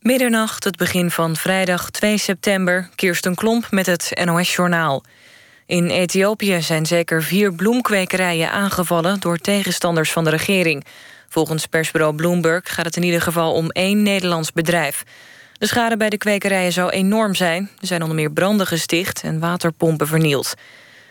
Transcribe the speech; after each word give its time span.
Middernacht, 0.00 0.64
het 0.64 0.76
begin 0.76 1.10
van 1.10 1.36
vrijdag 1.36 1.90
2 1.90 2.18
september. 2.18 2.88
Kirsten 2.94 3.34
Klomp 3.34 3.70
met 3.70 3.86
het 3.86 4.20
NOS-journaal. 4.24 5.02
In 5.66 5.86
Ethiopië 5.86 6.62
zijn 6.62 6.86
zeker 6.86 7.22
vier 7.22 7.52
bloemkwekerijen 7.52 8.52
aangevallen... 8.52 9.20
door 9.20 9.38
tegenstanders 9.38 10.12
van 10.12 10.24
de 10.24 10.30
regering. 10.30 10.84
Volgens 11.28 11.66
persbureau 11.66 12.14
Bloomberg 12.14 12.74
gaat 12.74 12.84
het 12.84 12.96
in 12.96 13.02
ieder 13.02 13.20
geval 13.20 13.52
om 13.52 13.70
één 13.70 14.02
Nederlands 14.02 14.52
bedrijf. 14.52 15.04
De 15.52 15.66
schade 15.66 15.96
bij 15.96 16.10
de 16.10 16.18
kwekerijen 16.18 16.72
zou 16.72 16.90
enorm 16.90 17.34
zijn. 17.34 17.70
Er 17.80 17.86
zijn 17.86 18.02
onder 18.02 18.16
meer 18.16 18.32
branden 18.32 18.66
gesticht 18.66 19.22
en 19.22 19.38
waterpompen 19.38 20.06
vernield. 20.06 20.54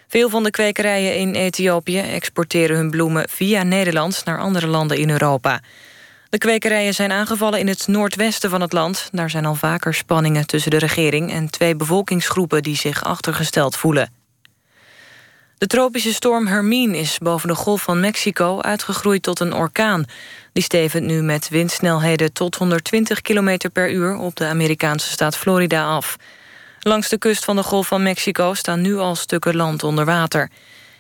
Veel 0.08 0.30
van 0.30 0.44
de 0.44 0.52
kwekerijen 0.52 1.16
in 1.16 1.34
Ethiopië 1.34 2.00
exporteren 2.00 2.78
hun 2.78 2.92
bloemen 2.92 3.30
via 3.30 3.64
Nederland... 3.64 4.22
naar 4.26 4.40
andere 4.40 4.68
landen 4.68 4.98
in 4.98 5.10
Europa. 5.10 5.62
De 6.30 6.38
kwekerijen 6.38 6.94
zijn 6.94 7.12
aangevallen 7.12 7.60
in 7.60 7.68
het 7.68 7.88
noordwesten 7.88 8.50
van 8.50 8.62
het 8.62 8.74
land. 8.74 9.10
Daar 9.12 9.30
zijn 9.30 9.46
al 9.46 9.56
vaker 9.56 9.94
spanningen 9.94 10.48
tussen 10.48 10.72
de 10.72 10.78
regering... 10.78 11.32
en 11.32 11.50
twee 11.50 11.76
bevolkingsgroepen 11.76 12.64
die 12.64 12.76
zich 12.76 13.04
achtergesteld 13.04 13.76
voelen. 13.76 14.12
De 15.58 15.68
tropische 15.68 16.14
storm 16.14 16.48
Hermine 16.48 16.98
is 16.98 17.18
boven 17.18 17.48
de 17.48 17.56
golf 17.56 17.82
van 17.82 18.00
Mexico 18.00 18.62
uitgegroeid 18.62 19.24
tot 19.24 19.40
een 19.40 19.54
orkaan. 19.54 20.06
Die 20.54 20.64
stevend 20.64 21.06
nu 21.06 21.22
met 21.22 21.50
windsnelheden 21.50 22.34
tot 22.34 22.56
120 22.56 23.22
km 23.22 23.58
per 23.74 23.92
uur... 23.92 24.16
op 24.16 24.36
de 24.36 24.46
Amerikaanse 24.46 25.10
staat 25.10 25.38
Florida 25.38 25.86
af. 25.96 26.16
Langs 26.80 27.10
de 27.10 27.18
kust 27.18 27.46
van 27.46 27.56
de 27.56 27.64
golf 27.64 27.88
van 27.88 28.04
Mexico 28.04 28.54
staan 28.54 28.82
nu 28.82 28.98
al 28.98 29.16
stukken 29.16 29.56
land 29.56 29.84
onder 29.84 30.06
water. 30.06 30.50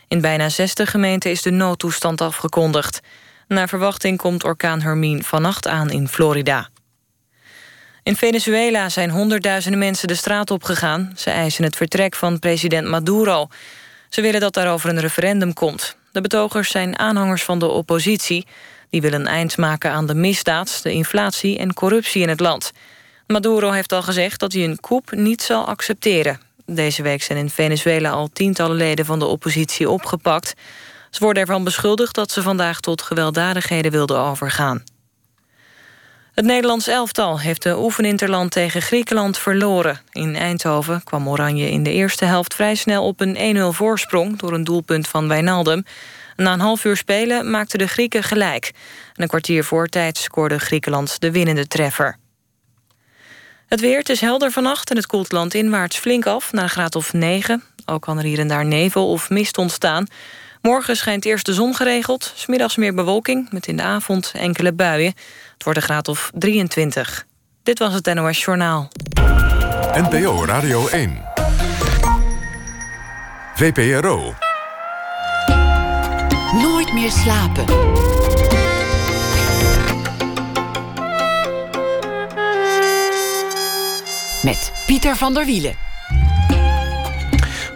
In 0.08 0.22
bijna 0.22 0.50
60 0.50 0.92
gemeenten 0.92 1.32
is 1.32 1.42
de 1.42 1.52
noodtoestand 1.52 2.22
afgekondigd. 2.22 3.00
Naar 3.50 3.70
verwachting 3.70 4.18
komt 4.18 4.44
orkaan 4.44 4.82
Hermine 4.82 5.24
vannacht 5.24 5.68
aan 5.68 5.90
in 5.90 6.08
Florida. 6.08 6.70
In 8.04 8.16
Venezuela 8.16 8.90
zijn 8.90 9.10
honderdduizenden 9.10 9.80
mensen 9.80 10.08
de 10.08 10.16
straat 10.16 10.52
opgegaan. 10.52 11.12
Ze 11.16 11.30
eisen 11.30 11.64
het 11.64 11.76
vertrek 11.76 12.16
van 12.16 12.40
president 12.40 12.88
Maduro. 12.88 13.48
Ze 14.10 14.22
willen 14.22 14.40
dat 14.40 14.54
daarover 14.54 14.90
een 14.90 15.00
referendum 15.00 15.54
komt. 15.54 15.96
De 16.12 16.22
betogers 16.22 16.72
zijn 16.72 17.00
aanhangers 17.00 17.44
van 17.44 17.60
de 17.60 17.68
oppositie. 17.68 18.46
Die 18.90 19.02
willen 19.02 19.20
een 19.20 19.28
eind 19.28 19.58
maken 19.58 19.92
aan 19.92 20.08
de 20.08 20.16
misdaad, 20.16 20.80
de 20.84 20.92
inflatie 20.92 21.58
en 21.58 21.74
corruptie 21.74 22.22
in 22.22 22.30
het 22.30 22.40
land. 22.40 22.72
Maduro 23.28 23.72
heeft 23.72 23.92
al 23.92 24.02
gezegd 24.02 24.40
dat 24.40 24.54
hij 24.54 24.64
een 24.64 24.80
coup 24.80 25.12
niet 25.12 25.42
zal 25.42 25.68
accepteren. 25.68 26.40
Deze 26.66 27.02
week 27.02 27.24
zijn 27.24 27.38
in 27.38 27.50
Venezuela 27.50 28.10
al 28.10 28.30
tientallen 28.34 28.78
leden 28.78 29.06
van 29.06 29.20
de 29.20 29.26
oppositie 29.26 29.90
opgepakt. 29.90 30.54
Ze 31.10 31.24
worden 31.24 31.42
ervan 31.42 31.64
beschuldigd 31.64 32.16
dat 32.16 32.32
ze 32.32 32.42
vandaag 32.42 32.80
tot 32.80 33.02
gewelddadigheden 33.02 33.92
wilden 33.92 34.20
overgaan. 34.20 34.84
Het 36.34 36.46
Nederlands 36.46 36.88
elftal 36.88 37.40
heeft 37.40 37.64
de 37.64 37.78
oefeninterland 37.78 38.52
tegen 38.52 38.82
Griekenland 38.82 39.38
verloren. 39.38 40.00
In 40.12 40.36
Eindhoven 40.36 41.04
kwam 41.04 41.30
Oranje 41.30 41.70
in 41.70 41.84
de 41.84 41.92
eerste 41.92 42.26
helft 42.26 42.54
vrij 42.54 42.76
snel 42.76 43.06
op 43.06 43.20
een 43.20 43.58
1-0 43.58 43.76
voorsprong... 43.76 44.38
door 44.38 44.54
een 44.54 44.64
doelpunt 44.64 45.08
van 45.08 45.28
Wijnaldum. 45.28 45.84
Na 46.36 46.54
een 46.54 46.60
half 46.60 46.86
uur 46.86 46.98
spelen 46.98 47.50
maakten 47.50 47.80
de 47.80 47.88
Grieken 47.88 48.24
gelijk. 48.24 48.72
En 49.14 49.22
een 49.24 49.28
kwartier 49.28 49.64
voor 49.64 49.88
tijd 49.88 50.18
scoorde 50.18 50.60
Griekenland 50.60 51.20
de 51.20 51.32
winnende 51.32 51.68
treffer. 51.68 52.18
Het 53.68 53.80
weer, 53.80 53.98
het 53.98 54.10
is 54.10 54.22
helder 54.22 54.52
vannacht 54.52 54.90
en 54.90 54.96
het 54.96 55.08
koelt 55.08 55.32
landinwaarts 55.32 55.98
flink 55.98 56.26
af... 56.26 56.52
naar 56.52 56.64
een 56.64 56.70
graad 56.70 56.96
of 56.96 57.14
9. 57.14 57.64
Ook 57.86 58.02
kan 58.02 58.18
er 58.18 58.24
hier 58.24 58.40
en 58.40 58.48
daar 58.48 58.66
nevel 58.66 59.12
of 59.12 59.30
mist 59.30 59.58
ontstaan... 59.58 60.08
Morgen 60.62 60.96
schijnt 60.96 61.26
eerst 61.26 61.46
de 61.46 61.54
zon 61.54 61.76
geregeld. 61.76 62.34
Smiddags 62.36 62.76
meer 62.76 62.94
bewolking, 62.94 63.52
met 63.52 63.68
in 63.68 63.78
de 63.78 63.84
avond 63.84 64.32
enkele 64.36 64.74
buien. 64.74 65.14
Het 65.54 65.64
wordt 65.64 65.80
een 65.80 65.86
graad 65.86 66.08
of 66.08 66.32
23. 66.34 67.26
Dit 67.64 67.80
was 67.80 67.94
het 67.94 68.14
NOS 68.14 68.44
Journaal. 68.44 68.90
NPO 69.94 70.46
Radio 70.46 70.88
1. 70.88 71.26
VPRO. 73.56 74.34
Nooit 76.54 76.94
meer 76.94 77.12
slapen. 77.12 77.66
Met 84.44 84.72
Pieter 84.86 85.16
van 85.16 85.34
der 85.34 85.46
Wielen. 85.46 85.89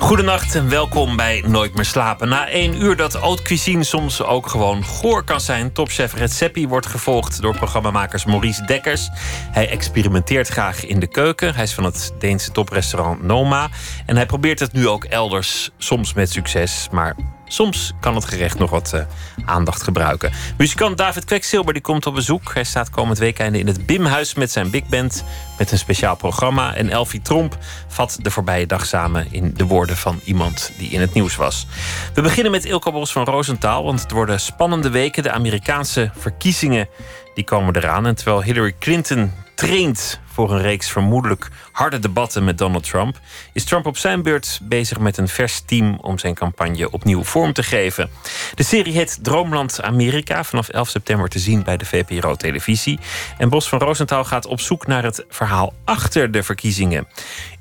Goedenacht 0.04 0.56
en 0.56 0.70
welkom 0.70 1.16
bij 1.16 1.44
Nooit 1.48 1.76
meer 1.76 1.86
slapen. 1.86 2.30
Na 2.30 2.48
één 2.50 2.82
uur 2.82 2.96
dat 2.96 3.14
haute 3.14 3.42
cuisine 3.42 3.84
soms 3.84 4.24
ook 4.24 4.48
gewoon 4.48 4.84
goor 4.84 5.24
kan 5.24 5.42
zijn... 5.42 5.72
topchef 5.74 6.14
Redzepi 6.14 6.68
wordt 6.68 6.86
gevolgd 6.86 7.42
door 7.42 7.56
programmamakers 7.56 8.26
Maurice 8.26 8.66
Dekkers. 8.66 9.10
Hij 9.52 9.70
experimenteert 9.70 10.48
graag 10.48 10.86
in 10.86 11.00
de 11.00 11.08
keuken. 11.08 11.56
Hij 11.56 11.64
is 11.64 11.74
van 11.74 11.84
het 11.84 12.14
Deense 12.20 12.52
toprestaurant 12.52 13.24
Noma. 13.24 13.70
En 14.06 14.16
hij 14.16 14.26
probeert 14.26 14.60
het 14.60 14.74
nu 14.74 14.88
ook 14.88 15.04
elders, 15.04 15.72
soms 15.78 16.14
met 16.14 16.32
succes... 16.32 16.88
maar 16.92 17.16
Soms 17.54 17.94
kan 18.00 18.16
het 18.16 18.26
gerecht 18.26 18.60
nog 18.60 18.70
wat 18.70 18.92
uh, 18.96 19.02
aandacht 19.46 19.84
gebruiken. 19.84 20.32
Muzikant 20.58 20.98
David 20.98 21.26
Kweksilber 21.26 21.74
die 21.74 21.82
komt 21.82 22.06
op 22.06 22.14
bezoek. 22.14 22.54
Hij 22.54 22.64
staat 22.64 22.90
komend 22.90 23.18
weekend 23.18 23.56
in 23.56 23.68
het 23.68 23.86
Bimhuis 23.86 24.34
met 24.34 24.52
zijn 24.52 24.70
big 24.70 24.86
band... 24.86 25.24
met 25.58 25.72
een 25.72 25.78
speciaal 25.78 26.16
programma. 26.16 26.76
En 26.76 26.90
Elfie 26.90 27.22
Tromp 27.22 27.58
vat 27.88 28.18
de 28.22 28.32
voorbije 28.32 28.66
dag 28.66 28.86
samen... 28.86 29.28
in 29.32 29.54
de 29.54 29.66
woorden 29.66 29.98
van 29.98 30.20
iemand 30.24 30.72
die 30.78 30.90
in 30.90 31.02
het 31.02 31.14
nieuws 31.14 31.36
was. 31.36 31.68
We 32.14 32.22
beginnen 32.22 32.52
met 32.52 32.66
Ilko 32.66 32.92
Bos 32.92 33.12
van 33.12 33.24
Roosentaal... 33.24 33.84
want 33.84 34.02
het 34.02 34.12
worden 34.12 34.40
spannende 34.40 34.90
weken. 34.90 35.24
De 35.24 35.32
Amerikaanse 35.32 36.12
verkiezingen 36.18 36.88
die 37.34 37.44
komen 37.44 37.76
eraan. 37.76 38.06
En 38.06 38.16
terwijl 38.16 38.44
Hillary 38.44 38.76
Clinton 38.80 39.32
traint 39.56 40.20
voor 40.34 40.52
een 40.52 40.62
reeks 40.62 40.92
vermoedelijk 40.92 41.50
harde 41.72 42.00
debatten 42.00 42.44
met 42.44 42.58
Donald 42.58 42.84
Trump, 42.84 43.20
is 43.54 43.64
Trump 43.64 43.86
op 43.86 43.98
zijn 43.98 44.22
beurt 44.22 44.60
bezig 44.64 45.00
met 45.00 45.18
een 45.18 45.28
vers 45.28 45.62
team 45.66 45.98
om 46.02 46.18
zijn 46.18 46.34
campagne 46.34 46.92
opnieuw 46.92 47.24
vorm 47.24 47.54
te 47.54 47.64
geven. 47.64 48.10
De 48.56 48.64
serie 48.64 48.94
heet 48.94 49.20
Droomland 49.22 49.82
Amerika, 49.82 50.44
vanaf 50.44 50.70
11 50.70 50.90
september 50.90 51.30
te 51.30 51.40
zien 51.40 51.64
bij 51.64 51.78
de 51.78 51.86
VPRO 51.86 52.36
televisie. 52.36 53.00
En 53.38 53.50
Bos 53.50 53.70
van 53.70 53.80
Roosentaal 53.80 54.24
gaat 54.24 54.46
op 54.46 54.60
zoek 54.60 54.88
naar 54.88 55.04
het 55.04 55.26
verhaal 55.30 55.74
achter 55.86 56.32
de 56.32 56.44
verkiezingen. 56.44 57.08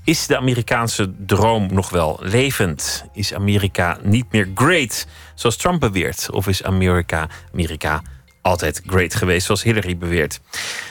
Is 0.05 0.27
de 0.27 0.37
Amerikaanse 0.37 1.13
droom 1.27 1.69
nog 1.73 1.91
wel 1.91 2.19
levend? 2.23 3.05
Is 3.13 3.35
Amerika 3.35 3.99
niet 4.03 4.33
meer 4.33 4.49
great, 4.55 5.07
zoals 5.35 5.57
Trump 5.57 5.81
beweert? 5.81 6.31
Of 6.31 6.47
is 6.47 6.63
Amerika, 6.63 7.29
Amerika 7.53 8.03
altijd 8.43 8.83
great 8.87 9.15
geweest, 9.15 9.47
zoals 9.47 9.63
Hillary 9.63 9.97
beweert. 9.97 10.41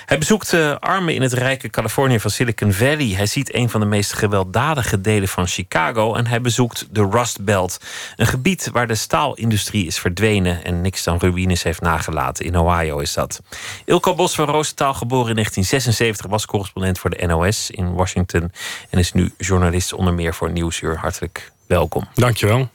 Hij 0.05 0.17
bezoekt 0.17 0.53
uh, 0.53 0.75
armen 0.79 1.13
in 1.13 1.21
het 1.21 1.33
rijke 1.33 1.69
Californië 1.69 2.19
van 2.19 2.31
Silicon 2.31 2.73
Valley. 2.73 3.07
Hij 3.15 3.25
ziet 3.25 3.53
een 3.53 3.69
van 3.69 3.79
de 3.79 3.85
meest 3.85 4.13
gewelddadige 4.13 5.01
delen 5.01 5.27
van 5.27 5.47
Chicago 5.47 6.15
en 6.15 6.27
hij 6.27 6.41
bezoekt 6.41 6.87
de 6.91 7.07
Rust 7.11 7.43
Belt, 7.43 7.79
een 8.15 8.27
gebied 8.27 8.69
waar 8.71 8.87
de 8.87 8.95
staalindustrie 8.95 9.85
is 9.85 9.99
verdwenen 9.99 10.63
en 10.63 10.81
niks 10.81 11.03
dan 11.03 11.17
ruïnes 11.17 11.63
heeft 11.63 11.81
nagelaten. 11.81 12.45
In 12.45 12.57
Ohio 12.57 12.99
is 12.99 13.13
dat. 13.13 13.41
Ilko 13.85 14.15
Bos 14.15 14.35
van 14.35 14.45
Roosentaal, 14.45 14.93
geboren 14.93 15.29
in 15.29 15.35
1976, 15.35 16.25
was 16.25 16.45
correspondent 16.45 16.99
voor 16.99 17.09
de 17.09 17.25
NOS 17.25 17.71
in 17.71 17.93
Washington 17.93 18.51
en 18.89 18.99
is 18.99 19.13
nu 19.13 19.33
journalist 19.37 19.93
onder 19.93 20.13
meer 20.13 20.33
voor 20.33 20.51
Nieuwsuur. 20.51 20.97
Hartelijk 20.97 21.51
welkom. 21.67 22.07
Dankjewel. 22.13 22.69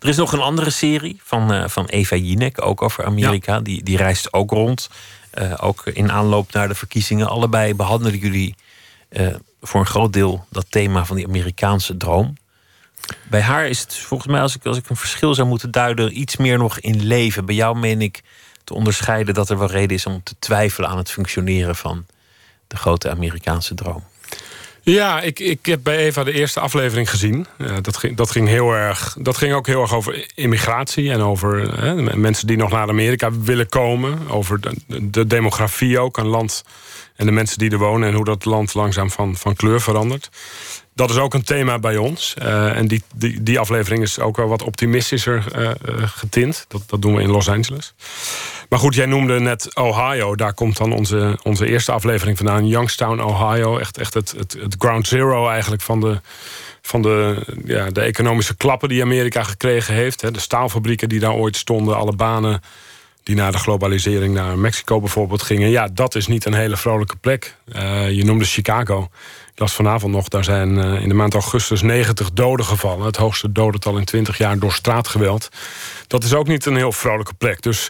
Er 0.00 0.08
is 0.08 0.16
nog 0.16 0.32
een 0.32 0.40
andere 0.40 0.70
serie 0.70 1.20
van, 1.24 1.54
uh, 1.54 1.68
van 1.68 1.86
Eva 1.86 2.16
Jinek, 2.16 2.62
ook 2.62 2.82
over 2.82 3.04
Amerika. 3.04 3.60
Die, 3.60 3.82
die 3.82 3.96
reist 3.96 4.32
ook 4.32 4.50
rond. 4.50 4.88
Uh, 5.34 5.54
ook 5.56 5.86
in 5.86 6.12
aanloop 6.12 6.52
naar 6.52 6.68
de 6.68 6.74
verkiezingen. 6.74 7.28
Allebei 7.28 7.74
behandelen 7.74 8.18
jullie 8.18 8.54
uh, 9.10 9.34
voor 9.62 9.80
een 9.80 9.86
groot 9.86 10.12
deel 10.12 10.46
dat 10.50 10.66
thema 10.68 11.04
van 11.04 11.16
die 11.16 11.26
Amerikaanse 11.26 11.96
droom. 11.96 12.36
Bij 13.30 13.40
haar 13.40 13.68
is 13.68 13.80
het 13.80 13.94
volgens 13.94 14.32
mij, 14.32 14.40
als 14.40 14.56
ik, 14.56 14.66
als 14.66 14.76
ik 14.76 14.88
een 14.88 14.96
verschil 14.96 15.34
zou 15.34 15.48
moeten 15.48 15.70
duiden, 15.70 16.20
iets 16.20 16.36
meer 16.36 16.58
nog 16.58 16.78
in 16.78 17.04
leven. 17.04 17.44
Bij 17.44 17.54
jou 17.54 17.78
meen 17.78 18.02
ik 18.02 18.22
te 18.64 18.74
onderscheiden 18.74 19.34
dat 19.34 19.50
er 19.50 19.58
wel 19.58 19.70
reden 19.70 19.96
is 19.96 20.06
om 20.06 20.22
te 20.22 20.34
twijfelen 20.38 20.90
aan 20.90 20.96
het 20.96 21.10
functioneren 21.10 21.76
van 21.76 22.06
de 22.66 22.76
grote 22.76 23.10
Amerikaanse 23.10 23.74
droom. 23.74 24.04
Ja, 24.92 25.20
ik, 25.20 25.38
ik 25.38 25.66
heb 25.66 25.80
bij 25.82 25.96
Eva 25.96 26.24
de 26.24 26.32
eerste 26.32 26.60
aflevering 26.60 27.10
gezien. 27.10 27.46
dat, 27.82 27.96
ging, 27.96 28.16
dat, 28.16 28.30
ging 28.30 28.48
heel 28.48 28.72
erg, 28.72 29.16
dat 29.20 29.36
ging 29.36 29.54
ook 29.54 29.66
heel 29.66 29.80
erg 29.80 29.94
over 29.94 30.26
immigratie 30.34 31.10
en 31.10 31.20
over 31.20 31.70
mensen 32.18 32.46
die 32.46 32.56
nog 32.56 32.70
naar 32.70 32.88
Amerika 32.88 33.32
willen 33.32 33.68
komen. 33.68 34.28
Over 34.28 34.60
de, 34.60 34.74
de, 35.10 35.26
demografie 35.26 35.98
ook, 35.98 36.16
een 36.16 36.26
land 36.26 36.64
en 37.16 37.26
de 37.26 37.32
mensen 37.32 37.58
die 37.58 37.70
er 37.70 37.78
wonen 37.78 38.08
en 38.08 38.14
hoe 38.14 38.24
dat 38.24 38.44
land 38.44 38.74
langzaam 38.74 39.10
van, 39.10 39.36
van 39.36 39.54
kleur 39.54 39.80
verandert. 39.80 40.30
Dat 40.94 41.10
is 41.10 41.16
ook 41.16 41.34
een 41.34 41.44
thema 41.44 41.78
bij 41.78 41.96
ons. 41.96 42.34
Uh, 42.42 42.76
en 42.76 42.88
die, 42.88 43.02
die, 43.14 43.42
die 43.42 43.58
aflevering 43.58 44.02
is 44.02 44.18
ook 44.18 44.36
wel 44.36 44.48
wat 44.48 44.62
optimistischer 44.62 45.44
uh, 45.56 45.70
getint. 46.06 46.64
Dat, 46.68 46.82
dat 46.86 47.02
doen 47.02 47.14
we 47.14 47.22
in 47.22 47.30
Los 47.30 47.48
Angeles. 47.48 47.94
Maar 48.68 48.78
goed, 48.78 48.94
jij 48.94 49.06
noemde 49.06 49.40
net 49.40 49.76
Ohio. 49.76 50.36
Daar 50.36 50.54
komt 50.54 50.76
dan 50.76 50.92
onze, 50.92 51.38
onze 51.42 51.66
eerste 51.66 51.92
aflevering 51.92 52.36
vandaan. 52.36 52.66
Youngstown, 52.66 53.20
Ohio. 53.20 53.78
Echt, 53.78 53.98
echt 53.98 54.14
het, 54.14 54.34
het, 54.36 54.56
het 54.60 54.74
ground 54.78 55.06
zero 55.06 55.48
eigenlijk 55.48 55.82
van 55.82 56.00
de, 56.00 56.20
van 56.82 57.02
de, 57.02 57.42
ja, 57.64 57.90
de 57.90 58.00
economische 58.00 58.56
klappen 58.56 58.88
die 58.88 59.02
Amerika 59.02 59.42
gekregen 59.42 59.94
heeft. 59.94 60.34
De 60.34 60.40
staalfabrieken 60.40 61.08
die 61.08 61.20
daar 61.20 61.34
ooit 61.34 61.56
stonden. 61.56 61.96
Alle 61.96 62.12
banen 62.12 62.60
die 63.22 63.36
na 63.36 63.50
de 63.50 63.58
globalisering 63.58 64.34
naar 64.34 64.58
Mexico 64.58 65.00
bijvoorbeeld 65.00 65.42
gingen. 65.42 65.70
Ja, 65.70 65.88
dat 65.92 66.14
is 66.14 66.26
niet 66.26 66.44
een 66.44 66.54
hele 66.54 66.76
vrolijke 66.76 67.16
plek. 67.16 67.56
Uh, 67.76 68.10
je 68.10 68.24
noemde 68.24 68.44
Chicago. 68.44 69.08
Ik 69.58 69.64
las 69.64 69.74
vanavond 69.74 70.12
nog, 70.12 70.28
daar 70.28 70.44
zijn 70.44 70.78
uh, 70.78 71.02
in 71.02 71.08
de 71.08 71.14
maand 71.14 71.34
augustus 71.34 71.82
90 71.82 72.32
doden 72.32 72.66
gevallen. 72.66 73.06
Het 73.06 73.16
hoogste 73.16 73.52
dodental 73.52 73.96
in 73.96 74.04
20 74.04 74.38
jaar 74.38 74.58
door 74.58 74.72
straatgeweld. 74.72 75.48
Dat 76.06 76.24
is 76.24 76.34
ook 76.34 76.46
niet 76.46 76.66
een 76.66 76.76
heel 76.76 76.92
vrolijke 76.92 77.34
plek. 77.34 77.62
Dus 77.62 77.88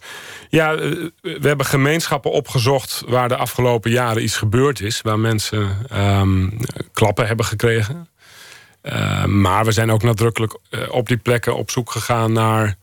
ja, 0.49 0.73
uh, 0.75 1.09
we 1.21 1.49
hebben 1.49 1.67
gemeenschappen 1.67 2.31
opgezocht 2.31 3.03
waar 3.07 3.29
de 3.29 3.37
afgelopen 3.37 3.91
jaren 3.91 4.23
iets 4.23 4.37
gebeurd 4.37 4.81
is. 4.81 5.01
Waar 5.01 5.19
mensen 5.19 5.77
um, 5.95 6.59
klappen 6.93 7.27
hebben 7.27 7.45
gekregen. 7.45 8.09
maar 9.27 9.65
we 9.65 9.73
zijn 9.73 9.91
ook 9.91 10.03
nadrukkelijk 10.03 10.59
op 10.91 11.09
die 11.09 11.17
plekken 11.17 11.57
op 11.57 11.71
zoek 11.71 11.91
gegaan 11.91 12.33
naar 12.33 12.77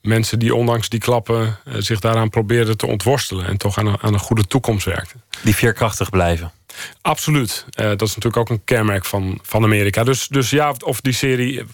mensen 0.00 0.38
die 0.38 0.54
ondanks 0.54 0.88
die 0.88 1.00
klappen 1.00 1.58
eh, 1.64 1.74
zich 1.78 2.00
daaraan 2.00 2.30
probeerden 2.30 2.76
te 2.76 2.86
ontworstelen 2.86 3.46
en 3.46 3.56
toch 3.56 3.78
aan 3.78 3.86
een, 3.86 3.98
aan 4.00 4.12
een 4.12 4.20
goede 4.20 4.46
toekomst 4.46 4.86
werkten. 4.86 5.22
Die 5.42 5.54
veerkrachtig 5.54 6.10
blijven. 6.10 6.52
Absoluut. 7.00 7.64
Uh, 7.80 7.86
dat 7.86 8.02
is 8.02 8.14
natuurlijk 8.14 8.36
ook 8.36 8.48
een 8.48 8.64
kenmerk 8.64 9.04
van, 9.04 9.38
van 9.42 9.64
Amerika. 9.64 10.04
Dus, 10.04 10.28
dus 10.28 10.50
ja, 10.50 10.74
of 10.84 11.00
die 11.00 11.12
serie 11.12 11.60
eh, 11.60 11.66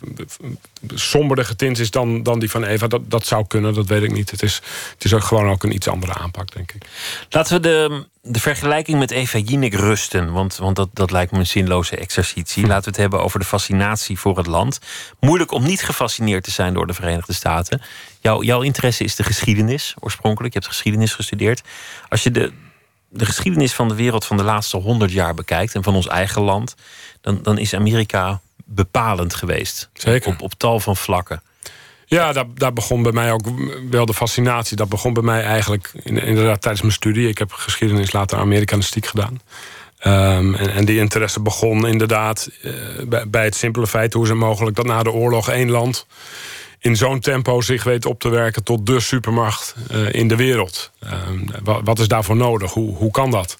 somberder 0.95 1.45
getint 1.45 1.79
is 1.79 1.91
dan, 1.91 2.23
dan 2.23 2.39
die 2.39 2.51
van 2.51 2.65
Eva, 2.65 2.87
dat, 2.87 3.11
dat 3.11 3.27
zou 3.27 3.47
kunnen, 3.47 3.75
dat 3.75 3.87
weet 3.87 4.03
ik 4.03 4.13
niet. 4.13 4.31
Het 4.31 4.43
is, 4.43 4.55
het 4.95 5.05
is 5.05 5.15
ook 5.15 5.25
gewoon 5.25 5.51
ook 5.51 5.63
een 5.63 5.75
iets 5.75 5.89
andere 5.89 6.15
aanpak, 6.15 6.53
denk 6.53 6.73
ik. 6.73 6.83
Laten 7.29 7.55
we 7.55 7.61
de, 7.61 8.07
de 8.23 8.41
vergelijking 8.41 8.99
met 8.99 9.11
Eva 9.11 9.39
Jinek 9.39 9.75
rusten, 9.75 10.33
want, 10.33 10.57
want 10.57 10.77
dat, 10.77 10.89
dat 10.93 11.11
lijkt 11.11 11.33
me 11.33 11.39
een 11.39 11.47
zinloze 11.47 11.97
exercitie. 11.97 12.67
Laten 12.67 12.85
we 12.85 12.91
het 12.91 12.97
hebben 12.97 13.21
over 13.23 13.39
de 13.39 13.45
fascinatie 13.45 14.19
voor 14.19 14.37
het 14.37 14.47
land. 14.47 14.79
Moeilijk 15.21 15.53
om 15.53 15.63
niet 15.63 15.83
gefascineerd 15.83 16.45
te 16.45 16.51
zijn 16.51 16.75
door 16.75 16.87
de 16.87 16.95
Verenigde 16.95 17.33
Staten. 17.33 17.83
Jouw, 18.21 18.43
jouw 18.43 18.61
interesse 18.61 19.05
is 19.05 19.15
de 19.15 19.23
geschiedenis 19.23 19.95
oorspronkelijk. 19.99 20.53
Je 20.53 20.59
hebt 20.59 20.73
geschiedenis 20.73 21.15
gestudeerd. 21.15 21.63
Als 22.09 22.23
je 22.23 22.31
de, 22.31 22.53
de 23.11 23.27
geschiedenis 23.27 23.75
van 23.75 23.89
de 23.89 23.95
wereld 23.95 24.25
van 24.25 24.37
de 24.37 24.43
laatste 24.43 24.77
honderd 24.77 25.13
jaar 25.13 25.35
bekijkt 25.35 25.75
en 25.75 25.83
van 25.83 25.95
ons 25.95 26.07
eigen 26.07 26.43
land, 26.43 26.75
dan, 27.21 27.43
dan 27.43 27.59
is 27.59 27.75
Amerika 27.75 28.41
bepalend 28.65 29.35
geweest. 29.35 29.91
Zeker. 29.93 30.33
Op, 30.33 30.43
op 30.43 30.55
tal 30.55 30.81
van 30.81 30.97
vlakken. 30.97 31.43
Ja, 32.07 32.33
daar, 32.33 32.45
daar 32.55 32.73
begon 32.73 33.03
bij 33.03 33.13
mij 33.13 33.33
ook 33.33 33.49
wel 33.91 34.07
de 34.07 34.15
fascinatie. 34.15 34.77
Dat 34.77 34.89
begon 34.89 35.13
bij 35.13 35.23
mij 35.23 35.43
eigenlijk 35.43 35.91
inderdaad 36.05 36.61
tijdens 36.61 36.83
mijn 36.83 36.95
studie. 36.95 37.29
Ik 37.29 37.39
heb 37.39 37.53
geschiedenis 37.53 38.13
later 38.13 38.39
Amerikanistiek 38.39 39.07
gedaan. 39.07 39.41
Um, 40.05 40.55
en, 40.55 40.73
en, 40.73 40.85
die 40.85 40.99
interesse 40.99 41.41
begon 41.41 41.87
inderdaad 41.87 42.51
uh, 42.63 42.73
bij, 43.07 43.29
bij, 43.29 43.45
het 43.45 43.55
simpele 43.55 43.87
feit... 43.87 44.13
hoe 44.13 44.23
is 44.23 44.29
het 44.29 44.39
mogelijk 44.39 44.77
dat 44.77 44.87
na 44.87 45.03
de 45.03 45.13
oorlog 45.13 45.49
één 45.49 45.71
land 45.71 46.07
in 46.81 46.97
zo'n 46.97 47.21
tempo 47.21 47.61
zich 47.61 47.85
weet 47.85 48.07
op 48.07 48.21
te 48.21 48.29
werken 48.29 48.65
tot 48.65 48.87
de 48.87 49.01
supermacht 49.01 49.75
uh, 49.91 50.13
in 50.13 50.29
de 50.29 50.37
wereld. 50.37 50.91
Uh, 51.05 51.13
wat, 51.85 51.99
is 51.99 52.09
daarvoor 52.09 52.37
nodig? 52.37 52.73
Hoe, 52.73 52.97
hoe 52.97 53.11
kan 53.11 53.31
dat? 53.31 53.59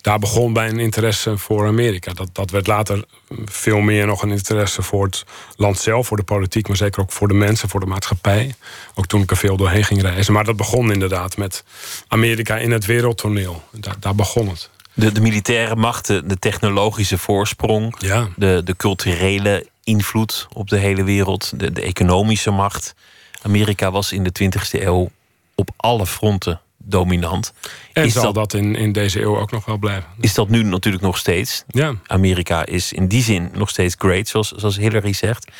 Daar 0.00 0.18
begon 0.18 0.52
bij 0.52 0.68
een 0.68 0.78
interesse 0.78 1.38
voor 1.38 1.66
Amerika. 1.66 2.12
Dat, 2.12 2.28
dat 2.32 2.50
werd 2.50 2.66
later 2.66 3.04
veel 3.44 3.80
meer 3.80 4.06
nog 4.06 4.22
een 4.22 4.30
interesse 4.30 4.82
voor 4.82 5.04
het 5.04 5.24
land 5.56 5.78
zelf, 5.78 6.06
voor 6.06 6.16
de 6.16 6.22
politiek, 6.22 6.68
maar 6.68 6.76
zeker 6.76 7.02
ook 7.02 7.12
voor 7.12 7.28
de 7.28 7.34
mensen, 7.34 7.68
voor 7.68 7.80
de 7.80 7.86
maatschappij. 7.86 8.54
Ook 8.94 9.06
toen 9.06 9.22
ik 9.22 9.30
er 9.30 9.36
veel 9.36 9.56
doorheen 9.56 9.84
ging 9.84 10.02
reizen. 10.02 10.32
Maar 10.32 10.44
dat 10.44 10.56
begon 10.56 10.92
inderdaad 10.92 11.36
met 11.36 11.64
Amerika 12.08 12.56
in 12.56 12.70
het 12.70 12.86
wereldtoneel. 12.86 13.62
Daar 13.98 14.14
begon 14.14 14.48
het. 14.48 14.70
De, 14.94 15.12
de 15.12 15.20
militaire 15.20 15.76
macht, 15.76 16.06
de, 16.06 16.26
de 16.26 16.38
technologische 16.38 17.18
voorsprong, 17.18 17.94
ja. 17.98 18.28
de, 18.36 18.60
de 18.64 18.76
culturele 18.76 19.66
invloed 19.84 20.48
op 20.52 20.68
de 20.68 20.78
hele 20.78 21.04
wereld, 21.04 21.52
de, 21.56 21.72
de 21.72 21.82
economische 21.82 22.50
macht. 22.50 22.94
Amerika 23.42 23.90
was 23.90 24.12
in 24.12 24.22
de 24.22 24.32
20e 24.42 24.82
eeuw 24.82 25.10
op 25.54 25.70
alle 25.76 26.06
fronten 26.06 26.60
dominant. 26.76 27.52
En 27.92 28.04
is 28.04 28.12
zal 28.12 28.22
dat, 28.22 28.34
dat, 28.34 28.54
in, 28.54 28.74
in 28.74 28.92
deze 28.92 29.20
eeuw 29.20 29.38
ook 29.38 29.50
nog 29.50 29.64
wel 29.64 29.78
blijven. 29.78 30.08
Is 30.20 30.34
dat 30.34 30.48
nu 30.48 30.62
natuurlijk 30.62 31.02
nog 31.02 31.18
steeds? 31.18 31.64
Ja. 31.68 31.94
Amerika 32.06 32.66
is 32.66 32.92
in 32.92 33.08
die 33.08 33.22
zin 33.22 33.50
nog 33.54 33.68
steeds 33.68 33.94
great, 33.98 34.28
zoals, 34.28 34.52
zoals 34.52 34.76
Hillary 34.76 35.12
zegt. 35.12 35.50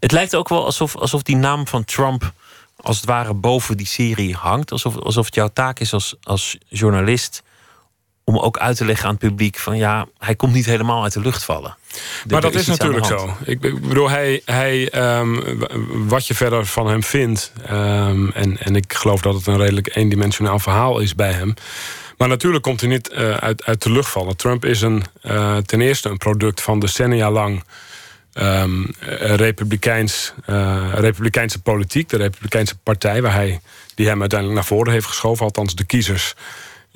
Het 0.00 0.12
lijkt 0.12 0.34
ook 0.34 0.48
wel 0.48 0.64
alsof, 0.64 0.96
alsof 0.96 1.22
die 1.22 1.36
naam 1.36 1.66
van 1.66 1.84
Trump 1.84 2.32
als 2.76 2.96
het 2.96 3.06
ware 3.06 3.34
boven 3.34 3.76
die 3.76 3.86
serie 3.86 4.34
hangt. 4.34 4.72
Alsof, 4.72 4.96
alsof 4.96 5.24
het 5.24 5.34
jouw 5.34 5.50
taak 5.52 5.80
is 5.80 5.92
als, 5.92 6.14
als 6.22 6.58
journalist 6.68 7.42
om 8.28 8.38
ook 8.38 8.58
uit 8.58 8.76
te 8.76 8.84
leggen 8.84 9.06
aan 9.06 9.10
het 9.10 9.28
publiek 9.28 9.58
van 9.58 9.76
ja, 9.76 10.06
hij 10.18 10.34
komt 10.34 10.52
niet 10.52 10.66
helemaal 10.66 11.02
uit 11.02 11.12
de 11.12 11.20
lucht 11.20 11.44
vallen. 11.44 11.76
maar 12.28 12.40
dat 12.40 12.54
is, 12.54 12.66
natuurlijk 12.66 13.04
zo. 13.04 13.36
Ik 13.44 13.60
bedoel, 13.60 14.10
hij, 14.10 14.42
hij, 14.44 14.94
um, 15.18 15.58
wat 16.08 16.26
je 16.26 16.34
verder 16.34 16.66
van 16.66 16.86
hem 16.86 17.02
vindt, 17.02 17.52
um, 17.70 18.30
en, 18.32 18.58
en 18.58 18.76
ik 18.76 18.92
geloof 18.92 19.20
dat 19.20 19.34
het 19.34 19.46
een 19.46 19.56
redelijk 19.56 19.96
eendimensionaal 19.96 20.58
verhaal 20.58 20.98
is 20.98 21.14
bij 21.14 21.32
hem. 21.32 21.54
Maar 22.16 22.28
natuurlijk 22.28 22.62
komt 22.62 22.80
hij 22.80 22.90
niet 22.90 23.12
uh, 23.12 23.36
uit, 23.36 23.64
uit 23.64 23.82
de 23.82 23.90
lucht 23.90 24.10
vallen. 24.10 24.36
Trump 24.36 24.64
is 24.64 24.80
een, 24.80 25.02
uh, 25.22 25.56
ten 25.56 25.80
eerste 25.80 26.08
een 26.08 26.18
product 26.18 26.62
van 26.62 26.78
decennia 26.78 27.30
lang 27.30 27.64
um, 28.34 28.90
republikeins, 29.18 30.32
uh, 30.50 30.88
republikeinse 30.94 31.62
politiek, 31.62 32.08
de 32.08 32.16
Republikeinse 32.16 32.76
partij, 32.82 33.22
waar 33.22 33.34
hij, 33.34 33.60
die 33.94 34.06
hem 34.06 34.20
uiteindelijk 34.20 34.60
naar 34.60 34.68
voren 34.68 34.92
heeft 34.92 35.06
geschoven, 35.06 35.44
althans 35.44 35.74
de 35.74 35.84
kiezers 35.84 36.34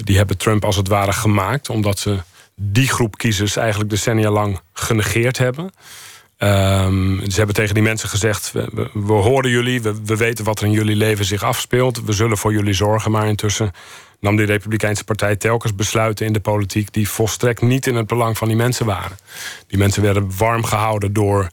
die 0.05 0.17
hebben 0.17 0.39
Trump 0.39 0.65
als 0.65 0.77
het 0.77 0.89
ware 0.89 1.13
gemaakt, 1.13 1.69
omdat 1.69 1.99
ze 1.99 2.19
die 2.55 2.89
groep 2.89 3.19
kiezers 3.19 3.57
eigenlijk 3.57 3.91
decennia 3.91 4.31
lang 4.31 4.61
genegeerd 4.73 5.39
hebben. 5.39 5.65
Um, 5.65 7.21
ze 7.31 7.37
hebben 7.37 7.55
tegen 7.55 7.75
die 7.75 7.83
mensen 7.83 8.09
gezegd: 8.09 8.53
we, 8.53 8.91
we, 8.93 9.13
horen 9.13 9.51
jullie, 9.51 9.83
we, 9.83 9.95
we, 10.05 10.17
weten 10.17 10.45
wat 10.45 10.61
er 10.61 10.67
in 10.67 10.73
jullie 10.73 10.97
leven 10.97 11.25
zich 11.25 11.43
afspeelt, 11.43 12.05
we 12.05 12.13
zullen 12.13 12.39
voor 12.39 12.53
jullie 12.53 12.73
zorgen. 12.73 13.11
Maar 13.11 13.27
intussen 13.27 13.73
nam 14.21 14.37
die 14.37 14.47
Republikeinse 14.47 15.05
Partij 15.05 15.37
telkens 15.37 15.75
besluiten 15.75 16.27
in 16.27 16.33
de 16.33 16.41
politiek 16.41 16.93
die 16.93 17.09
volstrekt 17.09 17.63
niet 17.63 17.87
in 17.87 17.95
het 17.95 18.07
belang 18.07 18.39
van 18.39 18.49
die 18.49 18.57
mensen 18.57 18.87
waren. 18.87 19.17
Die 19.67 19.79
mensen 19.79 20.03
werden 20.03 20.31
warm 20.37 20.65
gehouden 20.65 21.13
door 21.13 21.49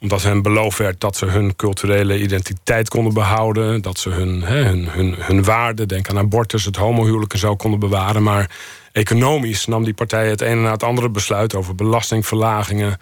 omdat 0.00 0.22
hen 0.22 0.42
beloofd 0.42 0.78
werd 0.78 1.00
dat 1.00 1.16
ze 1.16 1.26
hun 1.26 1.56
culturele 1.56 2.20
identiteit 2.20 2.88
konden 2.88 3.14
behouden. 3.14 3.82
Dat 3.82 3.98
ze 3.98 4.10
hun, 4.10 4.42
hun, 4.42 4.88
hun, 4.88 5.14
hun 5.18 5.44
waarde, 5.44 5.86
denk 5.86 6.08
aan 6.08 6.18
abortus, 6.18 6.64
het 6.64 6.76
homohuwelijk 6.76 7.32
en 7.32 7.38
zo 7.38 7.56
konden 7.56 7.80
bewaren. 7.80 8.22
Maar 8.22 8.50
economisch 8.92 9.66
nam 9.66 9.84
die 9.84 9.94
partij 9.94 10.28
het 10.28 10.40
ene 10.40 10.60
na 10.60 10.70
het 10.70 10.82
andere 10.82 11.10
besluit 11.10 11.54
over 11.54 11.74
belastingverlagingen 11.74 12.98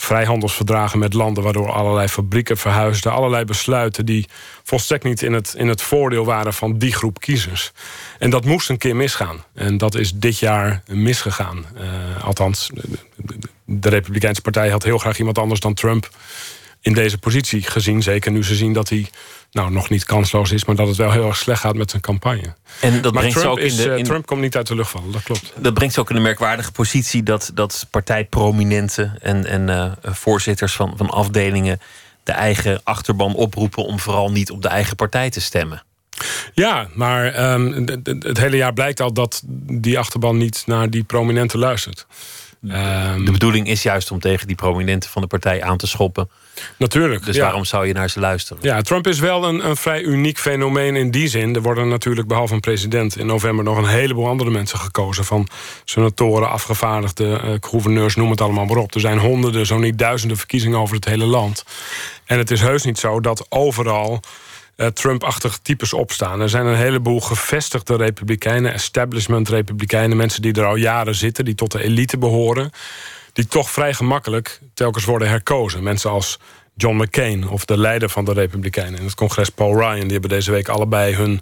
vrijhandelsverdragen 0.00 0.98
met 0.98 1.14
landen 1.14 1.42
waardoor 1.42 1.72
allerlei 1.72 2.08
fabrieken 2.08 2.56
verhuisden. 2.56 3.12
Allerlei 3.12 3.44
besluiten 3.44 4.06
die 4.06 4.28
volstrekt 4.62 5.04
niet 5.04 5.22
in 5.22 5.32
het, 5.32 5.54
in 5.56 5.68
het 5.68 5.82
voordeel 5.82 6.24
waren 6.24 6.54
van 6.54 6.78
die 6.78 6.92
groep 6.92 7.20
kiezers. 7.20 7.72
En 8.18 8.30
dat 8.30 8.44
moest 8.44 8.68
een 8.68 8.78
keer 8.78 8.96
misgaan. 8.96 9.44
En 9.54 9.78
dat 9.78 9.94
is 9.94 10.12
dit 10.14 10.38
jaar 10.38 10.82
misgegaan. 10.86 11.66
Uh, 11.76 12.24
althans, 12.24 12.70
de 13.70 13.88
Republikeinse 13.88 14.40
Partij 14.40 14.68
had 14.68 14.82
heel 14.82 14.98
graag 14.98 15.18
iemand 15.18 15.38
anders 15.38 15.60
dan 15.60 15.74
Trump 15.74 16.10
in 16.80 16.92
deze 16.92 17.18
positie 17.18 17.62
gezien. 17.62 18.02
Zeker 18.02 18.30
nu 18.30 18.44
ze 18.44 18.54
zien 18.54 18.72
dat 18.72 18.88
hij 18.88 19.10
nou, 19.52 19.70
nog 19.70 19.90
niet 19.90 20.04
kansloos 20.04 20.52
is, 20.52 20.64
maar 20.64 20.76
dat 20.76 20.88
het 20.88 20.96
wel 20.96 21.12
heel 21.12 21.26
erg 21.26 21.36
slecht 21.36 21.60
gaat 21.60 21.74
met 21.74 21.90
zijn 21.90 22.02
campagne. 22.02 22.54
En 22.80 23.02
dat 23.02 23.12
maar 23.12 23.22
brengt 23.22 23.38
Trump, 23.38 23.50
ook 23.50 23.58
in 23.58 23.76
de, 23.76 23.82
is, 23.82 23.98
in... 23.98 24.04
Trump 24.04 24.26
komt 24.26 24.40
niet 24.40 24.56
uit 24.56 24.66
de 24.66 24.74
lucht 24.74 24.90
vallen, 24.90 25.12
dat 25.12 25.22
klopt. 25.22 25.52
Dat 25.56 25.74
brengt 25.74 25.94
ze 25.94 26.00
ook 26.00 26.08
in 26.08 26.14
de 26.14 26.20
merkwaardige 26.20 26.72
positie 26.72 27.22
dat, 27.22 27.50
dat 27.54 27.86
partijprominenten 27.90 29.18
en, 29.20 29.46
en 29.46 29.68
uh, 29.68 29.92
voorzitters 30.02 30.72
van, 30.72 30.92
van 30.96 31.10
afdelingen 31.10 31.80
de 32.22 32.32
eigen 32.32 32.80
achterban 32.84 33.34
oproepen 33.34 33.84
om 33.84 33.98
vooral 33.98 34.30
niet 34.30 34.50
op 34.50 34.62
de 34.62 34.68
eigen 34.68 34.96
partij 34.96 35.30
te 35.30 35.40
stemmen. 35.40 35.82
Ja, 36.54 36.88
maar 36.94 37.52
um, 37.52 37.86
het 38.06 38.38
hele 38.38 38.56
jaar 38.56 38.72
blijkt 38.72 39.00
al 39.00 39.12
dat 39.12 39.42
die 39.72 39.98
achterban 39.98 40.36
niet 40.36 40.62
naar 40.66 40.90
die 40.90 41.04
prominenten 41.04 41.58
luistert. 41.58 42.06
Um, 42.62 43.24
de 43.24 43.32
bedoeling 43.32 43.68
is 43.68 43.82
juist 43.82 44.10
om 44.10 44.20
tegen 44.20 44.46
die 44.46 44.56
prominenten 44.56 45.10
van 45.10 45.22
de 45.22 45.28
partij 45.28 45.62
aan 45.62 45.76
te 45.76 45.86
schoppen. 45.86 46.30
Natuurlijk. 46.78 47.24
Dus 47.24 47.36
ja. 47.36 47.42
waarom 47.42 47.64
zou 47.64 47.86
je 47.86 47.92
naar 47.92 48.10
ze 48.10 48.20
luisteren? 48.20 48.62
Ja, 48.62 48.80
Trump 48.80 49.06
is 49.06 49.18
wel 49.18 49.44
een, 49.44 49.66
een 49.66 49.76
vrij 49.76 50.02
uniek 50.02 50.38
fenomeen 50.38 50.96
in 50.96 51.10
die 51.10 51.28
zin. 51.28 51.54
Er 51.54 51.62
worden 51.62 51.88
natuurlijk 51.88 52.28
behalve 52.28 52.54
een 52.54 52.60
president 52.60 53.16
in 53.16 53.26
november 53.26 53.64
nog 53.64 53.76
een 53.76 53.86
heleboel 53.86 54.28
andere 54.28 54.50
mensen 54.50 54.78
gekozen. 54.78 55.24
Van 55.24 55.48
senatoren, 55.84 56.50
afgevaardigden, 56.50 57.44
uh, 57.44 57.54
gouverneurs, 57.60 58.16
noem 58.16 58.30
het 58.30 58.40
allemaal 58.40 58.64
maar 58.64 58.76
op. 58.76 58.94
Er 58.94 59.00
zijn 59.00 59.18
honderden, 59.18 59.66
zo 59.66 59.78
niet 59.78 59.98
duizenden 59.98 60.36
verkiezingen 60.36 60.78
over 60.78 60.94
het 60.94 61.04
hele 61.04 61.26
land. 61.26 61.64
En 62.24 62.38
het 62.38 62.50
is 62.50 62.60
heus 62.60 62.84
niet 62.84 62.98
zo 62.98 63.20
dat 63.20 63.46
overal 63.48 64.20
Trump-achtige 64.86 65.58
types 65.62 65.92
opstaan. 65.92 66.40
Er 66.40 66.48
zijn 66.48 66.66
een 66.66 66.76
heleboel 66.76 67.20
gevestigde 67.20 67.96
republikeinen, 67.96 68.72
establishment-republikeinen, 68.72 70.16
mensen 70.16 70.42
die 70.42 70.52
er 70.52 70.64
al 70.64 70.76
jaren 70.76 71.14
zitten, 71.14 71.44
die 71.44 71.54
tot 71.54 71.72
de 71.72 71.82
elite 71.82 72.18
behoren, 72.18 72.70
die 73.32 73.46
toch 73.46 73.70
vrij 73.70 73.94
gemakkelijk 73.94 74.60
telkens 74.74 75.04
worden 75.04 75.28
herkozen. 75.28 75.82
Mensen 75.82 76.10
als 76.10 76.38
John 76.74 77.02
McCain 77.02 77.48
of 77.48 77.64
de 77.64 77.78
leider 77.78 78.08
van 78.08 78.24
de 78.24 78.32
Republikeinen 78.32 78.98
in 78.98 79.04
het 79.04 79.14
congres, 79.14 79.48
Paul 79.48 79.78
Ryan, 79.78 80.00
die 80.00 80.12
hebben 80.12 80.30
deze 80.30 80.50
week 80.50 80.68
allebei 80.68 81.14
hun 81.14 81.40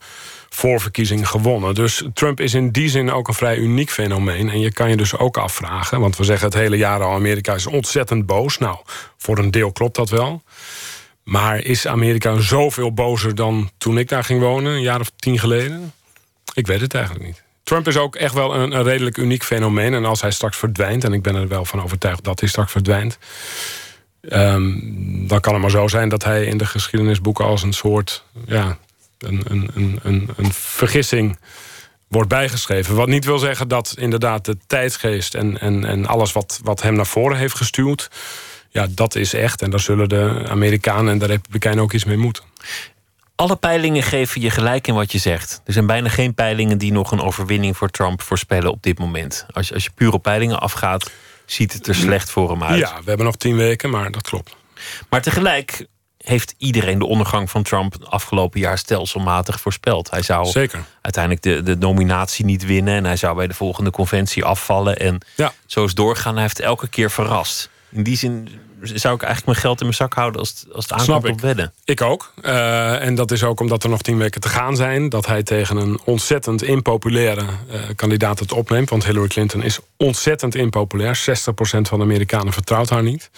voorverkiezing 0.49 1.28
gewonnen. 1.28 1.75
Dus 1.75 2.04
Trump 2.14 2.40
is 2.40 2.54
in 2.54 2.71
die 2.71 2.88
zin 2.88 3.11
ook 3.11 3.28
een 3.28 3.35
vrij 3.35 3.57
uniek 3.57 3.90
fenomeen. 3.90 4.50
En 4.50 4.61
je 4.61 4.73
kan 4.73 4.90
je 4.90 4.97
dus 4.97 5.16
ook 5.16 5.37
afvragen, 5.37 6.00
want 6.00 6.16
we 6.16 6.25
zeggen 6.25 6.47
het 6.47 6.57
hele 6.57 6.76
jaar 6.76 7.02
al: 7.02 7.14
Amerika 7.14 7.54
is 7.54 7.66
ontzettend 7.66 8.26
boos. 8.26 8.59
Nou, 8.59 8.76
voor 9.16 9.38
een 9.38 9.50
deel 9.50 9.73
klopt 9.73 9.97
dat 9.97 10.11
wel. 10.11 10.42
Maar 11.29 11.65
is 11.65 11.87
Amerika 11.87 12.41
zoveel 12.41 12.93
bozer 12.93 13.35
dan 13.35 13.71
toen 13.79 13.99
ik 13.99 14.09
daar 14.09 14.25
ging 14.25 14.41
wonen, 14.41 14.73
een 14.73 14.83
jaar 14.83 15.01
of 15.01 15.11
tien 15.17 15.39
geleden? 15.39 15.93
Ik 16.55 16.67
weet 16.67 16.81
het 16.81 16.95
eigenlijk 16.95 17.27
niet. 17.27 17.43
Trump 17.63 17.89
is 17.89 17.97
ook 17.97 18.17
echt 18.17 18.35
wel 18.35 18.55
een, 18.55 18.73
een 18.73 18.83
redelijk 18.83 19.17
uniek 19.17 19.45
fenomeen. 19.45 19.95
En 19.95 20.05
als 20.05 20.21
hij 20.21 20.31
straks 20.31 20.57
verdwijnt, 20.57 21.05
en 21.05 21.13
ik 21.13 21.23
ben 21.23 21.35
er 21.35 21.49
wel 21.49 21.65
van 21.65 21.83
overtuigd 21.83 22.25
dat 22.25 22.41
hij 22.41 22.49
straks 22.49 22.73
verdwijnt. 22.73 23.19
Um, 24.21 25.29
dan 25.29 25.41
kan 25.41 25.53
het 25.53 25.63
maar 25.63 25.71
zo 25.71 25.89
zijn 25.89 26.09
dat 26.09 26.25
hij 26.25 26.45
in 26.45 26.59
de 26.59 26.67
geschiedenisboeken 26.67 27.45
als 27.45 27.63
een 27.63 27.73
soort 27.73 28.25
ja, 28.47 28.79
een, 29.19 29.43
een, 29.49 29.71
een, 30.03 30.31
een, 30.37 30.53
vergissing 30.53 31.39
wordt 32.07 32.29
bijgeschreven. 32.29 32.95
Wat 32.95 33.09
niet 33.09 33.25
wil 33.25 33.39
zeggen 33.39 33.69
dat 33.69 33.95
inderdaad 33.99 34.45
de 34.45 34.57
tijdsgeest 34.67 35.35
en, 35.35 35.61
en, 35.61 35.85
en 35.85 36.07
alles 36.07 36.33
wat, 36.33 36.61
wat 36.63 36.83
hem 36.83 36.95
naar 36.95 37.07
voren 37.07 37.37
heeft 37.39 37.57
gestuurd, 37.57 38.09
ja, 38.69 38.87
dat 38.91 39.15
is 39.15 39.35
echt. 39.35 39.63
En 39.63 39.71
daar 39.71 39.81
zullen 39.81 40.09
de 40.09 40.45
Amerikanen 40.49 41.13
en 41.13 41.19
de 41.19 41.27
Republikeinen 41.27 41.83
ook 41.83 41.93
iets 41.93 42.05
mee 42.05 42.17
moeten. 42.17 42.45
Alle 43.35 43.57
peilingen 43.57 44.03
geven 44.03 44.41
je 44.41 44.51
gelijk 44.51 44.87
in 44.87 44.95
wat 44.95 45.13
je 45.13 45.19
zegt. 45.19 45.61
Er 45.65 45.73
zijn 45.73 45.87
bijna 45.87 46.09
geen 46.09 46.35
peilingen 46.35 46.79
die 46.79 46.93
nog 46.93 47.11
een 47.11 47.21
overwinning 47.21 47.77
voor 47.77 47.91
Trump 47.91 48.23
voorspellen 48.23 48.71
op 48.71 48.83
dit 48.83 48.99
moment. 48.99 49.47
Als 49.51 49.69
je, 49.69 49.75
als 49.75 49.85
je 49.85 49.91
puur 49.95 50.13
op 50.13 50.23
peilingen 50.23 50.61
afgaat, 50.61 51.11
ziet 51.47 51.73
het 51.73 51.87
er 51.87 51.95
slecht 51.95 52.31
voor 52.31 52.51
hem 52.51 52.65
uit. 52.65 52.79
Ja, 52.79 52.97
we 52.97 53.09
hebben 53.09 53.27
nog 53.27 53.37
tien 53.37 53.57
weken, 53.57 53.91
maar 53.91 54.11
dat 54.11 54.23
klopt. 54.23 54.57
Maar 55.09 55.23
tegelijk 55.23 55.87
heeft 56.19 56.55
iedereen 56.59 56.99
de 56.99 57.07
ondergang 57.07 57.51
van 57.51 57.63
Trump 57.63 57.97
afgelopen 58.05 58.61
jaar 58.61 58.79
stelselmatig 58.79 59.61
voorspeld. 59.61 60.11
Hij 60.11 60.23
zou 60.23 60.47
Zeker. 60.47 60.85
uiteindelijk 61.01 61.45
de, 61.45 61.63
de 61.63 61.77
nominatie 61.77 62.45
niet 62.45 62.65
winnen 62.65 62.95
en 62.95 63.05
hij 63.05 63.17
zou 63.17 63.37
bij 63.37 63.47
de 63.47 63.55
volgende 63.55 63.91
conventie 63.91 64.45
afvallen. 64.45 64.99
En 64.99 65.19
ja. 65.35 65.53
zo 65.67 65.85
is 65.85 65.95
doorgaan. 65.95 66.33
Hij 66.33 66.43
heeft 66.43 66.61
elke 66.61 66.89
keer 66.89 67.11
verrast. 67.11 67.71
In 67.90 68.02
die 68.02 68.16
zin 68.16 68.49
zou 68.83 69.14
ik 69.14 69.23
eigenlijk 69.23 69.45
mijn 69.45 69.57
geld 69.57 69.78
in 69.78 69.85
mijn 69.85 69.97
zak 69.97 70.14
houden 70.14 70.40
als 70.40 70.49
het, 70.49 70.75
als 70.75 70.85
het 70.88 71.00
aankomt 71.00 71.33
op 71.33 71.40
wedden. 71.40 71.73
Ik 71.85 72.00
ook. 72.00 72.33
Uh, 72.42 73.04
en 73.04 73.14
dat 73.14 73.30
is 73.30 73.42
ook 73.42 73.61
omdat 73.61 73.83
er 73.83 73.90
nog 73.90 74.02
tien 74.02 74.18
weken 74.18 74.40
te 74.40 74.49
gaan 74.49 74.76
zijn. 74.76 75.09
Dat 75.09 75.26
hij 75.26 75.42
tegen 75.42 75.76
een 75.76 76.00
ontzettend 76.04 76.62
impopulaire 76.62 77.42
uh, 77.42 77.80
kandidaat 77.97 78.38
het 78.38 78.52
opneemt. 78.52 78.90
Want 78.90 79.04
Hillary 79.04 79.28
Clinton 79.28 79.62
is 79.62 79.78
ontzettend 79.97 80.54
impopulair. 80.54 81.18
60% 81.18 81.21
van 81.61 81.99
de 81.99 82.04
Amerikanen 82.04 82.52
vertrouwt 82.52 82.88
haar 82.88 83.02
niet. 83.02 83.30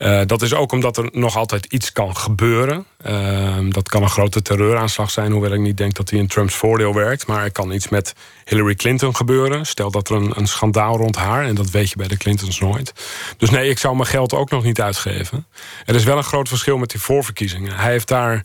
Uh, 0.00 0.20
dat 0.26 0.42
is 0.42 0.54
ook 0.54 0.72
omdat 0.72 0.96
er 0.96 1.08
nog 1.12 1.36
altijd 1.36 1.66
iets 1.66 1.92
kan 1.92 2.16
gebeuren. 2.16 2.86
Uh, 3.06 3.56
dat 3.68 3.88
kan 3.88 4.02
een 4.02 4.08
grote 4.08 4.42
terreuraanslag 4.42 5.10
zijn, 5.10 5.32
hoewel 5.32 5.52
ik 5.52 5.60
niet 5.60 5.76
denk 5.76 5.94
dat 5.94 6.08
die 6.08 6.18
in 6.18 6.26
Trumps 6.26 6.54
voordeel 6.54 6.94
werkt. 6.94 7.26
Maar 7.26 7.44
er 7.44 7.52
kan 7.52 7.72
iets 7.72 7.88
met 7.88 8.14
Hillary 8.44 8.74
Clinton 8.74 9.16
gebeuren. 9.16 9.66
Stel 9.66 9.90
dat 9.90 10.08
er 10.08 10.16
een, 10.16 10.32
een 10.36 10.46
schandaal 10.46 10.96
rond 10.96 11.16
haar, 11.16 11.44
en 11.44 11.54
dat 11.54 11.70
weet 11.70 11.90
je 11.90 11.96
bij 11.96 12.08
de 12.08 12.16
Clintons 12.16 12.60
nooit. 12.60 12.92
Dus 13.36 13.50
nee, 13.50 13.68
ik 13.70 13.78
zou 13.78 13.96
mijn 13.96 14.08
geld 14.08 14.34
ook 14.34 14.50
nog 14.50 14.62
niet 14.62 14.80
uitgeven. 14.80 15.46
Er 15.84 15.94
is 15.94 16.04
wel 16.04 16.16
een 16.16 16.24
groot 16.24 16.48
verschil 16.48 16.78
met 16.78 16.90
die 16.90 17.00
voorverkiezingen. 17.00 17.76
Hij 17.76 17.90
heeft 17.90 18.08
daar, 18.08 18.44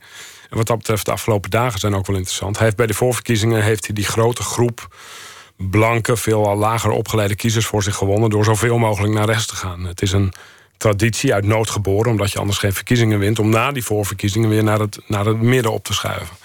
wat 0.49 0.67
dat 0.67 0.77
betreft 0.77 1.05
de 1.05 1.11
afgelopen 1.11 1.49
dagen 1.49 1.79
zijn 1.79 1.95
ook 1.95 2.07
wel 2.07 2.15
interessant. 2.15 2.55
Hij 2.55 2.65
heeft 2.65 2.77
bij 2.77 2.87
de 2.87 2.93
voorverkiezingen 2.93 3.63
heeft 3.63 3.85
hij 3.85 3.95
die 3.95 4.05
grote 4.05 4.43
groep 4.43 4.95
blanke, 5.57 6.17
veel 6.17 6.55
lager 6.55 6.91
opgeleide 6.91 7.35
kiezers 7.35 7.65
voor 7.65 7.83
zich 7.83 7.95
gewonnen... 7.95 8.29
door 8.29 8.43
zoveel 8.43 8.77
mogelijk 8.77 9.13
naar 9.13 9.25
rechts 9.25 9.45
te 9.45 9.55
gaan. 9.55 9.85
Het 9.85 10.01
is 10.01 10.11
een 10.11 10.33
traditie 10.77 11.33
uit 11.33 11.45
nood 11.45 11.69
geboren, 11.69 12.11
omdat 12.11 12.31
je 12.31 12.39
anders 12.39 12.57
geen 12.57 12.73
verkiezingen 12.73 13.19
wint, 13.19 13.39
om 13.39 13.49
na 13.49 13.71
die 13.71 13.83
voorverkiezingen 13.83 14.49
weer 14.49 14.63
naar 14.63 14.79
het, 14.79 14.99
naar 15.07 15.25
het 15.25 15.41
midden 15.41 15.71
op 15.71 15.83
te 15.83 15.93
schuiven. 15.93 16.35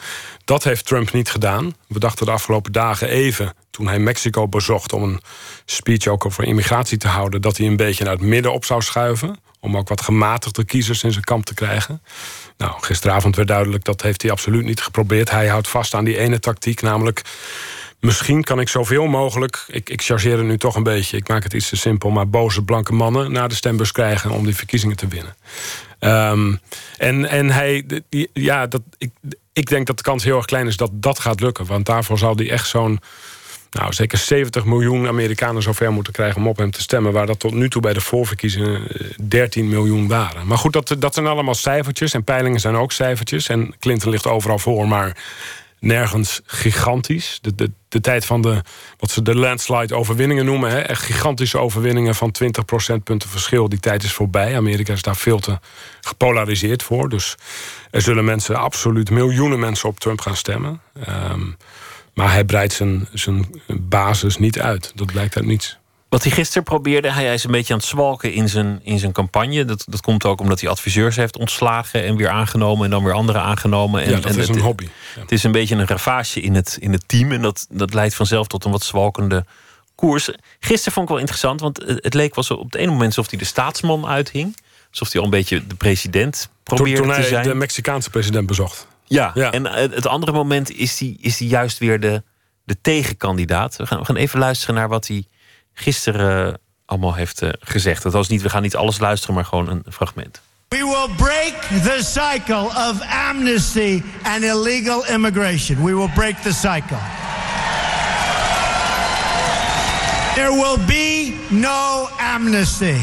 Dat 0.45 0.65
heeft 0.65 0.87
Trump 0.87 1.13
niet 1.13 1.31
gedaan. 1.31 1.75
We 1.87 1.99
dachten 1.99 2.27
de 2.27 2.33
afgelopen 2.33 2.73
dagen 2.73 3.09
even, 3.09 3.55
toen 3.71 3.87
hij 3.87 3.99
Mexico 3.99 4.49
bezocht 4.49 4.93
om 4.93 5.03
een 5.03 5.21
speech 5.65 6.07
ook 6.07 6.27
over 6.27 6.45
immigratie 6.45 6.99
te 6.99 7.09
houden, 7.09 7.41
dat 7.41 7.57
hij 7.57 7.67
een 7.67 7.77
beetje 7.77 8.05
naar 8.05 8.13
het 8.13 8.23
midden 8.23 8.53
op 8.53 8.65
zou 8.65 8.83
schuiven. 8.83 9.39
Om 9.61 9.77
ook 9.77 9.89
wat 9.89 10.01
gematigde 10.01 10.65
kiezers 10.65 11.03
in 11.03 11.13
zijn 11.13 11.25
kamp 11.25 11.45
te 11.45 11.55
krijgen. 11.55 12.03
Nou, 12.57 12.73
gisteravond 12.81 13.37
werd 13.37 13.49
duidelijk 13.49 13.85
dat 13.85 14.03
heeft 14.03 14.23
hij 14.23 14.31
absoluut 14.31 14.65
niet 14.65 14.81
geprobeerd. 14.81 15.31
Hij 15.31 15.49
houdt 15.49 15.69
vast 15.69 15.95
aan 15.95 16.05
die 16.05 16.19
ene 16.19 16.39
tactiek, 16.39 16.83
namelijk 16.83 17.23
Misschien 18.01 18.43
kan 18.45 18.61
ik 18.61 18.69
zoveel 18.69 19.07
mogelijk, 19.07 19.65
ik, 19.69 19.91
ik 19.91 20.03
chargeer 20.03 20.37
het 20.37 20.47
nu 20.47 20.59
toch 20.59 20.75
een 20.75 20.83
beetje... 20.83 21.17
ik 21.17 21.29
maak 21.29 21.43
het 21.43 21.53
iets 21.53 21.69
te 21.69 21.77
simpel, 21.77 22.11
maar 22.11 22.29
boze 22.29 22.63
blanke 22.63 22.93
mannen... 22.93 23.33
naar 23.33 23.49
de 23.49 23.55
stembus 23.55 23.93
krijgen 23.93 24.31
om 24.31 24.45
die 24.45 24.57
verkiezingen 24.57 24.97
te 24.97 25.09
winnen. 25.09 25.35
Um, 26.01 26.61
en, 26.97 27.29
en 27.29 27.51
hij, 27.51 27.85
ja, 28.33 28.67
dat, 28.67 28.83
ik, 28.99 29.11
ik 29.53 29.69
denk 29.69 29.87
dat 29.87 29.97
de 29.97 30.03
kans 30.03 30.25
heel 30.25 30.37
erg 30.37 30.45
klein 30.45 30.67
is 30.67 30.77
dat 30.77 30.91
dat 30.93 31.19
gaat 31.19 31.41
lukken. 31.41 31.67
Want 31.67 31.87
daarvoor 31.87 32.19
zal 32.19 32.37
hij 32.37 32.51
echt 32.51 32.69
zo'n 32.69 33.01
nou, 33.71 33.93
zeker 33.93 34.19
70 34.19 34.65
miljoen 34.65 35.07
Amerikanen 35.07 35.63
zover 35.63 35.93
moeten 35.93 36.13
krijgen 36.13 36.41
om 36.41 36.49
op 36.49 36.57
hem 36.57 36.71
te 36.71 36.81
stemmen. 36.81 37.13
Waar 37.13 37.27
dat 37.27 37.39
tot 37.39 37.55
nu 37.55 37.69
toe 37.69 37.83
bij 37.83 37.93
de 37.93 38.01
voorverkiezingen 38.01 38.87
13 39.29 39.65
eh, 39.65 39.71
miljoen 39.71 40.09
waren. 40.09 40.47
Maar 40.47 40.59
goed, 40.59 40.73
dat, 40.73 40.97
dat 40.99 41.15
zijn 41.15 41.27
allemaal 41.27 41.55
cijfertjes. 41.55 42.15
En 42.15 42.25
peilingen 42.25 42.61
zijn 42.61 42.77
ook 42.77 42.93
cijfertjes. 42.93 43.49
En 43.49 43.75
Clinton 43.79 44.11
ligt 44.11 44.27
overal 44.27 44.59
voor. 44.59 44.89
Maar 44.89 45.17
nergens 45.81 46.41
gigantisch. 46.45 47.39
De, 47.43 47.55
de, 47.55 47.71
de 47.89 48.01
tijd 48.01 48.25
van 48.25 48.43
de, 48.43 48.63
wat 48.99 49.11
ze 49.11 49.23
de 49.23 49.35
landslide 49.35 49.95
overwinningen 49.95 50.45
noemen. 50.45 50.71
Hè, 50.71 50.79
echt 50.79 51.03
gigantische 51.03 51.59
overwinningen 51.59 52.15
van 52.15 52.31
20 52.31 52.65
procentpunten 52.65 53.29
verschil. 53.29 53.69
Die 53.69 53.81
tijd 53.81 54.03
is 54.03 54.13
voorbij. 54.13 54.57
Amerika 54.57 54.93
is 54.93 55.03
daar 55.03 55.17
veel 55.17 55.39
te 55.39 55.59
gepolariseerd 56.01 56.83
voor. 56.83 57.09
Dus 57.09 57.37
er 57.91 58.03
zullen 58.03 58.25
mensen, 58.25 58.57
absoluut 58.57 59.11
miljoenen 59.11 59.59
mensen 59.59 59.89
op 59.89 60.01
Trump 60.01 60.21
gaan 60.21 60.37
stemmen. 60.37 60.81
Um, 61.09 61.57
maar 62.15 62.33
hij 62.33 62.45
breidt 62.45 62.73
zijn, 62.73 63.09
zijn 63.13 63.47
basis 63.81 64.37
niet 64.37 64.61
uit. 64.61 64.93
Dat 64.95 65.13
blijkt 65.13 65.37
uit 65.37 65.47
niets. 65.47 65.80
Wat 66.11 66.23
hij 66.23 66.33
gisteren 66.33 66.63
probeerde, 66.63 67.13
hij 67.13 67.35
is 67.35 67.45
een 67.45 67.51
beetje 67.51 67.73
aan 67.73 67.79
het 67.79 67.89
zwalken 67.89 68.33
in 68.33 68.49
zijn, 68.49 68.81
in 68.83 68.99
zijn 68.99 69.13
campagne. 69.13 69.65
Dat, 69.65 69.85
dat 69.89 70.01
komt 70.01 70.25
ook 70.25 70.41
omdat 70.41 70.61
hij 70.61 70.71
adviseurs 70.71 71.17
heeft 71.17 71.37
ontslagen 71.39 72.05
en 72.05 72.17
weer 72.17 72.29
aangenomen 72.29 72.85
en 72.85 72.91
dan 72.91 73.05
weer 73.05 73.13
andere 73.13 73.39
aangenomen. 73.39 74.03
En, 74.03 74.11
ja, 74.11 74.21
dat 74.21 74.37
is 74.37 74.49
een 74.49 74.59
hobby. 74.59 74.89
Het 75.19 75.33
is 75.33 75.43
een 75.43 75.53
beetje 75.53 75.75
een 75.75 75.87
ravage 75.87 76.41
in 76.41 76.55
het, 76.55 76.77
in 76.81 76.93
het 76.93 77.09
team 77.09 77.33
en 77.33 77.43
dat, 77.43 77.67
dat 77.71 77.95
leidt 77.95 78.15
vanzelf 78.15 78.47
tot 78.47 78.65
een 78.65 78.71
wat 78.71 78.83
zwalkende 78.83 79.45
koers. 79.95 80.31
Gisteren 80.61 80.93
vond 80.93 81.05
ik 81.05 81.11
wel 81.13 81.21
interessant, 81.21 81.61
want 81.61 81.83
het 81.87 82.15
leek 82.15 82.35
wel 82.35 82.45
zo 82.45 82.55
op 82.55 82.73
het 82.73 82.75
ene 82.75 82.91
moment 82.91 83.07
alsof 83.07 83.31
hij 83.31 83.39
de 83.39 83.45
staatsman 83.45 84.07
uithing. 84.07 84.57
Alsof 84.91 85.13
hij 85.13 85.21
al 85.21 85.27
een 85.27 85.33
beetje 85.33 85.67
de 85.67 85.75
president 85.75 86.51
probeerde 86.63 87.03
toen, 87.03 87.13
te 87.13 87.23
zijn. 87.23 87.43
de 87.43 87.55
Mexicaanse 87.55 88.11
president 88.11 88.47
bezocht. 88.47 88.87
Ja, 89.05 89.31
ja. 89.35 89.53
en 89.53 89.65
het 89.67 90.07
andere 90.07 90.33
moment 90.33 90.71
is 90.71 90.99
hij, 90.99 91.17
is 91.21 91.39
hij 91.39 91.49
juist 91.49 91.79
weer 91.79 92.01
de, 92.01 92.23
de 92.65 92.77
tegenkandidaat. 92.81 93.77
We 93.77 93.87
gaan, 93.87 93.99
we 93.99 94.05
gaan 94.05 94.17
even 94.17 94.39
luisteren 94.39 94.75
naar 94.75 94.89
wat 94.89 95.07
hij 95.07 95.25
gisteren 95.81 96.59
allemaal 96.87 97.15
heeft 97.15 97.43
uh, 97.43 97.51
gezegd. 97.61 98.03
Dat 98.03 98.13
was 98.13 98.29
niet, 98.29 98.43
we 98.43 98.49
gaan 98.49 98.63
niet 98.63 98.77
alles 98.77 98.99
luisteren, 98.99 99.35
maar 99.35 99.45
gewoon 99.45 99.69
een 99.69 99.85
fragment. 99.91 100.41
We 100.69 100.85
will 100.85 101.17
break 101.17 101.83
the 101.83 101.99
cycle 102.05 102.67
of 102.67 103.01
amnesty 103.29 104.03
and 104.23 104.45
illegal 104.45 105.07
immigration. 105.07 105.83
We 105.83 105.95
will 105.95 106.11
break 106.15 106.37
the 106.37 106.53
cycle. 106.53 106.99
There 110.35 110.53
will 110.53 110.79
be 110.87 111.35
no 111.49 112.09
amnesty. 112.19 113.01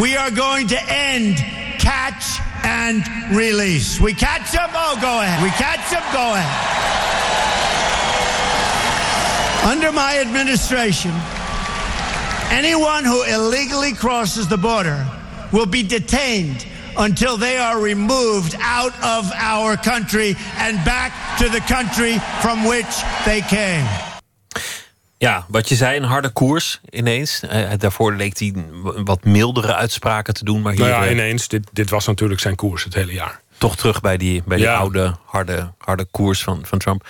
We 0.00 0.16
are 0.18 0.30
going 0.30 0.68
to 0.68 0.78
end 0.88 1.36
catch 1.78 2.40
and 2.62 3.04
release. 3.30 4.00
We 4.00 4.14
catch 4.14 4.52
them? 4.52 4.70
Oh, 4.74 4.98
go 5.00 5.20
ahead. 5.20 5.42
We 5.42 5.50
catch 5.50 5.90
them? 5.90 6.02
Go 6.12 6.34
ahead. 6.34 6.74
Under 9.64 9.92
my 9.92 10.18
administration, 10.20 11.12
anyone 12.50 13.04
who 13.04 13.22
illegally 13.22 13.94
crosses 13.94 14.46
the 14.46 14.58
border 14.58 15.06
will 15.52 15.66
be 15.66 15.86
detained 15.86 16.66
until 16.96 17.38
they 17.38 17.56
are 17.56 17.80
removed 17.80 18.56
out 18.60 18.92
of 19.02 19.32
our 19.32 19.76
country 19.76 20.36
and 20.58 20.84
back 20.84 21.12
to 21.38 21.48
the 21.48 21.60
country 21.60 22.18
from 22.40 22.64
which 22.64 23.02
they 23.24 23.40
came. 23.40 23.86
Ja, 25.18 25.44
wat 25.48 25.68
je 25.68 25.74
zei, 25.74 25.96
een 25.96 26.04
harde 26.04 26.28
koers 26.28 26.80
ineens. 26.90 27.42
Uh, 27.44 27.70
daarvoor 27.78 28.12
leek 28.14 28.38
hij 28.38 28.54
wat 29.04 29.24
mildere 29.24 29.74
uitspraken 29.74 30.34
te 30.34 30.44
doen. 30.44 30.62
Maar 30.62 30.72
hier, 30.72 30.88
nou 30.88 31.04
ja, 31.04 31.10
ineens. 31.10 31.48
Dit, 31.48 31.68
dit 31.72 31.90
was 31.90 32.06
natuurlijk 32.06 32.40
zijn 32.40 32.54
koers 32.54 32.84
het 32.84 32.94
hele 32.94 33.12
jaar. 33.12 33.40
Toch 33.58 33.76
terug 33.76 34.00
bij 34.00 34.16
die, 34.16 34.42
bij 34.46 34.56
die 34.56 34.70
oude, 34.70 35.14
harde, 35.24 35.72
harde 35.78 36.04
koers 36.10 36.42
van, 36.42 36.60
van 36.66 36.78
Trump. 36.78 37.06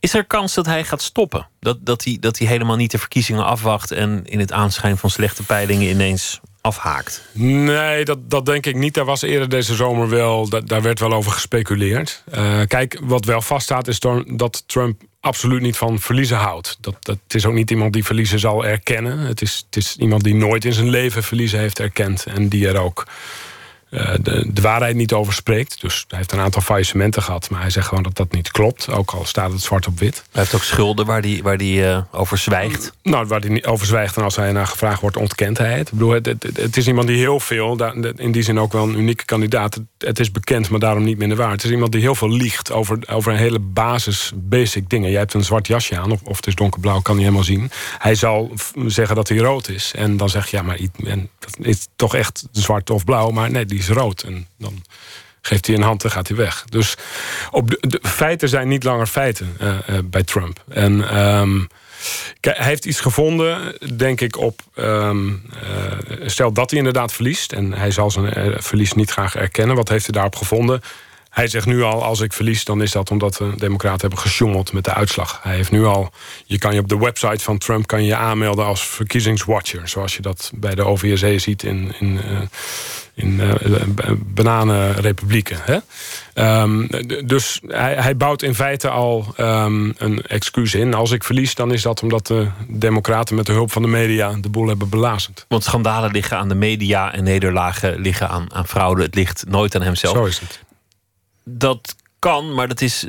Is 0.00 0.14
er 0.14 0.24
kans 0.24 0.54
dat 0.54 0.66
hij 0.66 0.84
gaat 0.84 1.02
stoppen? 1.02 1.48
Dat, 1.60 1.78
dat, 1.80 2.04
hij, 2.04 2.16
dat 2.20 2.38
hij 2.38 2.48
helemaal 2.48 2.76
niet 2.76 2.90
de 2.90 2.98
verkiezingen 2.98 3.44
afwacht 3.44 3.90
en 3.90 4.22
in 4.24 4.38
het 4.38 4.52
aanschijn 4.52 4.96
van 4.96 5.10
slechte 5.10 5.42
peilingen 5.42 5.88
ineens 5.88 6.40
afhaakt? 6.60 7.22
Nee, 7.32 8.04
dat, 8.04 8.30
dat 8.30 8.46
denk 8.46 8.66
ik 8.66 8.74
niet. 8.74 8.94
Daar 8.94 9.04
was 9.04 9.22
eerder 9.22 9.48
deze 9.48 9.74
zomer 9.74 10.08
wel, 10.08 10.48
daar 10.64 10.82
werd 10.82 11.00
wel 11.00 11.12
over 11.12 11.32
gespeculeerd. 11.32 12.22
Uh, 12.34 12.60
kijk, 12.66 13.00
wat 13.02 13.24
wel 13.24 13.42
vaststaat 13.42 13.88
is 13.88 14.00
dat 14.26 14.62
Trump 14.66 15.02
absoluut 15.20 15.60
niet 15.60 15.76
van 15.76 15.98
verliezen 15.98 16.36
houdt. 16.36 16.78
Dat, 16.80 16.96
dat 17.00 17.18
het 17.22 17.34
is 17.34 17.46
ook 17.46 17.54
niet 17.54 17.70
iemand 17.70 17.92
die 17.92 18.04
verliezen 18.04 18.38
zal 18.38 18.66
erkennen. 18.66 19.18
Het 19.18 19.42
is, 19.42 19.64
het 19.66 19.76
is 19.76 19.96
iemand 19.96 20.22
die 20.24 20.34
nooit 20.34 20.64
in 20.64 20.72
zijn 20.72 20.88
leven 20.88 21.22
verliezen 21.22 21.58
heeft 21.58 21.80
erkend. 21.80 22.26
En 22.26 22.48
die 22.48 22.68
er 22.68 22.80
ook 22.80 23.06
eh, 23.06 23.12
de, 23.90 24.50
de 24.52 24.60
waarheid 24.60 24.96
niet 24.96 25.12
over 25.12 25.32
spreekt. 25.32 25.80
Dus 25.80 26.04
hij 26.08 26.18
heeft 26.18 26.32
een 26.32 26.38
aantal 26.38 26.62
faillissementen 26.62 27.22
gehad. 27.22 27.50
Maar 27.50 27.60
hij 27.60 27.70
zegt 27.70 27.86
gewoon 27.86 28.02
dat 28.02 28.16
dat 28.16 28.32
niet 28.32 28.50
klopt. 28.50 28.90
Ook 28.90 29.10
al 29.10 29.24
staat 29.24 29.52
het 29.52 29.62
zwart 29.62 29.86
op 29.86 29.98
wit. 29.98 30.24
Hij 30.30 30.40
heeft 30.40 30.54
ook 30.54 30.62
schulden 30.62 31.06
waar 31.06 31.20
hij 31.20 31.40
waar 31.42 31.56
die, 31.56 31.80
uh, 31.80 31.98
over 32.12 32.38
zwijgt. 32.38 32.92
Nou, 33.02 33.26
waar 33.26 33.40
hij 33.40 33.48
niet 33.48 33.66
over 33.66 33.86
zwijgt. 33.86 34.16
En 34.16 34.22
als 34.22 34.36
hij 34.36 34.52
naar 34.52 34.66
gevraagd 34.66 35.00
wordt, 35.00 35.16
ontkent 35.16 35.58
hij 35.58 35.78
het. 35.78 35.86
Ik 35.86 35.92
bedoel, 35.92 36.10
het, 36.10 36.26
het, 36.54 36.76
is 36.76 36.86
iemand 36.86 37.06
die 37.06 37.16
heel 37.16 37.40
veel... 37.40 37.92
in 38.16 38.32
die 38.32 38.42
zin 38.42 38.58
ook 38.58 38.72
wel 38.72 38.82
een 38.82 38.98
unieke 38.98 39.24
kandidaat. 39.24 39.80
Het 39.98 40.20
is 40.20 40.30
bekend, 40.30 40.68
maar 40.68 40.80
daarom 40.80 41.04
niet 41.04 41.18
minder 41.18 41.36
waar. 41.36 41.50
Het 41.50 41.64
is 41.64 41.70
iemand 41.70 41.92
die 41.92 42.00
heel 42.00 42.14
veel 42.14 42.30
liegt 42.30 42.72
over, 42.72 42.98
over 43.10 43.32
een 43.32 43.38
hele 43.38 43.58
basis, 43.58 44.32
basic 44.34 44.90
dingen. 44.90 45.10
Jij 45.10 45.18
hebt 45.18 45.34
een 45.34 45.44
zwart 45.44 45.66
jasje 45.66 45.98
aan, 45.98 46.12
of, 46.12 46.20
of 46.24 46.36
het 46.36 46.46
is 46.46 46.54
donkerblauw, 46.54 47.00
kan 47.00 47.14
hij 47.14 47.24
helemaal 47.24 47.44
zien. 47.44 47.70
Hij 47.98 48.14
zal 48.14 48.50
zeggen 48.86 49.16
dat 49.16 49.28
hij 49.28 49.38
rood 49.38 49.68
is. 49.68 49.92
En 49.96 50.16
dan 50.16 50.28
zeg 50.28 50.50
je, 50.50 50.56
ja, 50.56 50.62
maar 50.62 50.78
en, 51.04 51.30
dat 51.38 51.56
is 51.60 51.86
toch 51.96 52.14
echt 52.14 52.48
zwart 52.52 52.90
of 52.90 53.04
blauw. 53.04 53.30
Maar 53.30 53.50
nee, 53.50 53.64
die 53.64 53.77
is 53.78 53.88
rood. 53.88 54.22
En 54.22 54.46
dan 54.58 54.82
geeft 55.40 55.66
hij 55.66 55.76
een 55.76 55.82
hand 55.82 56.04
en 56.04 56.10
gaat 56.10 56.28
hij 56.28 56.36
weg. 56.36 56.64
Dus 56.68 56.96
op 57.50 57.76
de, 57.80 58.00
feiten 58.02 58.48
zijn 58.48 58.68
niet 58.68 58.84
langer 58.84 59.06
feiten 59.06 59.56
uh, 59.60 59.68
uh, 59.68 59.98
bij 60.04 60.22
Trump. 60.22 60.64
En 60.68 61.18
um, 61.18 61.68
hij 62.40 62.64
heeft 62.64 62.84
iets 62.84 63.00
gevonden, 63.00 63.76
denk 63.96 64.20
ik, 64.20 64.36
op. 64.36 64.60
Um, 64.76 65.42
uh, 66.10 66.28
stel 66.28 66.52
dat 66.52 66.70
hij 66.70 66.78
inderdaad 66.78 67.12
verliest. 67.12 67.52
En 67.52 67.72
hij 67.72 67.90
zal 67.90 68.10
zijn 68.10 68.62
verlies 68.62 68.92
niet 68.92 69.10
graag 69.10 69.34
erkennen. 69.34 69.76
Wat 69.76 69.88
heeft 69.88 70.04
hij 70.04 70.14
daarop 70.14 70.36
gevonden? 70.36 70.80
Hij 71.30 71.48
zegt 71.48 71.66
nu 71.66 71.82
al, 71.82 72.04
als 72.04 72.20
ik 72.20 72.32
verlies, 72.32 72.64
dan 72.64 72.82
is 72.82 72.92
dat 72.92 73.10
omdat 73.10 73.34
de 73.34 73.52
democraten 73.56 74.00
hebben 74.00 74.18
gesjoemeld 74.18 74.72
met 74.72 74.84
de 74.84 74.94
uitslag. 74.94 75.40
Hij 75.42 75.54
heeft 75.54 75.70
nu 75.70 75.84
al, 75.84 76.10
je 76.44 76.58
kan 76.58 76.74
je 76.74 76.80
op 76.80 76.88
de 76.88 76.98
website 76.98 77.44
van 77.44 77.58
Trump 77.58 77.86
kan 77.86 78.04
je 78.04 78.16
aanmelden 78.16 78.64
als 78.64 78.86
verkiezingswatcher. 78.86 79.88
Zoals 79.88 80.16
je 80.16 80.22
dat 80.22 80.50
bij 80.54 80.74
de 80.74 80.84
OVSE 80.84 81.38
ziet 81.38 81.62
in, 81.62 81.94
in, 81.98 82.20
in 83.18 83.40
uh, 83.40 83.52
bananenrepublieken. 84.16 85.58
Hè? 85.62 85.78
Um, 86.62 86.88
dus 87.26 87.60
hij, 87.66 87.94
hij, 87.94 88.16
bouwt 88.16 88.42
in 88.42 88.54
feite 88.54 88.88
al 88.88 89.34
um, 89.40 89.94
een 89.98 90.22
excuus 90.22 90.74
in. 90.74 90.94
Als 90.94 91.10
ik 91.10 91.24
verlies, 91.24 91.54
dan 91.54 91.72
is 91.72 91.82
dat 91.82 92.02
omdat 92.02 92.26
de 92.26 92.48
democraten 92.68 93.36
met 93.36 93.46
de 93.46 93.52
hulp 93.52 93.72
van 93.72 93.82
de 93.82 93.88
media 93.88 94.32
de 94.40 94.48
boel 94.48 94.68
hebben 94.68 94.88
belazend. 94.88 95.44
Want 95.48 95.64
schandalen 95.64 96.10
liggen 96.10 96.38
aan 96.38 96.48
de 96.48 96.54
media 96.54 97.12
en 97.12 97.24
nederlagen 97.24 98.00
liggen 98.00 98.28
aan, 98.28 98.54
aan 98.54 98.66
fraude. 98.66 99.02
Het 99.02 99.14
ligt 99.14 99.44
nooit 99.48 99.74
aan 99.74 99.82
hemzelf. 99.82 100.16
Zo 100.16 100.24
is 100.24 100.40
het 100.40 100.66
dat 101.56 101.96
kan, 102.18 102.54
maar 102.54 102.68
dat 102.68 102.80
is 102.80 103.06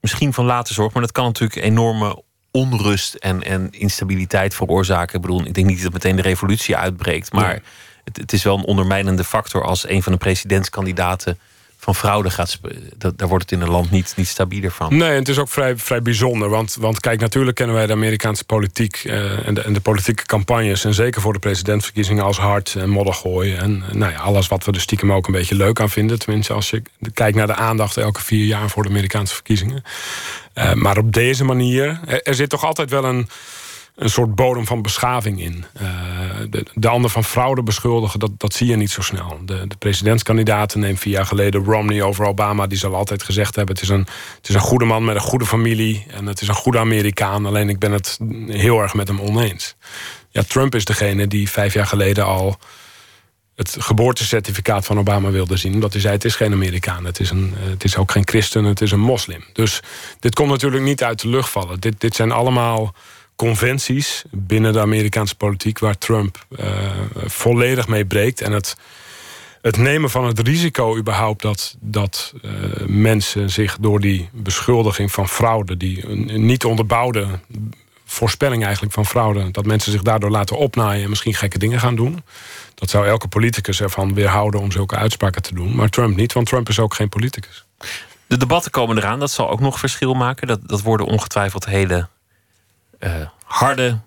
misschien 0.00 0.32
van 0.32 0.44
later 0.44 0.74
zorg. 0.74 0.92
Maar 0.92 1.02
dat 1.02 1.12
kan 1.12 1.24
natuurlijk 1.24 1.60
enorme 1.60 2.22
onrust 2.50 3.14
en, 3.14 3.42
en 3.42 3.70
instabiliteit 3.70 4.54
veroorzaken. 4.54 5.14
Ik 5.14 5.20
bedoel, 5.20 5.44
ik 5.44 5.54
denk 5.54 5.66
niet 5.66 5.82
dat 5.82 5.92
meteen 5.92 6.16
de 6.16 6.22
revolutie 6.22 6.76
uitbreekt. 6.76 7.32
Maar 7.32 7.62
het, 8.12 8.32
is 8.32 8.42
wel 8.42 8.58
een 8.58 8.64
ondermijnende 8.64 9.24
factor 9.24 9.64
als 9.64 9.88
een 9.88 10.02
van 10.02 10.12
de 10.12 10.18
presidentskandidaten 10.18 11.38
van 11.78 11.94
fraude 11.94 12.30
gaat. 12.30 12.60
Dat, 12.96 13.18
daar 13.18 13.28
wordt 13.28 13.50
het 13.50 13.60
in 13.60 13.66
een 13.66 13.72
land 13.72 13.90
niet, 13.90 14.12
niet 14.16 14.28
stabieler 14.28 14.70
van. 14.70 14.96
Nee, 14.96 15.10
het 15.10 15.28
is 15.28 15.38
ook 15.38 15.48
vrij, 15.48 15.76
vrij 15.76 16.02
bijzonder. 16.02 16.48
Want, 16.48 16.76
want 16.80 17.00
kijk, 17.00 17.20
natuurlijk 17.20 17.56
kennen 17.56 17.76
wij 17.76 17.86
de 17.86 17.92
Amerikaanse 17.92 18.44
politiek 18.44 19.04
uh, 19.04 19.46
en, 19.46 19.54
de, 19.54 19.60
en 19.60 19.72
de 19.72 19.80
politieke 19.80 20.26
campagnes. 20.26 20.84
En 20.84 20.94
zeker 20.94 21.20
voor 21.20 21.32
de 21.32 21.38
presidentsverkiezingen 21.38 22.24
als 22.24 22.38
hard 22.38 22.74
en 22.74 22.88
moddergooi. 22.88 23.54
En 23.54 23.84
nou 23.92 24.12
ja, 24.12 24.18
alles 24.18 24.48
wat 24.48 24.64
we 24.64 24.72
er 24.72 24.80
stiekem 24.80 25.12
ook 25.12 25.26
een 25.26 25.32
beetje 25.32 25.54
leuk 25.54 25.80
aan 25.80 25.90
vinden. 25.90 26.18
Tenminste, 26.18 26.52
als 26.52 26.70
je 26.70 26.82
kijkt 27.14 27.36
naar 27.36 27.46
de 27.46 27.54
aandacht 27.54 27.96
elke 27.96 28.22
vier 28.22 28.46
jaar 28.46 28.70
voor 28.70 28.82
de 28.82 28.88
Amerikaanse 28.88 29.34
verkiezingen. 29.34 29.82
Uh, 30.54 30.72
maar 30.72 30.98
op 30.98 31.12
deze 31.12 31.44
manier, 31.44 32.00
er, 32.06 32.22
er 32.22 32.34
zit 32.34 32.48
toch 32.48 32.64
altijd 32.64 32.90
wel 32.90 33.04
een 33.04 33.28
een 33.96 34.10
soort 34.10 34.34
bodem 34.34 34.66
van 34.66 34.82
beschaving 34.82 35.40
in. 35.40 35.64
Uh, 35.80 35.90
de, 36.50 36.66
de 36.74 36.88
ander 36.88 37.10
van 37.10 37.24
fraude 37.24 37.62
beschuldigen, 37.62 38.18
dat, 38.18 38.30
dat 38.36 38.54
zie 38.54 38.66
je 38.66 38.76
niet 38.76 38.90
zo 38.90 39.02
snel. 39.02 39.38
De, 39.44 39.66
de 39.66 39.76
presidentskandidaten, 39.76 40.80
neem 40.80 40.96
vier 40.96 41.12
jaar 41.12 41.26
geleden 41.26 41.64
Romney 41.64 42.02
over 42.02 42.24
Obama... 42.24 42.66
die 42.66 42.78
zal 42.78 42.94
altijd 42.94 43.22
gezegd 43.22 43.56
hebben, 43.56 43.74
het 43.74 43.84
is, 43.84 43.88
een, 43.88 44.06
het 44.36 44.48
is 44.48 44.54
een 44.54 44.60
goede 44.60 44.84
man 44.84 45.04
met 45.04 45.14
een 45.14 45.20
goede 45.20 45.46
familie... 45.46 46.06
en 46.10 46.26
het 46.26 46.40
is 46.40 46.48
een 46.48 46.54
goede 46.54 46.78
Amerikaan, 46.78 47.46
alleen 47.46 47.68
ik 47.68 47.78
ben 47.78 47.92
het 47.92 48.18
heel 48.46 48.80
erg 48.80 48.94
met 48.94 49.08
hem 49.08 49.20
oneens. 49.20 49.76
Ja, 50.30 50.42
Trump 50.42 50.74
is 50.74 50.84
degene 50.84 51.26
die 51.26 51.50
vijf 51.50 51.74
jaar 51.74 51.86
geleden 51.86 52.24
al 52.24 52.58
het 53.54 53.76
geboortecertificaat 53.78 54.86
van 54.86 54.98
Obama 54.98 55.30
wilde 55.30 55.56
zien. 55.56 55.74
Omdat 55.74 55.92
hij 55.92 56.00
zei, 56.00 56.14
het 56.14 56.24
is 56.24 56.36
geen 56.36 56.52
Amerikaan, 56.52 57.04
het 57.04 57.20
is, 57.20 57.30
een, 57.30 57.54
het 57.58 57.84
is 57.84 57.96
ook 57.96 58.10
geen 58.10 58.26
christen, 58.28 58.64
het 58.64 58.80
is 58.80 58.90
een 58.90 59.00
moslim. 59.00 59.44
Dus 59.52 59.80
dit 60.20 60.34
komt 60.34 60.50
natuurlijk 60.50 60.82
niet 60.82 61.02
uit 61.02 61.20
de 61.20 61.28
lucht 61.28 61.50
vallen. 61.50 61.80
Dit, 61.80 62.00
dit 62.00 62.14
zijn 62.14 62.32
allemaal 62.32 62.94
conventies 63.36 64.24
binnen 64.30 64.72
de 64.72 64.80
Amerikaanse 64.80 65.36
politiek 65.36 65.78
waar 65.78 65.98
Trump 65.98 66.46
uh, 66.50 66.66
volledig 67.24 67.88
mee 67.88 68.06
breekt. 68.06 68.40
En 68.40 68.52
het, 68.52 68.76
het 69.62 69.76
nemen 69.76 70.10
van 70.10 70.24
het 70.24 70.38
risico 70.38 70.96
überhaupt 70.96 71.42
dat, 71.42 71.76
dat 71.80 72.34
uh, 72.42 72.50
mensen 72.86 73.50
zich 73.50 73.76
door 73.80 74.00
die 74.00 74.28
beschuldiging 74.32 75.12
van 75.12 75.28
fraude, 75.28 75.76
die 75.76 76.08
niet 76.38 76.64
onderbouwde 76.64 77.26
voorspelling 78.06 78.64
eigenlijk 78.64 78.94
van 78.94 79.06
fraude, 79.06 79.50
dat 79.50 79.66
mensen 79.66 79.92
zich 79.92 80.02
daardoor 80.02 80.30
laten 80.30 80.56
opnaaien 80.56 81.02
en 81.02 81.08
misschien 81.08 81.34
gekke 81.34 81.58
dingen 81.58 81.80
gaan 81.80 81.96
doen. 81.96 82.22
Dat 82.74 82.90
zou 82.90 83.06
elke 83.06 83.28
politicus 83.28 83.80
ervan 83.80 84.14
weerhouden 84.14 84.60
om 84.60 84.72
zulke 84.72 84.96
uitspraken 84.96 85.42
te 85.42 85.54
doen. 85.54 85.76
Maar 85.76 85.88
Trump 85.88 86.16
niet, 86.16 86.32
want 86.32 86.46
Trump 86.46 86.68
is 86.68 86.78
ook 86.78 86.94
geen 86.94 87.08
politicus. 87.08 87.64
De 88.26 88.36
debatten 88.36 88.70
komen 88.70 88.96
eraan, 88.96 89.18
dat 89.18 89.30
zal 89.30 89.50
ook 89.50 89.60
nog 89.60 89.78
verschil 89.78 90.14
maken. 90.14 90.46
Dat, 90.46 90.68
dat 90.68 90.82
worden 90.82 91.06
ongetwijfeld 91.06 91.66
hele 91.66 92.08
harde, 93.44 93.98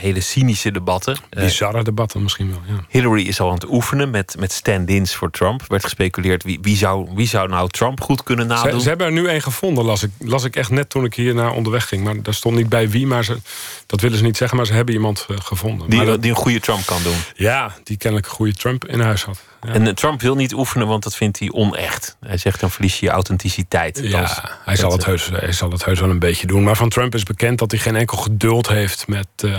hele 0.00 0.20
cynische 0.20 0.70
debatten. 0.70 1.16
Eh, 1.30 1.42
Bizarre 1.42 1.84
debatten 1.84 2.22
misschien 2.22 2.50
wel, 2.50 2.60
ja. 2.66 2.84
Hillary 2.88 3.26
is 3.26 3.40
al 3.40 3.48
aan 3.48 3.54
het 3.54 3.68
oefenen 3.68 4.10
met, 4.10 4.36
met 4.38 4.52
stand-ins 4.52 5.14
voor 5.14 5.30
Trump. 5.30 5.64
Werd 5.66 5.84
gespeculeerd 5.84 6.42
wie, 6.42 6.58
wie, 6.62 6.76
zou, 6.76 7.08
wie 7.14 7.26
zou 7.26 7.48
nou 7.48 7.68
Trump 7.68 8.00
goed 8.00 8.22
kunnen 8.22 8.46
nadoen. 8.46 8.72
Ze, 8.72 8.80
ze 8.80 8.88
hebben 8.88 9.06
er 9.06 9.12
nu 9.12 9.28
één 9.28 9.42
gevonden, 9.42 9.84
las 9.84 10.02
ik, 10.02 10.10
las 10.18 10.44
ik 10.44 10.56
echt 10.56 10.70
net 10.70 10.90
toen 10.90 11.04
ik 11.04 11.14
hier 11.14 11.34
naar 11.34 11.52
onderweg 11.52 11.88
ging. 11.88 12.04
Maar 12.04 12.22
daar 12.22 12.34
stond 12.34 12.56
niet 12.56 12.68
bij 12.68 12.90
wie, 12.90 13.06
maar 13.06 13.24
ze, 13.24 13.40
dat 13.86 14.00
willen 14.00 14.18
ze 14.18 14.24
niet 14.24 14.36
zeggen. 14.36 14.56
Maar 14.56 14.66
ze 14.66 14.72
hebben 14.72 14.94
iemand 14.94 15.26
uh, 15.30 15.36
gevonden. 15.40 15.90
Die, 15.90 16.04
dat, 16.04 16.22
die 16.22 16.30
een 16.30 16.36
goede 16.36 16.60
Trump 16.60 16.86
kan 16.86 17.02
doen. 17.02 17.16
Ja, 17.34 17.74
die 17.82 17.96
kennelijk 17.96 18.28
een 18.28 18.36
goede 18.36 18.54
Trump 18.54 18.84
in 18.84 19.00
huis 19.00 19.24
had. 19.24 19.40
Ja. 19.60 19.72
En 19.72 19.94
Trump 19.94 20.20
wil 20.20 20.34
niet 20.34 20.52
oefenen, 20.52 20.86
want 20.86 21.02
dat 21.02 21.16
vindt 21.16 21.38
hij 21.38 21.50
onecht. 21.52 22.16
Hij 22.20 22.36
zegt 22.36 22.60
dan 22.60 22.70
verlies 22.70 23.00
je 23.00 23.06
je 23.06 23.12
authenticiteit. 23.12 24.00
Ja, 24.02 24.58
hij, 24.64 24.76
zal 24.76 24.92
het 24.92 25.04
heus, 25.04 25.30
hij 25.32 25.52
zal 25.52 25.70
het 25.70 25.84
heus 25.84 26.00
wel 26.00 26.10
een 26.10 26.18
beetje 26.18 26.46
doen. 26.46 26.62
Maar 26.62 26.76
van 26.76 26.88
Trump 26.88 27.14
is 27.14 27.22
bekend 27.22 27.58
dat 27.58 27.70
hij 27.70 27.80
geen 27.80 27.96
enkel 27.96 28.16
geduld 28.16 28.68
heeft 28.68 29.08
met... 29.08 29.26
Uh, 29.44 29.58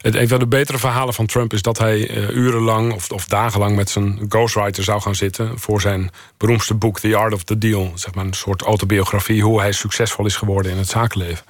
het, 0.00 0.14
een 0.14 0.28
van 0.28 0.38
de 0.38 0.46
betere 0.46 0.78
verhalen 0.78 1.14
van 1.14 1.26
Trump 1.26 1.52
is 1.52 1.62
dat 1.62 1.78
hij 1.78 2.10
uh, 2.10 2.28
urenlang 2.28 2.92
of, 2.92 3.10
of 3.10 3.24
dagenlang... 3.24 3.76
met 3.76 3.90
zijn 3.90 4.24
ghostwriter 4.28 4.84
zou 4.84 5.00
gaan 5.00 5.14
zitten 5.14 5.58
voor 5.58 5.80
zijn 5.80 6.10
beroemdste 6.36 6.74
boek... 6.74 7.00
The 7.00 7.16
Art 7.16 7.32
of 7.32 7.42
the 7.42 7.58
Deal. 7.58 7.92
Zeg 7.94 8.14
maar 8.14 8.24
een 8.24 8.34
soort 8.34 8.62
autobiografie 8.62 9.42
hoe 9.42 9.60
hij 9.60 9.72
succesvol 9.72 10.26
is 10.26 10.36
geworden 10.36 10.72
in 10.72 10.78
het 10.78 10.88
zakenleven. 10.88 11.44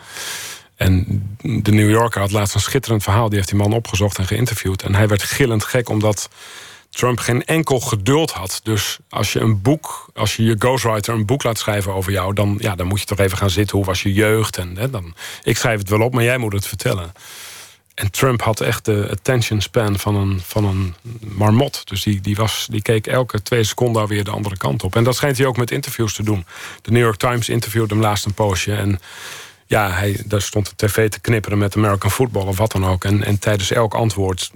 En 0.76 1.22
de 1.42 1.72
New 1.72 1.90
Yorker 1.90 2.20
had 2.20 2.30
laatst 2.30 2.54
een 2.54 2.60
schitterend 2.60 3.02
verhaal. 3.02 3.28
Die 3.28 3.36
heeft 3.36 3.48
die 3.48 3.58
man 3.58 3.72
opgezocht 3.72 4.18
en 4.18 4.26
geïnterviewd. 4.26 4.82
En 4.82 4.94
hij 4.94 5.08
werd 5.08 5.22
gillend 5.22 5.64
gek 5.64 5.88
omdat 5.88 6.28
Trump 6.92 7.18
geen 7.18 7.44
enkel 7.44 7.80
geduld 7.80 8.30
had. 8.30 8.60
Dus 8.62 8.98
als 9.08 9.32
je 9.32 9.40
een 9.40 9.62
boek, 9.62 10.10
als 10.14 10.36
je 10.36 10.42
je 10.42 10.56
ghostwriter 10.58 11.14
een 11.14 11.26
boek 11.26 11.42
laat 11.42 11.58
schrijven 11.58 11.92
over 11.92 12.12
jou, 12.12 12.34
dan, 12.34 12.56
ja, 12.58 12.74
dan 12.74 12.86
moet 12.86 13.00
je 13.00 13.06
toch 13.06 13.18
even 13.18 13.38
gaan 13.38 13.50
zitten. 13.50 13.76
Hoe 13.76 13.86
was 13.86 14.02
je 14.02 14.12
jeugd? 14.12 14.58
En, 14.58 14.76
hè, 14.76 14.90
dan, 14.90 15.14
ik 15.42 15.56
schrijf 15.56 15.78
het 15.78 15.88
wel 15.88 16.00
op, 16.00 16.14
maar 16.14 16.24
jij 16.24 16.38
moet 16.38 16.52
het 16.52 16.66
vertellen. 16.66 17.12
En 17.94 18.10
Trump 18.10 18.42
had 18.42 18.60
echt 18.60 18.84
de 18.84 19.08
attention 19.10 19.60
span 19.60 19.98
van 19.98 20.14
een, 20.14 20.40
van 20.40 20.64
een 20.64 20.94
marmot. 21.20 21.88
Dus 21.88 22.02
die, 22.02 22.20
die, 22.20 22.36
was, 22.36 22.66
die 22.70 22.82
keek 22.82 23.06
elke 23.06 23.42
twee 23.42 23.64
seconden 23.64 24.02
alweer 24.02 24.24
de 24.24 24.30
andere 24.30 24.56
kant 24.56 24.84
op. 24.84 24.96
En 24.96 25.04
dat 25.04 25.16
schijnt 25.16 25.38
hij 25.38 25.46
ook 25.46 25.56
met 25.56 25.70
interviews 25.70 26.14
te 26.14 26.22
doen. 26.22 26.46
De 26.82 26.90
New 26.90 27.02
York 27.02 27.16
Times 27.16 27.48
interviewde 27.48 27.94
hem 27.94 28.02
laatst 28.02 28.24
een 28.24 28.34
poosje. 28.34 28.74
En 28.74 29.00
ja, 29.72 29.90
hij, 29.90 30.22
daar 30.26 30.42
stond 30.42 30.66
de 30.66 30.86
tv 30.86 31.08
te 31.08 31.20
knipperen 31.20 31.58
met 31.58 31.76
American 31.76 32.10
football 32.10 32.46
of 32.46 32.58
wat 32.58 32.72
dan 32.72 32.86
ook. 32.86 33.04
En, 33.04 33.24
en 33.24 33.38
tijdens 33.38 33.70
elk 33.70 33.94
antwoord 33.94 34.50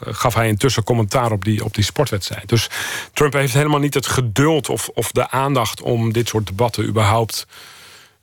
gaf 0.00 0.34
hij 0.34 0.48
intussen 0.48 0.84
commentaar 0.84 1.32
op 1.32 1.44
die, 1.44 1.64
op 1.64 1.74
die 1.74 1.84
sportwedstrijd. 1.84 2.48
Dus 2.48 2.70
Trump 3.12 3.32
heeft 3.32 3.52
helemaal 3.52 3.78
niet 3.78 3.94
het 3.94 4.06
geduld 4.06 4.68
of, 4.68 4.88
of 4.88 5.12
de 5.12 5.30
aandacht 5.30 5.82
om 5.82 6.12
dit 6.12 6.28
soort 6.28 6.46
debatten 6.46 6.84
überhaupt 6.84 7.46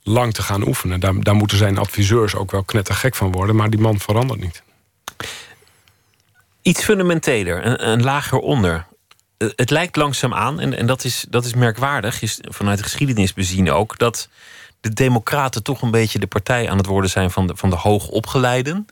lang 0.02 0.34
te 0.34 0.42
gaan 0.42 0.66
oefenen. 0.66 1.00
Daar, 1.00 1.22
daar 1.22 1.34
moeten 1.34 1.56
zijn 1.56 1.78
adviseurs 1.78 2.34
ook 2.34 2.50
wel 2.50 2.62
knettergek 2.62 3.14
van 3.14 3.32
worden, 3.32 3.56
maar 3.56 3.70
die 3.70 3.80
man 3.80 4.00
verandert 4.00 4.40
niet. 4.40 4.62
Iets 6.62 6.84
fundamenteler, 6.84 7.66
een, 7.66 7.88
een 7.88 8.02
lager 8.02 8.38
onder. 8.38 8.86
Het 9.38 9.70
lijkt 9.70 9.96
langzaam 9.96 10.34
aan, 10.34 10.60
en, 10.60 10.76
en 10.76 10.86
dat, 10.86 11.04
is, 11.04 11.26
dat 11.28 11.44
is 11.44 11.54
merkwaardig, 11.54 12.22
is 12.22 12.38
vanuit 12.40 12.78
de 12.78 12.84
geschiedenis 12.84 13.32
bezien 13.32 13.70
ook, 13.70 13.98
dat 13.98 14.28
de 14.80 14.92
Democraten 14.92 15.62
toch 15.62 15.82
een 15.82 15.90
beetje 15.90 16.18
de 16.18 16.26
partij 16.26 16.70
aan 16.70 16.76
het 16.76 16.86
worden 16.86 17.10
zijn 17.10 17.30
van 17.30 17.46
de, 17.46 17.56
van 17.56 17.70
de 17.70 17.76
hoogopgeleiden. 17.76 18.86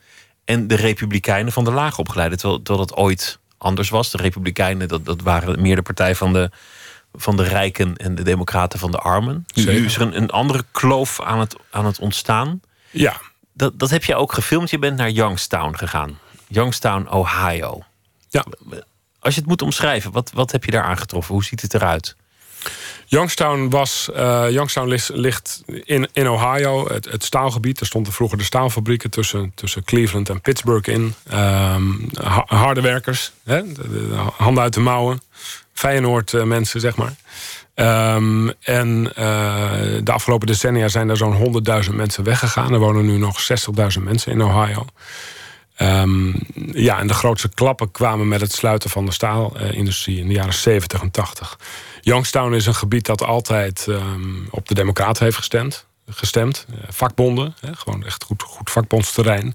En 0.44 0.66
de 0.66 0.74
Republikeinen 0.74 1.52
van 1.52 1.64
de 1.64 1.72
laagopgeleiden. 1.72 2.38
Terwijl, 2.38 2.62
terwijl 2.62 2.86
dat 2.86 2.96
ooit 2.96 3.38
anders 3.58 3.88
was. 3.88 4.10
De 4.10 4.18
Republikeinen, 4.18 4.88
dat, 4.88 5.04
dat 5.04 5.20
waren 5.22 5.62
meer 5.62 5.76
de 5.76 5.82
partij 5.82 6.14
van 6.14 6.32
de, 6.32 6.50
van 7.12 7.36
de 7.36 7.42
rijken 7.42 7.96
en 7.96 8.14
de 8.14 8.22
Democraten 8.22 8.78
van 8.78 8.90
de 8.90 8.98
armen. 8.98 9.46
Nu, 9.54 9.84
is 9.84 9.94
er 9.94 10.00
een, 10.00 10.16
een 10.16 10.30
andere 10.30 10.64
kloof 10.70 11.20
aan 11.20 11.40
het, 11.40 11.56
aan 11.70 11.86
het 11.86 11.98
ontstaan. 11.98 12.60
Ja. 12.90 13.20
Dat, 13.52 13.78
dat 13.78 13.90
heb 13.90 14.04
je 14.04 14.14
ook 14.14 14.32
gefilmd. 14.32 14.70
Je 14.70 14.78
bent 14.78 14.96
naar 14.96 15.10
Youngstown 15.10 15.76
gegaan. 15.76 16.18
Youngstown, 16.46 17.08
Ohio. 17.10 17.82
Ja 18.28 18.44
Als 19.18 19.34
je 19.34 19.40
het 19.40 19.48
moet 19.48 19.62
omschrijven, 19.62 20.12
wat, 20.12 20.30
wat 20.34 20.52
heb 20.52 20.64
je 20.64 20.70
daar 20.70 20.84
aangetroffen? 20.84 21.34
Hoe 21.34 21.44
ziet 21.44 21.62
het 21.62 21.74
eruit? 21.74 22.16
Youngstown, 23.06 23.68
was, 23.68 24.08
uh, 24.16 24.50
Youngstown 24.50 24.98
ligt, 25.12 25.62
in, 25.84 26.08
in 26.12 26.28
Ohio, 26.28 26.88
het, 26.88 27.24
staalgebied. 27.24 27.80
Er 27.80 27.86
stonden 27.86 28.12
vroeger 28.12 28.38
de 28.38 28.44
staalfabrieken 28.44 29.10
tussen, 29.10 29.52
tussen 29.54 29.84
Cleveland 29.84 30.28
en 30.28 30.40
Pittsburgh 30.40 30.88
in. 30.88 31.14
Um, 31.34 32.08
harde 32.46 32.80
werkers, 32.80 33.32
hè? 33.44 33.62
handen 34.36 34.62
uit 34.62 34.74
de 34.74 34.80
mouwen. 34.80 35.20
Feyenoord 35.72 36.32
uh, 36.32 36.42
mensen, 36.42 36.80
zeg 36.80 36.96
maar. 36.96 37.14
Um, 38.14 38.52
en 38.60 39.12
uh, 39.18 39.70
de 40.02 40.12
afgelopen 40.12 40.46
decennia 40.46 40.88
zijn 40.88 41.08
er 41.08 41.16
zo'n 41.16 41.62
100.000 41.88 41.94
mensen 41.94 42.24
weggegaan. 42.24 42.72
Er 42.72 42.78
wonen 42.78 43.06
nu 43.06 43.18
nog 43.18 43.40
60.000 43.98 44.02
mensen 44.02 44.32
in 44.32 44.42
Ohio. 44.42 44.86
Um, 45.82 46.34
ja, 46.72 46.98
en 46.98 47.06
de 47.06 47.14
grootste 47.14 47.48
klappen 47.48 47.90
kwamen 47.90 48.28
met 48.28 48.40
het 48.40 48.52
sluiten 48.52 48.90
van 48.90 49.06
de 49.06 49.12
staalindustrie 49.12 50.18
in 50.18 50.28
de 50.28 50.34
jaren 50.34 50.54
70 50.54 51.00
en 51.00 51.10
80. 51.10 51.58
Youngstown 52.06 52.54
is 52.54 52.66
een 52.66 52.74
gebied 52.74 53.06
dat 53.06 53.22
altijd 53.22 53.86
um, 53.88 54.48
op 54.50 54.68
de 54.68 54.74
Democraten 54.74 55.24
heeft 55.24 55.36
gestemd. 55.36 55.86
gestemd. 56.08 56.66
Uh, 56.70 56.76
vakbonden, 56.88 57.54
hè, 57.60 57.74
gewoon 57.74 58.04
echt 58.04 58.24
goed, 58.24 58.42
goed 58.42 58.70
vakbondsterrein. 58.70 59.54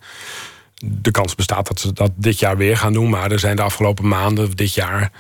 De 0.86 1.12
kans 1.12 1.36
bestaat 1.36 1.68
dat 1.68 1.80
ze 1.80 1.94
dat 1.94 2.12
dit 2.16 2.40
jaar 2.40 2.58
weer 2.58 2.78
gaan 2.78 2.94
doen, 2.94 3.10
maar 3.10 3.32
er 3.32 3.40
zijn 3.40 3.56
de 3.56 3.62
afgelopen 3.62 4.08
maanden, 4.08 4.56
dit 4.56 4.74
jaar, 4.74 5.12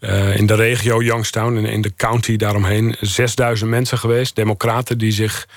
uh, 0.00 0.36
in 0.36 0.46
de 0.46 0.54
regio 0.54 1.02
Youngstown 1.02 1.56
en 1.56 1.64
in 1.64 1.82
de 1.82 1.94
county 1.96 2.36
daaromheen 2.36 2.96
6000 3.00 3.70
mensen 3.70 3.98
geweest, 3.98 4.36
democraten 4.36 4.98
die 4.98 5.12
zich 5.12 5.48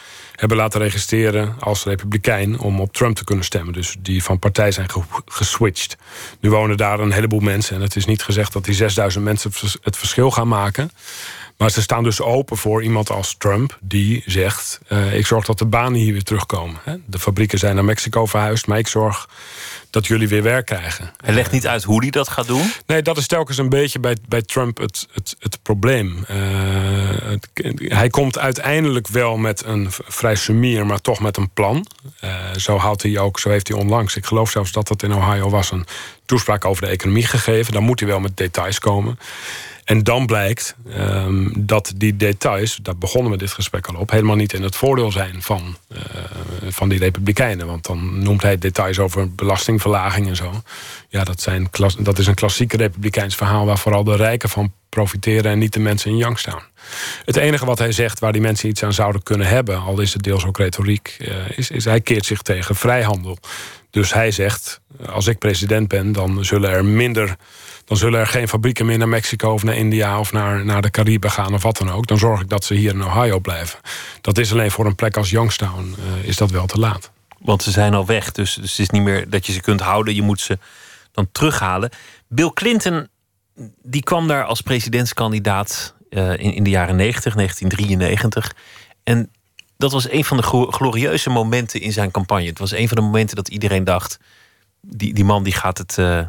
hebben 0.42 0.58
laten 0.58 0.82
registreren 0.82 1.56
als 1.60 1.84
republikein 1.84 2.60
om 2.60 2.80
op 2.80 2.94
Trump 2.94 3.16
te 3.16 3.24
kunnen 3.24 3.46
stemmen. 3.46 3.74
Dus 3.74 3.96
die 4.00 4.24
van 4.24 4.40
partij 4.40 4.72
zijn 4.72 4.88
geswitcht. 5.26 5.98
Nu 6.40 6.50
wonen 6.50 6.78
daar 6.78 7.00
een 7.00 7.12
heleboel 7.12 7.40
mensen 7.40 7.76
en 7.76 7.82
het 7.82 7.96
is 7.96 8.06
niet 8.06 8.24
gezegd 8.24 8.54
dat 8.54 8.66
die 8.66 8.74
6000 8.74 9.24
mensen 9.24 9.52
het 9.82 9.98
verschil 9.98 10.32
gaan 10.32 10.48
maken. 10.48 10.92
Maar 11.58 11.72
ze 11.72 11.82
staan 11.82 12.04
dus 12.04 12.22
open 12.22 12.58
voor 12.58 12.84
iemand 12.84 13.10
als 13.10 13.36
Trump, 13.38 13.78
die 13.82 14.24
zegt: 14.26 14.80
uh, 14.90 15.18
Ik 15.18 15.26
zorg 15.26 15.46
dat 15.46 15.58
de 15.58 15.66
banen 15.66 16.00
hier 16.00 16.14
weer 16.14 16.24
terugkomen. 16.24 16.80
De 17.06 17.20
fabrieken 17.20 17.60
zijn 17.60 17.76
naar 17.76 17.86
Mexico 17.86 18.26
verhuisd, 18.26 18.68
maar 18.68 18.78
ik 18.78 18.88
zorg 18.88 19.30
dat 19.92 20.08
jullie 20.08 20.28
weer 20.28 20.44
werk 20.44 20.66
krijgen. 20.66 21.12
Hij 21.24 21.34
legt 21.34 21.52
niet 21.52 21.68
uit 21.68 21.84
hoe 21.84 22.02
hij 22.02 22.10
dat 22.10 22.28
gaat 22.28 22.48
doen? 22.48 22.72
Nee, 22.86 23.02
dat 23.02 23.18
is 23.18 23.28
telkens 23.28 23.58
een 23.58 23.70
beetje 23.70 24.00
bij, 24.00 24.18
bij 24.28 24.42
Trump 24.42 24.78
het, 24.78 25.08
het, 25.14 25.36
het 25.40 25.62
probleem. 25.62 26.26
Uh, 26.32 26.38
het, 27.24 27.50
hij 27.78 28.10
komt 28.10 28.38
uiteindelijk 28.38 29.08
wel 29.08 29.38
met 29.38 29.66
een 29.66 29.88
vrij 29.90 30.36
sumier, 30.36 30.86
maar 30.86 31.02
toch 31.02 31.20
met 31.20 31.38
een 31.38 31.50
plan. 31.50 31.86
Uh, 32.24 32.54
zo, 32.56 32.78
houdt 32.78 33.04
hij 33.04 33.18
ook, 33.18 33.40
zo 33.40 33.50
heeft 33.50 33.68
hij 33.68 33.78
onlangs, 33.78 34.16
ik 34.16 34.26
geloof 34.26 34.50
zelfs 34.50 34.72
dat 34.72 34.90
het 34.90 35.04
in 35.04 35.14
Ohio 35.14 35.50
was, 35.50 35.72
een 35.72 35.86
toespraak 36.26 36.66
over 36.66 36.82
de 36.82 36.90
economie 36.90 37.26
gegeven. 37.26 37.74
Dan 37.74 37.84
moet 37.84 38.00
hij 38.00 38.10
wel 38.10 38.20
met 38.20 38.38
details 38.38 38.80
komen. 38.80 39.20
En 39.92 40.04
dan 40.04 40.26
blijkt 40.26 40.76
um, 40.98 41.54
dat 41.58 41.94
die 41.96 42.18
details, 42.18 42.80
daar 42.82 42.98
begonnen 42.98 43.32
we 43.32 43.38
dit 43.38 43.52
gesprek 43.52 43.88
al 43.88 43.96
op, 43.96 44.12
helemaal 44.12 44.36
niet 44.36 44.54
in 44.54 44.64
het 44.64 44.76
voordeel 44.76 45.12
zijn 45.12 45.42
van, 45.42 45.78
uh, 45.92 46.00
van 46.70 46.90
die 46.90 47.00
Republikeinen. 47.00 47.68
Want 47.68 47.86
dan 47.86 48.24
noemt 48.24 48.42
hij 48.42 48.58
details 48.58 49.00
over 49.00 49.36
belastingverlaging 49.36 50.28
en 50.28 50.36
zo. 50.36 50.52
Ja, 51.10 51.24
dat, 51.24 51.42
zijn, 51.42 51.68
dat 52.00 52.20
is 52.20 52.28
een 52.28 52.34
klassiek 52.34 52.74
Republikeins 52.74 53.36
verhaal 53.36 53.66
waar 53.66 53.78
vooral 53.78 54.04
de 54.04 54.16
rijken 54.16 54.50
van 54.50 54.74
profiteren 54.90 55.52
en 55.52 55.60
niet 55.60 55.74
de 55.74 55.80
mensen 55.80 56.12
in 56.12 56.18
Youngstown. 56.18 56.64
Het 57.26 57.36
enige 57.36 57.66
wat 57.66 57.80
hij 57.80 57.92
zegt 57.92 58.20
waar 58.20 58.32
die 58.32 58.42
mensen 58.42 58.70
iets 58.70 58.84
aan 58.84 58.94
zouden 58.94 59.24
kunnen 59.24 59.48
hebben, 59.48 59.82
al 59.82 60.00
is 60.00 60.14
het 60.14 60.24
deels 60.24 60.46
ook 60.46 60.58
retoriek, 60.58 61.18
uh, 61.20 61.58
is, 61.58 61.72
is 61.72 61.86
hij 61.86 62.02
keert 62.02 62.26
zich 62.26 62.42
tegen 62.42 62.76
vrijhandel. 62.76 63.38
Dus 63.90 64.14
hij 64.14 64.32
zegt: 64.32 64.82
als 65.06 65.28
ik 65.28 65.38
president 65.38 65.88
ben, 65.88 66.12
dan 66.12 66.46
zullen 66.46 66.70
er 66.70 66.86
minder 66.86 67.36
dan 67.92 68.00
zullen 68.00 68.20
er 68.20 68.28
geen 68.28 68.48
fabrieken 68.48 68.86
meer 68.86 68.98
naar 68.98 69.10
Mexico 69.10 69.54
of 69.54 69.64
naar 69.64 69.76
India 69.76 70.20
of 70.20 70.32
naar, 70.32 70.66
naar 70.66 70.82
de 70.82 70.92
Cariben 70.92 71.32
gaan 71.32 71.54
of 71.54 71.64
wat 71.64 71.78
dan 71.78 71.92
ook. 71.92 72.08
Dan 72.08 72.18
zorg 72.18 72.42
ik 72.42 72.50
dat 72.50 72.64
ze 72.64 72.74
hier 72.74 72.94
in 72.94 73.04
Ohio 73.04 73.40
blijven. 73.40 73.80
Dat 74.22 74.38
is 74.38 74.52
alleen 74.52 74.72
voor 74.72 74.86
een 74.86 74.96
plek 74.96 75.18
als 75.18 75.30
Youngstown 75.30 75.96
uh, 76.00 76.28
is 76.28 76.38
dat 76.38 76.52
wel 76.52 76.66
te 76.66 76.80
laat. 76.80 77.12
Want 77.40 77.64
ze 77.64 77.72
zijn 77.72 77.94
al 77.94 78.06
weg, 78.06 78.32
dus, 78.32 78.54
dus 78.54 78.72
het 78.72 78.80
is 78.80 78.90
niet 78.90 79.02
meer 79.02 79.30
dat 79.30 79.46
je 79.46 79.52
ze 79.52 79.62
kunt 79.62 79.82
houden. 79.82 80.16
Je 80.16 80.22
moet 80.22 80.40
ze 80.40 80.58
dan 81.12 81.28
terughalen. 81.32 81.90
Bill 82.28 82.52
Clinton 82.54 83.08
die 83.84 84.04
kwam 84.04 84.28
daar 84.28 84.44
als 84.44 84.62
presidentskandidaat 84.62 85.96
uh, 86.10 86.32
in, 86.32 86.54
in 86.54 86.64
de 86.64 86.70
jaren 86.70 86.96
90, 86.96 87.34
1993. 87.34 88.56
En 89.04 89.32
dat 89.78 89.92
was 89.92 90.12
een 90.12 90.26
van 90.26 90.38
de 90.38 90.44
glorieuze 90.70 91.30
momenten 91.30 91.82
in 91.82 91.92
zijn 91.92 92.12
campagne. 92.12 92.46
Het 92.46 92.60
was 92.60 92.72
een 92.72 92.88
van 92.88 92.98
de 92.98 93.04
momenten 93.04 93.36
dat 93.36 93.48
iedereen 93.48 93.84
dacht: 93.84 94.20
die, 94.82 95.14
die 95.14 95.26
man 95.26 95.44
die 95.44 95.54
gaat 95.54 95.78
het, 95.78 95.98
uh, 95.98 96.26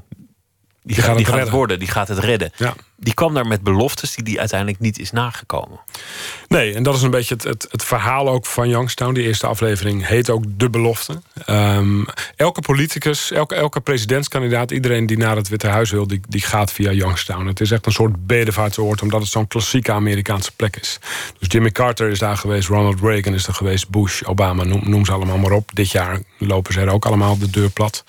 die, 0.82 0.96
gaat, 0.96 1.16
die 1.16 1.26
gaat 1.26 1.40
het 1.40 1.50
worden, 1.50 1.78
die 1.78 1.88
gaat 1.88 2.08
het 2.08 2.18
redden. 2.18 2.52
Ja. 2.56 2.74
Die 3.02 3.14
kwam 3.14 3.34
daar 3.34 3.46
met 3.46 3.62
beloftes 3.62 4.14
die 4.14 4.24
die 4.24 4.38
uiteindelijk 4.38 4.80
niet 4.80 4.98
is 4.98 5.10
nagekomen. 5.10 5.80
Nee, 6.48 6.74
en 6.74 6.82
dat 6.82 6.94
is 6.94 7.02
een 7.02 7.10
beetje 7.10 7.34
het, 7.34 7.44
het, 7.44 7.66
het 7.70 7.84
verhaal 7.84 8.28
ook 8.28 8.46
van 8.46 8.68
Youngstown. 8.68 9.12
Die 9.12 9.24
eerste 9.24 9.46
aflevering 9.46 10.06
heet 10.06 10.30
ook 10.30 10.44
De 10.46 10.70
Belofte. 10.70 11.22
Um, 11.50 12.06
elke 12.36 12.60
politicus, 12.60 13.30
elke, 13.30 13.54
elke 13.54 13.80
presidentskandidaat, 13.80 14.70
iedereen 14.70 15.06
die 15.06 15.16
naar 15.16 15.36
het 15.36 15.48
Witte 15.48 15.66
Huis 15.66 15.90
wil, 15.90 16.06
die, 16.06 16.20
die 16.28 16.40
gaat 16.40 16.72
via 16.72 16.92
Youngstown. 16.92 17.46
Het 17.46 17.60
is 17.60 17.70
echt 17.70 17.86
een 17.86 17.92
soort 17.92 18.26
bedevaartsoord, 18.26 19.02
omdat 19.02 19.20
het 19.20 19.30
zo'n 19.30 19.48
klassieke 19.48 19.92
Amerikaanse 19.92 20.52
plek 20.56 20.76
is. 20.76 20.98
Dus 21.38 21.48
Jimmy 21.48 21.70
Carter 21.70 22.08
is 22.08 22.18
daar 22.18 22.36
geweest, 22.36 22.68
Ronald 22.68 23.00
Reagan 23.00 23.34
is 23.34 23.46
er 23.46 23.54
geweest, 23.54 23.88
Bush, 23.88 24.22
Obama, 24.22 24.64
noem, 24.64 24.80
noem 24.84 25.04
ze 25.04 25.12
allemaal 25.12 25.38
maar 25.38 25.52
op. 25.52 25.70
Dit 25.74 25.90
jaar 25.90 26.20
lopen 26.38 26.72
ze 26.72 26.80
er 26.80 26.92
ook 26.92 27.06
allemaal 27.06 27.38
de 27.38 27.50
deur 27.50 27.70
plat. 27.70 28.04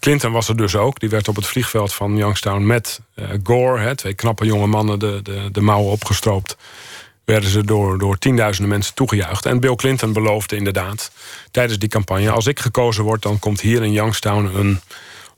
Clinton 0.00 0.32
was 0.32 0.48
er 0.48 0.56
dus 0.56 0.76
ook. 0.76 1.00
Die 1.00 1.08
werd 1.08 1.28
op 1.28 1.36
het 1.36 1.46
vliegveld 1.46 1.94
van 1.94 2.16
Youngstown 2.16 2.66
met 2.66 3.00
Gore, 3.42 3.80
hè, 3.80 3.96
twee 3.96 4.14
knappe 4.14 4.44
jonge 4.44 4.66
mannen, 4.66 4.98
de, 4.98 5.20
de, 5.22 5.48
de 5.52 5.60
mouwen 5.60 5.92
opgestroopt. 5.92 6.56
Werden 7.24 7.50
ze 7.50 7.64
door, 7.64 7.98
door 7.98 8.18
tienduizenden 8.18 8.70
mensen 8.70 8.94
toegejuicht. 8.94 9.46
En 9.46 9.60
Bill 9.60 9.74
Clinton 9.74 10.12
beloofde 10.12 10.56
inderdaad 10.56 11.10
tijdens 11.50 11.78
die 11.78 11.88
campagne: 11.88 12.30
als 12.30 12.46
ik 12.46 12.60
gekozen 12.60 13.04
word, 13.04 13.22
dan 13.22 13.38
komt 13.38 13.60
hier 13.60 13.82
in 13.82 13.92
Youngstown 13.92 14.50
een 14.54 14.80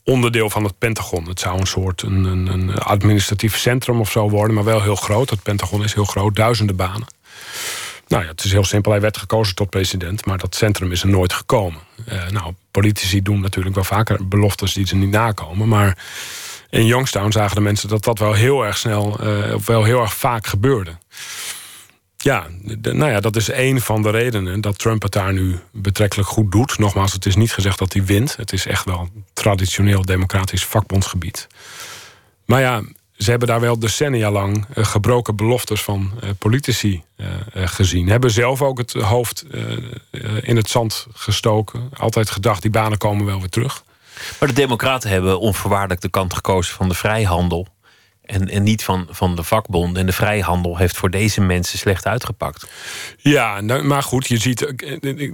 onderdeel 0.04 0.50
van 0.50 0.64
het 0.64 0.78
Pentagon. 0.78 1.28
Het 1.28 1.40
zou 1.40 1.58
een 1.60 1.66
soort 1.66 2.02
een, 2.02 2.24
een, 2.24 2.74
administratief 2.74 3.56
centrum 3.56 4.00
of 4.00 4.10
zo 4.10 4.30
worden, 4.30 4.54
maar 4.54 4.64
wel 4.64 4.82
heel 4.82 4.96
groot. 4.96 5.30
Het 5.30 5.42
Pentagon 5.42 5.84
is 5.84 5.94
heel 5.94 6.04
groot, 6.04 6.36
duizenden 6.36 6.76
banen. 6.76 7.06
Nou 8.08 8.22
ja, 8.22 8.28
het 8.28 8.44
is 8.44 8.52
heel 8.52 8.64
simpel. 8.64 8.92
Hij 8.92 9.00
werd 9.00 9.16
gekozen 9.16 9.54
tot 9.54 9.70
president, 9.70 10.26
maar 10.26 10.38
dat 10.38 10.54
centrum 10.54 10.92
is 10.92 11.02
er 11.02 11.08
nooit 11.08 11.32
gekomen. 11.32 11.80
Uh, 12.08 12.28
nou, 12.28 12.54
politici 12.70 13.22
doen 13.22 13.40
natuurlijk 13.40 13.74
wel 13.74 13.84
vaker 13.84 14.28
beloftes 14.28 14.72
die 14.72 14.86
ze 14.86 14.96
niet 14.96 15.10
nakomen. 15.10 15.68
Maar 15.68 15.98
in 16.70 16.86
Youngstown 16.86 17.30
zagen 17.30 17.54
de 17.54 17.62
mensen 17.62 17.88
dat 17.88 18.04
dat 18.04 18.18
wel 18.18 18.32
heel 18.32 18.64
erg 18.64 18.78
snel, 18.78 19.18
uh, 19.22 19.54
of 19.54 19.66
wel 19.66 19.84
heel 19.84 20.00
erg 20.00 20.14
vaak 20.14 20.46
gebeurde. 20.46 20.98
Ja, 22.16 22.46
nou 22.80 23.10
ja, 23.10 23.20
dat 23.20 23.36
is 23.36 23.48
een 23.52 23.80
van 23.80 24.02
de 24.02 24.10
redenen 24.10 24.60
dat 24.60 24.78
Trump 24.78 25.02
het 25.02 25.12
daar 25.12 25.32
nu 25.32 25.58
betrekkelijk 25.72 26.28
goed 26.28 26.52
doet. 26.52 26.78
Nogmaals, 26.78 27.12
het 27.12 27.26
is 27.26 27.36
niet 27.36 27.52
gezegd 27.52 27.78
dat 27.78 27.92
hij 27.92 28.04
wint. 28.04 28.36
Het 28.36 28.52
is 28.52 28.66
echt 28.66 28.84
wel 28.84 29.08
traditioneel 29.32 30.02
democratisch 30.02 30.64
vakbondsgebied. 30.64 31.46
Maar 32.44 32.60
ja, 32.60 32.82
ze 33.16 33.30
hebben 33.30 33.48
daar 33.48 33.60
wel 33.60 33.78
decennia 33.78 34.30
lang 34.30 34.66
uh, 34.74 34.84
gebroken 34.84 35.36
beloftes 35.36 35.82
van 35.82 36.12
uh, 36.24 36.30
politici 36.38 37.02
gezien. 37.54 38.08
Hebben 38.08 38.30
zelf 38.30 38.62
ook 38.62 38.78
het 38.78 38.92
hoofd 38.92 39.44
in 40.40 40.56
het 40.56 40.68
zand 40.68 41.06
gestoken. 41.12 41.90
Altijd 41.96 42.30
gedacht, 42.30 42.62
die 42.62 42.70
banen 42.70 42.98
komen 42.98 43.26
wel 43.26 43.38
weer 43.38 43.48
terug. 43.48 43.82
Maar 44.38 44.48
de 44.48 44.54
democraten 44.54 45.10
hebben 45.10 45.40
onvoorwaardelijk 45.40 46.00
de 46.00 46.10
kant 46.10 46.34
gekozen 46.34 46.74
van 46.74 46.88
de 46.88 46.94
vrijhandel. 46.94 47.66
En, 48.24 48.48
en 48.48 48.62
niet 48.62 48.84
van, 48.84 49.06
van 49.10 49.36
de 49.36 49.42
vakbond. 49.42 49.96
En 49.96 50.06
de 50.06 50.12
vrijhandel 50.12 50.76
heeft 50.76 50.96
voor 50.96 51.10
deze 51.10 51.40
mensen 51.40 51.78
slecht 51.78 52.06
uitgepakt. 52.06 52.66
Ja, 53.16 53.60
nou, 53.60 53.82
maar 53.82 54.02
goed, 54.02 54.26
je 54.26 54.38
ziet. 54.38 54.72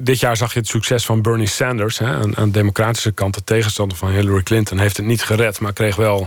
Dit 0.01 0.21
jaar 0.21 0.37
zag 0.37 0.53
je 0.53 0.59
het 0.59 0.69
succes 0.69 1.05
van 1.05 1.23
Bernie 1.23 1.47
Sanders. 1.47 1.99
Hè, 1.99 2.07
aan, 2.07 2.37
aan 2.37 2.47
de 2.47 2.59
democratische 2.59 3.13
kant, 3.13 3.35
de 3.35 3.45
tegenstander 3.45 3.97
van 3.99 4.11
Hillary 4.11 4.43
Clinton, 4.43 4.79
heeft 4.79 4.97
het 4.97 5.07
niet 5.07 5.23
gered, 5.23 5.61
maar 5.61 5.73
kreeg 5.73 5.97
wel 5.97 6.27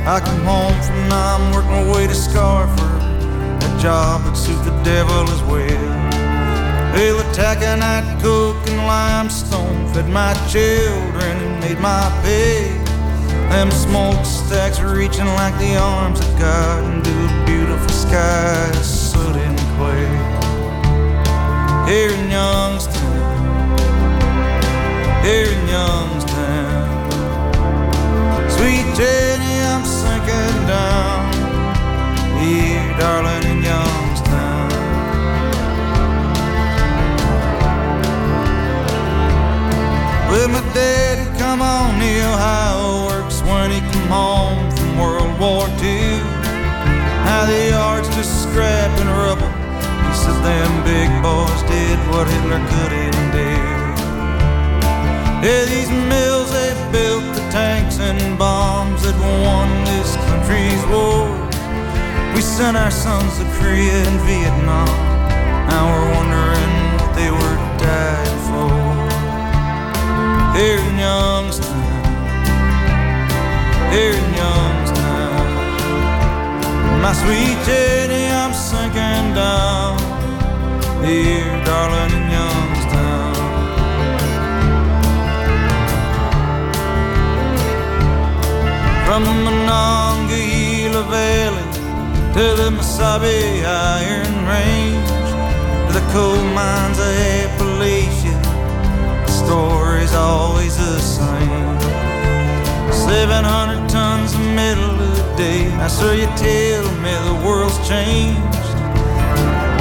I 0.08 0.20
come 0.20 0.44
home 0.44 0.80
from 0.84 1.10
nine, 1.10 1.56
work 1.56 1.66
my 1.66 1.92
way 1.92 2.06
to 2.06 2.14
Scarford, 2.14 3.02
a 3.64 3.82
job 3.82 4.22
that 4.26 4.38
suit 4.38 4.64
the 4.64 4.80
devil 4.84 5.28
as 5.28 5.42
well. 5.50 6.01
Well, 6.94 7.18
the 7.18 7.24
taconite 7.34 8.22
coke 8.22 8.68
and 8.68 8.78
limestone 8.86 9.94
fed 9.94 10.10
my 10.10 10.34
children 10.50 11.38
and 11.46 11.60
made 11.62 11.80
my 11.80 12.04
pay. 12.24 12.78
Them 13.50 13.72
smokestacks 13.72 14.80
reaching 14.80 15.26
like 15.26 15.58
the 15.58 15.78
arms 15.78 16.20
of 16.20 16.40
God 16.40 16.84
into 16.94 17.12
a 17.12 17.46
beautiful 17.46 17.90
sky, 17.90 18.72
soot 18.82 19.36
and 19.36 19.60
clay. 19.76 20.08
Here 21.92 22.12
in 22.12 22.30
Youngstown 22.30 23.12
here 25.24 25.46
in 25.46 25.68
Youngstown. 25.68 27.12
Sweet 28.50 28.88
Jenny, 28.98 29.56
I'm 29.70 29.86
sinking 29.86 30.68
down 30.68 31.32
here, 32.42 32.98
darling, 32.98 33.61
Well, 40.32 40.48
my 40.48 40.64
daddy 40.74 41.28
come 41.38 41.62
on 41.62 42.00
the 42.00 42.24
Ohio 42.24 43.06
works 43.12 43.42
when 43.44 43.70
he 43.70 43.82
come 43.92 44.08
home 44.08 44.72
from 44.72 44.98
World 44.98 45.36
War 45.38 45.68
II. 45.84 46.24
Now 47.28 47.44
the 47.52 47.76
yard's 47.76 48.08
just 48.16 48.48
scrap 48.48 48.92
and 49.02 49.12
rubble. 49.12 49.52
He 50.08 50.14
said 50.16 50.40
them 50.40 50.72
big 50.88 51.12
boys 51.20 51.62
did 51.68 52.00
what 52.08 52.32
Hitler 52.32 52.64
couldn't 52.72 53.28
do. 53.36 53.52
Yeah, 55.44 55.66
these 55.68 55.92
mills, 56.08 56.50
they 56.56 56.72
built 56.96 57.28
the 57.36 57.44
tanks 57.52 58.00
and 58.00 58.40
bombs 58.40 59.04
that 59.04 59.18
won 59.44 59.68
this 59.84 60.16
country's 60.32 60.84
war. 60.88 61.28
We 62.34 62.40
sent 62.40 62.78
our 62.78 62.90
sons 62.90 63.36
to 63.40 63.44
Korea 63.60 64.00
and 64.08 64.20
Vietnam. 64.24 64.96
Now 65.68 65.92
we're 65.92 66.12
wondering 66.16 66.51
Here 70.62 70.78
in 70.78 71.00
Youngstown, 71.00 72.04
here 73.92 74.14
in 74.14 74.30
Youngstown, 74.44 75.48
my 77.02 77.14
sweet 77.14 77.58
Jenny, 77.66 78.26
I'm 78.30 78.54
sinking 78.54 79.34
down. 79.34 79.98
Here, 81.04 81.52
darling, 81.66 82.14
in 82.14 82.26
Youngstown. 82.30 83.34
From 89.08 89.22
the 89.24 89.34
Monongahela 89.46 91.04
Valley 91.10 91.66
to 92.36 92.46
the 92.62 92.70
Mesabi 92.70 93.66
Iron 93.66 94.36
Range 94.46 95.10
to 95.88 95.92
the 96.00 96.06
coal 96.14 96.44
mines 96.54 97.00
of 97.00 97.06
Appalachia, 97.06 98.01
story's 99.52 100.14
always 100.14 100.78
the 100.78 100.98
same. 101.00 101.80
700 102.90 103.90
tons 103.90 104.34
of 104.34 104.40
metal 104.56 104.96
a 104.96 105.14
day. 105.36 105.68
Now, 105.76 105.90
so 105.90 106.14
you 106.14 106.28
tell 106.48 106.86
me 107.04 107.12
the 107.28 107.38
world's 107.46 107.76
changed. 107.86 108.76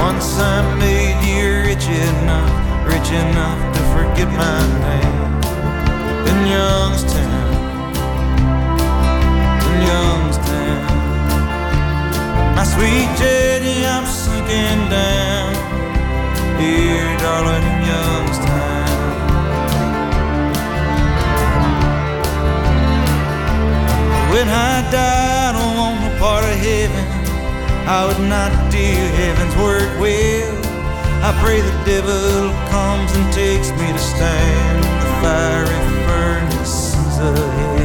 Once 0.07 0.29
I 0.53 0.57
made 0.85 1.19
you 1.31 1.47
rich 1.71 1.87
enough, 1.87 2.53
rich 2.93 3.11
enough 3.25 3.61
to 3.75 3.81
forget 3.95 4.29
my 4.43 4.61
name. 4.87 5.31
In 6.31 6.39
Youngstown. 6.57 7.53
in 9.69 9.79
Youngstown. 9.93 10.83
My 12.57 12.65
sweet 12.75 13.09
Jenny, 13.21 13.87
I'm 13.95 14.07
sinking 14.23 14.83
down 14.99 15.51
here, 16.59 17.11
darling, 17.23 17.65
in 17.73 17.79
Youngstown. 17.93 18.60
When 24.31 24.49
I 24.49 24.89
died 24.93 25.57
on 25.57 26.05
the 26.05 26.17
part 26.21 26.45
of 26.45 26.51
heaven, 26.51 27.05
I 27.89 28.07
would 28.07 28.29
not 28.29 28.71
do 28.71 28.79
heaven's 28.79 29.57
work 29.57 29.91
well. 29.99 30.55
I 31.27 31.37
pray 31.43 31.61
the 31.61 31.77
devil 31.85 32.55
comes 32.71 33.11
and 33.17 33.27
takes 33.35 33.71
me 33.73 33.91
to 33.91 33.99
stand 33.99 34.85
in 34.85 34.99
the 35.03 35.11
fiery 35.21 35.83
furnaces 36.07 37.19
of 37.19 37.37
hell. 37.37 37.80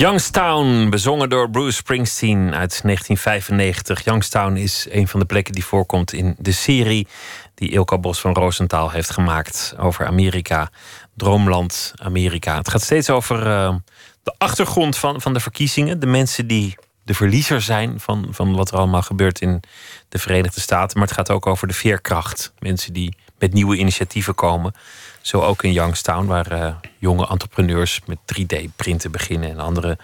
Youngstown, 0.00 0.88
bezongen 0.88 1.28
door 1.28 1.50
Bruce 1.50 1.76
Springsteen 1.76 2.38
uit 2.38 2.80
1995. 2.82 4.04
Youngstown 4.04 4.56
is 4.56 4.86
een 4.90 5.08
van 5.08 5.20
de 5.20 5.26
plekken 5.26 5.52
die 5.52 5.64
voorkomt 5.64 6.12
in 6.12 6.36
de 6.38 6.52
serie 6.52 7.06
die 7.54 7.70
Ilka 7.70 7.98
Bos 7.98 8.20
van 8.20 8.32
Roosentaal 8.32 8.90
heeft 8.90 9.10
gemaakt 9.10 9.74
over 9.78 10.06
Amerika. 10.06 10.70
Droomland 11.14 11.92
Amerika. 11.96 12.56
Het 12.56 12.68
gaat 12.68 12.82
steeds 12.82 13.10
over 13.10 13.46
uh, 13.46 13.74
de 14.22 14.34
achtergrond 14.38 14.96
van, 14.96 15.20
van 15.20 15.32
de 15.32 15.40
verkiezingen. 15.40 16.00
De 16.00 16.06
mensen 16.06 16.46
die 16.46 16.76
de 17.04 17.14
verliezer 17.14 17.62
zijn 17.62 18.00
van, 18.00 18.28
van 18.30 18.56
wat 18.56 18.70
er 18.70 18.78
allemaal 18.78 19.02
gebeurt 19.02 19.40
in 19.40 19.62
de 20.08 20.18
Verenigde 20.18 20.60
Staten. 20.60 20.98
Maar 20.98 21.08
het 21.08 21.16
gaat 21.16 21.30
ook 21.30 21.46
over 21.46 21.68
de 21.68 21.74
veerkracht. 21.74 22.52
Mensen 22.58 22.92
die 22.92 23.16
met 23.38 23.52
nieuwe 23.52 23.76
initiatieven 23.76 24.34
komen. 24.34 24.74
Zo 25.20 25.40
ook 25.40 25.62
in 25.62 25.72
Youngstown, 25.72 26.26
waar 26.26 26.52
uh, 26.52 26.74
jonge 27.00 27.26
entrepreneurs 27.28 28.00
met 28.06 28.18
3D-printen 28.18 29.10
beginnen 29.10 29.50
en 29.50 29.58
andere 29.58 29.98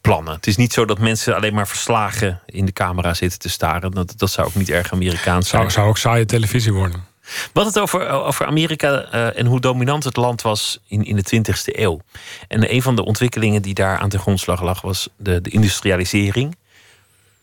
plannen. 0.00 0.34
Het 0.34 0.46
is 0.46 0.56
niet 0.56 0.72
zo 0.72 0.84
dat 0.84 0.98
mensen 0.98 1.34
alleen 1.36 1.54
maar 1.54 1.68
verslagen 1.68 2.40
in 2.46 2.66
de 2.66 2.72
camera 2.72 3.14
zitten 3.14 3.38
te 3.38 3.48
staren. 3.48 3.90
Dat, 3.90 4.12
dat 4.16 4.30
zou 4.30 4.46
ook 4.46 4.54
niet 4.54 4.70
erg 4.70 4.92
Amerikaans 4.92 5.48
zijn. 5.48 5.60
Zou, 5.60 5.72
zou 5.72 5.88
ook 5.88 5.98
saaie 5.98 6.24
televisie 6.24 6.72
worden. 6.72 7.08
Wat 7.52 7.66
het 7.66 7.78
over, 7.78 8.08
over 8.08 8.46
Amerika 8.46 9.14
uh, 9.14 9.38
en 9.38 9.46
hoe 9.46 9.60
dominant 9.60 10.04
het 10.04 10.16
land 10.16 10.42
was 10.42 10.78
in, 10.86 11.04
in 11.04 11.16
de 11.16 11.36
20e 11.36 11.78
eeuw. 11.78 12.00
En 12.48 12.74
een 12.74 12.82
van 12.82 12.96
de 12.96 13.04
ontwikkelingen 13.04 13.62
die 13.62 13.74
daar 13.74 13.98
aan 13.98 14.08
de 14.08 14.18
grondslag 14.18 14.62
lag, 14.62 14.80
was 14.80 15.08
de, 15.16 15.40
de 15.40 15.50
industrialisering. 15.50 16.56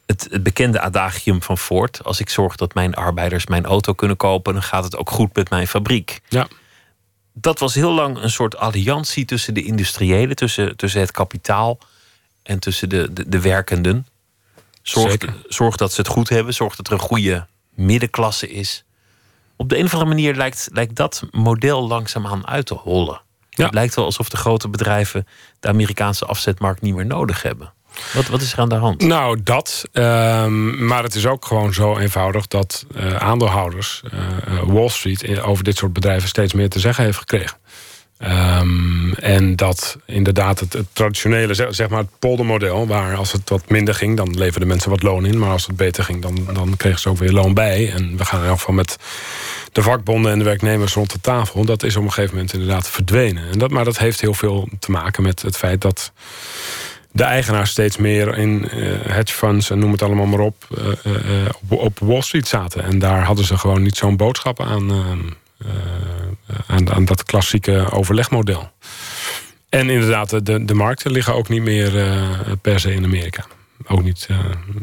Het, 0.06 0.28
het, 0.32 0.44
bekende 0.44 0.80
adagium 0.80 1.42
van 1.42 1.58
Ford: 1.58 2.04
als 2.04 2.20
ik 2.20 2.30
zorg 2.30 2.56
dat 2.56 2.74
mijn 2.74 2.94
arbeiders 2.94 3.48
mijn 3.48 3.66
auto 3.66 3.94
kunnen 3.94 4.18
kopen, 4.18 4.54
dan 4.54 4.64
gaat 4.64 4.84
het 4.84 4.98
ook 4.98 5.10
goed 5.10 5.36
met 5.36 5.50
mijn 5.50 5.68
fabriek. 5.68 6.22
Ja. 6.30 6.48
Dat 7.42 7.60
was 7.60 7.76
heel 7.76 7.94
lang 7.94 8.18
een 8.18 8.32
soort 8.32 8.58
alliantie 8.58 9.26
tussen 9.26 9.54
de 9.54 9.64
industriëlen, 9.64 10.36
tussen, 10.36 10.76
tussen 10.76 11.02
het 11.02 11.12
kapitaal 11.12 11.80
en 12.44 12.60
tussen 12.60 12.90
de, 12.90 13.14
de, 13.14 13.30
de 13.30 13.42
werkenden. 13.42 14.08
Zorg, 14.82 15.18
zorg 15.48 15.76
dat 15.76 15.94
ze 15.94 16.02
het 16.02 16.10
goed 16.10 16.30
hebben, 16.30 16.54
zorg 16.54 16.76
dat 16.76 16.88
er 16.88 16.94
een 16.94 17.00
goede 17.00 17.48
middenklasse 17.70 18.50
is 18.50 18.86
op 19.58 19.70
de 19.70 19.78
een 19.78 19.86
of 19.86 19.94
andere 19.94 20.10
manier 20.10 20.36
lijkt, 20.36 20.70
lijkt 20.72 20.96
dat 20.96 21.24
model 21.32 21.88
langzaamaan 21.88 22.48
uit 22.48 22.66
te 22.66 22.74
hollen. 22.74 23.22
Ja. 23.50 23.66
Het 23.66 23.74
lijkt 23.74 23.96
wel 23.96 24.06
alsof 24.06 24.30
de 24.30 24.38
grote 24.38 24.70
bedrijven 24.70 25.28
de 25.60 25.68
Amerikaanse 25.68 26.26
afzetmarkt 26.26 26.82
niet 26.82 26.96
meer 26.96 27.06
nodig 27.06 27.42
hebben. 27.42 27.74
Wat, 28.14 28.28
wat 28.28 28.42
is 28.42 28.54
er 28.54 28.60
aan 28.60 28.70
de 28.70 28.76
hand? 28.76 29.02
Nou, 29.02 29.40
dat. 29.44 29.84
Um, 29.94 30.86
maar 30.86 31.04
het 31.04 31.16
is 31.16 31.26
ook 31.26 31.46
gewoon 31.46 31.74
zo 31.74 31.98
eenvoudig 31.98 32.48
dat 32.48 32.86
uh, 32.96 33.16
aandeelhouders, 33.16 34.02
uh, 34.14 34.60
Wall 34.64 34.90
Street, 34.90 35.42
over 35.42 35.64
dit 35.64 35.78
soort 35.78 35.94
bedrijven 35.94 36.28
steeds 36.28 36.54
meer 36.54 36.70
te 36.70 36.80
zeggen 36.80 37.04
heeft 37.04 37.18
gekregen. 37.18 37.58
Ehm, 38.18 39.12
en 39.14 39.56
dat 39.56 39.98
inderdaad 40.06 40.60
het, 40.60 40.78
traditionele, 40.94 41.54
zeg, 41.54 41.90
maar 41.90 42.00
het 42.00 42.20
poldermodel... 42.20 42.88
waar 42.88 43.16
als 43.16 43.32
het 43.32 43.50
wat 43.50 43.70
minder 43.70 43.94
ging, 43.94 44.18
dan 44.18 44.38
leverden 44.38 44.68
mensen 44.68 44.90
wat 44.90 45.04
loon 45.04 45.26
in... 45.26 45.38
maar 45.38 45.52
als 45.52 45.68
het 45.68 45.76
beter 45.76 46.04
ging, 46.04 46.22
dan, 46.22 46.48
dan 46.54 46.78
kregen 46.78 47.00
ze 47.00 47.10
ook 47.10 47.18
weer 47.18 47.32
loon 47.32 47.54
bij. 47.54 47.92
En 47.92 48.18
we 48.18 48.26
gaan 48.26 48.42
in 48.42 48.48
elk 48.48 48.58
geval 48.58 48.74
met 48.74 48.98
de 49.72 49.82
vakbonden 49.82 50.32
en 50.32 50.38
de 50.38 50.44
werknemers 50.44 50.94
rond 50.94 51.12
de 51.12 51.22
tafel... 51.22 51.66
dat 51.66 51.84
is 51.84 51.96
op 51.96 52.04
een 52.04 52.12
gegeven 52.12 52.36
moment 52.36 52.54
inderdaad 52.54 52.90
verdwenen. 52.90 53.50
En 53.52 53.60
dat, 53.60 53.72
maar 53.72 53.86
dat 53.86 53.98
heeft 53.98 54.22
heel 54.22 54.34
veel 54.34 54.70
te 54.80 54.92
maken 54.92 55.24
met 55.24 55.42
het 55.42 55.58
feit 55.58 55.82
dat 55.82 56.12
de 57.12 57.24
eigenaars 57.24 57.70
steeds 57.70 57.98
meer 57.98 58.38
in 58.38 58.70
uh, 58.74 58.96
hedge 59.02 59.34
funds 59.34 59.70
en 59.70 59.80
noem 59.80 59.92
het 59.92 60.02
allemaal 60.02 60.26
maar 60.26 60.40
op, 60.40 60.68
uh, 60.78 60.86
uh, 60.86 61.50
op, 61.62 61.80
op, 61.80 62.00
Wall 62.00 62.22
Street 62.22 62.48
zaten. 62.48 62.84
En 62.84 63.00
daar 63.00 63.24
hadden 63.24 63.46
ze 63.46 63.58
gewoon 63.58 63.82
niet 63.82 63.98
zo'n 63.98 64.18
boodschap 64.18 64.62
aan, 64.62 64.92
aan, 66.68 66.92
aan, 66.92 67.06
dat 67.06 67.24
klassieke 67.24 67.92
overlegmodel. 67.92 68.72
En 69.70 69.90
inderdaad, 69.90 70.46
de, 70.46 70.66
de 70.66 70.74
markten 70.74 71.12
liggen 71.12 71.34
ook 71.34 71.50
niet 71.50 71.64
meer 71.64 71.92
per 72.62 72.80
se 72.80 72.94
in 72.94 73.04
Amerika. 73.04 73.46
Ook 73.88 74.04
niet, 74.04 74.28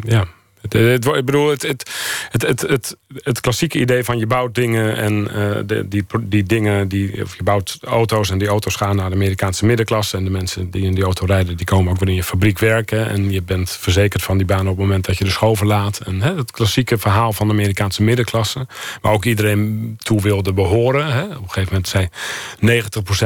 ja, 0.01 0.25
het, 0.69 1.07
ik 1.07 1.25
bedoel, 1.25 1.51
het, 1.51 1.63
het, 1.63 1.91
het, 2.31 2.61
het, 2.61 2.97
het, 3.17 3.41
klassieke 3.41 3.79
idee 3.79 4.05
van 4.05 4.19
je 4.19 4.27
bouwt 4.27 4.55
dingen 4.55 4.97
en 4.97 5.13
uh, 5.13 5.57
de, 5.67 5.89
die, 5.89 6.05
die 6.21 6.43
dingen, 6.43 6.89
die, 6.89 7.23
of 7.23 7.37
je 7.37 7.43
bouwt 7.43 7.79
auto's 7.83 8.31
en 8.31 8.39
die 8.39 8.49
auto's 8.49 8.77
gaan 8.77 8.97
naar 8.97 9.09
de 9.09 9.15
Amerikaanse 9.15 9.67
middenklasse. 9.67 10.17
En 10.17 10.25
de 10.25 10.31
mensen 10.31 10.71
die 10.71 10.85
in 10.85 10.95
die 10.95 11.05
auto 11.05 11.27
rijden, 11.27 11.57
die 11.57 11.67
komen 11.67 11.93
ook 11.93 11.99
weer 11.99 12.09
in 12.09 12.15
je 12.15 12.23
fabriek 12.23 12.59
werken. 12.59 13.09
En 13.09 13.31
je 13.31 13.43
bent 13.43 13.71
verzekerd 13.71 14.23
van 14.23 14.37
die 14.37 14.47
baan 14.47 14.61
op 14.61 14.77
het 14.77 14.79
moment 14.79 15.05
dat 15.05 15.19
je 15.19 15.25
de 15.25 15.31
school 15.31 15.57
verlaat. 15.57 15.99
En 15.99 16.21
hè, 16.21 16.35
het 16.35 16.51
klassieke 16.51 16.99
verhaal 16.99 17.33
van 17.33 17.47
de 17.47 17.53
Amerikaanse 17.53 18.03
middenklasse, 18.03 18.67
waar 19.01 19.13
ook 19.13 19.25
iedereen 19.25 19.95
toe 20.03 20.21
wilde 20.21 20.53
behoren. 20.53 21.13
Hè. 21.13 21.25
Op 21.25 21.43
een 21.43 21.51
gegeven 21.51 21.69
moment 21.73 21.89
zei 21.89 22.09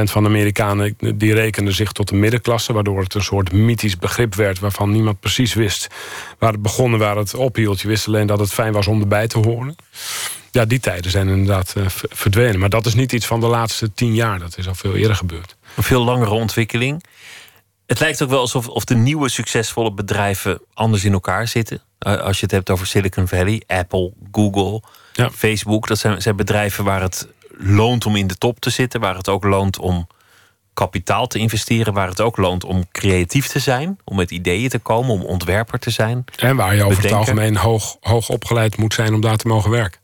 90% 0.01 0.11
van 0.11 0.23
de 0.23 0.29
Amerikanen 0.29 0.97
die 1.15 1.35
rekenden 1.35 1.75
zich 1.75 1.93
tot 1.93 2.09
de 2.09 2.15
middenklasse, 2.15 2.73
waardoor 2.73 3.03
het 3.03 3.15
een 3.15 3.23
soort 3.23 3.53
mythisch 3.53 3.99
begrip 3.99 4.35
werd 4.35 4.59
waarvan 4.59 4.91
niemand 4.91 5.21
precies 5.21 5.55
wist 5.55 5.89
waar 6.39 6.53
het 6.53 6.63
begonnen, 6.63 6.99
waar 6.99 7.17
het 7.17 7.28
ophield. 7.35 7.81
Je 7.81 7.89
wist 7.89 8.07
alleen 8.07 8.27
dat 8.27 8.39
het 8.39 8.53
fijn 8.53 8.73
was 8.73 8.87
om 8.87 9.01
erbij 9.01 9.27
te 9.27 9.39
horen. 9.39 9.77
Ja, 10.51 10.65
die 10.65 10.81
tijden 10.81 11.11
zijn 11.11 11.29
inderdaad 11.29 11.75
uh, 11.77 11.87
verdwenen. 12.09 12.61
Maar 12.61 12.69
dat 12.69 12.87
is 12.87 12.95
niet 12.95 13.13
iets 13.13 13.27
van 13.27 13.41
de 13.41 13.47
laatste 13.47 13.93
tien 13.93 14.15
jaar. 14.15 14.39
Dat 14.39 14.59
is 14.59 14.69
al 14.69 14.75
veel 14.75 14.95
eerder 14.95 15.17
gebeurd. 15.17 15.57
Een 15.77 15.83
veel 15.83 16.05
langere 16.05 16.31
ontwikkeling. 16.31 17.05
Het 17.87 18.01
lijkt 18.01 18.23
ook 18.23 18.31
wel 18.31 18.41
alsof 18.41 18.69
of 18.69 18.85
de 18.85 18.95
nieuwe 18.95 19.29
succesvolle 19.29 19.93
bedrijven 19.93 20.61
anders 20.75 21.05
in 21.05 21.13
elkaar 21.13 21.49
zitten. 21.49 21.83
Eh, 21.99 22.17
als 22.17 22.37
je 22.37 22.43
het 22.43 22.51
hebt 22.51 22.71
over 22.71 22.87
Silicon 22.87 23.29
Valley, 23.29 23.63
Apple, 23.67 24.13
Google, 24.33 24.83
ja. 25.13 25.31
Facebook. 25.31 25.87
Dat 25.87 25.99
zijn, 25.99 26.23
zijn 26.23 26.37
bedrijven 26.37 26.85
waar 26.85 27.01
het 27.01 27.29
loont 27.59 28.07
om 28.07 28.17
in 28.17 28.27
de 28.27 28.39
top 28.39 28.61
te 28.61 28.71
zitten. 28.71 29.01
Waar 29.01 29.17
het 29.17 29.29
ook 29.29 29.45
loont 29.45 29.79
om 29.79 30.07
kapitaal 30.79 31.27
te 31.27 31.39
investeren, 31.39 31.93
waar 31.93 32.09
het 32.09 32.21
ook 32.21 32.37
loont 32.37 32.65
om 32.65 32.85
creatief 32.93 33.47
te 33.47 33.59
zijn, 33.59 33.99
om 34.05 34.17
met 34.17 34.31
ideeën 34.31 34.69
te 34.69 34.79
komen, 34.79 35.11
om 35.11 35.23
ontwerper 35.23 35.79
te 35.79 35.91
zijn. 35.91 36.25
En 36.37 36.57
waar 36.57 36.75
je 36.75 36.85
over 36.85 37.03
het 37.03 37.13
algemeen 37.13 37.57
hoog, 37.57 37.97
hoog 38.01 38.29
opgeleid 38.29 38.77
moet 38.77 38.95
zijn 38.95 39.15
om 39.15 39.21
daar 39.21 39.37
te 39.37 39.47
mogen 39.47 39.71
werken. 39.71 40.01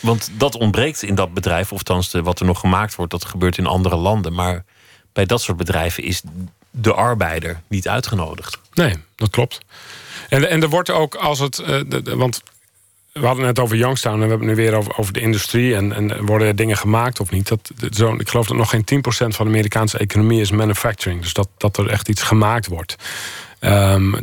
Want 0.00 0.30
dat 0.32 0.56
ontbreekt 0.56 1.02
in 1.02 1.14
dat 1.14 1.34
bedrijf, 1.34 1.72
of 1.72 1.78
althans 1.78 2.12
wat 2.12 2.40
er 2.40 2.46
nog 2.46 2.60
gemaakt 2.60 2.94
wordt, 2.94 3.12
dat 3.12 3.24
gebeurt 3.24 3.58
in 3.58 3.66
andere 3.66 3.96
landen. 3.96 4.34
Maar 4.34 4.64
bij 5.12 5.24
dat 5.24 5.42
soort 5.42 5.58
bedrijven 5.58 6.02
is 6.02 6.22
de 6.70 6.94
arbeider 6.94 7.60
niet 7.68 7.88
uitgenodigd. 7.88 8.58
Nee, 8.72 8.94
dat 9.16 9.30
klopt. 9.30 9.60
En, 10.28 10.50
en 10.50 10.62
er 10.62 10.68
wordt 10.68 10.90
ook 10.90 11.14
als 11.14 11.38
het. 11.38 11.62
Uh, 11.66 11.80
want 12.16 12.42
we 13.20 13.26
hadden 13.26 13.46
het 13.46 13.58
over 13.58 13.76
Youngstown 13.76 14.14
en 14.14 14.20
we 14.20 14.28
hebben 14.28 14.48
het 14.48 14.56
nu 14.56 14.62
weer 14.62 14.74
over, 14.74 14.98
over 14.98 15.12
de 15.12 15.20
industrie. 15.20 15.74
En, 15.74 15.92
en 15.92 16.24
worden 16.26 16.48
er 16.48 16.56
dingen 16.56 16.76
gemaakt 16.76 17.20
of 17.20 17.30
niet? 17.30 17.48
Dat, 17.48 17.70
zo, 17.90 18.14
ik 18.14 18.28
geloof 18.28 18.46
dat 18.46 18.56
nog 18.56 18.70
geen 18.70 18.84
10% 18.94 18.98
van 19.08 19.44
de 19.46 19.52
Amerikaanse 19.52 19.98
economie 19.98 20.40
is 20.40 20.50
manufacturing. 20.50 21.20
Dus 21.20 21.32
dat, 21.32 21.48
dat 21.56 21.76
er 21.76 21.88
echt 21.88 22.08
iets 22.08 22.22
gemaakt 22.22 22.66
wordt. 22.66 22.96
Um, 23.64 24.14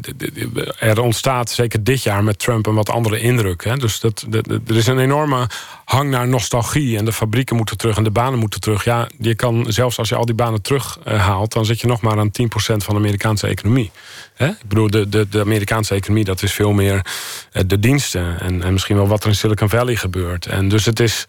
er 0.80 1.02
ontstaat 1.02 1.50
zeker 1.50 1.84
dit 1.84 2.04
jaar 2.04 2.24
met 2.24 2.40
Trump 2.40 2.66
een 2.66 2.74
wat 2.74 2.90
andere 2.90 3.20
indruk. 3.20 3.64
Hè? 3.64 3.78
Dus 3.78 4.00
dat, 4.00 4.26
er 4.68 4.76
is 4.76 4.88
een 4.88 5.00
enorme 5.00 5.50
hang 5.86 6.10
naar 6.10 6.28
nostalgie. 6.28 6.98
En 6.98 7.06
de 7.06 7.14
fabrieken 7.14 7.56
moeten 7.56 7.78
terug 7.78 7.98
en 7.98 8.04
de 8.04 8.12
banen 8.12 8.40
moeten 8.40 8.60
terug. 8.60 8.84
Ja, 8.84 9.08
je 9.20 9.36
kan 9.36 9.66
zelfs 9.68 9.98
als 9.98 10.10
je 10.10 10.16
al 10.16 10.26
die 10.26 10.36
banen 10.36 10.62
terughaalt... 10.62 11.54
dan 11.54 11.66
zit 11.66 11.82
je 11.82 11.88
nog 11.88 12.02
maar 12.02 12.20
aan 12.20 12.32
10% 12.42 12.46
van 12.56 12.94
de 12.94 13.00
Amerikaanse 13.00 13.48
economie. 13.48 13.92
Hè? 14.34 14.48
Ik 14.48 14.68
bedoel, 14.68 14.90
de, 14.90 15.10
de, 15.10 15.28
de 15.30 15.40
Amerikaanse 15.40 15.96
economie, 15.96 16.24
dat 16.24 16.44
is 16.44 16.54
veel 16.54 16.72
meer 16.72 17.06
eh, 17.52 17.64
de 17.68 17.80
diensten. 17.80 18.40
En, 18.40 18.64
en 18.64 18.74
misschien 18.74 18.96
wel 18.96 19.08
wat 19.08 19.24
er 19.24 19.30
in 19.30 19.36
Silicon 19.36 19.70
Valley 19.70 19.96
gebeurt. 19.96 20.46
En 20.46 20.70
dus 20.70 20.86
het 20.86 21.00
is... 21.00 21.26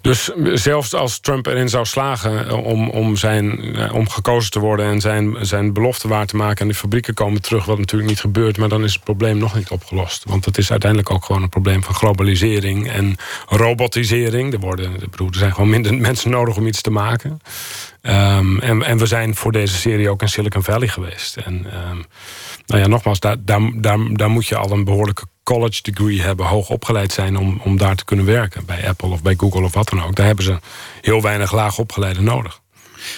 Dus 0.00 0.30
zelfs 0.54 0.94
als 0.94 1.18
Trump 1.18 1.46
erin 1.46 1.68
zou 1.68 1.84
slagen 1.84 2.48
eh, 2.48 2.64
om, 2.64 2.90
om, 2.90 3.16
zijn, 3.16 3.74
eh, 3.74 3.94
om 3.94 4.08
gekozen 4.08 4.50
te 4.50 4.58
worden 4.58 4.86
en 4.86 5.00
zijn, 5.00 5.36
zijn 5.40 5.72
belofte 5.72 6.08
waar 6.08 6.26
te 6.26 6.36
maken 6.36 6.60
en 6.60 6.68
de 6.68 6.74
fabrieken 6.74 7.14
komen 7.14 7.42
terug, 7.42 7.64
wat 7.64 7.78
natuurlijk 7.78 8.10
niet 8.10 8.20
gebeurt, 8.20 8.58
maar 8.58 8.68
dan 8.68 8.84
is 8.84 8.94
het 8.94 9.04
probleem 9.04 9.38
nog 9.38 9.54
niet 9.54 9.70
opgelost. 9.70 10.24
Want 10.24 10.44
het 10.44 10.58
is 10.58 10.70
uiteindelijk 10.70 11.10
ook 11.10 11.24
gewoon 11.24 11.42
een 11.42 11.48
probleem 11.48 11.82
van 11.82 11.94
globalisering 11.94 12.90
en 12.90 13.16
robotisering. 13.48 14.52
Er, 14.52 14.60
worden, 14.60 14.92
er 15.00 15.26
zijn 15.30 15.52
gewoon 15.52 15.70
minder 15.70 15.94
mensen 16.08 16.30
nodig 16.30 16.56
om 16.56 16.66
iets 16.66 16.80
te 16.80 16.90
maken. 16.90 17.40
Um, 18.02 18.60
en, 18.60 18.82
en 18.82 18.98
we 18.98 19.06
zijn 19.06 19.34
voor 19.34 19.52
deze 19.52 19.74
serie 19.74 20.10
ook 20.10 20.22
in 20.22 20.28
Silicon 20.28 20.62
Valley 20.62 20.88
geweest. 20.88 21.36
En 21.36 21.54
um, 21.54 22.04
nou 22.66 22.80
ja, 22.80 22.86
nogmaals, 22.86 23.20
daar, 23.20 23.36
daar, 23.40 23.60
daar, 23.74 23.98
daar 24.12 24.30
moet 24.30 24.46
je 24.46 24.56
al 24.56 24.70
een 24.70 24.84
behoorlijke 24.84 25.24
college 25.54 25.82
degree 25.82 26.22
hebben, 26.22 26.46
hoog 26.46 26.68
opgeleid 26.68 27.12
zijn 27.12 27.36
om, 27.36 27.60
om 27.64 27.76
daar 27.76 27.96
te 27.96 28.04
kunnen 28.04 28.26
werken. 28.26 28.64
Bij 28.64 28.88
Apple 28.88 29.08
of 29.08 29.22
bij 29.22 29.34
Google 29.36 29.62
of 29.62 29.74
wat 29.74 29.88
dan 29.88 30.02
ook. 30.02 30.14
Daar 30.14 30.26
hebben 30.26 30.44
ze 30.44 30.58
heel 31.00 31.22
weinig 31.22 31.52
laag 31.52 31.78
opgeleide 31.78 32.20
nodig. 32.20 32.60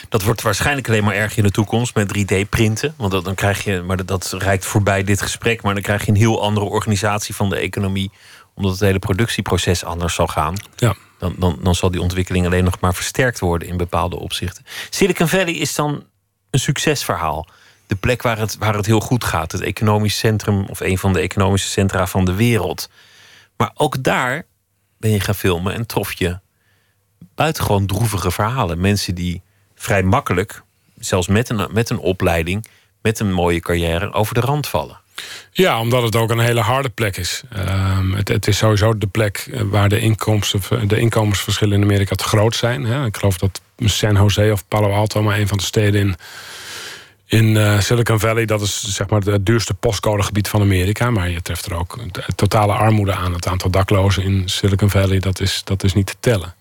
Dat 0.08 0.22
wordt 0.22 0.42
waarschijnlijk 0.42 0.88
alleen 0.88 1.04
maar 1.04 1.14
erg 1.14 1.36
in 1.36 1.42
de 1.42 1.50
toekomst 1.50 1.94
met 1.94 2.18
3D-printen. 2.18 2.94
Want 2.96 3.24
dan 3.24 3.34
krijg 3.34 3.64
je, 3.64 3.82
maar 3.82 3.96
dat, 3.96 4.06
dat 4.06 4.34
reikt 4.38 4.64
voorbij 4.64 5.04
dit 5.04 5.22
gesprek, 5.22 5.62
maar 5.62 5.74
dan 5.74 5.82
krijg 5.82 6.04
je 6.04 6.10
een 6.10 6.16
heel 6.16 6.42
andere 6.42 6.66
organisatie 6.66 7.34
van 7.34 7.48
de 7.48 7.56
economie. 7.56 8.10
Omdat 8.54 8.72
het 8.72 8.80
hele 8.80 8.98
productieproces 8.98 9.84
anders 9.84 10.14
zal 10.14 10.26
gaan. 10.26 10.54
Ja. 10.76 10.94
Dan, 11.18 11.34
dan, 11.38 11.58
dan 11.62 11.74
zal 11.74 11.90
die 11.90 12.00
ontwikkeling 12.00 12.46
alleen 12.46 12.64
nog 12.64 12.80
maar 12.80 12.94
versterkt 12.94 13.38
worden 13.38 13.68
in 13.68 13.76
bepaalde 13.76 14.18
opzichten. 14.18 14.64
Silicon 14.90 15.28
Valley 15.28 15.54
is 15.54 15.74
dan 15.74 16.04
een 16.50 16.60
succesverhaal 16.60 17.46
de 17.92 17.98
plek 17.98 18.22
waar 18.22 18.38
het, 18.38 18.56
waar 18.58 18.74
het 18.74 18.86
heel 18.86 19.00
goed 19.00 19.24
gaat. 19.24 19.52
Het 19.52 19.60
economisch 19.60 20.18
centrum 20.18 20.64
of 20.64 20.80
een 20.80 20.98
van 20.98 21.12
de 21.12 21.20
economische 21.20 21.68
centra 21.68 22.06
van 22.06 22.24
de 22.24 22.34
wereld. 22.34 22.88
Maar 23.56 23.70
ook 23.74 24.02
daar 24.02 24.46
ben 24.98 25.10
je 25.10 25.20
gaan 25.20 25.34
filmen 25.34 25.74
en 25.74 25.86
trof 25.86 26.12
je 26.12 26.38
buitengewoon 27.34 27.86
droevige 27.86 28.30
verhalen. 28.30 28.80
Mensen 28.80 29.14
die 29.14 29.42
vrij 29.74 30.02
makkelijk, 30.02 30.62
zelfs 30.98 31.26
met 31.26 31.48
een, 31.48 31.68
met 31.72 31.90
een 31.90 31.98
opleiding, 31.98 32.66
met 33.02 33.20
een 33.20 33.32
mooie 33.32 33.60
carrière, 33.60 34.12
over 34.12 34.34
de 34.34 34.40
rand 34.40 34.68
vallen. 34.68 35.00
Ja, 35.50 35.80
omdat 35.80 36.02
het 36.02 36.16
ook 36.16 36.30
een 36.30 36.38
hele 36.38 36.60
harde 36.60 36.88
plek 36.88 37.16
is. 37.16 37.42
Ehm, 37.50 38.12
het, 38.12 38.28
het, 38.28 38.46
is 38.46 38.56
sowieso 38.56 38.98
de 38.98 39.06
plek 39.06 39.48
eh, 39.52 39.60
waar 39.60 39.88
de, 39.88 40.00
inkomsten, 40.00 40.88
de 40.88 40.98
inkomensverschillen 40.98 41.76
in 41.76 41.82
Amerika 41.82 42.14
te 42.14 42.24
groot 42.24 42.54
zijn. 42.54 42.84
Hè. 42.84 43.04
Ik 43.04 43.16
geloof 43.16 43.38
dat 43.38 43.60
San 43.76 44.14
Jose 44.14 44.52
of 44.52 44.68
Palo 44.68 44.92
Alto 44.92 45.22
maar 45.22 45.38
een 45.38 45.48
van 45.48 45.58
de 45.58 45.64
steden 45.64 46.00
in 46.00 46.16
in 47.32 47.44
uh, 47.44 47.80
Silicon 47.80 48.20
Valley, 48.20 48.44
dat 48.44 48.60
is 48.60 48.94
zeg 48.94 49.08
maar 49.08 49.20
het 49.20 49.46
duurste 49.46 49.74
postcodegebied 49.74 50.48
van 50.48 50.60
Amerika. 50.60 51.10
Maar 51.10 51.30
je 51.30 51.42
treft 51.42 51.66
er 51.66 51.74
ook 51.74 51.98
totale 52.34 52.72
armoede 52.72 53.14
aan. 53.14 53.32
Het 53.32 53.46
aantal 53.46 53.70
daklozen 53.70 54.22
in 54.22 54.42
Silicon 54.44 54.90
Valley, 54.90 55.18
dat 55.18 55.40
is, 55.40 55.60
dat 55.64 55.84
is 55.84 55.94
niet 55.94 56.06
te 56.06 56.14
tellen. 56.20 56.54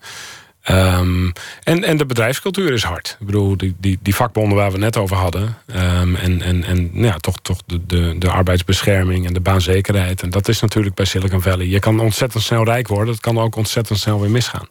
Um, 0.70 1.32
en, 1.62 1.84
en 1.84 1.96
de 1.96 2.06
bedrijfscultuur 2.06 2.72
is 2.72 2.82
hard. 2.82 3.16
Ik 3.20 3.26
bedoel, 3.26 3.56
die, 3.56 3.74
die, 3.78 3.98
die 4.02 4.14
vakbonden 4.14 4.58
waar 4.58 4.72
we 4.72 4.78
net 4.78 4.96
over 4.96 5.16
hadden. 5.16 5.56
Um, 5.74 6.14
en 6.14 6.42
en, 6.42 6.64
en 6.64 6.90
nou 6.92 7.06
ja, 7.06 7.16
toch, 7.16 7.36
toch 7.42 7.58
de, 7.66 7.86
de, 7.86 8.14
de 8.18 8.30
arbeidsbescherming 8.30 9.26
en 9.26 9.32
de 9.32 9.40
baanzekerheid. 9.40 10.22
En 10.22 10.30
dat 10.30 10.48
is 10.48 10.60
natuurlijk 10.60 10.94
bij 10.94 11.04
Silicon 11.04 11.42
Valley. 11.42 11.66
Je 11.66 11.78
kan 11.78 12.00
ontzettend 12.00 12.42
snel 12.42 12.64
rijk 12.64 12.88
worden. 12.88 13.12
Het 13.12 13.22
kan 13.22 13.38
ook 13.38 13.56
ontzettend 13.56 13.98
snel 13.98 14.20
weer 14.20 14.30
misgaan. 14.30 14.68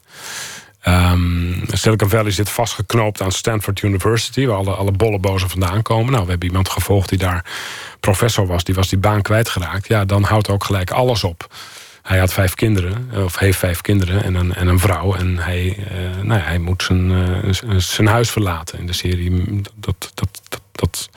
Um, 0.88 1.64
Silicon 1.68 2.10
Valley 2.10 2.32
zit 2.32 2.50
vastgeknoopt 2.50 3.22
aan 3.22 3.32
Stanford 3.32 3.82
University, 3.82 4.46
waar 4.46 4.58
alle, 4.58 4.72
alle 4.72 4.92
bollebozen 4.92 5.50
vandaan 5.50 5.82
komen. 5.82 6.12
Nou, 6.12 6.24
we 6.24 6.30
hebben 6.30 6.48
iemand 6.48 6.70
gevolgd 6.70 7.10
die 7.10 7.18
daar 7.18 7.46
professor 8.00 8.48
was, 8.48 8.64
die 8.64 8.76
was 8.76 8.90
die 8.90 9.00
baan 9.00 9.22
kwijtgeraakt. 9.22 9.88
Ja, 9.88 10.06
dan 10.06 10.24
houdt 10.24 10.50
ook 10.50 10.64
gelijk 10.64 10.92
alles 10.92 11.24
op. 11.24 11.54
Hij 12.02 12.20
had 12.20 12.34
vijf 12.34 12.54
kinderen, 12.54 13.12
of 13.24 13.38
heeft 13.38 13.58
vijf 13.58 13.82
kinderen 13.82 14.24
en 14.24 14.36
een, 14.36 14.54
en 14.54 14.68
een 14.68 14.80
vrouw. 14.80 15.16
En 15.16 15.38
hij, 15.38 15.78
uh, 15.78 16.24
nou 16.24 16.40
ja, 16.40 16.46
hij 16.46 16.60
moet 16.60 16.84
zijn, 16.84 17.10
uh, 17.10 17.78
zijn 17.78 18.08
huis 18.08 18.30
verlaten 18.30 18.80
in 18.80 18.86
de 18.86 18.94
serie. 18.94 19.62
Dat, 19.76 20.12
dat, 20.14 20.30
dat, 20.50 20.62
dat 20.72 21.10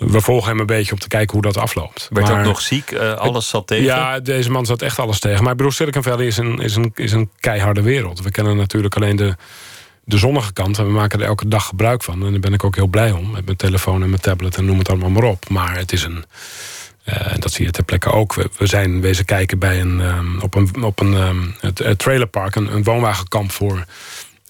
we 0.00 0.20
volgen 0.20 0.50
hem 0.50 0.60
een 0.60 0.66
beetje 0.66 0.92
om 0.92 0.98
te 0.98 1.08
kijken 1.08 1.32
hoe 1.32 1.42
dat 1.42 1.56
afloopt. 1.56 2.08
Werd 2.10 2.28
maar, 2.28 2.38
ook 2.38 2.44
nog 2.44 2.60
ziek? 2.60 2.90
Uh, 2.90 3.12
alles 3.12 3.48
zat 3.48 3.66
tegen? 3.66 3.84
Ja, 3.84 4.20
deze 4.20 4.50
man 4.50 4.66
zat 4.66 4.82
echt 4.82 4.98
alles 4.98 5.18
tegen. 5.18 5.42
Maar 5.42 5.50
ik 5.50 5.56
bedoel, 5.56 5.72
Silicon 5.72 6.02
Valley 6.02 6.26
is 6.26 6.36
een, 6.36 6.58
is 6.58 6.76
een, 6.76 6.92
is 6.94 7.12
een 7.12 7.30
keiharde 7.40 7.82
wereld. 7.82 8.22
We 8.22 8.30
kennen 8.30 8.56
natuurlijk 8.56 8.96
alleen 8.96 9.16
de, 9.16 9.36
de 10.04 10.18
zonnige 10.18 10.52
kant. 10.52 10.78
En 10.78 10.84
we 10.84 10.90
maken 10.90 11.20
er 11.20 11.26
elke 11.26 11.48
dag 11.48 11.66
gebruik 11.66 12.02
van. 12.02 12.24
En 12.24 12.30
daar 12.30 12.40
ben 12.40 12.52
ik 12.52 12.64
ook 12.64 12.76
heel 12.76 12.86
blij 12.86 13.10
om. 13.10 13.30
Met 13.30 13.44
mijn 13.44 13.56
telefoon 13.56 14.02
en 14.02 14.08
mijn 14.08 14.22
tablet 14.22 14.56
en 14.56 14.64
noem 14.64 14.78
het 14.78 14.88
allemaal 14.88 15.10
maar 15.10 15.24
op. 15.24 15.48
Maar 15.48 15.76
het 15.76 15.92
is 15.92 16.02
een... 16.02 16.24
Uh, 17.04 17.34
dat 17.38 17.52
zie 17.52 17.64
je 17.64 17.70
ter 17.70 17.84
plekke 17.84 18.12
ook. 18.12 18.34
We, 18.34 18.50
we 18.58 18.66
zijn 18.66 19.00
wezen 19.00 19.24
kijken 19.24 19.58
bij 19.58 19.80
een, 19.80 20.00
um, 20.00 20.40
op 20.40 20.54
een, 20.54 20.82
op 20.82 21.00
een 21.00 21.12
um, 21.12 21.54
trailerpark, 21.96 22.54
een, 22.54 22.74
een 22.74 22.82
woonwagenkamp 22.82 23.52
voor 23.52 23.84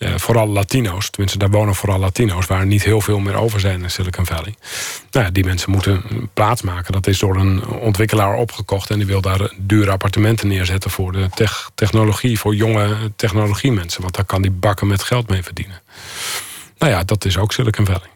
Uh, 0.00 0.14
vooral 0.16 0.48
Latino's, 0.48 1.10
tenminste 1.10 1.38
daar 1.38 1.50
wonen 1.50 1.74
vooral 1.74 1.98
Latino's... 1.98 2.46
waar 2.46 2.66
niet 2.66 2.84
heel 2.84 3.00
veel 3.00 3.18
meer 3.18 3.34
over 3.34 3.60
zijn 3.60 3.82
in 3.82 3.90
Silicon 3.90 4.26
Valley. 4.26 4.54
Nou 5.10 5.24
ja, 5.24 5.30
die 5.30 5.44
mensen 5.44 5.70
moeten 5.70 6.02
plaatsmaken. 6.34 6.92
Dat 6.92 7.06
is 7.06 7.18
door 7.18 7.36
een 7.36 7.66
ontwikkelaar 7.66 8.34
opgekocht... 8.34 8.90
en 8.90 8.96
die 8.96 9.06
wil 9.06 9.20
daar 9.20 9.52
dure 9.56 9.90
appartementen 9.90 10.48
neerzetten... 10.48 10.90
voor 10.90 11.12
de 11.12 11.28
technologie, 11.74 12.38
voor 12.38 12.54
jonge 12.54 13.12
technologiemensen. 13.16 14.02
Want 14.02 14.14
daar 14.14 14.24
kan 14.24 14.42
die 14.42 14.50
bakken 14.50 14.86
met 14.86 15.02
geld 15.02 15.28
mee 15.28 15.42
verdienen. 15.42 15.80
Nou 16.78 16.92
ja, 16.92 17.04
dat 17.04 17.24
is 17.24 17.38
ook 17.38 17.52
Silicon 17.52 17.86
Valley. 17.86 18.08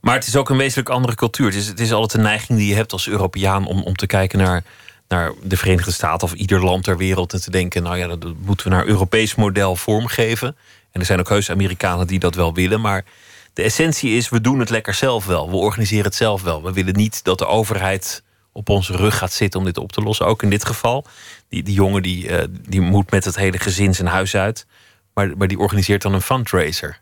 Maar 0.00 0.14
het 0.14 0.26
is 0.26 0.36
ook 0.36 0.50
een 0.50 0.56
wezenlijk 0.56 0.88
andere 0.88 1.14
cultuur. 1.14 1.46
Het 1.46 1.54
is, 1.54 1.66
het 1.66 1.80
is 1.80 1.92
altijd 1.92 2.14
een 2.14 2.28
neiging 2.28 2.58
die 2.58 2.68
je 2.68 2.74
hebt 2.74 2.92
als 2.92 3.08
Europeaan... 3.08 3.66
om, 3.66 3.82
om 3.82 3.96
te 3.96 4.06
kijken 4.06 4.38
naar 4.38 4.64
naar 5.10 5.32
de 5.42 5.56
Verenigde 5.56 5.92
Staten 5.92 6.28
of 6.28 6.34
ieder 6.34 6.64
land 6.64 6.84
ter 6.84 6.96
wereld 6.96 7.32
en 7.32 7.40
te 7.40 7.50
denken: 7.50 7.82
nou 7.82 7.96
ja, 7.96 8.06
dat 8.06 8.34
moeten 8.44 8.68
we 8.68 8.74
naar 8.74 8.86
Europees 8.86 9.34
model 9.34 9.76
vormgeven. 9.76 10.56
En 10.92 11.00
er 11.00 11.06
zijn 11.06 11.18
ook 11.18 11.28
heus 11.28 11.50
Amerikanen 11.50 12.06
die 12.06 12.18
dat 12.18 12.34
wel 12.34 12.54
willen, 12.54 12.80
maar 12.80 13.04
de 13.52 13.62
essentie 13.62 14.16
is: 14.16 14.28
we 14.28 14.40
doen 14.40 14.58
het 14.58 14.70
lekker 14.70 14.94
zelf 14.94 15.26
wel. 15.26 15.50
We 15.50 15.56
organiseren 15.56 16.04
het 16.04 16.14
zelf 16.14 16.42
wel. 16.42 16.62
We 16.62 16.72
willen 16.72 16.94
niet 16.94 17.24
dat 17.24 17.38
de 17.38 17.46
overheid 17.46 18.22
op 18.52 18.68
onze 18.68 18.96
rug 18.96 19.18
gaat 19.18 19.32
zitten 19.32 19.60
om 19.60 19.66
dit 19.66 19.78
op 19.78 19.92
te 19.92 20.00
lossen. 20.00 20.26
Ook 20.26 20.42
in 20.42 20.50
dit 20.50 20.64
geval. 20.64 21.06
Die, 21.48 21.62
die 21.62 21.74
jongen 21.74 22.02
die, 22.02 22.28
uh, 22.28 22.42
die 22.68 22.80
moet 22.80 23.10
met 23.10 23.24
het 23.24 23.36
hele 23.36 23.58
gezin 23.58 23.94
zijn 23.94 24.08
huis 24.08 24.34
uit. 24.36 24.66
Maar, 25.14 25.36
maar 25.36 25.48
die 25.48 25.58
organiseert 25.58 26.02
dan 26.02 26.14
een 26.14 26.22
fundraiser. 26.22 27.00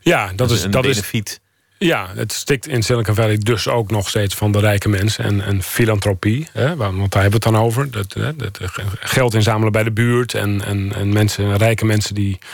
Ja, 0.00 0.32
dat, 0.32 0.50
is, 0.50 0.62
een 0.62 0.70
dat 0.70 0.82
benefiet. 0.82 1.28
is. 1.28 1.49
Ja, 1.84 2.10
het 2.14 2.32
stikt 2.32 2.66
in 2.66 2.82
Silicon 2.82 3.14
Valley 3.14 3.38
dus 3.38 3.68
ook 3.68 3.90
nog 3.90 4.08
steeds 4.08 4.34
van 4.34 4.52
de 4.52 4.60
rijke 4.60 4.88
mensen 4.88 5.24
en, 5.24 5.44
en 5.44 5.62
filantropie. 5.62 6.48
Hè, 6.52 6.76
want 6.76 7.12
daar 7.12 7.22
hebben 7.22 7.40
we 7.40 7.46
het 7.46 7.54
dan 7.54 7.64
over. 7.64 7.90
Dat, 7.90 8.12
dat, 8.36 8.58
geld 9.00 9.34
inzamelen 9.34 9.72
bij 9.72 9.82
de 9.82 9.90
buurt 9.90 10.34
en, 10.34 10.64
en, 10.64 10.92
en 10.94 11.12
mensen, 11.12 11.56
rijke 11.56 11.84
mensen 11.84 12.14
die 12.14 12.38
eh, 12.40 12.48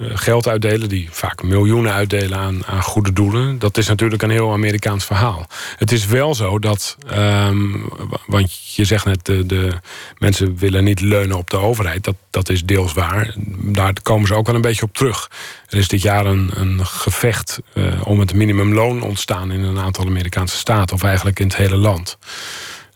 geld 0.00 0.48
uitdelen, 0.48 0.88
die 0.88 1.08
vaak 1.10 1.42
miljoenen 1.42 1.92
uitdelen 1.92 2.38
aan, 2.38 2.66
aan 2.66 2.82
goede 2.82 3.12
doelen. 3.12 3.58
Dat 3.58 3.76
is 3.76 3.88
natuurlijk 3.88 4.22
een 4.22 4.30
heel 4.30 4.52
Amerikaans 4.52 5.04
verhaal. 5.04 5.46
Het 5.76 5.92
is 5.92 6.06
wel 6.06 6.34
zo 6.34 6.58
dat, 6.58 6.96
um, 7.14 7.88
want 8.26 8.74
je 8.74 8.84
zegt 8.84 9.04
net, 9.04 9.24
de, 9.24 9.46
de, 9.46 9.72
mensen 10.18 10.56
willen 10.56 10.84
niet 10.84 11.00
leunen 11.00 11.36
op 11.36 11.50
de 11.50 11.56
overheid. 11.56 12.04
Dat, 12.04 12.14
dat 12.30 12.48
is 12.48 12.64
deels 12.64 12.92
waar. 12.92 13.34
Daar 13.62 13.92
komen 14.02 14.26
ze 14.28 14.34
ook 14.34 14.46
wel 14.46 14.54
een 14.54 14.60
beetje 14.60 14.82
op 14.82 14.94
terug. 14.94 15.30
Er 15.68 15.78
is 15.78 15.88
dit 15.88 16.02
jaar 16.02 16.26
een, 16.26 16.50
een 16.54 16.86
gevecht 16.86 17.60
uh, 17.74 18.00
om 18.04 18.20
het 18.20 18.34
minimumloon 18.34 19.02
ontstaan 19.02 19.52
in 19.52 19.62
een 19.62 19.78
aantal 19.78 20.06
Amerikaanse 20.06 20.56
staten, 20.56 20.96
of 20.96 21.02
eigenlijk 21.02 21.40
in 21.40 21.46
het 21.46 21.56
hele 21.56 21.76
land. 21.76 22.18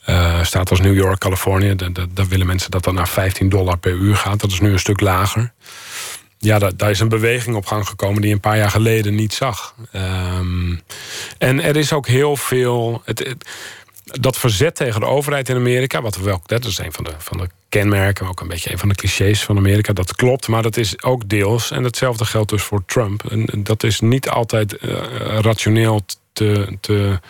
Uh, 0.09 0.43
staat 0.43 0.71
als 0.71 0.81
New 0.81 0.95
York, 0.95 1.19
Californië, 1.19 1.75
daar 2.11 2.29
willen 2.29 2.47
mensen 2.47 2.71
dat 2.71 2.85
dan 2.85 2.95
naar 2.95 3.09
15 3.09 3.49
dollar 3.49 3.79
per 3.79 3.93
uur 3.93 4.17
gaat. 4.17 4.41
Dat 4.41 4.51
is 4.51 4.61
nu 4.61 4.73
een 4.73 4.79
stuk 4.79 5.01
lager 5.01 5.53
ja, 6.45 6.59
daar, 6.59 6.77
daar, 6.77 6.91
is 6.91 7.01
een 7.01 7.09
beweging 7.09 7.57
op 7.57 7.67
gang 7.67 7.89
gekomen 7.89 8.23
die 8.23 8.33
een 8.33 8.41
paar 8.41 8.57
jaar 8.57 8.71
geleden 8.71 9.15
niet 9.15 9.35
zag. 9.35 9.75
Um, 9.93 10.81
en 11.39 11.63
er 11.63 11.77
is 11.77 11.93
ook 11.93 12.07
heel 12.07 12.37
veel. 12.37 13.03
Het, 13.05 13.35
dat 14.05 14.39
verzet 14.39 14.75
tegen 14.75 15.01
de 15.01 15.07
overheid 15.07 15.49
in 15.49 15.57
Amerika, 15.57 16.03
wat 16.03 16.17
we 16.17 16.23
wel, 16.23 16.43
dat 16.47 16.65
is 16.65 16.79
een 16.79 16.93
van 16.93 17.05
de, 17.05 17.13
van 17.19 17.39
de 17.39 17.49
kenmerken, 17.69 18.29
ook 18.29 18.41
een 18.41 18.49
beetje 18.49 18.73
een 18.73 18.79
van 18.79 18.89
de 18.89 18.95
clichés 18.95 19.45
van 19.45 19.57
Amerika. 19.57 19.93
Dat 19.93 20.15
klopt, 20.15 20.49
maar 20.49 20.63
dat 20.63 20.77
is 20.77 21.03
ook 21.03 21.29
deels. 21.29 21.71
En 21.71 21.85
hetzelfde 21.85 22.25
geldt 22.25 22.51
dus 22.51 22.63
voor 22.63 22.83
Trump. 22.87 23.25
En 23.31 23.65
dat 23.65 23.83
is 23.83 24.01
niet 24.01 24.29
altijd 24.29 24.77
uh, 24.83 24.91
rationeel 25.41 26.01
te, 26.33 26.77
te, 26.81 27.21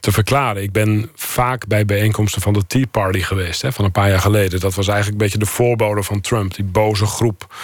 te 0.00 0.12
verklaren. 0.12 0.62
Ik 0.62 0.72
ben 0.72 1.10
vaak 1.14 1.66
bij 1.66 1.84
bijeenkomsten 1.84 2.42
van 2.42 2.52
de 2.52 2.66
Tea 2.66 2.86
Party 2.90 3.20
geweest, 3.20 3.62
hè, 3.62 3.72
van 3.72 3.84
een 3.84 3.92
paar 3.92 4.08
jaar 4.08 4.20
geleden. 4.20 4.60
Dat 4.60 4.74
was 4.74 4.88
eigenlijk 4.88 5.20
een 5.20 5.24
beetje 5.24 5.44
de 5.44 5.50
voorbode 5.50 6.02
van 6.02 6.20
Trump, 6.20 6.54
die 6.54 6.64
boze 6.64 7.06
groep 7.06 7.54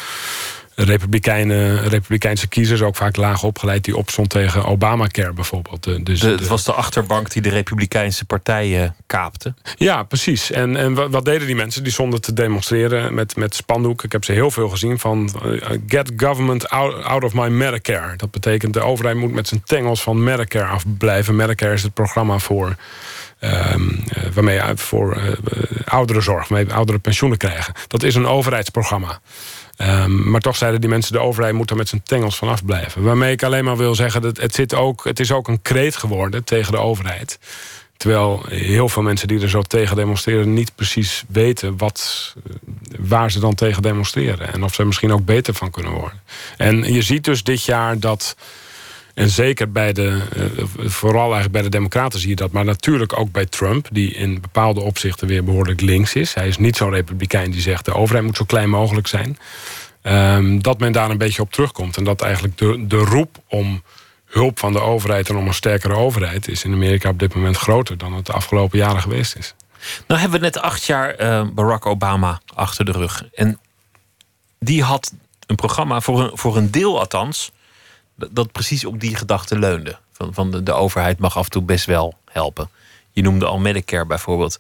Republikeinen, 0.79 1.89
Republikeinse 1.89 2.49
kiezers, 2.49 2.83
ook 2.83 2.97
vaak 2.97 3.16
laag 3.16 3.43
opgeleid, 3.43 3.85
die 3.85 3.97
opstond 3.97 4.31
tegen 4.31 4.64
Obamacare 4.64 5.33
bijvoorbeeld. 5.33 6.07
Dus 6.07 6.20
de, 6.20 6.29
het 6.29 6.47
was 6.47 6.64
de 6.64 6.72
achterbank 6.72 7.31
die 7.31 7.43
de 7.43 7.49
Republikeinse 7.49 8.24
partijen 8.24 8.95
kaapte. 9.07 9.55
Ja, 9.77 10.03
precies. 10.03 10.51
En, 10.51 10.77
en 10.77 11.11
wat, 11.11 11.24
deden 11.24 11.47
die 11.47 11.57
mensen? 11.57 11.83
Die 11.83 11.93
stonden 11.93 12.20
te 12.20 12.33
demonstreren 12.33 13.14
met, 13.14 13.37
met 13.37 13.55
spandoek. 13.55 14.05
Ik 14.05 14.12
heb 14.12 14.24
ze 14.24 14.33
heel 14.33 14.51
veel 14.51 14.68
gezien 14.68 14.99
van 14.99 15.31
uh, 15.45 15.61
get 15.87 16.12
government 16.16 16.68
out, 16.68 17.03
out 17.03 17.24
of 17.24 17.35
my 17.35 17.49
Medicare. 17.49 18.16
Dat 18.16 18.31
betekent 18.31 18.72
de 18.72 18.81
overheid 18.81 19.16
moet 19.16 19.33
met 19.33 19.49
zijn 19.49 19.62
tengels 19.64 20.03
van 20.03 20.24
Medicare 20.24 20.66
afblijven. 20.66 21.37
Medicare 21.37 21.72
is 21.72 21.83
het 21.83 21.95
programma 21.95 22.39
voor 22.39 22.77
Um, 23.41 24.05
waarmee 24.35 24.61
voor 24.74 25.16
uh, 25.16 25.33
ouderenzorg, 25.85 26.49
waarmee 26.49 26.74
ouderen 26.74 27.01
pensioenen 27.01 27.39
krijgen. 27.39 27.74
Dat 27.89 28.03
is 28.03 28.14
een 28.14 28.27
overheidsprogramma. 28.27 29.20
Um, 29.79 30.31
maar 30.31 30.41
toch 30.41 30.57
zeiden 30.57 30.81
die 30.81 30.91
mensen, 30.91 31.12
de 31.12 31.18
overheid 31.18 31.55
moet 31.55 31.70
er 31.70 31.77
met 31.77 31.89
zijn 31.89 32.03
tengels 32.03 32.37
van 32.37 32.49
afblijven. 32.49 33.03
Waarmee 33.03 33.33
ik 33.33 33.43
alleen 33.43 33.64
maar 33.64 33.77
wil 33.77 33.95
zeggen, 33.95 34.22
dat 34.22 34.37
het, 34.37 34.55
zit 34.55 34.74
ook, 34.74 35.05
het 35.05 35.20
is 35.20 35.33
ook 35.33 35.49
een 35.49 35.62
kreet 35.62 35.97
geworden 35.97 36.45
tegen 36.45 36.72
de 36.72 36.79
overheid. 36.79 37.39
Terwijl 37.97 38.45
heel 38.49 38.89
veel 38.89 39.03
mensen 39.03 39.29
die 39.29 39.41
er 39.41 39.49
zo 39.49 39.62
tegen 39.62 39.97
demonstreren... 39.97 40.53
niet 40.53 40.74
precies 40.74 41.24
weten 41.29 41.77
wat, 41.77 42.35
waar 42.99 43.31
ze 43.31 43.41
dan 43.41 43.55
tegen 43.55 43.83
demonstreren. 43.83 44.53
En 44.53 44.64
of 44.64 44.74
ze 44.74 44.81
er 44.81 44.87
misschien 44.87 45.12
ook 45.12 45.24
beter 45.24 45.55
van 45.55 45.70
kunnen 45.70 45.93
worden. 45.93 46.20
En 46.57 46.93
je 46.93 47.03
ziet 47.03 47.24
dus 47.24 47.43
dit 47.43 47.64
jaar 47.64 47.99
dat 47.99 48.37
en 49.17 49.31
zeker 49.31 49.73
bij 49.73 49.93
de, 49.93 50.23
eh, 50.37 50.64
vooral 50.89 51.23
eigenlijk 51.23 51.53
bij 51.53 51.62
de 51.62 51.69
Democraten 51.69 52.21
zie 52.21 52.29
je 52.29 52.37
dat. 52.37 52.53
Maar 52.53 52.64
natuurlijk 52.64 53.19
ook 53.19 53.33
bij 53.33 53.47
Trump, 53.47 53.89
die 53.93 54.14
in 54.14 54.41
bepaalde 54.41 54.81
opzichten 54.81 55.27
weer 55.27 55.45
behoorlijk 55.45 55.81
links 55.81 56.14
is. 56.14 56.35
Hij 56.35 56.49
is 56.49 56.59
niet 56.59 56.77
zo'n 56.77 56.91
republikein 56.91 57.51
die 57.51 57.61
zegt 57.61 57.85
de 57.85 57.95
overheid 57.95 58.25
moet 58.25 58.37
zo 58.37 58.45
klein 58.45 58.71
mogelijk 58.71 59.07
zijn. 59.07 59.39
Um, 60.03 60.62
dat 60.62 60.79
men 60.79 60.93
daar 60.93 61.11
een 61.11 61.19
beetje 61.19 61.43
op 61.43 61.53
terugkomt. 61.53 61.97
En 61.97 62.05
dat 62.05 62.23
eigenlijk 62.23 62.59
de, 62.59 62.87
de 62.87 62.97
roep 62.97 63.43
om 63.49 63.83
hulp 64.25 64.59
van 64.59 64.73
de 64.73 64.81
overheid 64.81 65.29
en 65.29 65.37
om 65.37 65.47
een 65.47 65.55
sterkere 65.55 65.95
overheid 65.95 66.49
is 66.49 66.64
in 66.64 66.73
Amerika 66.73 67.09
op 67.09 67.19
dit 67.19 67.35
moment 67.35 67.57
groter 67.57 67.99
dan 67.99 68.12
het 68.12 68.27
de 68.27 68.33
afgelopen 68.33 68.79
jaren 68.79 69.01
geweest 69.01 69.37
is. 69.37 69.55
Nou 70.07 70.21
hebben 70.21 70.41
we 70.41 70.45
net 70.45 70.59
acht 70.59 70.85
jaar 70.85 71.21
uh, 71.21 71.49
Barack 71.55 71.87
Obama 71.87 72.41
achter 72.55 72.85
de 72.85 72.93
rug. 72.93 73.25
En 73.35 73.59
die 74.59 74.83
had 74.83 75.12
een 75.47 75.57
programma, 75.57 76.01
voor 76.01 76.21
een, 76.21 76.31
voor 76.35 76.57
een 76.57 76.71
deel 76.71 76.99
althans, 76.99 77.51
dat 78.17 78.53
precies 78.53 78.85
op 78.85 79.01
die 79.01 79.17
gedachte 79.17 79.59
leunde. 79.59 79.99
Van, 80.12 80.35
van 80.35 80.51
de, 80.51 80.62
de 80.62 80.73
overheid 80.73 81.19
mag 81.19 81.37
af 81.37 81.45
en 81.45 81.51
toe 81.51 81.62
best 81.62 81.85
wel 81.85 82.14
helpen. 82.25 82.71
Je 83.11 83.23
noemde 83.23 83.47
al 83.47 83.59
Medicare 83.59 84.07
bijvoorbeeld. 84.07 84.59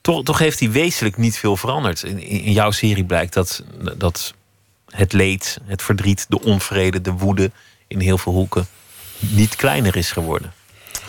Toch, 0.00 0.22
toch 0.22 0.38
heeft 0.38 0.60
hij 0.60 0.70
wezenlijk 0.70 1.16
niet 1.16 1.38
veel 1.38 1.56
veranderd. 1.56 2.02
In, 2.02 2.18
in 2.20 2.52
jouw 2.52 2.70
serie 2.70 3.04
blijkt 3.04 3.32
dat, 3.32 3.62
dat 3.96 4.34
het 4.86 5.12
leed, 5.12 5.58
het 5.64 5.82
verdriet, 5.82 6.26
de 6.28 6.42
onvrede, 6.42 7.00
de 7.00 7.12
woede 7.12 7.50
in 7.86 8.00
heel 8.00 8.18
veel 8.18 8.32
hoeken 8.32 8.66
niet 9.18 9.56
kleiner 9.56 9.96
is 9.96 10.12
geworden. 10.12 10.52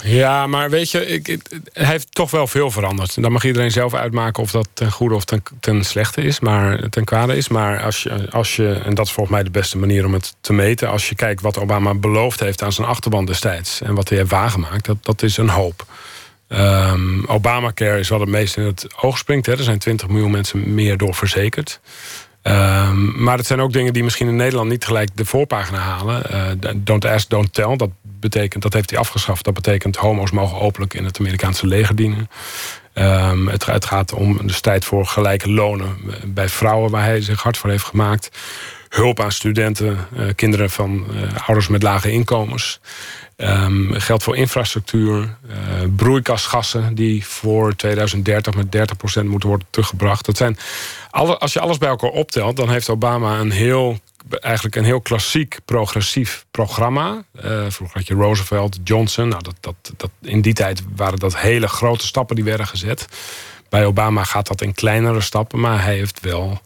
Ja, 0.03 0.47
maar 0.47 0.69
weet 0.69 0.91
je, 0.91 1.05
ik, 1.05 1.37
hij 1.73 1.85
heeft 1.85 2.11
toch 2.11 2.31
wel 2.31 2.47
veel 2.47 2.71
veranderd. 2.71 3.21
Dan 3.21 3.31
mag 3.31 3.43
iedereen 3.43 3.71
zelf 3.71 3.93
uitmaken 3.93 4.43
of 4.43 4.51
dat 4.51 4.67
ten 4.73 4.91
goede 4.91 5.15
of 5.15 5.25
ten, 5.25 5.43
ten 5.59 5.83
slechte 5.83 6.21
is, 6.21 6.39
maar 6.39 6.89
ten 6.89 7.03
kwade 7.03 7.37
is. 7.37 7.47
Maar 7.47 7.81
als 7.81 8.03
je, 8.03 8.27
als 8.31 8.55
je, 8.55 8.73
en 8.73 8.93
dat 8.93 9.05
is 9.05 9.11
volgens 9.11 9.35
mij 9.35 9.43
de 9.43 9.51
beste 9.51 9.77
manier 9.77 10.05
om 10.05 10.13
het 10.13 10.35
te 10.41 10.53
meten, 10.53 10.89
als 10.89 11.09
je 11.09 11.15
kijkt 11.15 11.41
wat 11.41 11.59
Obama 11.59 11.93
beloofd 11.93 12.39
heeft 12.39 12.61
aan 12.61 12.71
zijn 12.71 12.87
achterban 12.87 13.25
destijds 13.25 13.81
en 13.81 13.93
wat 13.95 14.09
hij 14.09 14.17
heeft 14.17 14.29
waargemaakt, 14.29 14.85
dat, 14.85 14.97
dat 15.01 15.21
is 15.21 15.37
een 15.37 15.49
hoop. 15.49 15.85
Um, 16.47 17.25
Obamacare 17.25 17.99
is 17.99 18.09
wat 18.09 18.19
het 18.19 18.29
meest 18.29 18.57
in 18.57 18.63
het 18.63 18.87
oog 19.01 19.17
springt. 19.17 19.45
Hè. 19.45 19.51
Er 19.51 19.63
zijn 19.63 19.77
20 19.77 20.07
miljoen 20.07 20.31
mensen 20.31 20.73
meer 20.73 20.97
door 20.97 21.15
verzekerd. 21.15 21.79
Um, 22.43 23.23
maar 23.23 23.37
het 23.37 23.45
zijn 23.45 23.61
ook 23.61 23.73
dingen 23.73 23.93
die 23.93 24.03
misschien 24.03 24.27
in 24.27 24.35
Nederland 24.35 24.69
niet 24.69 24.85
gelijk 24.85 25.09
de 25.15 25.25
voorpagina 25.25 25.77
halen. 25.77 26.23
Uh, 26.31 26.71
don't 26.75 27.05
ask, 27.05 27.29
don't 27.29 27.53
tell. 27.53 27.75
Dat 27.75 27.89
betekent, 28.01 28.63
dat 28.63 28.73
heeft 28.73 28.89
hij 28.89 28.99
afgeschaft. 28.99 29.45
Dat 29.45 29.53
betekent 29.53 29.95
homo's 29.95 30.31
mogen 30.31 30.59
openlijk 30.59 30.93
in 30.93 31.05
het 31.05 31.19
Amerikaanse 31.19 31.67
leger 31.67 31.95
dienen. 31.95 32.29
Um, 32.93 33.47
het, 33.47 33.85
gaat 33.85 34.13
om 34.13 34.47
de 34.47 34.53
strijd 34.53 34.85
voor 34.85 35.05
gelijke 35.05 35.51
lonen 35.51 35.97
bij 36.25 36.49
vrouwen, 36.49 36.91
waar 36.91 37.03
hij 37.03 37.21
zich 37.21 37.41
hard 37.41 37.57
voor 37.57 37.69
heeft 37.69 37.85
gemaakt. 37.85 38.29
Hulp 38.93 39.19
aan 39.19 39.31
studenten, 39.31 40.07
uh, 40.17 40.25
kinderen 40.35 40.69
van 40.69 41.05
uh, 41.11 41.47
ouders 41.47 41.67
met 41.67 41.83
lage 41.83 42.11
inkomens. 42.11 42.79
Um, 43.37 43.93
geld 43.93 44.23
voor 44.23 44.35
infrastructuur, 44.35 45.19
uh, 45.21 45.55
broeikasgassen 45.95 46.95
die 46.95 47.25
voor 47.25 47.75
2030 47.75 48.55
met 48.55 48.65
30% 49.21 49.23
moeten 49.25 49.49
worden 49.49 49.67
teruggebracht. 49.69 50.25
Dat 50.25 50.37
zijn 50.37 50.57
alle, 51.09 51.37
als 51.37 51.53
je 51.53 51.59
alles 51.59 51.77
bij 51.77 51.89
elkaar 51.89 52.09
optelt, 52.09 52.55
dan 52.55 52.69
heeft 52.69 52.89
Obama 52.89 53.39
een 53.39 53.51
heel, 53.51 53.99
eigenlijk 54.29 54.75
een 54.75 54.83
heel 54.83 55.01
klassiek 55.01 55.57
progressief 55.65 56.45
programma. 56.51 57.23
Vroeger 57.67 57.97
had 57.97 58.07
je 58.07 58.13
Roosevelt, 58.13 58.79
Johnson. 58.83 59.27
Nou, 59.27 59.43
dat, 59.43 59.55
dat, 59.59 59.75
dat, 59.97 60.09
in 60.21 60.41
die 60.41 60.53
tijd 60.53 60.81
waren 60.95 61.19
dat 61.19 61.37
hele 61.37 61.67
grote 61.67 62.05
stappen 62.05 62.35
die 62.35 62.45
werden 62.45 62.67
gezet. 62.67 63.07
Bij 63.69 63.85
Obama 63.85 64.23
gaat 64.23 64.47
dat 64.47 64.61
in 64.61 64.73
kleinere 64.73 65.21
stappen, 65.21 65.59
maar 65.59 65.83
hij 65.83 65.95
heeft 65.95 66.19
wel 66.19 66.61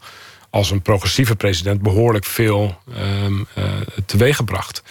als 0.58 0.70
een 0.70 0.82
progressieve 0.82 1.36
president 1.36 1.82
behoorlijk 1.82 2.24
veel 2.24 2.78
um, 2.98 3.46
uh, 3.58 3.64
teweeggebracht 4.06 4.82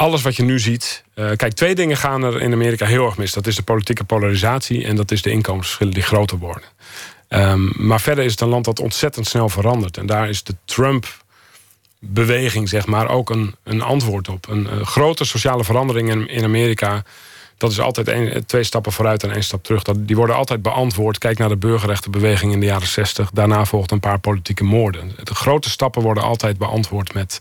alles 0.00 0.22
wat 0.22 0.36
je 0.36 0.42
nu 0.42 0.58
ziet. 0.58 1.04
Uh, 1.14 1.30
kijk, 1.36 1.52
twee 1.52 1.74
dingen 1.74 1.96
gaan 1.96 2.22
er 2.22 2.40
in 2.40 2.52
Amerika 2.52 2.86
heel 2.86 3.06
erg 3.06 3.16
mis. 3.16 3.32
Dat 3.32 3.46
is 3.46 3.56
de 3.56 3.62
politieke 3.62 4.04
polarisatie 4.04 4.84
en 4.84 4.96
dat 4.96 5.10
is 5.10 5.22
de 5.22 5.30
inkomensverschillen 5.30 5.94
die 5.94 6.02
groter 6.02 6.38
worden. 6.38 6.68
Um, 7.28 7.72
maar 7.76 8.00
verder 8.00 8.24
is 8.24 8.30
het 8.30 8.40
een 8.40 8.48
land 8.48 8.64
dat 8.64 8.80
ontzettend 8.80 9.26
snel 9.26 9.48
verandert. 9.48 9.96
En 9.96 10.06
daar 10.06 10.28
is 10.28 10.42
de 10.42 10.56
Trump 10.64 11.06
beweging, 11.98 12.68
zeg 12.68 12.86
maar, 12.86 13.08
ook 13.08 13.30
een, 13.30 13.54
een 13.64 13.82
antwoord 13.82 14.28
op. 14.28 14.48
Een, 14.48 14.86
grote 14.86 15.24
sociale 15.24 15.64
verandering 15.64 16.10
in, 16.10 16.28
in 16.28 16.44
Amerika. 16.44 17.02
Dat 17.60 17.70
is 17.70 17.80
altijd 17.80 18.48
twee 18.48 18.64
stappen 18.64 18.92
vooruit 18.92 19.22
en 19.22 19.32
één 19.32 19.42
stap 19.42 19.64
terug. 19.64 19.82
Dat, 19.82 20.06
die 20.06 20.16
worden 20.16 20.36
altijd 20.36 20.62
beantwoord. 20.62 21.18
Kijk 21.18 21.38
naar 21.38 21.48
de 21.48 21.56
burgerrechtenbeweging 21.56 22.52
in 22.52 22.60
de 22.60 22.66
jaren 22.66 22.88
60. 22.88 23.30
Daarna 23.30 23.64
volgt 23.64 23.90
een 23.90 24.00
paar 24.00 24.18
politieke 24.18 24.64
moorden. 24.64 25.12
De 25.22 25.34
grote 25.34 25.70
stappen 25.70 26.02
worden 26.02 26.22
altijd 26.22 26.58
beantwoord 26.58 27.14
met 27.14 27.40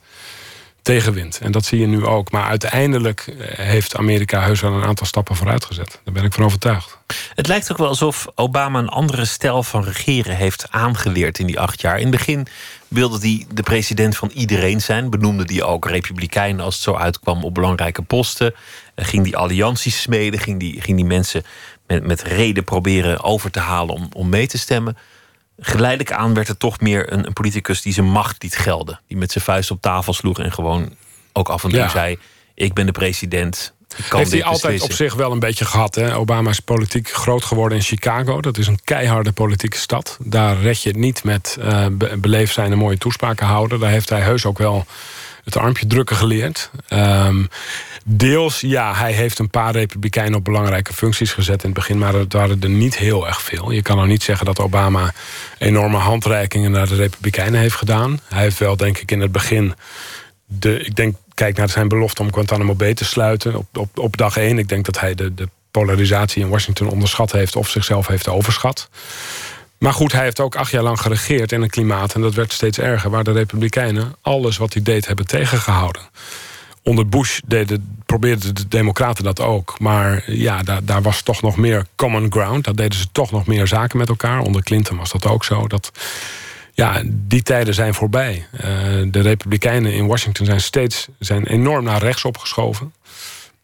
tegenwind. 0.82 1.40
En 1.42 1.52
dat 1.52 1.66
zie 1.66 1.80
je 1.80 1.88
nu 1.88 2.06
ook. 2.06 2.32
Maar 2.32 2.44
uiteindelijk 2.44 3.28
eh, 3.28 3.58
heeft 3.58 3.96
Amerika 3.96 4.42
heus 4.42 4.62
wel 4.62 4.74
een 4.74 4.84
aantal 4.84 5.06
stappen 5.06 5.36
vooruit 5.36 5.66
gezet. 5.66 6.00
Daar 6.04 6.14
ben 6.14 6.24
ik 6.24 6.34
van 6.34 6.44
overtuigd. 6.44 6.98
Het 7.36 7.48
lijkt 7.48 7.72
ook 7.72 7.78
wel 7.78 7.88
alsof 7.88 8.28
Obama 8.36 8.80
een 8.80 8.90
andere 8.90 9.26
stijl 9.26 9.64
van 9.64 9.84
regeren 9.84 10.36
heeft 10.36 10.66
aangeleerd 10.70 11.40
in 11.40 11.46
die 11.46 11.60
acht 11.60 11.82
jaar. 11.82 11.98
In 11.98 12.08
het 12.08 12.16
begin 12.18 12.48
wilde 12.88 13.20
hij 13.20 13.46
de 13.54 13.64
president 13.64 14.18
van 14.18 14.30
iedereen 14.34 14.82
zijn. 14.82 15.10
Benoemde 15.10 15.44
hij 15.46 15.64
ook 15.64 15.86
republikeinen 15.86 16.66
als 16.66 16.74
het 16.74 16.84
zo 16.84 16.96
uitkwam 16.96 17.44
op 17.44 17.54
belangrijke 17.54 18.02
posten. 18.02 18.54
Ging 19.06 19.24
die 19.24 19.38
allianties 19.38 20.02
smeden. 20.02 20.40
Ging 20.40 20.60
die, 20.60 20.82
ging 20.82 20.98
die 20.98 21.06
mensen 21.06 21.44
met, 21.88 22.04
met 22.04 22.22
reden 22.22 22.64
proberen 22.64 23.24
over 23.24 23.52
te 23.52 23.60
halen 23.60 23.96
om, 23.96 24.10
om 24.14 24.30
mee 24.30 24.48
te 24.48 24.58
stemmen. 24.58 24.98
Geleidelijk 25.60 26.12
aan 26.12 26.34
werd 26.34 26.48
het 26.48 26.60
toch 26.60 26.80
meer 26.80 27.14
een, 27.14 27.26
een 27.26 27.34
politicus 27.34 27.82
die 27.82 27.94
zijn 27.94 28.10
macht 28.10 28.44
liet 28.44 28.56
gelden. 28.58 29.00
Die 29.08 29.18
met 29.18 29.32
zijn 29.32 29.44
vuist 29.44 29.72
op 29.72 29.82
tafel 29.82 30.14
sloeg 30.14 30.40
en 30.40 30.52
gewoon 30.52 30.96
ook 31.34 31.50
af 31.50 31.64
en 31.64 31.70
toe 31.70 31.90
zei: 31.90 32.18
Ik 32.54 32.74
ben 32.74 32.86
de 32.86 32.92
president. 32.92 33.74
Heeft 34.10 34.32
hij 34.32 34.44
altijd 34.44 34.82
op 34.82 34.92
zich 34.92 35.14
wel 35.14 35.32
een 35.32 35.40
beetje 35.40 35.66
gehad. 35.66 35.96
Hè? 35.96 36.16
Obama 36.16 36.50
is 36.50 36.60
politiek 36.60 37.10
groot 37.10 37.44
geworden 37.44 37.78
in 37.78 37.84
Chicago. 37.84 38.42
Dat 38.42 38.58
is 38.58 38.68
een 38.68 38.80
keiharde 38.84 39.32
politieke 39.32 39.78
stad. 39.78 40.18
Daar 40.24 40.60
red 40.60 40.82
je 40.82 40.90
het 40.90 40.98
niet 40.98 41.24
met 41.24 41.58
uh, 41.60 41.86
beleefd 42.18 42.54
zijn 42.54 42.72
en 42.72 42.78
mooie 42.78 42.98
toespraken 42.98 43.46
houden. 43.46 43.80
Daar 43.80 43.90
heeft 43.90 44.10
hij 44.10 44.22
heus 44.22 44.46
ook 44.46 44.58
wel 44.58 44.86
het 45.54 45.64
armpje 45.64 45.88
drukken 45.88 46.16
geleerd. 46.16 46.72
Um, 46.90 47.50
deels, 48.06 48.60
ja, 48.60 48.96
hij 48.96 49.12
heeft 49.12 49.40
een 49.40 49.50
paar 49.50 49.72
republikeinen 49.72 50.38
op 50.38 50.44
belangrijke 50.44 50.94
functies 50.94 51.34
gezet 51.34 51.64
in 51.64 51.70
het 51.70 51.78
begin, 51.78 51.98
maar 51.98 52.14
het 52.14 52.34
waren 52.34 52.62
er 52.62 52.70
niet 52.70 52.98
heel 52.98 53.28
erg 53.28 53.42
veel. 53.42 53.72
Je 53.72 53.82
kan 53.82 53.96
nou 53.96 54.08
niet 54.08 54.24
zeggen 54.24 54.46
dat 54.46 54.60
Obama 54.60 55.14
enorme 55.58 55.98
handreikingen 55.98 56.72
naar 56.72 56.88
de 56.88 56.96
republikeinen 56.96 57.60
heeft 57.60 57.76
gedaan. 57.76 58.20
Hij 58.28 58.42
heeft 58.42 58.58
wel, 58.58 58.78
denk 58.78 58.98
ik, 58.98 59.12
in 59.12 59.22
het 59.22 59.32
begin. 59.32 59.74
De, 60.46 60.80
ik 60.80 60.96
denk, 60.96 61.16
kijk 61.34 61.58
naar 61.58 61.70
zijn 61.70 61.88
belofte 61.88 62.22
om 62.22 62.34
Guantanamo 62.34 62.76
Bay 62.76 62.94
te 62.94 63.06
sluiten 63.06 63.56
op, 63.56 63.78
op, 63.78 63.98
op 63.98 64.18
dag 64.18 64.38
één. 64.38 64.58
Ik 64.58 64.70
denk 64.70 64.86
dat 64.86 65.00
hij 65.00 65.16
de, 65.16 65.34
de 65.34 65.50
polarisatie 65.72 66.42
in 66.42 66.50
Washington 66.50 66.90
onderschat 66.90 67.32
heeft 67.32 67.56
of 67.56 67.70
zichzelf 67.70 68.08
heeft 68.08 68.28
overschat. 68.28 68.90
Maar 69.80 69.94
goed, 69.94 70.12
hij 70.12 70.24
heeft 70.24 70.40
ook 70.40 70.56
acht 70.56 70.72
jaar 70.72 70.84
lang 70.84 71.02
geregeerd 71.02 71.52
in 71.52 71.62
een 71.62 71.70
klimaat... 71.70 72.14
en 72.14 72.22
dat 72.22 72.34
werd 72.34 72.54
steeds 72.54 72.80
erger, 72.80 73.10
waar 73.10 73.24
de 73.24 73.32
Republikeinen 73.32 74.16
alles 74.22 74.58
wat 74.58 74.74
hij 74.74 74.82
deed 74.82 75.08
hebben 75.08 75.28
tegengehouden. 75.28 76.02
Onder 76.84 77.10
Bush 77.10 77.40
deden, 77.46 78.02
probeerden 78.06 78.56
de 78.56 78.68
Democraten 78.68 79.24
dat 79.24 79.40
ook. 79.40 79.80
Maar 79.80 80.32
ja, 80.32 80.64
daar, 80.64 80.86
daar 80.86 81.02
was 81.02 81.22
toch 81.22 81.42
nog 81.42 81.58
meer 81.58 81.86
common 81.96 82.32
ground. 82.32 82.64
Daar 82.64 82.76
deden 82.76 83.00
ze 83.00 83.08
toch 83.12 83.32
nog 83.32 83.48
meer 83.48 83.68
zaken 83.68 83.98
met 83.98 84.10
elkaar. 84.10 84.42
Onder 84.42 84.64
Clinton 84.64 84.98
was 84.98 85.12
dat 85.12 85.26
ook 85.26 85.44
zo. 85.44 85.68
Dat, 85.68 85.92
ja, 86.74 87.02
die 87.06 87.44
tijden 87.44 87.74
zijn 87.74 87.94
voorbij. 87.94 88.46
Uh, 88.54 88.62
de 89.12 89.22
Republikeinen 89.22 89.94
in 89.94 90.08
Washington 90.08 90.46
zijn 90.46 90.62
steeds 90.62 91.08
zijn 91.20 91.48
enorm 91.48 91.84
naar 91.84 92.02
rechts 92.02 92.26
opgeschoven. 92.26 92.94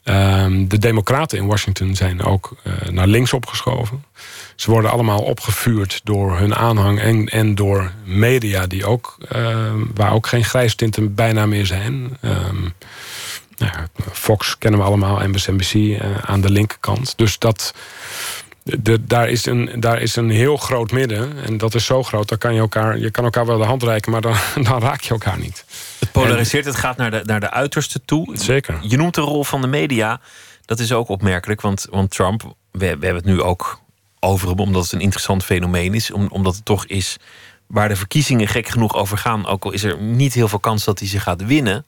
Uh, 0.09 0.45
de 0.67 0.77
Democraten 0.77 1.37
in 1.37 1.45
Washington 1.45 1.95
zijn 1.95 2.23
ook 2.23 2.55
uh, 2.63 2.89
naar 2.89 3.07
links 3.07 3.33
opgeschoven. 3.33 4.03
Ze 4.55 4.71
worden 4.71 4.91
allemaal 4.91 5.19
opgevuurd 5.19 6.01
door 6.03 6.37
hun 6.37 6.55
aanhang 6.55 6.99
en, 6.99 7.25
en 7.25 7.55
door 7.55 7.91
media 8.03 8.67
die 8.67 8.85
ook, 8.85 9.17
uh, 9.35 9.71
waar 9.93 10.13
ook 10.13 10.27
geen 10.27 10.45
grijstinten 10.45 11.15
bijna 11.15 11.45
meer 11.45 11.65
zijn. 11.65 12.17
Um, 12.21 12.73
nou 13.57 13.71
Fox 14.11 14.57
kennen 14.57 14.79
we 14.79 14.85
allemaal, 14.85 15.27
MSNBC 15.27 15.73
uh, 15.73 15.99
eh, 15.99 16.17
aan 16.21 16.41
de 16.41 16.49
linkerkant. 16.49 17.13
Dus 17.17 17.39
dat, 17.39 17.73
de, 18.65 19.05
daar, 19.05 19.29
is 19.29 19.45
een, 19.45 19.71
daar 19.79 20.01
is 20.01 20.15
een 20.15 20.29
heel 20.29 20.57
groot 20.57 20.91
midden. 20.91 21.43
En 21.43 21.57
dat 21.57 21.75
is 21.75 21.85
zo 21.85 22.03
groot, 22.03 22.29
dan 22.29 22.37
kan 22.37 22.53
je 22.53 22.59
elkaar, 22.59 22.97
je 22.97 23.11
kan 23.11 23.23
elkaar 23.23 23.45
wel 23.45 23.57
de 23.57 23.63
hand 23.63 23.83
reiken, 23.83 24.11
maar 24.11 24.21
dan, 24.21 24.35
dan 24.69 24.81
raak 24.81 25.01
je 25.01 25.09
elkaar 25.09 25.39
niet. 25.39 25.65
Het 25.99 26.11
polariseert, 26.11 26.65
het 26.65 26.75
gaat 26.75 26.97
naar 26.97 27.11
de, 27.11 27.21
naar 27.25 27.39
de 27.39 27.51
uiterste 27.51 28.01
toe. 28.05 28.37
Zeker. 28.37 28.79
Je 28.81 28.97
noemt 28.97 29.15
de 29.15 29.21
rol 29.21 29.43
van 29.43 29.61
de 29.61 29.67
media. 29.67 30.19
Dat 30.65 30.79
is 30.79 30.91
ook 30.91 31.09
opmerkelijk, 31.09 31.61
want, 31.61 31.87
want 31.89 32.11
Trump, 32.11 32.43
we, 32.43 32.79
we 32.79 32.85
hebben 32.85 33.15
het 33.15 33.25
nu 33.25 33.41
ook 33.41 33.79
over 34.19 34.47
hem, 34.47 34.59
omdat 34.59 34.83
het 34.83 34.91
een 34.91 34.99
interessant 34.99 35.43
fenomeen 35.43 35.93
is. 35.93 36.11
Om, 36.11 36.27
omdat 36.27 36.55
het 36.55 36.65
toch 36.65 36.85
is 36.85 37.17
waar 37.67 37.87
de 37.87 37.95
verkiezingen 37.95 38.47
gek 38.47 38.67
genoeg 38.67 38.95
over 38.95 39.17
gaan. 39.17 39.45
Ook 39.45 39.65
al 39.65 39.71
is 39.71 39.83
er 39.83 39.97
niet 39.97 40.33
heel 40.33 40.47
veel 40.47 40.59
kans 40.59 40.83
dat 40.83 40.99
hij 40.99 41.07
ze 41.07 41.19
gaat 41.19 41.45
winnen. 41.45 41.85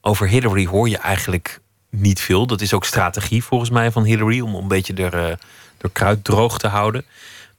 Over 0.00 0.28
Hillary 0.28 0.66
hoor 0.66 0.88
je 0.88 0.98
eigenlijk 0.98 1.60
niet 1.90 2.20
veel. 2.20 2.46
Dat 2.46 2.60
is 2.60 2.72
ook 2.72 2.84
strategie 2.84 3.44
volgens 3.44 3.70
mij 3.70 3.90
van 3.90 4.04
Hillary 4.04 4.40
om 4.40 4.54
een 4.54 4.68
beetje 4.68 4.94
er, 4.94 5.38
uh, 5.82 5.90
kruid 5.92 6.24
droog 6.24 6.58
te 6.58 6.68
houden. 6.68 7.04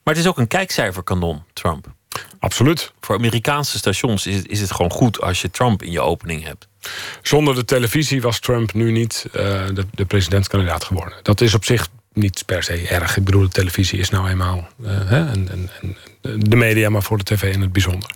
Maar 0.04 0.14
het 0.14 0.24
is 0.24 0.30
ook 0.30 0.38
een 0.38 0.48
kijkcijferkanon, 0.48 1.44
Trump. 1.54 1.88
Absoluut. 2.40 2.92
Voor 3.02 3.16
Amerikaanse 3.16 3.78
stations 3.78 4.28
is 4.28 4.36
het, 4.36 4.48
is 4.48 4.62
het 4.62 4.72
gewoon 4.72 4.92
goed 4.92 5.22
als 5.22 5.42
je 5.42 5.52
Trump 5.52 5.84
in 5.84 5.92
je 5.92 6.02
opening 6.02 6.44
hebt. 6.44 6.68
Zonder 7.22 7.56
de 7.56 7.66
televisie 7.66 8.22
was 8.22 8.40
Trump 8.40 8.74
nu 8.74 8.92
niet 8.92 9.26
uh, 9.28 9.34
de, 9.74 9.86
de 9.92 10.06
presidentskandidaat 10.06 10.84
geworden. 10.84 11.18
Dat 11.22 11.42
is 11.42 11.54
op 11.54 11.66
zich 11.66 11.88
niet 12.14 12.44
per 12.46 12.64
se 12.64 12.88
erg. 12.88 13.18
Ik 13.18 13.24
bedoel, 13.24 13.42
de 13.42 13.48
televisie 13.48 14.00
is 14.00 14.10
nou 14.10 14.30
eenmaal 14.30 14.68
uh, 14.82 14.90
hè, 14.90 15.28
en, 15.28 15.50
en, 15.52 15.70
en, 15.82 15.98
de 16.50 16.56
media, 16.56 16.90
maar 16.90 17.04
voor 17.04 17.18
de 17.18 17.24
tv 17.24 17.54
in 17.54 17.62
het 17.62 17.72
bijzonder. 17.72 18.10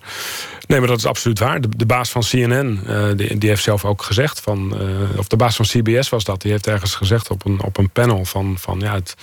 Nee, 0.67 0.79
maar 0.79 0.87
dat 0.87 0.97
is 0.97 1.05
absoluut 1.05 1.39
waar. 1.39 1.61
De, 1.61 1.85
baas 1.85 2.09
van 2.09 2.21
CNN, 2.21 2.79
eh, 2.87 3.07
die, 3.15 3.49
heeft 3.49 3.63
zelf 3.63 3.85
ook 3.85 4.01
gezegd 4.01 4.39
van, 4.39 4.81
uh, 4.81 5.17
of 5.17 5.27
de 5.27 5.35
baas 5.35 5.55
van 5.55 5.65
CBS 5.65 6.09
was 6.09 6.23
dat, 6.23 6.41
die 6.41 6.51
heeft 6.51 6.67
ergens 6.67 6.95
gezegd 6.95 7.29
op 7.29 7.45
een, 7.45 7.61
op 7.61 7.77
een 7.77 7.89
panel 7.89 8.25
van, 8.25 8.55
van 8.59 8.79
ja, 8.79 8.93
het, 8.93 9.15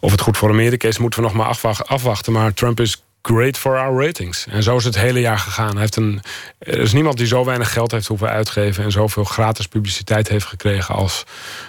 of 0.00 0.10
het 0.10 0.20
goed 0.20 0.36
voor 0.36 0.50
Amerika 0.50 0.88
is, 0.88 0.98
moeten 0.98 1.20
we 1.20 1.26
nog 1.26 1.34
maar 1.34 1.56
afwachten. 1.86 2.32
Maar 2.32 2.54
Trump 2.54 2.80
is 2.80 3.02
great 3.22 3.58
for 3.58 3.78
our 3.78 4.04
ratings. 4.04 4.46
En 4.46 4.62
zo 4.62 4.76
is 4.76 4.84
het 4.84 4.98
hele 4.98 5.20
jaar 5.20 5.38
gegaan. 5.38 5.78
Heeft 5.78 5.96
een, 5.96 6.22
er 6.58 6.78
is 6.78 6.92
niemand 6.92 7.16
die 7.16 7.26
zo 7.26 7.44
weinig 7.44 7.72
geld 7.72 7.90
heeft 7.90 8.06
hoeven 8.06 8.28
uitgeven... 8.28 8.84
en 8.84 8.90
zoveel 8.90 9.24
gratis 9.24 9.66
publiciteit 9.66 10.28
heeft 10.28 10.46
gekregen 10.46 10.94
als 10.94 11.24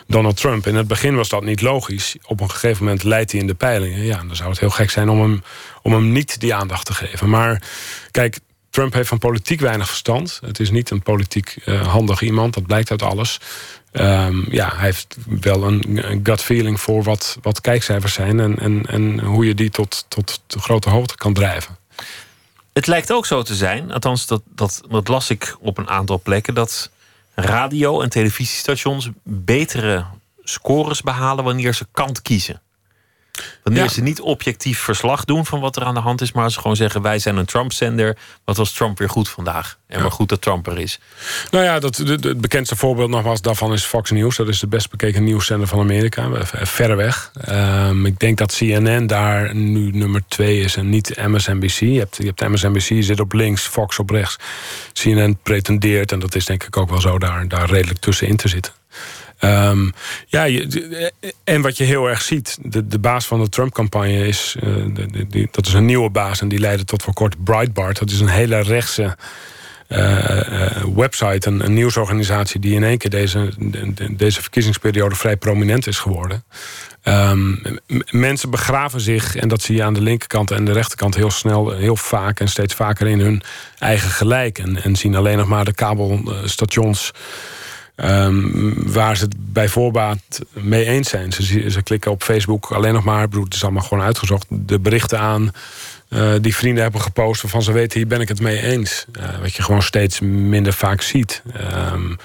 Donald 0.07 0.37
Trump. 0.37 0.67
In 0.67 0.75
het 0.75 0.87
begin 0.87 1.15
was 1.15 1.29
dat 1.29 1.43
niet 1.43 1.61
logisch. 1.61 2.15
Op 2.25 2.39
een 2.39 2.49
gegeven 2.49 2.83
moment 2.83 3.03
leidt 3.03 3.31
hij 3.31 3.39
in 3.41 3.47
de 3.47 3.53
peilingen. 3.53 4.05
Ja, 4.05 4.17
dan 4.17 4.35
zou 4.35 4.49
het 4.49 4.59
heel 4.59 4.69
gek 4.69 4.89
zijn 4.89 5.09
om 5.09 5.21
hem, 5.21 5.43
om 5.81 5.93
hem 5.93 6.11
niet 6.11 6.39
die 6.39 6.53
aandacht 6.53 6.85
te 6.85 6.93
geven. 6.93 7.29
Maar 7.29 7.61
kijk, 8.11 8.39
Trump 8.69 8.93
heeft 8.93 9.09
van 9.09 9.17
politiek 9.17 9.59
weinig 9.59 9.87
verstand. 9.87 10.39
Het 10.45 10.59
is 10.59 10.71
niet 10.71 10.89
een 10.89 11.01
politiek 11.01 11.55
uh, 11.65 11.87
handig 11.87 12.21
iemand, 12.21 12.53
dat 12.53 12.65
blijkt 12.65 12.91
uit 12.91 13.01
alles. 13.01 13.39
Um, 13.93 14.45
ja, 14.49 14.71
hij 14.75 14.85
heeft 14.85 15.17
wel 15.41 15.63
een, 15.63 16.19
gut 16.23 16.41
feeling 16.41 16.79
voor 16.79 17.03
wat, 17.03 17.37
wat 17.41 17.61
kijkcijfers 17.61 18.13
zijn... 18.13 18.39
En, 18.39 18.59
en, 18.59 18.85
en 18.85 19.19
hoe 19.19 19.45
je 19.45 19.53
die 19.53 19.69
tot, 19.69 20.05
tot 20.07 20.41
grote 20.47 20.89
hoogte 20.89 21.15
kan 21.15 21.33
drijven. 21.33 21.77
Het 22.73 22.87
lijkt 22.87 23.11
ook 23.11 23.25
zo 23.25 23.41
te 23.41 23.55
zijn, 23.55 23.91
althans 23.91 24.27
dat, 24.27 24.41
dat, 24.45 24.81
dat 24.89 25.07
las 25.07 25.29
ik 25.29 25.57
op 25.59 25.77
een 25.77 25.89
aantal 25.89 26.21
plekken... 26.21 26.53
dat 26.53 26.89
radio- 27.35 28.01
en 28.01 28.09
televisiestations 28.09 29.09
betere 29.23 30.05
scores 30.43 31.01
behalen 31.01 31.43
wanneer 31.43 31.73
ze 31.73 31.87
kant 31.91 32.21
kiezen. 32.21 32.61
Wanneer 33.63 33.89
ze 33.89 34.01
niet 34.01 34.21
objectief 34.21 34.79
verslag 34.79 35.25
doen 35.25 35.45
van 35.45 35.59
wat 35.59 35.75
er 35.75 35.83
aan 35.83 35.93
de 35.93 35.99
hand 35.99 36.21
is, 36.21 36.31
maar 36.31 36.51
ze 36.51 36.59
gewoon 36.59 36.75
zeggen: 36.75 37.01
wij 37.01 37.19
zijn 37.19 37.37
een 37.37 37.45
Trump-zender. 37.45 38.17
Wat 38.43 38.57
was 38.57 38.71
Trump 38.71 38.97
weer 38.97 39.09
goed 39.09 39.29
vandaag? 39.29 39.77
En 39.87 39.95
ja. 39.97 40.01
maar 40.01 40.11
goed 40.11 40.29
dat 40.29 40.41
Trump 40.41 40.67
er 40.67 40.79
is. 40.79 40.99
Nou 41.51 41.63
ja, 41.63 41.79
dat, 41.79 41.97
het 41.97 42.41
bekendste 42.41 42.75
voorbeeld 42.75 43.09
nogmaals 43.09 43.41
daarvan 43.41 43.73
is 43.73 43.83
Fox 43.83 44.11
News. 44.11 44.35
Dat 44.35 44.47
is 44.47 44.59
de 44.59 44.67
best 44.67 44.89
bekeken 44.89 45.23
nieuwszender 45.23 45.67
van 45.67 45.79
Amerika. 45.79 46.29
Verreweg. 46.45 47.31
Um, 47.49 48.05
ik 48.05 48.19
denk 48.19 48.37
dat 48.37 48.55
CNN 48.55 49.07
daar 49.07 49.55
nu 49.55 49.91
nummer 49.91 50.23
twee 50.27 50.59
is 50.59 50.75
en 50.75 50.89
niet 50.89 51.17
MSNBC. 51.27 51.79
Je 51.79 51.99
hebt, 51.99 52.17
je 52.17 52.33
hebt 52.35 52.47
MSNBC 52.47 53.03
zit 53.03 53.19
op 53.19 53.33
links, 53.33 53.61
Fox 53.61 53.99
op 53.99 54.09
rechts. 54.09 54.37
CNN 54.93 55.37
pretendeert, 55.43 56.11
en 56.11 56.19
dat 56.19 56.35
is 56.35 56.45
denk 56.45 56.63
ik 56.63 56.77
ook 56.77 56.89
wel 56.89 57.01
zo, 57.01 57.19
daar, 57.19 57.47
daar 57.47 57.69
redelijk 57.69 57.99
tussenin 57.99 58.35
te 58.35 58.47
zitten. 58.47 58.73
Um, 59.43 59.93
ja, 60.27 60.47
en 61.43 61.61
wat 61.61 61.77
je 61.77 61.83
heel 61.83 62.09
erg 62.09 62.21
ziet, 62.21 62.57
de, 62.61 62.87
de 62.87 62.99
baas 62.99 63.25
van 63.25 63.41
de 63.41 63.49
Trump-campagne 63.49 64.27
is, 64.27 64.55
uh, 64.63 65.45
dat 65.51 65.67
is 65.67 65.73
een 65.73 65.85
nieuwe 65.85 66.09
baas 66.09 66.41
en 66.41 66.47
die 66.47 66.59
leidde 66.59 66.85
tot 66.85 67.03
voor 67.03 67.13
kort 67.13 67.43
Breitbart. 67.43 67.99
Dat 67.99 68.09
is 68.09 68.19
een 68.19 68.27
hele 68.27 68.59
rechtse 68.59 69.17
uh, 69.89 70.83
website, 70.95 71.47
een, 71.49 71.65
een, 71.65 71.73
nieuwsorganisatie 71.73 72.59
die 72.59 72.75
in 72.75 72.83
één 72.83 72.97
keer 72.97 73.09
deze, 73.09 73.49
de, 73.57 74.15
deze 74.15 74.41
verkiezingsperiode 74.41 75.15
vrij 75.15 75.37
prominent 75.37 75.87
is 75.87 75.99
geworden. 75.99 76.43
Um, 77.03 77.61
mensen 78.09 78.49
begraven 78.49 79.01
zich, 79.01 79.35
en 79.35 79.47
dat 79.47 79.61
zie 79.61 79.75
je 79.75 79.83
aan 79.83 79.93
de 79.93 80.01
linkerkant 80.01 80.51
en 80.51 80.65
de 80.65 80.71
rechterkant 80.71 81.15
heel 81.15 81.31
snel, 81.31 81.71
heel 81.71 81.95
vaak 81.95 82.39
en 82.39 82.47
steeds 82.47 82.73
vaker 82.73 83.07
in 83.07 83.19
hun 83.19 83.43
eigen 83.79 84.09
gelijk. 84.09 84.59
En, 84.59 84.83
en 84.83 84.95
zien 84.95 85.15
alleen 85.15 85.37
nog 85.37 85.47
maar 85.47 85.65
de 85.65 85.73
kabelstations 85.73 87.11
Ehm, 87.95 88.91
waar 88.91 89.17
ze 89.17 89.23
het 89.23 89.35
bij 89.37 89.69
voorbaat 89.69 90.39
mee 90.53 90.85
eens 90.85 91.09
zijn. 91.09 91.31
Ze, 91.31 91.69
ze 91.69 91.81
klikken 91.83 92.11
op 92.11 92.23
Facebook 92.23 92.71
alleen 92.71 92.93
nog 92.93 93.03
maar, 93.03 93.21
het 93.21 93.53
is 93.53 93.63
allemaal 93.63 93.83
gewoon 93.83 94.03
uitgezocht, 94.03 94.45
de 94.49 94.79
berichten 94.79 95.19
aan 95.19 95.51
uh, 96.09 96.33
die 96.41 96.55
vrienden 96.55 96.83
hebben 96.83 97.01
gepost 97.01 97.41
waarvan 97.41 97.61
ze 97.61 97.71
weten, 97.71 97.99
hier 97.99 98.07
ben 98.07 98.21
ik 98.21 98.27
het 98.27 98.41
mee 98.41 98.61
eens. 98.61 99.05
Uh, 99.19 99.39
wat 99.41 99.53
je 99.53 99.63
gewoon 99.63 99.83
steeds 99.83 100.19
minder 100.19 100.73
vaak 100.73 101.01
ziet. 101.01 101.41
Um, 101.93 102.17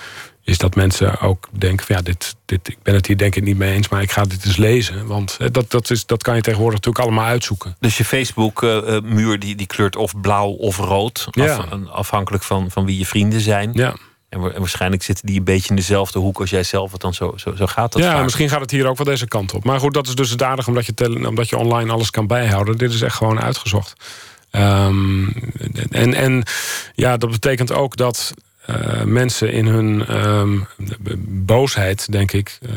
is 0.45 0.59
dat 0.59 0.75
mensen 0.75 1.21
ook 1.21 1.49
denken 1.51 1.87
van 1.87 1.97
ja, 1.97 2.03
dit, 2.03 2.37
dit, 2.45 2.69
ik 2.69 2.79
ben 2.83 2.95
het 2.95 3.07
hier 3.07 3.17
denk 3.17 3.37
ik 3.37 3.43
niet 3.43 3.59
mee 3.59 3.75
eens, 3.75 3.89
maar 3.89 4.03
ik 4.03 4.11
ga 4.11 4.23
dit 4.25 4.45
eens 4.45 4.57
lezen. 4.57 5.07
Want 5.07 5.37
eh, 5.41 5.49
dat, 5.53 5.71
dat, 5.71 5.91
is, 5.91 6.07
dat 6.07 6.23
kan 6.23 6.37
je 6.37 6.41
tegenwoordig 6.41 6.79
natuurlijk 6.79 7.05
allemaal 7.05 7.31
uitzoeken. 7.31 7.77
Dus 7.81 7.97
je 7.97 8.05
Facebook-muur 8.05 9.39
die, 9.39 9.55
die 9.55 9.67
kleurt 9.67 9.97
of 9.97 10.21
blauw 10.21 10.49
of 10.49 10.77
rood, 10.77 11.29
af, 11.31 11.59
afhankelijk 11.91 12.43
van, 12.43 12.71
van 12.71 12.85
wie 12.85 12.99
je 12.99 13.07
vrienden 13.07 13.41
zijn. 13.41 13.71
Ja. 13.73 13.97
En, 14.29 14.41
waarschijnlijk 14.41 15.03
zitten 15.03 15.27
die 15.27 15.39
een 15.39 15.45
beetje 15.45 15.69
in 15.69 15.77
dezelfde 15.77 16.19
hoek 16.19 16.41
als 16.41 16.51
jij 16.51 16.63
zelf. 16.63 16.93
Het 16.93 17.01
dan 17.01 17.15
zo, 17.15 17.33
zo, 17.37 17.55
zo 17.55 17.67
gaat 17.67 17.93
dat. 17.93 18.03
Ja, 18.03 18.23
misschien 18.23 18.49
gaat 18.49 18.61
het 18.61 18.71
hier 18.71 18.87
ook 18.87 18.97
wel 18.97 19.07
deze 19.07 19.29
kant 19.29 19.55
op. 19.55 19.65
Maar 19.65 19.81
goed, 19.81 19.95
dat 19.95 20.07
is 20.07 20.15
dus 20.15 20.31
het 20.31 20.43
aardig 20.43 20.69
omdat 20.69 20.87
je, 20.87 21.27
omdat 21.29 21.49
je 21.49 21.57
online 21.57 21.93
alles 21.93 22.11
kan 22.11 22.27
bijhouden. 22.27 22.79
Dit 22.79 22.93
is 22.93 23.03
echt 23.03 23.17
gewoon 23.17 23.41
uitgezocht. 23.41 23.95
Um, 24.53 25.35
en, 25.91 26.15
en 26.15 26.43
ja, 26.95 27.17
dat 27.17 27.31
betekent 27.31 27.73
ook 27.73 27.97
dat 27.97 28.35
uh, 28.71 29.03
mensen 29.03 29.53
in 29.53 29.67
hun 29.67 30.17
um, 30.25 30.67
boosheid, 31.27 32.13
denk 32.13 32.33
ik, 32.33 32.59
uh, 32.63 32.73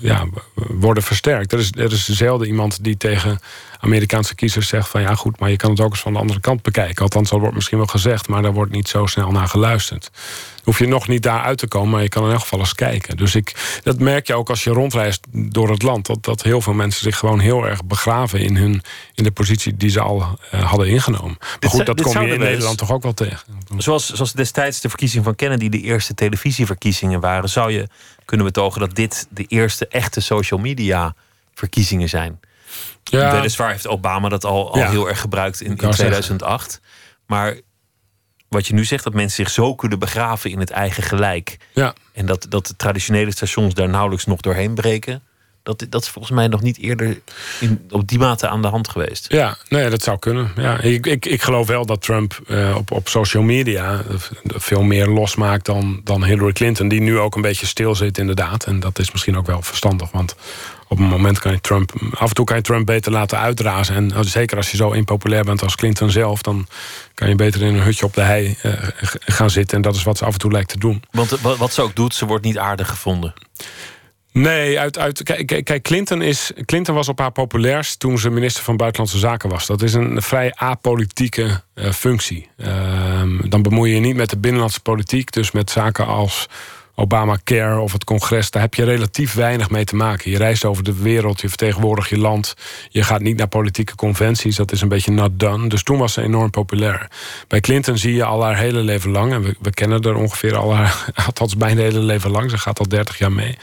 ja, 0.00 0.26
worden 0.54 1.02
versterkt. 1.02 1.52
Er 1.52 1.58
is, 1.58 1.70
er 1.70 1.92
is 1.92 2.08
zelden 2.08 2.46
iemand 2.46 2.84
die 2.84 2.96
tegen 2.96 3.38
Amerikaanse 3.86 4.34
kiezers 4.34 4.68
zegt 4.68 4.88
van 4.88 5.00
ja 5.00 5.14
goed, 5.14 5.40
maar 5.40 5.50
je 5.50 5.56
kan 5.56 5.70
het 5.70 5.80
ook 5.80 5.90
eens 5.90 6.00
van 6.00 6.12
de 6.12 6.18
andere 6.18 6.40
kant 6.40 6.62
bekijken. 6.62 7.02
Althans, 7.02 7.30
dat 7.30 7.40
wordt 7.40 7.54
misschien 7.54 7.78
wel 7.78 7.86
gezegd, 7.86 8.28
maar 8.28 8.42
daar 8.42 8.52
wordt 8.52 8.72
niet 8.72 8.88
zo 8.88 9.06
snel 9.06 9.30
naar 9.30 9.48
geluisterd. 9.48 10.10
Hoef 10.62 10.78
je 10.78 10.86
nog 10.86 11.08
niet 11.08 11.22
daar 11.22 11.42
uit 11.42 11.58
te 11.58 11.68
komen, 11.68 11.90
maar 11.90 12.02
je 12.02 12.08
kan 12.08 12.24
in 12.24 12.30
elk 12.30 12.40
geval 12.40 12.58
eens 12.58 12.74
kijken. 12.74 13.16
Dus 13.16 13.34
ik, 13.34 13.80
dat 13.82 13.98
merk 13.98 14.26
je 14.26 14.34
ook 14.34 14.50
als 14.50 14.64
je 14.64 14.70
rondreist 14.70 15.26
door 15.30 15.70
het 15.70 15.82
land. 15.82 16.06
Dat, 16.06 16.24
dat 16.24 16.42
heel 16.42 16.60
veel 16.60 16.72
mensen 16.72 17.02
zich 17.02 17.18
gewoon 17.18 17.38
heel 17.38 17.66
erg 17.66 17.84
begraven 17.84 18.40
in, 18.40 18.56
hun, 18.56 18.82
in 19.14 19.24
de 19.24 19.30
positie 19.30 19.76
die 19.76 19.90
ze 19.90 20.00
al 20.00 20.38
uh, 20.54 20.64
hadden 20.64 20.88
ingenomen. 20.88 21.36
Maar 21.60 21.70
goed, 21.70 21.86
dat 21.86 22.02
kom 22.02 22.22
je 22.22 22.32
in 22.32 22.40
Nederland 22.40 22.78
toch 22.78 22.92
ook 22.92 23.02
wel 23.02 23.14
tegen. 23.14 23.40
Zoals, 23.78 24.12
zoals 24.12 24.32
destijds 24.32 24.80
de 24.80 24.88
verkiezing 24.88 25.24
van 25.24 25.34
Kennedy 25.34 25.68
de 25.68 25.80
eerste 25.80 26.14
televisieverkiezingen 26.14 27.20
waren, 27.20 27.48
zou 27.48 27.72
je 27.72 27.88
kunnen 28.24 28.46
betogen 28.46 28.80
dat 28.80 28.94
dit 28.94 29.26
de 29.30 29.44
eerste 29.44 29.88
echte 29.88 30.20
social 30.20 30.60
media 30.60 31.14
verkiezingen 31.54 32.08
zijn. 32.08 32.40
Ja. 33.10 33.32
Weliswaar 33.32 33.70
heeft 33.70 33.86
Obama 33.86 34.28
dat 34.28 34.44
al, 34.44 34.72
al 34.72 34.90
heel 34.90 35.08
erg 35.08 35.20
gebruikt 35.20 35.60
in, 35.60 35.76
in 35.76 35.90
2008. 35.90 36.80
Maar 37.26 37.60
wat 38.48 38.66
je 38.66 38.74
nu 38.74 38.84
zegt, 38.84 39.04
dat 39.04 39.14
mensen 39.14 39.44
zich 39.44 39.54
zo 39.54 39.74
kunnen 39.74 39.98
begraven 39.98 40.50
in 40.50 40.58
het 40.58 40.70
eigen 40.70 41.02
gelijk. 41.02 41.56
Ja. 41.72 41.94
En 42.12 42.26
dat, 42.26 42.46
dat 42.48 42.66
de 42.66 42.76
traditionele 42.76 43.30
stations 43.30 43.74
daar 43.74 43.88
nauwelijks 43.88 44.26
nog 44.26 44.40
doorheen 44.40 44.74
breken. 44.74 45.22
Dat, 45.66 45.86
dat 45.88 46.02
is 46.02 46.08
volgens 46.08 46.34
mij 46.34 46.46
nog 46.46 46.62
niet 46.62 46.78
eerder 46.78 47.20
in, 47.60 47.86
op 47.90 48.08
die 48.08 48.18
mate 48.18 48.48
aan 48.48 48.62
de 48.62 48.68
hand 48.68 48.88
geweest. 48.88 49.32
Ja, 49.32 49.56
nee, 49.68 49.90
dat 49.90 50.02
zou 50.02 50.18
kunnen. 50.18 50.52
Ja, 50.56 50.80
ik, 50.80 51.06
ik, 51.06 51.26
ik 51.26 51.42
geloof 51.42 51.66
wel 51.66 51.86
dat 51.86 52.02
Trump 52.02 52.40
uh, 52.46 52.76
op, 52.76 52.90
op 52.90 53.08
social 53.08 53.42
media 53.42 54.02
veel 54.44 54.82
meer 54.82 55.06
losmaakt 55.06 55.64
dan, 55.66 56.00
dan 56.04 56.24
Hillary 56.24 56.52
Clinton, 56.52 56.88
die 56.88 57.00
nu 57.00 57.18
ook 57.18 57.34
een 57.34 57.42
beetje 57.42 57.66
stil 57.66 57.94
zit, 57.94 58.18
inderdaad. 58.18 58.64
En 58.64 58.80
dat 58.80 58.98
is 58.98 59.12
misschien 59.12 59.36
ook 59.36 59.46
wel 59.46 59.62
verstandig, 59.62 60.10
want 60.10 60.36
op 60.88 60.98
een 60.98 61.04
moment 61.04 61.38
kan 61.38 61.52
je 61.52 61.60
Trump. 61.60 61.92
Af 62.14 62.28
en 62.28 62.34
toe 62.34 62.44
kan 62.44 62.56
je 62.56 62.62
Trump 62.62 62.86
beter 62.86 63.12
laten 63.12 63.38
uitrazen. 63.38 63.94
En 63.94 64.16
oh, 64.16 64.22
zeker 64.22 64.56
als 64.56 64.70
je 64.70 64.76
zo 64.76 64.90
impopulair 64.90 65.44
bent 65.44 65.62
als 65.62 65.74
Clinton 65.74 66.10
zelf, 66.10 66.42
dan 66.42 66.66
kan 67.14 67.28
je 67.28 67.34
beter 67.34 67.62
in 67.62 67.74
een 67.74 67.82
hutje 67.82 68.04
op 68.04 68.14
de 68.14 68.20
hei 68.20 68.56
uh, 68.62 68.72
gaan 69.20 69.50
zitten. 69.50 69.76
En 69.76 69.82
dat 69.82 69.94
is 69.94 70.02
wat 70.02 70.18
ze 70.18 70.24
af 70.24 70.32
en 70.32 70.38
toe 70.38 70.52
lijkt 70.52 70.68
te 70.68 70.78
doen. 70.78 71.02
Want 71.10 71.30
wat 71.40 71.72
ze 71.72 71.82
ook 71.82 71.96
doet, 71.96 72.14
ze 72.14 72.26
wordt 72.26 72.44
niet 72.44 72.58
aardig 72.58 72.88
gevonden. 72.88 73.34
Nee, 74.36 74.80
uit, 74.80 74.98
uit, 74.98 75.22
kijk, 75.22 75.64
kijk 75.64 75.82
Clinton, 75.82 76.22
is, 76.22 76.52
Clinton 76.64 76.94
was 76.94 77.08
op 77.08 77.18
haar 77.18 77.32
populairst 77.32 77.98
toen 77.98 78.18
ze 78.18 78.30
minister 78.30 78.64
van 78.64 78.76
Buitenlandse 78.76 79.18
Zaken 79.18 79.48
was. 79.48 79.66
Dat 79.66 79.82
is 79.82 79.94
een 79.94 80.22
vrij 80.22 80.52
apolitieke 80.54 81.62
uh, 81.74 81.92
functie. 81.92 82.48
Uh, 82.56 83.22
dan 83.48 83.62
bemoei 83.62 83.90
je 83.90 83.94
je 83.94 84.00
niet 84.00 84.16
met 84.16 84.30
de 84.30 84.38
binnenlandse 84.38 84.80
politiek, 84.80 85.32
dus 85.32 85.50
met 85.50 85.70
zaken 85.70 86.06
als 86.06 86.48
Obamacare 86.98 87.78
of 87.78 87.92
het 87.92 88.04
congres, 88.04 88.50
daar 88.50 88.62
heb 88.62 88.74
je 88.74 88.84
relatief 88.84 89.34
weinig 89.34 89.70
mee 89.70 89.84
te 89.84 89.96
maken. 89.96 90.30
Je 90.30 90.36
reist 90.36 90.64
over 90.64 90.84
de 90.84 91.02
wereld, 91.02 91.40
je 91.40 91.48
vertegenwoordigt 91.48 92.08
je 92.08 92.18
land. 92.18 92.54
Je 92.88 93.02
gaat 93.02 93.20
niet 93.20 93.36
naar 93.36 93.48
politieke 93.48 93.94
conventies, 93.94 94.56
dat 94.56 94.72
is 94.72 94.80
een 94.80 94.88
beetje 94.88 95.12
not 95.12 95.30
done. 95.38 95.68
Dus 95.68 95.82
toen 95.82 95.98
was 95.98 96.12
ze 96.12 96.22
enorm 96.22 96.50
populair. 96.50 97.10
Bij 97.48 97.60
Clinton 97.60 97.98
zie 97.98 98.14
je 98.14 98.24
al 98.24 98.44
haar 98.44 98.56
hele 98.56 98.80
leven 98.80 99.10
lang, 99.10 99.32
en 99.32 99.42
we, 99.42 99.56
we 99.60 99.70
kennen 99.70 100.02
er 100.02 100.14
ongeveer 100.14 100.56
al 100.56 100.74
haar, 100.74 101.04
althans 101.26 101.56
bijna 101.56 101.80
hele 101.80 101.98
leven 101.98 102.30
lang, 102.30 102.50
ze 102.50 102.58
gaat 102.58 102.78
al 102.78 102.88
30 102.88 103.18
jaar 103.18 103.32
mee. 103.32 103.58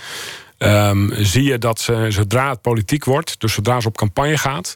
Um, 0.63 1.11
zie 1.15 1.43
je 1.43 1.57
dat 1.57 1.79
ze, 1.79 2.05
zodra 2.09 2.49
het 2.49 2.61
politiek 2.61 3.05
wordt, 3.05 3.39
dus 3.39 3.53
zodra 3.53 3.79
ze 3.79 3.87
op 3.87 3.97
campagne 3.97 4.37
gaat, 4.37 4.75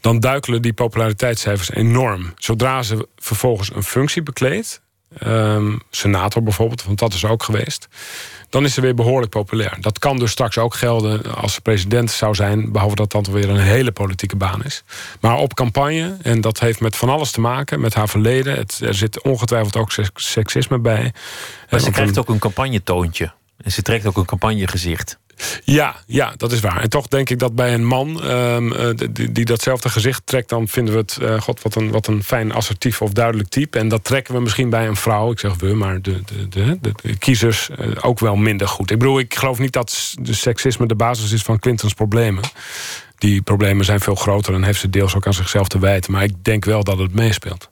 dan 0.00 0.20
duikelen 0.20 0.62
die 0.62 0.72
populariteitscijfers 0.72 1.70
enorm. 1.70 2.32
Zodra 2.36 2.82
ze 2.82 3.08
vervolgens 3.16 3.74
een 3.74 3.82
functie 3.82 4.22
bekleedt, 4.22 4.80
um, 5.26 5.80
senator 5.90 6.42
bijvoorbeeld, 6.42 6.84
want 6.84 6.98
dat 6.98 7.14
is 7.14 7.24
ook 7.24 7.42
geweest, 7.42 7.88
dan 8.48 8.64
is 8.64 8.74
ze 8.74 8.80
weer 8.80 8.94
behoorlijk 8.94 9.30
populair. 9.30 9.76
Dat 9.80 9.98
kan 9.98 10.18
dus 10.18 10.30
straks 10.30 10.58
ook 10.58 10.74
gelden 10.74 11.34
als 11.34 11.54
ze 11.54 11.60
president 11.60 12.10
zou 12.10 12.34
zijn, 12.34 12.72
behalve 12.72 12.94
dat 12.94 13.10
dat 13.10 13.26
weer 13.26 13.48
een 13.48 13.60
hele 13.60 13.92
politieke 13.92 14.36
baan 14.36 14.64
is. 14.64 14.84
Maar 15.20 15.36
op 15.36 15.54
campagne, 15.54 16.16
en 16.22 16.40
dat 16.40 16.60
heeft 16.60 16.80
met 16.80 16.96
van 16.96 17.08
alles 17.08 17.30
te 17.30 17.40
maken, 17.40 17.80
met 17.80 17.94
haar 17.94 18.08
verleden, 18.08 18.56
het, 18.56 18.80
er 18.82 18.94
zit 18.94 19.22
ongetwijfeld 19.22 19.76
ook 19.76 19.92
seksisme 20.14 20.78
bij. 20.78 21.12
Maar 21.70 21.80
ze 21.80 21.90
krijgt 21.90 22.18
ook 22.18 22.28
een 22.28 22.38
campagnetoontje. 22.38 23.32
En 23.58 23.72
ze 23.72 23.82
trekt 23.82 24.06
ook 24.06 24.16
een 24.16 24.24
campagnegezicht. 24.24 25.18
Ja, 25.64 25.96
ja, 26.06 26.32
dat 26.36 26.52
is 26.52 26.60
waar. 26.60 26.80
En 26.80 26.88
toch 26.88 27.06
denk 27.06 27.30
ik 27.30 27.38
dat 27.38 27.54
bij 27.54 27.74
een 27.74 27.84
man 27.84 28.30
um, 28.30 28.96
die, 29.12 29.32
die, 29.32 29.44
datzelfde 29.44 29.88
gezicht 29.88 30.22
trekt... 30.24 30.48
dan 30.48 30.68
vinden 30.68 30.94
we 30.94 31.00
het, 31.00 31.18
uh, 31.22 31.40
god, 31.40 31.62
wat 31.62 31.74
een, 31.74 31.90
wat 31.90 32.06
een 32.06 32.22
fijn 32.22 32.52
assertief 32.52 33.02
of 33.02 33.12
duidelijk 33.12 33.48
type. 33.48 33.78
En 33.78 33.88
dat 33.88 34.04
trekken 34.04 34.34
we 34.34 34.40
misschien 34.40 34.70
bij 34.70 34.86
een 34.86 34.96
vrouw, 34.96 35.30
ik 35.30 35.38
zeg 35.38 35.54
we, 35.56 35.74
maar 35.74 36.02
de, 36.02 36.20
de, 36.48 36.78
de, 36.80 37.16
kiezers 37.18 37.70
uh, 37.80 37.96
ook 38.00 38.18
wel 38.18 38.36
minder 38.36 38.68
goed. 38.68 38.90
Ik 38.90 38.98
bedoel, 38.98 39.18
ik 39.18 39.34
geloof 39.34 39.58
niet 39.58 39.72
dat 39.72 40.14
de 40.20 40.34
seksisme 40.34 40.86
de 40.86 40.94
basis 40.94 41.32
is 41.32 41.42
van 41.42 41.58
Clintons 41.58 41.94
problemen. 41.94 42.42
Die 43.18 43.42
problemen 43.42 43.84
zijn 43.84 44.00
veel 44.00 44.14
groter 44.14 44.54
en 44.54 44.62
heeft 44.62 44.80
ze 44.80 44.90
deels 44.90 45.14
ook 45.14 45.26
aan 45.26 45.34
zichzelf 45.34 45.68
te 45.68 45.78
wijten. 45.78 46.12
Maar 46.12 46.22
ik 46.22 46.44
denk 46.44 46.64
wel 46.64 46.84
dat 46.84 46.98
het 46.98 47.14
meespeelt. 47.14 47.70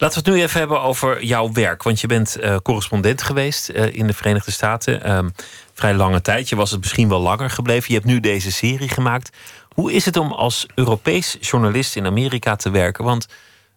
Laten 0.00 0.22
we 0.22 0.30
het 0.30 0.38
nu 0.38 0.44
even 0.44 0.58
hebben 0.58 0.80
over 0.80 1.24
jouw 1.24 1.52
werk. 1.52 1.82
Want 1.82 2.00
je 2.00 2.06
bent 2.06 2.36
uh, 2.40 2.56
correspondent 2.62 3.22
geweest 3.22 3.70
uh, 3.70 3.94
in 3.94 4.06
de 4.06 4.12
Verenigde 4.12 4.50
Staten. 4.50 5.16
Um, 5.16 5.32
vrij 5.74 5.94
lange 5.94 6.20
tijd. 6.20 6.48
Je 6.48 6.56
was 6.56 6.70
het 6.70 6.80
misschien 6.80 7.08
wel 7.08 7.20
langer 7.20 7.50
gebleven. 7.50 7.88
Je 7.88 7.94
hebt 7.94 8.06
nu 8.06 8.20
deze 8.20 8.52
serie 8.52 8.88
gemaakt. 8.88 9.36
Hoe 9.74 9.92
is 9.92 10.04
het 10.04 10.16
om 10.16 10.32
als 10.32 10.66
Europees 10.74 11.36
journalist 11.40 11.96
in 11.96 12.06
Amerika 12.06 12.56
te 12.56 12.70
werken? 12.70 13.04
Want 13.04 13.26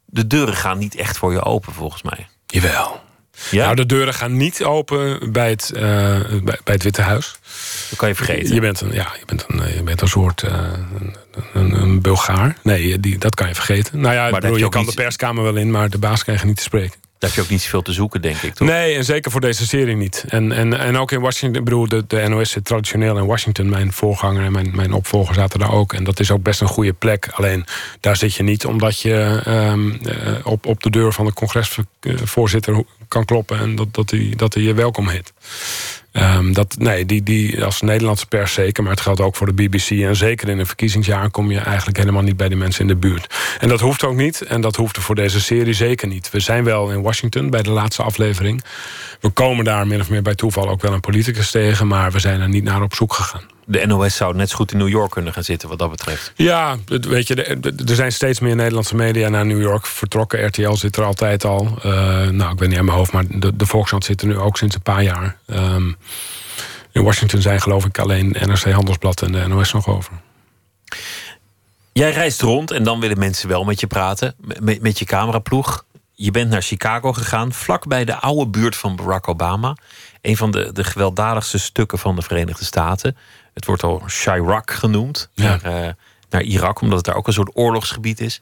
de 0.06 0.28
deuren 0.28 0.56
gaan 0.56 0.78
niet 0.78 0.96
echt 0.96 1.18
voor 1.18 1.32
je 1.32 1.44
open, 1.44 1.74
volgens 1.74 2.02
mij. 2.02 2.28
Jawel. 2.48 3.02
Ja? 3.50 3.64
Nou, 3.64 3.76
de 3.76 3.86
deuren 3.86 4.14
gaan 4.14 4.38
niet 4.38 4.64
open 4.64 5.32
bij 5.32 5.50
het, 5.50 5.72
uh, 5.76 5.82
bij, 5.82 6.42
bij, 6.42 6.74
het 6.74 6.84
Witte 6.84 7.02
Huis. 7.02 7.36
Dat 7.90 8.00
kan 8.00 8.08
je 8.10 8.16
vergeten. 8.16 8.54
Je 8.54 8.62
bent 8.62 8.82
een, 8.82 8.92
ja, 8.92 9.12
je 9.20 9.26
bent 9.26 9.46
een, 9.48 9.76
je 9.76 9.84
bent 9.84 10.02
een 10.02 10.08
soort 10.08 10.44
een, 11.54 11.82
een, 11.82 12.02
Bulgaar. 12.02 12.58
Nee, 12.64 13.00
die, 13.00 13.18
dat 13.18 13.36
kan 13.36 13.48
je 13.48 13.56
vergeten. 13.56 14.00
Nou 14.00 14.14
ja, 14.14 14.30
bedoel, 14.30 14.56
je, 14.56 14.64
je 14.64 14.70
kan 14.70 14.86
de 14.86 14.94
perskamer 14.94 15.44
wel 15.44 15.56
in, 15.56 15.72
maar 15.72 15.90
de 15.90 15.98
baas 15.98 16.24
krijgt 16.24 16.44
niet 16.44 16.58
te 16.58 16.64
spreken. 16.64 17.04
Daar 17.24 17.32
heb 17.32 17.42
je 17.42 17.46
ook 17.46 17.54
niet 17.54 17.62
zoveel 17.62 17.82
te 17.82 17.92
zoeken, 17.92 18.22
denk 18.22 18.38
ik, 18.38 18.54
toch? 18.54 18.68
Nee, 18.68 18.96
en 18.96 19.06
zeker 19.06 19.32
voor 19.32 19.42
deze 19.42 19.68
serie 19.68 19.96
niet. 19.96 20.26
En, 20.28 20.52
en, 20.52 20.80
en 20.80 20.98
ook 20.98 21.12
in 21.12 21.20
Washington, 21.20 21.60
ik 21.60 21.64
bedoel, 21.64 21.88
de, 21.88 22.04
de 22.08 22.28
NOS 22.28 22.50
zit 22.50 22.66
traditioneel 22.66 23.18
in 23.18 23.26
Washington. 23.26 23.70
Mijn 23.70 23.94
voorganger 23.94 24.44
en 24.44 24.52
mijn, 24.52 24.72
mijn 24.76 24.94
opvolger 24.94 25.36
zaten 25.36 25.60
daar 25.60 25.72
ook. 25.72 25.94
En 25.94 26.04
dat 26.04 26.20
is 26.20 26.32
ook 26.32 26.44
best 26.44 26.62
een 26.62 26.68
goede 26.68 26.94
plek. 26.94 27.30
Alleen, 27.34 27.66
daar 28.00 28.16
zit 28.16 28.34
je 28.34 28.44
niet 28.44 28.66
omdat 28.66 29.00
je 29.00 29.44
um, 29.48 30.00
op, 30.44 30.66
op 30.66 30.84
de 30.84 30.90
deur 30.90 31.14
van 31.14 31.26
de 31.26 31.34
congresvoorzitter 31.34 32.84
kan 33.08 33.26
kloppen... 33.26 33.60
en 33.60 33.76
dat, 33.76 33.94
dat, 33.94 34.10
hij, 34.10 34.34
dat 34.36 34.54
hij 34.54 34.64
je 34.64 34.74
welkom 34.74 35.08
heet. 35.08 35.33
Um, 36.14 36.54
dat, 36.54 36.76
nee, 36.78 37.06
die, 37.06 37.24
die, 37.24 37.64
als 37.64 37.82
Nederlandse 37.82 38.26
pers 38.26 38.54
zeker, 38.54 38.84
maar 38.84 38.92
het 38.92 39.02
geldt 39.02 39.22
ook 39.22 39.36
voor 39.36 39.56
de 39.56 39.64
BBC. 39.64 39.90
En 39.90 40.16
zeker 40.16 40.50
in 40.50 40.60
een 40.60 40.66
verkiezingsjaar 40.66 41.30
kom 41.30 41.52
je 41.52 41.60
eigenlijk 41.60 41.98
helemaal 41.98 42.22
niet 42.22 42.38
bij 42.38 42.50
de 42.50 42.56
mensen 42.56 42.82
in 42.82 42.88
de 42.88 42.96
buurt. 42.96 43.36
En 43.60 43.70
dat 43.70 43.80
hoeft 43.80 44.04
ook 44.04 44.16
niet. 44.16 44.42
En 44.42 44.62
dat 44.62 44.76
hoefde 44.76 45.02
voor 45.02 45.16
deze 45.16 45.42
serie 45.42 45.74
zeker 45.74 46.08
niet. 46.08 46.30
We 46.30 46.40
zijn 46.40 46.64
wel 46.64 46.92
in 46.92 47.02
Washington 47.02 47.50
bij 47.50 47.62
de 47.62 47.70
laatste 47.70 48.04
aflevering. 48.04 48.64
We 49.24 49.30
komen 49.30 49.66
daar 49.66 49.88
min 49.88 50.00
of 50.00 50.10
meer 50.10 50.22
bij 50.22 50.36
toeval 50.36 50.70
ook 50.70 50.82
wel 50.82 50.94
een 50.94 51.00
politicus 51.00 51.52
tegen, 51.52 51.88
maar 51.88 52.12
we 52.12 52.20
zijn 52.20 52.42
er 52.42 52.50
niet 52.50 52.64
naar 52.64 52.82
op 52.82 52.96
zoek 52.96 53.14
gegaan 53.14 53.52
de 53.66 53.86
NOS 53.86 54.16
zou 54.16 54.36
net 54.36 54.50
zo 54.50 54.56
goed 54.56 54.72
in 54.72 54.78
New 54.78 54.90
York 54.90 55.12
kunnen 55.12 55.34
gaan 55.34 55.44
zitten, 55.44 55.70
wat 55.70 55.80
dat 55.80 55.90
betreft. 55.90 56.32
Ja, 56.36 56.78
weet 56.86 57.28
je, 57.28 57.36
er 57.86 57.96
zijn 57.96 58.12
steeds 58.12 58.40
meer 58.40 58.56
Nederlandse 58.56 58.96
media 58.96 59.30
naar 59.30 59.46
New 59.46 59.62
York 59.62 59.86
vertrokken. 59.86 60.46
RTL 60.46 60.74
zit 60.74 60.96
er 60.96 61.04
altijd 61.04 61.46
al. 61.46 61.78
Uh, 61.78 61.84
nou, 62.28 62.54
ik 62.54 62.60
weet 62.60 62.70
niet 62.70 62.78
aan 62.78 62.86
mijn 62.86 62.98
hoofd, 62.98 63.12
maar 63.12 63.24
de, 63.28 63.56
de 63.56 63.66
Volkskrant 63.66 64.06
zit 64.06 64.22
er 64.22 64.28
nu 64.28 64.38
ook 64.38 64.58
sinds 64.58 64.76
een 64.76 64.82
paar 64.82 65.04
jaar. 65.04 65.38
Um, 65.48 65.98
in 66.92 67.04
Washington 67.04 67.42
zijn 67.42 67.62
geloof 67.62 67.86
ik 67.86 68.00
alleen 68.00 68.36
NRC 68.40 68.72
Handelsblad 68.72 69.22
en 69.22 69.32
de 69.32 69.48
NOS 69.48 69.74
nog 69.74 69.88
over. 69.88 70.14
Jij 71.94 72.12
reist 72.12 72.42
rond 72.42 72.72
en 72.72 72.84
dan 72.84 73.00
willen 73.00 73.20
mensen 73.20 73.48
wel 73.48 73.64
met 73.64 73.80
je 73.80 73.88
praten, 73.88 74.36
met, 74.60 74.82
met 74.82 75.00
je 75.00 75.06
cameraploeg 75.06 75.86
je 76.24 76.32
bent 76.32 76.50
naar 76.50 76.62
Chicago 76.62 77.14
gegaan, 77.14 77.54
vlak 77.54 77.88
bij 77.88 78.06
de 78.06 78.16
oude 78.16 78.50
buurt 78.50 78.76
van 78.76 78.96
Barack 78.96 79.28
Obama. 79.28 79.76
Een 80.22 80.38
van 80.38 80.52
de, 80.52 80.72
de 80.72 80.84
gewelddadigste 80.84 81.58
stukken 81.58 82.00
van 82.00 82.16
de 82.16 82.22
Verenigde 82.22 82.66
Staten. 82.66 83.18
Het 83.54 83.66
wordt 83.66 83.84
al 83.84 84.02
Chirac 84.06 84.72
genoemd, 84.72 85.30
Ja. 85.34 85.44
naar, 85.44 85.64
eh, 85.64 85.94
naar 86.30 86.42
Irak, 86.42 86.82
omdat 86.82 86.98
het 86.98 87.06
daar 87.06 87.16
ook 87.16 87.28
een 87.28 87.34
soort 87.34 87.52
oorlogsgebied 87.54 88.20
is. 88.20 88.42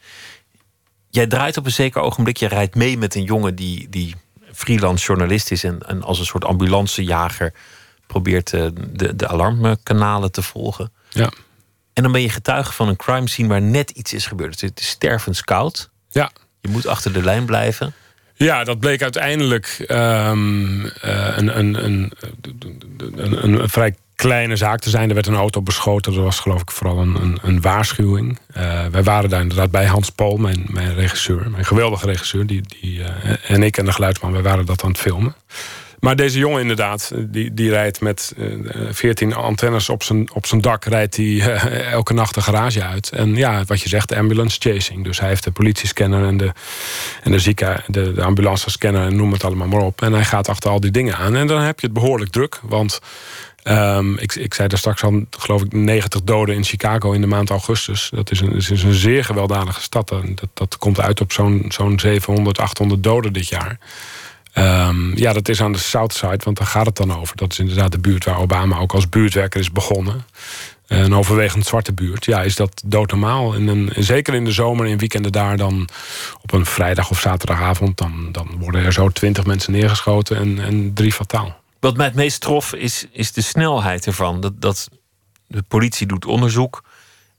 Jij 1.10 1.28
draait 1.28 1.58
op 1.58 1.66
een 1.66 1.72
zeker 1.72 2.02
ogenblik, 2.02 2.38
je 2.38 2.48
rijdt 2.48 2.76
mee 2.76 2.98
met 2.98 3.16
een 3.16 3.24
jongen 3.24 3.56
die, 3.56 3.90
die 3.90 4.16
freelance 4.54 5.06
journalist 5.06 5.52
is 5.52 5.64
en, 5.64 5.80
en 5.88 6.04
als 6.04 6.20
een 6.20 6.26
soort 6.26 6.46
ambulancejager 6.46 7.54
probeert 8.08 8.54
eh, 8.54 8.66
de, 8.92 9.16
de 9.16 9.28
alarmkanalen 9.28 10.32
te 10.32 10.42
volgen. 10.42 10.92
Ja. 11.10 11.32
En 11.94 12.04
dan 12.04 12.12
ben 12.12 12.22
je 12.22 12.30
getuige 12.30 12.74
van 12.74 12.88
een 12.88 12.96
crime 12.96 13.30
scene 13.30 13.48
waar 13.48 13.62
net 13.62 13.90
iets 13.90 14.14
is 14.14 14.26
gebeurd. 14.26 14.62
Het 14.62 14.80
is 14.80 14.88
stervenskoud. 14.88 15.90
Ja. 16.10 16.32
Je 16.62 16.70
moet 16.70 16.88
achter 16.88 17.14
de 17.14 17.24
lijn 17.24 17.46
blijven. 17.46 17.94
Ja, 18.34 18.64
dat 18.64 18.80
bleek 18.80 19.02
uiteindelijk 19.02 19.84
ehm, 19.88 20.86
eh, 20.86 21.38
een, 21.38 21.58
een, 21.60 21.86
een, 21.86 22.12
een, 23.44 23.70
vrij 23.70 23.96
kleine 24.16 24.56
zaak 24.56 24.80
te 24.80 24.90
zijn. 24.90 25.08
Er 25.08 25.14
werd 25.14 25.28
een 25.28 25.36
auto 25.36 25.62
beschoten. 25.62 26.14
Dat 26.14 26.24
was 26.24 26.40
geloof 26.40 26.62
ik 26.62 26.72
vooral 26.72 27.00
een, 27.42 27.62
waarschuwing. 27.62 28.40
Eh, 28.54 28.86
wij 28.92 29.04
waren 29.04 29.30
daar 29.30 29.42
inderdaad 29.42 29.72
bij 29.72 29.86
Hans 29.86 30.10
Pool, 30.10 30.38
mijn, 30.38 30.66
mijn 30.68 30.94
regisseur. 30.94 31.50
Mijn 31.50 31.66
geweldige 31.66 32.06
regisseur. 32.06 32.46
Die, 32.46 32.62
die, 32.82 33.04
eh, 33.04 33.52
en 33.52 33.64
ik 33.64 33.78
en 33.78 33.86
de 33.86 33.92
geluidsman, 33.92 34.32
wij 34.32 34.42
waren 34.42 34.66
dat 34.66 34.84
aan 34.84 34.90
het 34.90 35.00
filmen. 35.00 35.36
Maar 36.02 36.16
deze 36.16 36.40
jongen 36.40 36.62
inderdaad, 36.62 37.12
die, 37.16 37.54
die 37.54 37.70
rijdt 37.70 38.02
met 38.02 38.34
veertien 38.92 39.34
antennes 39.34 39.90
op 39.90 40.04
zijn, 40.04 40.34
op 40.34 40.46
zijn 40.46 40.62
dak... 40.62 40.86
rijdt 40.86 41.16
hij 41.16 41.26
eh, 41.26 41.92
elke 41.92 42.14
nacht 42.14 42.34
de 42.34 42.42
garage 42.42 42.84
uit. 42.84 43.10
En 43.10 43.36
ja, 43.36 43.64
wat 43.66 43.82
je 43.82 43.90
zegt, 43.90 44.14
ambulance 44.14 44.58
chasing. 44.60 45.04
Dus 45.04 45.20
hij 45.20 45.30
heeft 45.30 45.44
de 45.44 45.52
politiescanner 45.52 46.28
en 46.28 46.38
de, 46.38 46.52
en 47.24 47.32
de, 47.32 47.40
zieke, 47.40 47.84
de, 47.88 48.14
de 48.14 48.24
ambulancescanner... 48.24 49.06
en 49.06 49.16
noem 49.16 49.32
het 49.32 49.44
allemaal 49.44 49.68
maar 49.68 49.82
op. 49.82 50.02
En 50.02 50.14
hij 50.14 50.26
gaat 50.26 50.50
achter 50.50 50.70
al 50.70 50.80
die 50.80 50.92
dingen 50.92 51.16
aan. 51.16 51.36
En 51.36 51.48
dan 51.48 51.62
heb 51.62 51.80
je 51.80 51.86
het 51.86 51.96
behoorlijk 51.96 52.32
druk, 52.32 52.60
want... 52.62 53.00
ehm, 53.64 54.14
ik, 54.14 54.36
ik 54.36 54.54
zei 54.54 54.68
daar 54.68 54.78
straks 54.78 55.04
al, 55.04 55.26
geloof 55.30 55.62
ik, 55.62 55.74
90 55.74 56.22
doden 56.22 56.56
in 56.56 56.64
Chicago 56.64 57.12
in 57.12 57.22
de 57.22 57.28
maand 57.28 57.50
augustus. 57.50 58.10
Dat 58.14 58.32
is 58.32 58.40
een, 58.40 58.56
is 58.56 58.84
een 58.84 58.94
zeer 58.94 59.26
gewelddadige 59.26 59.82
stad. 59.82 60.08
Dat, 60.10 60.50
dat 60.54 60.78
komt 60.78 61.00
uit 61.00 61.22
op 61.22 61.32
zo'n 61.32 61.66
zo'n 61.68 62.00
700, 62.00 62.60
800 62.60 63.04
doden 63.04 63.34
dit 63.34 63.48
jaar. 63.48 63.78
Ehm, 64.54 65.18
ja, 65.18 65.34
dat 65.34 65.50
is 65.50 65.62
aan 65.62 65.72
de 65.72 65.78
Southside, 65.78 66.40
want 66.44 66.58
daar 66.58 66.68
gaat 66.68 66.86
het 66.86 66.96
dan 66.96 67.14
over. 67.14 67.36
Dat 67.36 67.52
is 67.52 67.60
inderdaad 67.60 67.92
de 67.92 68.00
buurt 68.00 68.26
waar 68.26 68.40
Obama 68.40 68.78
ook 68.78 68.94
als 68.94 69.10
buurtwerker 69.10 69.60
is 69.60 69.72
begonnen. 69.72 70.26
Een 70.88 71.14
overwegend 71.14 71.66
zwarte 71.66 71.94
buurt. 71.94 72.26
Ja, 72.26 72.42
is 72.42 72.56
dat 72.56 72.82
doodnormaal. 72.86 73.54
En 73.54 73.90
zeker 73.96 74.34
in 74.34 74.46
de 74.46 74.52
zomer, 74.52 74.86
in 74.86 74.98
weekenden 74.98 75.32
daar 75.32 75.58
dan... 75.58 75.90
op 76.42 76.54
een 76.54 76.66
vrijdag 76.66 77.10
of 77.10 77.20
zaterdagavond... 77.20 77.98
dan, 77.98 78.30
dan 78.32 78.48
worden 78.60 78.86
er 78.86 78.94
zo 78.94 79.10
twintig 79.10 79.46
mensen 79.46 79.72
neergeschoten 79.72 80.38
en, 80.38 80.60
en 80.60 80.94
drie 80.94 81.12
fataal. 81.14 81.60
Wat 81.80 81.98
mij 81.98 82.06
het 82.06 82.16
meest 82.16 82.42
trof 82.42 82.74
is, 82.74 83.06
is 83.12 83.32
de 83.32 83.42
snelheid 83.42 84.06
ervan. 84.06 84.42
Dat, 84.42 84.62
dat 84.62 84.90
de 85.48 85.64
politie 85.68 86.08
doet 86.08 86.26
onderzoek. 86.26 86.84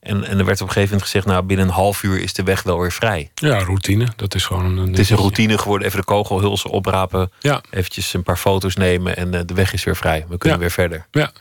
En, 0.03 0.25
en 0.25 0.39
er 0.39 0.45
werd 0.45 0.61
op 0.61 0.67
een 0.67 0.73
gegeven 0.73 0.83
moment 0.95 1.03
gezegd... 1.03 1.27
nou, 1.27 1.43
binnen 1.43 1.67
een 1.67 1.73
half 1.73 2.03
uur 2.03 2.21
is 2.21 2.33
de 2.33 2.43
weg 2.43 2.63
wel 2.63 2.81
weer 2.81 2.93
vrij. 2.93 3.31
Ja, 3.35 3.59
routine. 3.59 4.07
Dat 4.17 4.35
is 4.35 4.45
gewoon 4.45 4.79
een... 4.79 4.89
Het 4.89 4.99
is 4.99 5.11
een 5.11 5.17
routine 5.17 5.59
geworden. 5.59 5.87
Even 5.87 5.99
de 5.99 6.05
kogelhulsen 6.05 6.71
oprapen. 6.71 7.31
Ja. 7.41 7.61
Eventjes 7.71 8.15
een 8.15 8.23
paar 8.23 8.37
foto's 8.37 8.77
nemen. 8.77 9.17
En 9.17 9.35
eh, 9.35 9.41
de 9.47 9.55
weg 9.55 9.73
is 9.73 9.85
weer 9.85 9.97
vrij. 9.97 10.25
We 10.29 10.39
kunnen 10.39 10.59
Ja. 10.59 10.65
weer 10.65 10.71
verder. 10.75 11.07
Ja, 11.11 11.33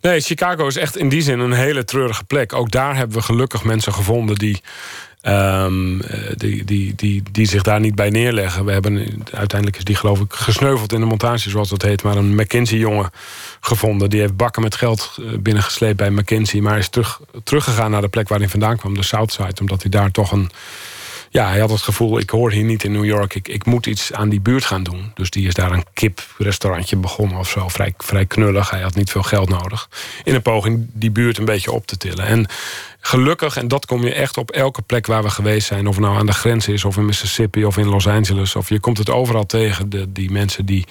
nee, 0.00 0.20
Chicago 0.20 0.66
is 0.66 0.76
echt 0.76 0.96
in 0.96 1.08
die 1.08 1.22
zin 1.22 1.38
een 1.38 1.52
hele 1.52 1.84
treurige 1.84 2.24
plek. 2.24 2.52
Ook 2.52 2.70
daar 2.70 2.96
hebben 2.96 3.16
we 3.16 3.22
gelukkig 3.22 3.64
mensen 3.64 3.92
gevonden 3.92 4.36
die, 4.36 4.60
ehm, 5.20 6.00
eh, 6.00 6.18
die, 6.36 6.64
die, 6.64 6.94
die, 6.94 7.22
die 7.32 7.46
zich 7.46 7.62
daar 7.62 7.80
niet 7.80 7.94
bij 7.94 8.10
neerleggen. 8.10 8.64
We 8.64 8.72
hebben, 8.72 9.24
uiteindelijk 9.32 9.78
is 9.78 9.84
die 9.84 9.96
geloof 9.96 10.20
ik 10.20 10.32
gesneuveld 10.32 10.92
in 10.92 11.00
de 11.00 11.06
montage, 11.06 11.50
zoals 11.50 11.68
dat 11.68 11.82
heet. 11.82 12.02
Maar 12.02 12.16
een 12.16 12.34
McKinsey-jongen 12.34 13.10
gevonden. 13.60 14.10
Die 14.10 14.20
heeft 14.20 14.36
bakken 14.36 14.62
met 14.62 14.74
geld 14.74 15.18
eh, 15.18 15.38
binnengesleept 15.38 15.96
bij 15.96 16.10
McKinsey. 16.10 16.60
Maar 16.60 16.78
is 16.78 16.88
terug, 16.88 17.20
teruggegaan 17.44 17.90
naar 17.90 18.00
de 18.00 18.08
plek 18.08 18.28
waar 18.28 18.38
hij 18.38 18.48
vandaan 18.48 18.76
kwam, 18.76 18.94
de 18.94 19.02
Southside. 19.02 19.60
Omdat 19.60 19.82
hij 19.82 19.90
daar 19.90 20.10
toch 20.10 20.32
een 20.32 20.50
ja, 21.32 21.48
hij 21.48 21.60
had 21.60 21.70
het 21.70 21.82
gevoel, 21.82 22.18
ik 22.18 22.30
hoor 22.30 22.52
hier 22.52 22.64
niet 22.64 22.84
in 22.84 22.92
New 22.92 23.04
York. 23.04 23.34
Ik, 23.34 23.48
ik 23.48 23.64
moet 23.64 23.86
iets 23.86 24.12
aan 24.12 24.28
die 24.28 24.40
buurt 24.40 24.64
gaan 24.64 24.82
doen. 24.82 25.10
Dus 25.14 25.30
die 25.30 25.46
is 25.46 25.54
daar 25.54 25.72
een 25.72 25.84
kiprestaurantje 25.92 26.96
begonnen 26.96 27.38
of 27.38 27.48
zo. 27.48 27.68
Vrij, 27.68 27.94
vrij 27.96 28.24
knullig. 28.26 28.70
Hij 28.70 28.80
had 28.80 28.94
niet 28.94 29.10
veel 29.10 29.22
geld 29.22 29.48
nodig. 29.48 29.88
In 30.24 30.34
een 30.34 30.42
poging 30.42 30.86
die 30.92 31.10
buurt 31.10 31.38
een 31.38 31.44
beetje 31.44 31.72
op 31.72 31.86
te 31.86 31.96
tillen. 31.96 32.26
En 32.26 32.46
gelukkig, 33.00 33.56
en 33.56 33.68
dat 33.68 33.86
kom 33.86 34.04
je 34.04 34.14
echt 34.14 34.36
op 34.36 34.50
elke 34.50 34.82
plek 34.82 35.06
waar 35.06 35.22
we 35.22 35.30
geweest 35.30 35.66
zijn. 35.66 35.86
Of 35.86 35.94
het 35.94 36.04
nou 36.04 36.18
aan 36.18 36.26
de 36.26 36.32
grens 36.32 36.68
is, 36.68 36.84
of 36.84 36.96
in 36.96 37.04
Mississippi, 37.04 37.64
of 37.64 37.76
in 37.76 37.88
Los 37.88 38.06
Angeles. 38.06 38.56
Of 38.56 38.68
je 38.68 38.80
komt 38.80 38.98
het 38.98 39.10
overal 39.10 39.46
tegen, 39.46 39.90
de, 39.90 40.12
die 40.12 40.30
mensen 40.30 40.66
die 40.66 40.86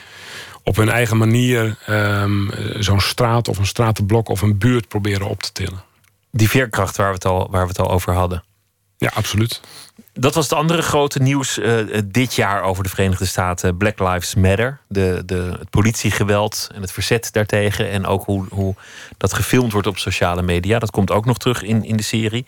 op 0.64 0.76
hun 0.76 0.90
eigen 0.90 1.18
manier... 1.18 1.78
ehm, 1.86 2.48
zo'n 2.80 3.02
straat 3.02 3.48
of 3.48 3.58
een 3.58 3.66
stratenblok 3.66 4.30
of 4.30 4.42
een 4.42 4.58
buurt 4.58 4.88
proberen 4.88 5.28
op 5.28 5.42
te 5.42 5.52
tillen. 5.52 5.84
Die 6.32 6.50
veerkracht 6.50 6.98
waar 6.98 7.08
we 7.08 7.14
het 7.14 7.26
al, 7.26 7.48
waar 7.52 7.62
we 7.62 7.68
het 7.68 7.80
al 7.80 7.92
over 7.92 8.14
hadden. 8.14 8.44
Ja, 8.98 9.12
absoluut. 9.14 9.62
Dat 10.14 10.36
was 10.36 10.50
het 10.50 10.54
andere 10.54 10.82
grote 10.82 11.22
nieuws 11.22 11.60
eh, 11.60 11.74
dit 12.06 12.36
jaar 12.36 12.62
over 12.62 12.84
de 12.84 12.90
Verenigde 12.90 13.26
Staten. 13.26 13.78
Black 13.78 14.00
Lives 14.00 14.36
Matter. 14.36 14.80
De, 14.88 15.24
de, 15.26 15.56
het 15.60 15.70
politiegeweld 15.70 16.70
en 16.74 16.82
het 16.82 16.92
verzet 16.92 17.30
daartegen. 17.32 17.90
En 17.90 18.06
ook 18.06 18.26
hoe, 18.26 18.46
hoe 18.50 18.76
dat 19.18 19.34
gefilmd 19.34 19.72
wordt 19.72 19.88
op 19.88 19.98
sociale 19.98 20.42
media. 20.42 20.80
Dat 20.80 20.92
komt 20.92 21.12
ook 21.12 21.26
nog 21.26 21.38
terug 21.38 21.64
in, 21.64 21.84
in 21.84 21.98
de 21.98 22.04
serie. 22.04 22.46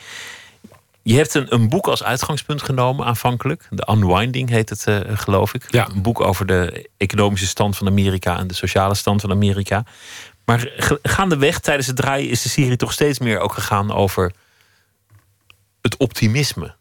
Je 1.03 1.15
hebt 1.15 1.33
een, 1.33 1.53
een 1.53 1.69
boek 1.69 1.87
als 1.87 2.03
uitgangspunt 2.03 2.61
genomen 2.61 3.05
aanvankelijk. 3.05 3.67
The 3.75 3.91
Unwinding 3.91 4.49
heet 4.49 4.69
het, 4.69 4.87
eh, 4.87 4.99
geloof 5.13 5.53
ik. 5.53 5.65
Ja. 5.69 5.89
Een 5.89 6.01
boek 6.01 6.19
over 6.19 6.45
de 6.45 6.89
economische 6.97 7.47
stand 7.47 7.77
van 7.77 7.87
Amerika 7.87 8.37
en 8.37 8.47
de 8.47 8.53
sociale 8.53 8.95
stand 8.95 9.21
van 9.21 9.31
Amerika. 9.31 9.83
Maar 10.45 10.71
gaandeweg 11.03 11.59
tijdens 11.59 11.87
het 11.87 11.95
draaien 11.95 12.29
is 12.29 12.41
de 12.41 12.49
serie 12.49 12.75
toch 12.75 12.93
steeds 12.93 13.19
meer 13.19 13.39
ook 13.39 13.53
gegaan 13.53 13.91
over 13.91 14.31
het 15.81 15.97
optimisme. 15.97 16.73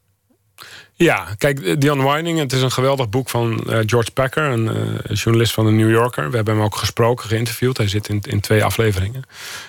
Ja, 1.02 1.28
kijk, 1.38 1.58
The 1.80 1.88
Unwinding, 1.88 2.38
het 2.38 2.52
is 2.52 2.62
een 2.62 2.70
geweldig 2.70 3.08
boek 3.08 3.28
van 3.28 3.60
eh, 3.60 3.78
George 3.86 4.10
Packer, 4.10 4.42
een 4.42 4.68
eh, 4.68 5.16
journalist 5.16 5.52
van 5.52 5.64
de 5.64 5.70
New 5.70 5.90
Yorker. 5.90 6.30
We 6.30 6.36
hebben 6.36 6.54
hem 6.54 6.64
ook 6.64 6.76
gesproken, 6.76 7.28
geïnterviewd. 7.28 7.76
Hij 7.76 7.88
zit 7.88 8.08
in, 8.08 8.20
in 8.28 8.40
twee 8.40 8.64
afleveringen. 8.64 9.22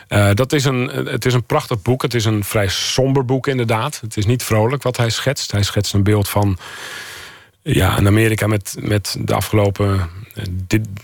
Eh, 0.08 0.30
dat 0.34 0.54
is 0.54 0.66
een, 0.66 0.88
het 0.88 1.26
is 1.26 1.34
een 1.34 1.44
prachtig 1.44 1.82
boek. 1.82 2.02
Het 2.02 2.14
is 2.14 2.26
een 2.26 2.44
vrij 2.44 2.68
somber 2.68 3.26
boek, 3.26 3.48
inderdaad. 3.48 4.00
Het 4.02 4.18
is 4.18 4.26
niet 4.26 4.44
vrolijk 4.44 4.84
wat 4.84 4.98
hij 4.98 5.10
schetst. 5.10 5.52
Hij 5.52 5.64
schetst 5.64 5.94
een 5.94 6.04
beeld 6.04 6.30
van 6.30 6.58
ja, 7.62 7.98
Amerika 7.98 8.48
met, 8.48 8.76
met 8.80 9.16
de 9.20 9.34
afgelopen 9.34 10.10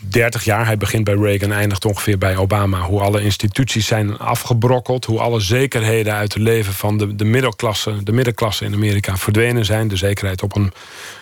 30 0.10 0.44
jaar. 0.44 0.66
Hij 0.66 0.78
begint 0.78 1.04
bij 1.04 1.16
Reagan, 1.16 1.52
eindigt 1.52 1.86
ongeveer 1.86 2.18
bij 2.18 2.38
Obama. 2.38 2.82
Hoe 2.82 3.02
alle 3.02 3.22
instituties 3.22 3.88
zijn 3.88 4.18
afgebrokkeld. 4.18 5.06
Hoe 5.06 5.20
alle 5.20 5.40
zekerheden 5.40 6.14
uit 6.14 6.34
het 6.34 6.44
leven 6.44 6.74
van 6.74 6.98
de, 6.98 7.16
de, 7.16 7.26
middelklasse, 7.26 8.04
de 8.04 8.12
middenklasse 8.12 8.66
in 8.66 8.74
Amerika 8.74 9.18
verdwenen 9.18 9.66
zijn. 9.66 9.88
De 9.88 9.96
zekerheid 9.96 10.44
op 10.44 10.56
een 10.56 10.74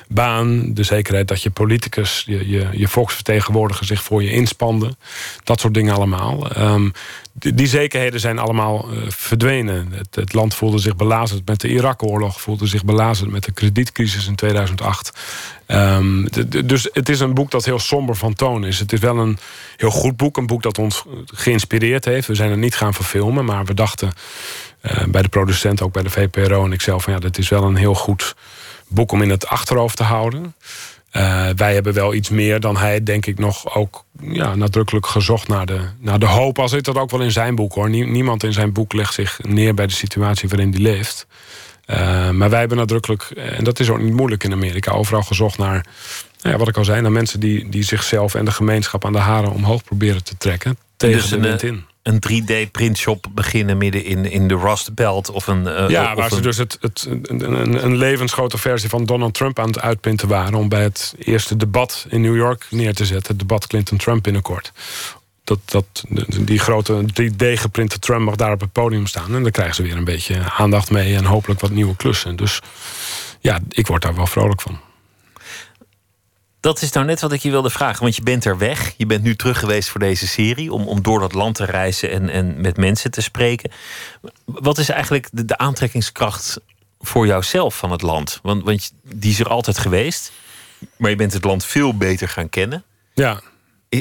baan. 0.08 0.74
De 0.74 0.84
zekerheid 0.84 1.28
dat 1.28 1.42
je 1.42 1.50
politicus, 1.50 2.24
je, 2.28 2.50
je, 2.50 2.68
je 2.72 2.88
volksvertegenwoordiger 2.88 3.86
zich 3.86 4.04
voor 4.04 4.24
je 4.24 4.32
inspande. 4.32 4.96
Dat 5.44 5.60
soort 5.60 5.74
dingen 5.74 5.96
allemaal. 5.96 6.52
Ehm, 6.52 6.90
die, 7.34 7.68
zekerheden 7.68 8.20
zijn 8.20 8.40
allemaal 8.40 8.92
eh, 8.92 8.98
verdwenen. 9.08 9.88
Het, 9.92 10.16
het 10.16 10.34
land 10.34 10.56
voelde 10.56 10.78
zich 10.78 10.96
belazerd 10.96 11.48
met 11.48 11.62
de 11.62 11.68
Irak-oorlog. 11.68 12.42
Voelde 12.42 12.68
zich 12.68 12.86
belazerd 12.86 13.32
met 13.32 13.44
de 13.44 13.52
kredietcrisis 13.52 14.28
in 14.28 14.36
2008. 14.36 15.12
Ehm, 15.66 16.26
dus 16.66 16.90
het 16.94 17.10
is 17.10 17.20
een 17.20 17.34
boek 17.34 17.52
dat 17.52 17.66
heel 17.66 17.80
somber 17.80 18.16
van 18.16 18.34
toon 18.34 18.66
is. 18.66 18.80
Het 18.80 18.94
is 18.94 19.00
wel 19.00 19.18
een 19.18 19.38
heel 19.78 19.92
goed 19.92 20.18
boek. 20.18 20.38
Een 20.38 20.48
boek 20.48 20.64
dat 20.64 20.78
ons 20.78 21.04
geïnspireerd 21.26 22.06
heeft. 22.06 22.28
We 22.28 22.36
zijn 22.36 22.52
het 22.52 22.60
niet 22.60 22.76
gaan 22.76 22.94
verfilmen. 22.94 23.46
Maar 23.46 23.66
we 23.66 23.74
dachten 23.74 24.12
eh, 24.82 25.04
bij 25.08 25.22
de 25.22 25.30
producent, 25.30 25.82
ook 25.82 25.94
bij 25.94 26.04
de 26.04 26.10
VPRO 26.10 26.66
en 26.66 26.74
ikzelf... 26.74 27.04
van 27.04 27.14
ja, 27.14 27.20
dat 27.20 27.38
is 27.38 27.50
wel 27.50 27.64
een 27.64 27.76
heel 27.76 27.96
goed 27.96 28.36
boek 28.88 29.12
om 29.12 29.22
in 29.22 29.30
het 29.30 29.48
achterhoofd 29.48 29.98
te 29.98 30.04
houden. 30.04 30.56
Eh, 31.12 31.50
wij 31.56 31.74
hebben 31.74 31.94
wel 31.94 32.14
iets 32.14 32.30
meer 32.30 32.60
dan 32.60 32.78
hij, 32.78 33.04
denk 33.04 33.26
ik, 33.26 33.40
nog 33.40 33.76
ook 33.76 34.04
ja, 34.22 34.56
nadrukkelijk 34.56 35.08
gezocht 35.08 35.48
naar 35.48 35.66
de, 35.66 35.80
naar 36.00 36.20
de 36.20 36.26
hoop. 36.26 36.60
Al 36.60 36.70
zit 36.70 36.86
dat 36.86 36.98
ook 36.98 37.12
wel 37.12 37.22
in 37.22 37.32
zijn 37.32 37.56
boek 37.56 37.74
hoor. 37.74 37.90
Nie- 37.90 38.06
niemand 38.06 38.44
in 38.44 38.54
zijn 38.54 38.72
boek 38.72 38.94
legt 38.94 39.14
zich 39.14 39.40
neer 39.42 39.74
bij 39.74 39.88
de 39.88 39.94
situatie 39.94 40.50
waarin 40.50 40.72
hij 40.72 40.80
leeft. 40.82 41.28
Eh, 41.86 42.30
maar 42.30 42.50
wij 42.50 42.60
hebben 42.60 42.78
nadrukkelijk, 42.78 43.24
en 43.24 43.64
dat 43.64 43.80
is 43.80 43.90
ook 43.90 44.00
niet 44.00 44.14
moeilijk 44.14 44.44
in 44.44 44.52
Amerika, 44.52 44.92
overal 44.92 45.22
gezocht 45.22 45.58
naar, 45.58 45.86
nou 46.42 46.54
ja, 46.54 46.58
wat 46.58 46.68
ik 46.68 46.78
al 46.78 46.86
zei, 46.86 47.02
naar 47.02 47.12
mensen 47.12 47.40
die, 47.40 47.70
die 47.70 47.84
zichzelf 47.84 48.36
en 48.36 48.46
de 48.46 48.52
gemeenschap 48.52 49.06
aan 49.06 49.12
de 49.14 49.20
haren 49.20 49.52
omhoog 49.52 49.84
proberen 49.84 50.24
te 50.24 50.38
trekken. 50.38 50.78
Tegen 50.98 51.18
Dus 51.20 51.30
de 51.30 51.40
wind 51.40 51.64
eh, 51.64 51.70
in. 51.70 51.86
Een 52.06 52.24
3D-printshop 52.30 53.26
beginnen 53.32 53.78
midden 53.78 54.04
in, 54.04 54.32
in 54.32 54.48
de 54.48 54.58
Rust 54.58 54.94
Belt. 54.94 55.30
Of 55.30 55.48
een, 55.48 55.68
eh, 55.68 55.90
Ja, 55.90 56.12
of 56.12 56.18
waar 56.18 56.30
ze 56.30 56.42
dus 56.42 56.58
het, 56.58 56.78
het, 56.82 57.08
een, 57.10 57.84
een, 57.86 57.96
levensgrote 57.98 58.58
versie 58.58 58.90
van 58.90 59.06
Donald 59.06 59.34
Trump 59.34 59.60
aan 59.60 59.68
het 59.68 59.80
uitprinten 59.80 60.28
waren... 60.28 60.54
om 60.54 60.70
bij 60.70 60.82
het 60.82 61.16
eerste 61.18 61.56
debat 61.56 62.06
in 62.10 62.22
New 62.22 62.36
York 62.36 62.68
neer 62.70 62.94
te 62.94 63.06
zetten. 63.06 63.28
Het 63.28 63.40
debat 63.40 63.68
Clinton-Trump 63.68 64.24
binnenkort. 64.24 64.72
Dat, 65.44 65.60
dat, 65.66 66.04
die 66.40 66.60
grote 66.60 67.06
3D-geprinte 67.22 68.00
Trump 68.00 68.26
mag 68.26 68.36
daar 68.36 68.52
op 68.52 68.62
het 68.62 68.72
podium 68.72 69.08
staan. 69.08 69.36
En 69.36 69.44
dan 69.44 69.52
krijgen 69.52 69.76
ze 69.76 69.84
weer 69.84 69.98
een 69.98 70.04
beetje 70.04 70.52
aandacht 70.58 70.92
mee... 70.92 71.16
en 71.16 71.26
hopelijk 71.26 71.60
wat 71.60 71.72
nieuwe 71.72 71.96
klussen. 71.96 72.36
Dus 72.36 72.60
ja, 73.40 73.60
ik 73.70 73.88
word 73.88 74.02
daar 74.02 74.16
wel 74.16 74.28
vrolijk 74.28 74.62
van. 74.62 74.80
Dat 76.66 76.82
is 76.82 76.92
nou 76.92 77.06
net 77.06 77.22
wat 77.22 77.32
ik 77.32 77.42
je 77.42 77.50
wilde 77.50 77.70
vragen. 77.70 78.02
Want 78.02 78.16
je 78.16 78.22
bent 78.22 78.46
er 78.46 78.58
weg. 78.58 78.94
Je 78.98 79.06
bent 79.06 79.24
nu 79.24 79.36
terug 79.36 79.60
geweest 79.60 79.90
voor 79.90 80.00
deze 80.00 80.28
serie. 80.28 80.74
Om, 80.74 80.88
om 80.88 81.02
door 81.02 81.20
dat 81.20 81.34
land 81.34 81.56
te 81.56 81.66
reizen 81.66 82.10
en, 82.10 82.30
en 82.30 82.62
met 82.62 82.78
mensen 82.78 83.12
te 83.12 83.22
spreken. 83.22 83.72
Wat 84.46 84.78
is 84.78 84.90
eigenlijk 84.90 85.28
de, 85.32 85.58
aantrekkingskracht 85.58 86.60
voor 87.00 87.26
jouzelf 87.26 87.78
van 87.78 87.92
het 87.92 88.02
land? 88.02 88.40
Want, 88.44 88.64
want 88.64 88.92
die 89.02 89.32
is 89.32 89.40
er 89.40 89.48
altijd 89.48 89.78
geweest. 89.78 90.32
Maar 90.98 91.10
je 91.10 91.16
bent 91.16 91.34
het 91.34 91.44
land 91.44 91.66
veel 91.66 91.98
beter 91.98 92.28
gaan 92.30 92.50
kennen. 92.50 92.84
Ja. 93.14 93.42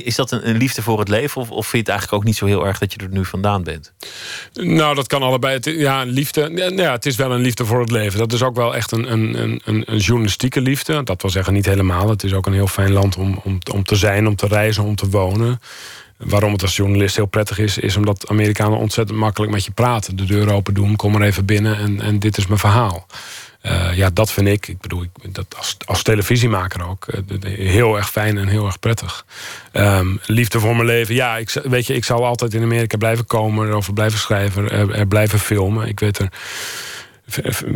Is 0.02 0.14
dat 0.14 0.30
een, 0.30 0.48
een, 0.48 0.56
liefde 0.56 0.82
voor 0.82 0.98
het 0.98 1.08
leven? 1.08 1.40
Of, 1.40 1.50
of 1.50 1.66
vind 1.66 1.72
je 1.72 1.78
het 1.78 1.88
eigenlijk 1.88 2.18
ook 2.18 2.24
niet 2.28 2.36
zo 2.36 2.46
heel 2.46 2.66
erg 2.66 2.78
dat 2.78 2.92
je 2.92 2.98
er 2.98 3.08
nu 3.10 3.24
vandaan 3.24 3.62
bent? 3.62 3.92
Nou, 4.52 4.94
dat 4.94 5.06
kan 5.06 5.22
allebei. 5.22 5.58
Ja, 5.62 6.02
liefde. 6.02 6.72
Ja, 6.76 6.92
het 6.92 7.06
is 7.06 7.16
wel 7.16 7.32
een 7.32 7.40
liefde 7.40 7.64
voor 7.64 7.80
het 7.80 7.90
leven. 7.90 8.18
Dat 8.18 8.32
is 8.32 8.42
ook 8.42 8.56
wel 8.56 8.74
echt 8.74 8.92
een, 8.92 9.12
een, 9.12 9.60
een, 9.64 9.82
een 9.86 9.98
journalistieke 9.98 10.60
liefde. 10.60 11.02
Dat 11.02 11.22
wil 11.22 11.30
zeggen, 11.30 11.52
niet 11.52 11.66
helemaal. 11.66 12.08
Het 12.08 12.22
is 12.22 12.32
ook 12.32 12.46
een 12.46 12.52
heel 12.52 12.66
fijn 12.66 12.92
land 12.92 13.16
om, 13.16 13.40
om, 13.44 13.58
om 13.72 13.84
te 13.84 13.96
zijn, 13.96 14.26
om 14.26 14.36
te 14.36 14.46
reizen, 14.46 14.84
om 14.84 14.94
te 14.94 15.08
wonen. 15.08 15.60
Waarom 16.16 16.52
het 16.52 16.62
als 16.62 16.76
journalist 16.76 17.16
heel 17.16 17.26
prettig 17.26 17.58
is, 17.58 17.78
is 17.78 17.96
omdat 17.96 18.28
Amerikanen 18.28 18.78
ontzettend 18.78 19.18
makkelijk 19.18 19.52
met 19.52 19.64
je 19.64 19.70
praten. 19.70 20.16
De 20.16 20.24
deur 20.24 20.52
open 20.52 20.74
doen, 20.74 20.96
kom 20.96 21.14
er 21.14 21.22
even 21.22 21.44
binnen 21.44 21.76
en, 21.76 22.00
en 22.00 22.18
dit 22.18 22.36
is 22.36 22.46
mijn 22.46 22.58
verhaal. 22.58 23.06
Uh, 23.66 23.96
ja, 23.96 24.10
dat 24.10 24.32
vind 24.32 24.48
ik, 24.48 24.68
ik 24.68 24.80
bedoel, 24.80 25.02
ik, 25.02 25.34
dat 25.34 25.46
als, 25.56 25.76
als 25.84 26.02
televisiemaker 26.02 26.88
ook, 26.88 27.06
uh, 27.06 27.42
heel 27.56 27.96
erg 27.96 28.10
fijn 28.10 28.38
en 28.38 28.48
heel 28.48 28.66
erg 28.66 28.78
prettig. 28.78 29.24
Um, 29.72 30.20
liefde 30.26 30.60
voor 30.60 30.74
mijn 30.74 30.86
leven, 30.86 31.14
ja, 31.14 31.36
ik, 31.36 31.50
weet 31.62 31.86
je, 31.86 31.94
ik 31.94 32.04
zal 32.04 32.24
altijd 32.24 32.54
in 32.54 32.62
Amerika 32.62 32.96
blijven 32.96 33.26
komen, 33.26 33.68
erover 33.68 33.92
blijven 33.92 34.18
schrijven, 34.18 34.70
er, 34.70 35.06
blijven 35.06 35.38
filmen. 35.38 35.88
Ik 35.88 36.00
weet 36.00 36.18
er 36.18 36.28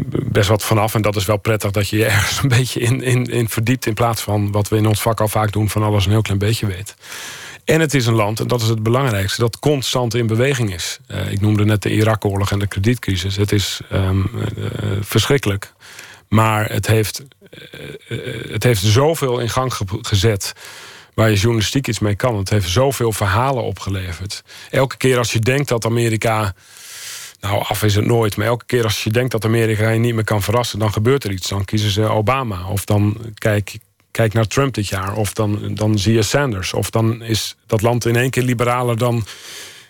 best 0.09 0.49
wat 0.49 0.65
vanaf 0.65 0.95
en 0.95 1.03
dat 1.03 1.17
is 1.17 1.25
wel 1.25 1.37
prettig 1.37 1.71
dat 1.71 1.89
je 1.89 1.97
je 1.97 2.05
ergens 2.05 2.43
een 2.43 2.49
beetje 2.49 2.81
in, 2.81 3.03
in, 3.03 3.25
in 3.25 3.49
verdiept 3.49 3.87
in 3.87 3.95
plaats 3.95 4.23
van 4.23 4.53
wat 4.53 4.69
we 4.69 4.77
in 4.77 4.87
ons 4.87 5.03
vak 5.03 5.21
al 5.21 5.29
vaak 5.29 5.53
doen, 5.53 5.71
van 5.71 5.83
alles 5.83 6.05
een 6.05 6.11
heel 6.11 6.23
klein 6.23 6.39
beetje 6.39 6.67
weet. 6.67 6.95
En 7.65 7.81
het 7.81 7.95
is 7.95 8.07
een 8.07 8.15
land, 8.15 8.41
en 8.41 8.47
dat 8.47 8.63
is 8.63 8.69
het 8.69 8.83
belangrijkste, 8.83 9.41
dat 9.41 9.59
constant 9.59 10.15
in 10.15 10.27
beweging 10.27 10.75
is. 10.75 10.99
Uh, 11.09 11.33
ik 11.33 11.41
noemde 11.41 11.65
net 11.65 11.83
de 11.83 11.91
Irak-oorlog 11.91 12.51
en 12.51 12.59
de 12.59 12.67
kredietcrisis. 12.67 13.37
Het 13.37 13.53
is 13.53 13.81
uh, 13.93 14.11
verschrikkelijk. 15.01 15.73
Maar 16.29 16.71
het 16.71 16.87
heeft, 16.87 17.23
uh, 18.09 18.19
het 18.51 18.63
heeft 18.63 18.83
zoveel 18.83 19.39
in 19.39 19.49
gang 19.49 19.75
ge 19.75 19.85
gezet 20.03 20.53
waar 21.15 21.31
je 21.31 21.37
journalistiek 21.37 21.89
iets 21.89 21.99
mee 21.99 22.15
kan. 22.15 22.37
Het 22.37 22.51
heeft 22.51 22.69
zoveel 22.69 23.13
verhalen 23.13 23.63
opgeleverd. 23.63 24.43
Elke 24.71 24.97
keer 24.97 25.19
als 25.19 25.33
je 25.33 25.39
denkt 25.39 25.69
dat 25.69 25.85
Amerika. 25.85 26.55
Nou, 27.41 27.65
af 27.65 27.83
is 27.83 27.95
het 27.95 28.07
nooit. 28.07 28.37
Maar 28.37 28.47
elke 28.47 28.65
keer 28.65 28.85
als 28.85 29.05
je 29.05 29.11
denkt 29.11 29.33
dat 29.33 29.45
Amerika 29.45 29.89
je 29.89 29.99
niet 29.99 30.15
meer 30.15 30.25
kan 30.25 30.43
verrassen, 30.43 30.79
dan 30.79 30.93
gebeurt 30.93 31.25
er 31.25 31.31
iets. 31.31 31.49
Dan 31.49 31.65
kiezen 31.65 31.91
ze 31.91 32.09
Obama. 32.09 32.69
Of 32.69 32.85
dan 32.85 33.17
kijk, 33.35 33.79
kijk 34.11 34.33
naar 34.33 34.47
Trump 34.47 34.75
dit 34.75 34.89
jaar. 34.89 35.15
Of 35.15 35.33
dan, 35.33 35.75
dan 35.75 35.99
zie 35.99 36.15
je 36.15 36.23
Sanders. 36.23 36.73
Of 36.73 36.91
dan 36.91 37.23
is 37.23 37.57
dat 37.67 37.83
land 37.83 38.07
in 38.07 38.17
één 38.17 38.31
keer 38.31 38.43
liberaler 38.43 38.99
dan 38.99 39.25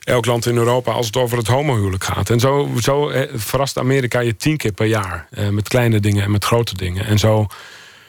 elk 0.08 0.26
land 0.26 0.46
in 0.46 0.56
Europa 0.56 0.92
als 0.92 1.06
het 1.06 1.16
over 1.16 1.38
het 1.38 1.46
homohuwelijk 1.46 2.04
gaat. 2.04 2.30
En 2.30 2.40
zo, 2.40 2.70
zo 2.80 3.08
eh, 3.08 3.28
verrast 3.34 3.78
Amerika 3.78 4.20
je 4.20 4.36
tien 4.36 4.56
keer 4.56 4.72
per 4.72 4.86
jaar. 4.86 5.28
Eh, 5.30 5.48
met 5.48 5.68
kleine 5.68 6.00
dingen 6.00 6.24
en 6.24 6.30
met 6.30 6.44
grote 6.44 6.74
dingen. 6.74 7.06
En 7.06 7.18
zo 7.18 7.46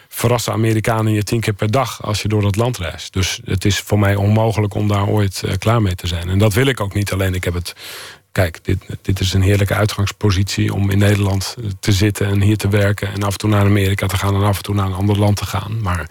verrassen 0.08 0.54
Amerikanen 0.54 1.14
je 1.14 1.24
tien 1.24 1.40
keer 1.40 1.54
per 1.54 1.72
dag 1.72 2.04
als 2.04 2.22
je 2.22 2.28
door 2.28 2.42
dat 2.42 2.56
land 2.56 2.78
reist. 2.78 3.14
Dus 3.14 3.40
het 3.46 3.66
is 3.66 3.80
voor 3.80 4.00
mij 4.00 4.16
onmogelijk 4.16 4.74
om 4.74 4.88
daar 4.88 5.08
ooit 5.08 5.44
eh, 5.44 5.54
klaar 5.58 5.82
mee 5.82 5.96
te 5.96 6.08
zijn. 6.08 6.30
En 6.30 6.38
dat 6.38 6.54
wil 6.54 6.66
ik 6.66 6.80
ook 6.80 6.94
niet. 6.94 7.14
Alleen 7.14 7.34
ik 7.34 7.44
heb 7.44 7.54
het 7.54 7.76
kijk, 8.32 8.60
dit, 8.64 8.78
dit 9.02 9.20
is 9.20 9.34
een 9.34 9.42
heerlijke 9.42 9.74
uitgangspositie 9.74 10.74
om 10.74 10.90
in 10.90 10.98
Nederland 10.98 11.56
te 11.80 11.92
zitten 11.92 12.28
en 12.28 12.42
hier 12.42 12.58
te 12.58 12.70
werken. 12.70 13.14
En 13.14 13.24
af 13.24 13.32
en 13.32 13.38
toe 13.38 13.50
naar 13.50 13.66
Amerika 13.66 14.08
te 14.08 14.18
gaan 14.18 14.36
en 14.36 14.44
af 14.44 14.58
en 14.58 14.64
toe 14.64 14.76
naar 14.76 14.86
een 14.86 14.94
ander 14.94 15.20
land 15.20 15.38
te 15.38 15.46
gaan. 15.46 15.82
Maar 15.82 16.10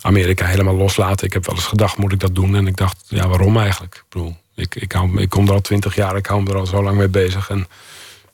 Amerika 0.00 0.46
helemaal 0.46 0.74
loslaten. 0.74 1.26
Ik 1.26 1.32
heb 1.32 1.46
wel 1.46 1.54
eens 1.54 1.64
gedacht, 1.64 1.96
moet 1.96 2.12
ik 2.12 2.20
dat 2.20 2.34
doen? 2.34 2.56
En 2.56 2.66
ik 2.66 2.76
dacht, 2.76 2.96
ja, 3.08 3.28
waarom 3.28 3.58
eigenlijk? 3.58 3.94
Ik 3.94 4.04
bedoel, 4.08 4.36
ik, 4.58 4.74
ik, 4.74 4.92
hou, 4.92 5.20
ik 5.20 5.28
kom 5.28 5.46
er 5.46 5.52
al 5.52 5.60
twintig 5.60 5.94
jaar, 5.94 6.16
ik 6.16 6.26
hou 6.26 6.42
me 6.42 6.50
er 6.50 6.56
al 6.56 6.66
zo 6.66 6.82
lang 6.82 6.96
mee 6.96 7.08
bezig. 7.08 7.50
En 7.50 7.58
ik 7.58 7.66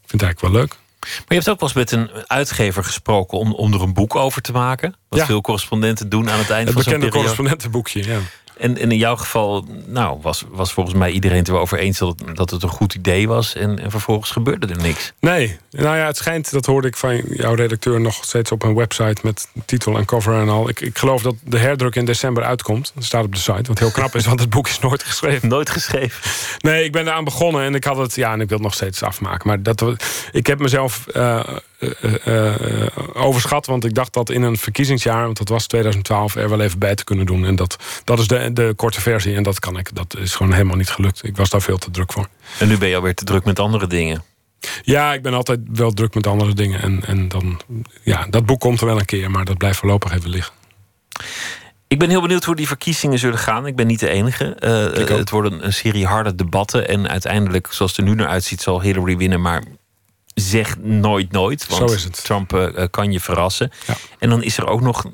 vind 0.06 0.20
het 0.20 0.22
eigenlijk 0.22 0.40
wel 0.40 0.60
leuk. 0.60 0.76
Maar 1.00 1.24
je 1.28 1.34
hebt 1.34 1.48
ook 1.48 1.60
wel 1.60 1.68
eens 1.68 1.78
met 1.78 1.92
een 1.92 2.10
uitgever 2.26 2.84
gesproken 2.84 3.38
om, 3.38 3.52
om 3.52 3.72
er 3.72 3.82
een 3.82 3.92
boek 3.92 4.14
over 4.14 4.42
te 4.42 4.52
maken. 4.52 4.94
Wat 5.08 5.24
veel 5.24 5.40
correspondenten 5.40 6.08
doen 6.08 6.30
aan 6.30 6.38
het 6.38 6.50
einde 6.50 6.72
het 6.72 6.72
van 6.72 6.82
zo'n 6.82 6.92
periode. 6.92 6.98
Bekende 6.98 7.16
correspondentenboekje, 7.16 8.04
ja. 8.06 8.18
En, 8.58 8.78
en, 8.78 8.90
in 8.90 8.98
jouw 8.98 9.16
geval 9.16 9.66
nou, 9.86 10.18
was, 10.22 10.44
was 10.50 10.72
volgens 10.72 10.96
mij 10.96 11.10
iedereen 11.10 11.38
het 11.38 11.48
erover 11.48 11.78
eens 11.78 11.98
dat, 11.98 12.22
dat 12.34 12.50
het 12.50 12.62
een 12.62 12.68
goed 12.68 12.94
idee 12.94 13.28
was. 13.28 13.54
En, 13.54 13.78
en, 13.78 13.90
vervolgens 13.90 14.30
gebeurde 14.30 14.66
er 14.66 14.82
niks. 14.82 15.12
Nee, 15.20 15.56
nou 15.70 15.96
ja, 15.96 16.06
het 16.06 16.16
schijnt, 16.16 16.52
dat 16.52 16.66
hoorde 16.66 16.88
ik 16.88 16.96
van 16.96 17.22
jouw 17.28 17.54
redacteur 17.54 18.00
nog 18.00 18.24
steeds 18.24 18.52
op 18.52 18.62
een 18.62 18.74
website 18.74 19.20
met 19.22 19.48
titel 19.64 19.96
en 19.96 20.04
cover 20.04 20.34
en 20.34 20.48
al. 20.48 20.68
Ik, 20.68 20.80
ik 20.80 20.98
geloof 20.98 21.22
dat 21.22 21.34
de 21.44 21.58
herdruk 21.58 21.94
in 21.94 22.04
december 22.04 22.42
uitkomt. 22.42 22.92
Dat 22.94 23.04
staat 23.04 23.24
op 23.24 23.34
de 23.34 23.40
site, 23.40 23.68
wat 23.68 23.78
heel 23.78 23.90
knap 23.90 24.14
is, 24.14 24.26
want 24.26 24.40
het 24.40 24.50
boek 24.50 24.68
is 24.68 24.78
nooit 24.78 25.02
geschreven. 25.02 25.48
Nooit 25.54 25.70
geschreven. 25.70 26.30
Nee, 26.58 26.84
ik 26.84 26.92
ben 26.92 27.06
eraan 27.06 27.24
begonnen 27.24 27.62
en 27.62 27.74
ik 27.74 27.84
had 27.84 27.96
het, 27.96 28.14
ja, 28.14 28.32
en 28.32 28.40
ik 28.40 28.48
wil 28.48 28.56
het 28.56 28.66
nog 28.66 28.74
steeds 28.74 29.02
afmaken. 29.02 29.48
Maar 29.48 29.62
dat, 29.62 29.84
ik 30.32 30.46
heb 30.46 30.58
mezelf. 30.58 31.06
Uh, 31.16 31.40
overschat. 33.12 33.66
Want 33.66 33.84
ik 33.84 33.94
dacht 33.94 34.12
dat 34.12 34.30
in 34.30 34.42
een 34.42 34.56
verkiezingsjaar, 34.56 35.24
want 35.24 35.38
dat 35.38 35.48
was 35.48 35.66
2012, 35.66 36.34
er 36.34 36.48
wel 36.48 36.60
even 36.60 36.78
bij 36.78 36.94
te 36.94 37.04
kunnen 37.04 37.26
doen. 37.26 37.44
En 37.44 37.56
dat, 37.56 37.76
dat 38.04 38.18
is 38.18 38.26
de, 38.26 38.52
de 38.52 38.72
korte 38.76 39.00
versie. 39.00 39.34
En 39.34 39.42
dat 39.42 39.58
kan 39.58 39.78
ik. 39.78 39.94
Dat 39.94 40.16
is 40.18 40.34
gewoon 40.34 40.52
helemaal 40.52 40.76
niet 40.76 40.90
gelukt. 40.90 41.24
Ik 41.24 41.36
was 41.36 41.50
daar 41.50 41.62
veel 41.62 41.78
te 41.78 41.90
druk 41.90 42.12
voor. 42.12 42.28
En 42.58 42.68
nu 42.68 42.78
ben 42.78 42.88
je 42.88 42.96
alweer 42.96 43.14
te 43.14 43.24
druk 43.24 43.44
met 43.44 43.58
andere 43.58 43.86
dingen. 43.86 44.24
Ja, 44.82 45.12
ik 45.12 45.22
ben 45.22 45.34
altijd 45.34 45.60
wel 45.72 45.90
druk 45.90 46.14
met 46.14 46.26
andere 46.26 46.54
dingen. 46.54 46.82
En, 46.82 47.04
en 47.06 47.28
dan, 47.28 47.60
ja, 48.02 48.26
dat 48.30 48.46
boek 48.46 48.60
komt 48.60 48.80
er 48.80 48.86
wel 48.86 48.98
een 48.98 49.04
keer, 49.04 49.30
maar 49.30 49.44
dat 49.44 49.58
blijft 49.58 49.78
voorlopig 49.78 50.12
even 50.12 50.30
liggen. 50.30 50.52
Ik 51.88 51.98
ben 51.98 52.08
heel 52.08 52.20
benieuwd 52.20 52.44
hoe 52.44 52.56
die 52.56 52.66
verkiezingen 52.66 53.18
zullen 53.18 53.38
gaan. 53.38 53.66
Ik 53.66 53.76
ben 53.76 53.86
niet 53.86 54.00
de 54.00 54.08
enige. 54.08 54.56
Uh, 54.60 55.08
het 55.18 55.30
worden 55.30 55.64
een 55.64 55.72
serie 55.72 56.06
harde 56.06 56.34
debatten. 56.34 56.88
En 56.88 57.08
uiteindelijk, 57.08 57.68
zoals 57.70 57.96
het 57.96 58.00
er 58.00 58.06
nu 58.06 58.14
naar 58.14 58.28
uitziet, 58.28 58.62
zal 58.62 58.82
Hillary 58.82 59.16
winnen. 59.16 59.40
Maar 59.40 59.62
zeg 60.34 60.78
nooit 60.78 61.32
nooit. 61.32 61.66
Want 61.66 61.90
Zo 61.90 61.96
is 61.96 62.04
het. 62.04 62.24
Trump 62.24 62.52
uh, 62.52 62.84
kan 62.90 63.12
je 63.12 63.20
verrassen. 63.20 63.72
Ja. 63.86 63.96
En 64.18 64.28
dan 64.28 64.42
is 64.42 64.58
er 64.58 64.66
ook 64.66 64.80
nog 64.80 65.04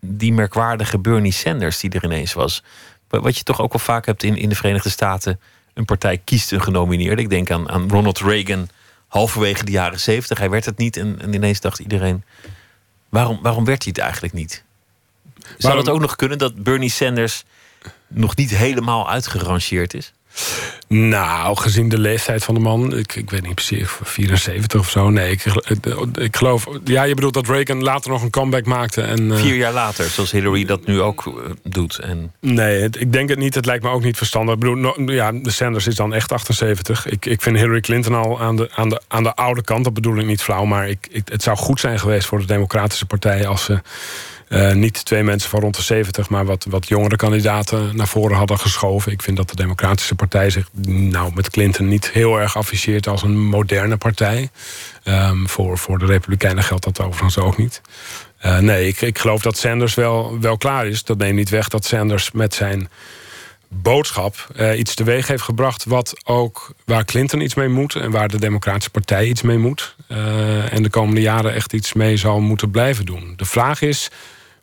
die 0.00 0.32
merkwaardige 0.32 0.98
Bernie 0.98 1.32
Sanders 1.32 1.80
die 1.80 1.90
er 1.90 2.04
ineens 2.04 2.32
was. 2.32 2.62
Wat 3.08 3.36
je 3.36 3.42
toch 3.42 3.60
ook 3.60 3.72
wel 3.72 3.80
vaak 3.80 4.06
hebt 4.06 4.22
in, 4.22 4.36
in 4.36 4.48
de 4.48 4.54
Verenigde 4.54 4.90
Staten. 4.90 5.40
Een 5.74 5.84
partij 5.84 6.18
kiest 6.18 6.52
een 6.52 6.62
genomineerde. 6.62 7.22
Ik 7.22 7.30
denk 7.30 7.50
aan, 7.50 7.70
aan 7.70 7.90
Ronald 7.90 8.18
Reagan 8.18 8.68
halverwege 9.08 9.64
de 9.64 9.70
jaren 9.70 10.00
zeventig. 10.00 10.38
Hij 10.38 10.50
werd 10.50 10.64
het 10.64 10.76
niet 10.76 10.96
en, 10.96 11.18
en, 11.20 11.34
ineens 11.34 11.60
dacht 11.60 11.78
iedereen... 11.78 12.24
Waarom, 13.08 13.38
waarom 13.42 13.64
werd 13.64 13.82
hij 13.82 13.92
het 13.94 14.04
eigenlijk 14.04 14.34
niet? 14.34 14.64
Zou 15.38 15.56
waarom... 15.58 15.80
het 15.80 15.88
ook 15.88 16.00
nog 16.00 16.16
kunnen 16.16 16.38
dat 16.38 16.62
Bernie 16.62 16.90
Sanders 16.90 17.44
nog 18.06 18.36
niet 18.36 18.50
helemaal 18.50 19.10
uitgerangeerd 19.10 19.94
is? 19.94 20.12
Nou, 20.88 21.56
gezien 21.56 21.88
de 21.88 21.98
leeftijd 21.98 22.44
van 22.44 22.54
de 22.54 22.60
man, 22.60 22.96
ik, 22.96 23.14
ik 23.14 23.30
weet 23.30 23.42
niet 23.42 23.54
precies, 23.54 23.88
74 24.02 24.80
of 24.80 24.90
zo. 24.90 25.10
Nee, 25.10 25.30
ik, 25.30 25.44
ik 26.14 26.36
geloof. 26.36 26.66
Ja, 26.84 27.02
je 27.02 27.14
bedoelt 27.14 27.34
dat 27.34 27.48
Reagan 27.48 27.82
later 27.82 28.10
nog 28.10 28.22
een 28.22 28.30
comeback 28.30 28.64
maakte. 28.64 29.02
En, 29.02 29.20
uh, 29.22 29.36
Vier 29.36 29.54
jaar 29.54 29.72
later, 29.72 30.04
zoals 30.04 30.30
Hillary 30.30 30.64
dat 30.64 30.86
nu 30.86 31.00
ook 31.00 31.24
uh, 31.26 31.34
doet. 31.62 31.98
En... 31.98 32.32
Nee, 32.40 32.80
het, 32.80 33.00
ik 33.00 33.12
denk 33.12 33.28
het 33.28 33.38
niet. 33.38 33.54
Het 33.54 33.66
lijkt 33.66 33.82
me 33.82 33.90
ook 33.90 34.02
niet 34.02 34.16
verstandig. 34.16 34.54
Ik 34.54 34.60
bedoel, 34.60 34.76
no, 34.76 34.94
ja, 35.12 35.32
de 35.32 35.50
Sanders 35.50 35.86
is 35.86 35.96
dan 35.96 36.14
echt 36.14 36.32
78. 36.32 37.06
Ik, 37.06 37.26
ik 37.26 37.42
vind 37.42 37.56
Hillary 37.56 37.80
Clinton 37.80 38.14
al 38.14 38.40
aan 38.40 38.56
de, 38.56 38.70
aan, 38.74 38.88
de, 38.88 39.02
aan 39.08 39.22
de 39.22 39.34
oude 39.34 39.62
kant. 39.62 39.84
Dat 39.84 39.94
bedoel 39.94 40.18
ik 40.18 40.26
niet 40.26 40.42
flauw, 40.42 40.64
maar 40.64 40.88
ik, 40.88 41.08
ik, 41.10 41.28
het 41.28 41.42
zou 41.42 41.56
goed 41.56 41.80
zijn 41.80 41.98
geweest 41.98 42.26
voor 42.26 42.38
de 42.38 42.46
Democratische 42.46 43.06
Partij 43.06 43.46
als 43.46 43.64
ze 43.64 43.72
uh, 43.72 43.78
niet 44.72 45.04
twee 45.04 45.22
mensen 45.22 45.50
van 45.50 45.60
rond 45.60 45.76
de 45.76 45.82
70, 45.82 46.28
maar 46.28 46.44
wat, 46.44 46.66
wat 46.68 46.88
jongere 46.88 47.16
kandidaten 47.16 47.96
naar 47.96 48.08
voren 48.08 48.36
hadden 48.36 48.58
geschoven. 48.58 49.12
Ik 49.12 49.22
vind 49.22 49.36
dat 49.36 49.48
de 49.48 49.56
Democratische 49.56 50.14
Partij 50.14 50.50
zich 50.50 50.68
nou, 50.86 51.32
met 51.34 51.50
Clinton 51.50 51.88
niet 51.88 52.10
heel 52.10 52.40
erg 52.40 52.56
afficheert 52.56 53.06
als 53.06 53.22
een 53.22 53.38
moderne 53.38 53.96
partij. 53.96 54.50
Um, 55.04 55.48
voor, 55.48 55.78
voor 55.78 55.98
de 55.98 56.06
Republikeinen 56.06 56.64
geldt 56.64 56.84
dat 56.84 57.00
overigens 57.00 57.38
ook 57.38 57.56
niet. 57.56 57.80
Uh, 58.44 58.58
nee, 58.58 58.86
ik, 58.86 59.00
ik 59.00 59.18
geloof 59.18 59.42
dat 59.42 59.58
Sanders 59.58 59.94
wel, 59.94 60.40
wel 60.40 60.56
klaar 60.56 60.86
is. 60.86 61.04
Dat 61.04 61.18
neemt 61.18 61.36
niet 61.36 61.48
weg 61.48 61.68
dat 61.68 61.84
Sanders 61.84 62.30
met 62.30 62.54
zijn 62.54 62.88
boodschap 63.68 64.46
uh, 64.56 64.78
iets 64.78 64.94
teweeg 64.94 65.26
heeft 65.26 65.42
gebracht... 65.42 65.84
Wat 65.84 66.14
ook, 66.24 66.74
waar 66.84 67.04
Clinton 67.04 67.40
iets 67.40 67.54
mee 67.54 67.68
moet 67.68 67.94
en 67.94 68.10
waar 68.10 68.28
de 68.28 68.38
Democratische 68.38 68.90
Partij 68.90 69.26
iets 69.26 69.42
mee 69.42 69.58
moet. 69.58 69.96
En 70.70 70.82
de 70.82 70.90
komende 70.90 71.20
jaren 71.20 71.54
echt 71.54 71.72
iets 71.72 71.92
mee 71.92 72.16
zal 72.16 72.40
moeten 72.40 72.70
blijven 72.70 73.04
doen. 73.04 73.32
De 73.36 73.44
vraag 73.44 73.80
is 73.80 74.10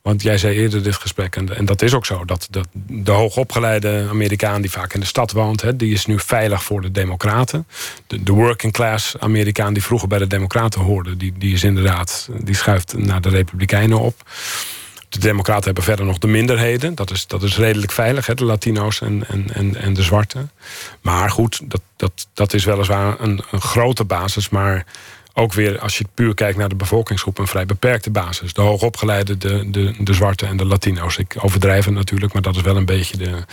want 0.02 0.22
jij 0.22 0.38
zei 0.38 0.56
eerder 0.56 0.84
dit 0.84 0.96
gesprek, 0.96 1.36
en, 1.36 1.58
en 1.58 1.66
dat 1.66 1.82
is 1.82 1.94
ook 1.94 2.06
zo... 2.06 2.26
dat, 2.26 2.48
dat 2.50 2.68
de 2.88 3.12
hoogopgeleide 3.12 4.08
Amerikaan 4.10 4.62
die 4.62 4.72
vaak 4.72 4.94
in 4.94 5.00
de 5.00 5.06
stad 5.06 5.32
woont... 5.32 5.62
Hè, 5.62 5.76
die 5.76 5.94
is 5.94 6.06
nu 6.06 6.20
veilig 6.20 6.64
voor 6.64 6.82
de 6.82 6.92
democraten. 6.92 7.68
De, 8.08 8.34
working 8.34 8.74
class 8.74 9.18
Amerikaan 9.20 9.74
die 9.74 9.84
vroeger 9.84 10.08
bij 10.08 10.18
de 10.18 10.28
democraten 10.28 10.82
hoorde... 10.82 11.18
die, 11.18 11.34
die 11.38 11.54
is 11.54 11.64
inderdaad, 11.64 12.30
die 12.44 12.56
schuift 12.56 12.98
naar 12.98 13.22
de 13.22 13.30
republikeinen 13.30 14.00
op. 14.00 14.30
De 15.10 15.20
democraten 15.20 15.66
hebben 15.66 15.84
verder 15.84 16.06
nog 16.06 16.18
de 16.18 16.28
minderheden. 16.28 16.96
Dat 16.96 17.12
is, 17.12 17.28
dat 17.28 17.44
is 17.44 17.58
redelijk 17.58 17.92
veilig, 17.92 18.26
hè, 18.26 18.34
de 18.34 18.46
Latino's 18.46 19.02
en, 19.02 19.28
en, 19.28 19.54
en, 19.54 19.76
en 19.76 19.94
de 19.94 20.04
zwarten. 20.04 20.52
Maar 21.02 21.30
goed, 21.30 21.62
dat, 21.64 21.82
dat, 21.96 22.28
dat 22.34 22.54
is 22.54 22.66
weliswaar 22.66 23.20
een, 23.20 23.44
een 23.52 23.62
grote 23.62 24.04
basis... 24.04 24.50
maar 24.50 24.86
ook 25.34 25.54
weer, 25.54 25.80
als 25.80 25.98
je 25.98 26.06
puur 26.14 26.34
kijkt 26.34 26.58
naar 26.58 26.70
de 26.70 26.76
bevolkingsgroep, 26.76 27.38
een 27.38 27.48
vrij 27.48 27.66
beperkte 27.66 28.10
basis. 28.10 28.54
De 28.54 28.62
hoogopgeleide, 28.62 29.38
de, 29.38 29.70
de, 29.70 29.94
de 30.00 30.14
zwarte 30.14 30.46
en 30.46 30.58
de 30.58 30.66
Latino's. 30.66 31.18
Ik 31.18 31.36
overdrijf 31.40 31.86
het 31.86 31.94
natuurlijk, 31.94 32.34
maar 32.34 32.42
dat 32.42 32.56
is 32.56 32.62
wel 32.62 32.78
een 32.78 32.86
beetje 32.86 33.18
de. 33.18 33.44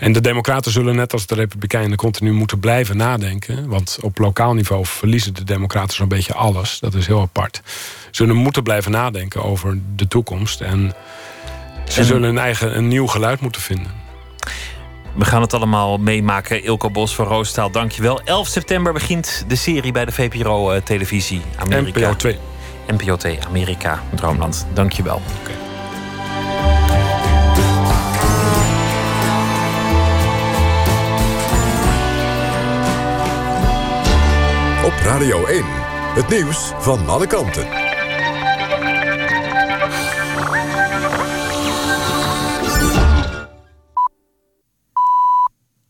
En 0.00 0.12
de 0.12 0.20
Democraten 0.20 0.72
zullen 0.72 0.96
net 0.96 1.12
als 1.12 1.26
de 1.26 1.34
Republikeinen 1.34 1.96
continu 1.96 2.32
moeten 2.32 2.60
blijven 2.60 2.96
nadenken. 2.96 3.68
Want 3.68 3.98
op 4.02 4.18
lokaal 4.18 4.54
niveau 4.54 4.86
verliezen 4.86 5.34
de 5.34 5.44
Democraten 5.44 5.96
zo'n 5.96 6.08
beetje 6.08 6.34
alles. 6.34 6.78
Dat 6.78 6.94
is 6.94 7.06
heel 7.06 7.20
apart. 7.20 7.62
Zullen 8.10 8.36
moeten 8.36 8.62
blijven 8.62 8.90
nadenken 8.90 9.42
over 9.42 9.78
de 9.96 10.08
toekomst. 10.08 10.60
En 10.60 10.94
ze 11.88 12.04
zullen 12.04 12.28
een 12.28 12.38
eigen 12.38 12.76
een 12.76 12.88
nieuw 12.88 13.06
geluid 13.06 13.40
moeten 13.40 13.60
vinden. 13.60 13.92
We 15.14 15.24
gaan 15.24 15.40
het 15.42 15.54
allemaal 15.54 15.98
meemaken. 15.98 16.62
Ilko 16.62 16.90
Bos 16.90 17.14
van 17.14 17.26
Roostaal, 17.26 17.70
dankjewel. 17.70 18.20
11 18.24 18.48
september 18.48 18.92
begint 18.92 19.44
de 19.48 19.56
serie 19.56 19.92
bij 19.92 20.04
de 20.04 20.12
VPRO-televisie. 20.12 21.42
Eh, 21.54 21.62
Amerika. 21.62 22.00
NPO 22.00 22.16
2. 22.16 22.38
NPO 22.86 23.16
2, 23.16 23.38
Amerika, 23.48 24.02
Droomland. 24.14 24.66
Dankjewel. 24.72 25.20
Okay. 25.40 25.54
Op 34.84 34.92
Radio 35.04 35.46
1, 35.46 35.64
het 36.14 36.28
nieuws 36.28 36.72
van 36.78 37.08
alle 37.08 37.26
kanten. 37.26 37.89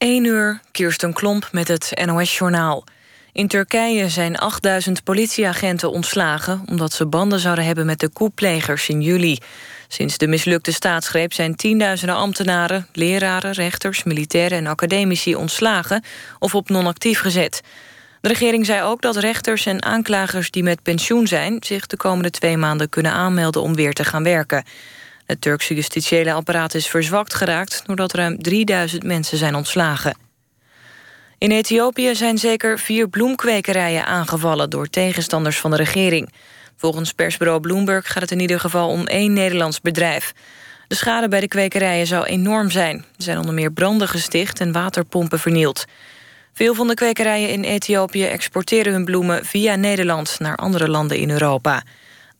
1 0.00 0.24
uur, 0.24 0.60
Kirsten 0.72 1.12
Klomp 1.12 1.48
met 1.52 1.68
het 1.68 1.92
NOS-journaal. 2.04 2.84
In 3.32 3.48
Turkije 3.48 4.08
zijn 4.08 4.36
8000 4.36 5.04
politieagenten 5.04 5.90
ontslagen... 5.90 6.62
omdat 6.66 6.92
ze 6.92 7.06
banden 7.06 7.40
zouden 7.40 7.64
hebben 7.64 7.86
met 7.86 8.00
de 8.00 8.08
koeplegers 8.08 8.88
in 8.88 9.02
juli. 9.02 9.38
Sinds 9.88 10.18
de 10.18 10.26
mislukte 10.26 10.72
staatsgreep 10.72 11.32
zijn 11.32 11.54
tienduizenden 11.54 12.16
ambtenaren... 12.16 12.86
leraren, 12.92 13.52
rechters, 13.52 14.02
militairen 14.02 14.58
en 14.58 14.66
academici 14.66 15.34
ontslagen... 15.34 16.04
of 16.38 16.54
op 16.54 16.68
non-actief 16.68 17.20
gezet. 17.20 17.60
De 18.20 18.28
regering 18.28 18.66
zei 18.66 18.82
ook 18.82 19.02
dat 19.02 19.16
rechters 19.16 19.66
en 19.66 19.82
aanklagers 19.82 20.50
die 20.50 20.62
met 20.62 20.82
pensioen 20.82 21.26
zijn... 21.26 21.56
zich 21.60 21.86
de 21.86 21.96
komende 21.96 22.30
twee 22.30 22.56
maanden 22.56 22.88
kunnen 22.88 23.12
aanmelden 23.12 23.62
om 23.62 23.74
weer 23.74 23.92
te 23.92 24.04
gaan 24.04 24.24
werken... 24.24 24.64
Het 25.30 25.40
Turkse 25.40 25.74
justitiële 25.74 26.32
apparaat 26.32 26.74
is 26.74 26.86
verzwakt 26.86 27.34
geraakt... 27.34 27.82
doordat 27.86 28.12
ruim 28.12 28.42
3000 28.42 29.02
mensen 29.02 29.38
zijn 29.38 29.54
ontslagen. 29.54 30.16
In 31.38 31.50
Ethiopië 31.50 32.14
zijn 32.14 32.38
zeker 32.38 32.78
vier 32.78 33.08
bloemkwekerijen 33.08 34.06
aangevallen... 34.06 34.70
door 34.70 34.86
tegenstanders 34.86 35.58
van 35.58 35.70
de 35.70 35.76
regering. 35.76 36.32
Volgens 36.76 37.12
persbureau 37.12 37.60
Bloomberg 37.60 38.12
gaat 38.12 38.22
het 38.22 38.30
in 38.30 38.40
ieder 38.40 38.60
geval 38.60 38.88
om 38.88 39.06
één 39.06 39.32
Nederlands 39.32 39.80
bedrijf. 39.80 40.32
De 40.88 40.94
schade 40.94 41.28
bij 41.28 41.40
de 41.40 41.48
kwekerijen 41.48 42.06
zou 42.06 42.24
enorm 42.24 42.70
zijn. 42.70 42.96
Er 42.96 43.22
zijn 43.22 43.38
onder 43.38 43.54
meer 43.54 43.72
branden 43.72 44.08
gesticht 44.08 44.60
en 44.60 44.72
waterpompen 44.72 45.38
vernield. 45.38 45.84
Veel 46.52 46.74
van 46.74 46.86
de 46.86 46.94
kwekerijen 46.94 47.48
in 47.48 47.62
Ethiopië 47.62 48.24
exporteren 48.24 48.92
hun 48.92 49.04
bloemen 49.04 49.44
via 49.44 49.74
Nederland... 49.74 50.36
naar 50.38 50.56
andere 50.56 50.88
landen 50.88 51.16
in 51.16 51.30
Europa. 51.30 51.82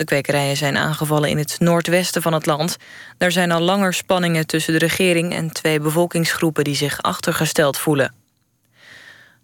De 0.00 0.06
kwekerijen 0.06 0.56
zijn 0.56 0.76
aangevallen 0.76 1.28
in 1.28 1.38
het 1.38 1.56
noordwesten 1.58 2.22
van 2.22 2.32
het 2.32 2.46
land. 2.46 2.76
Daar 3.18 3.32
zijn 3.32 3.52
al 3.52 3.60
langer 3.60 3.94
spanningen 3.94 4.46
tussen 4.46 4.72
de 4.72 4.78
regering 4.78 5.34
en 5.34 5.52
twee 5.52 5.80
bevolkingsgroepen 5.80 6.64
die 6.64 6.74
zich 6.74 7.02
achtergesteld 7.02 7.78
voelen. 7.78 8.14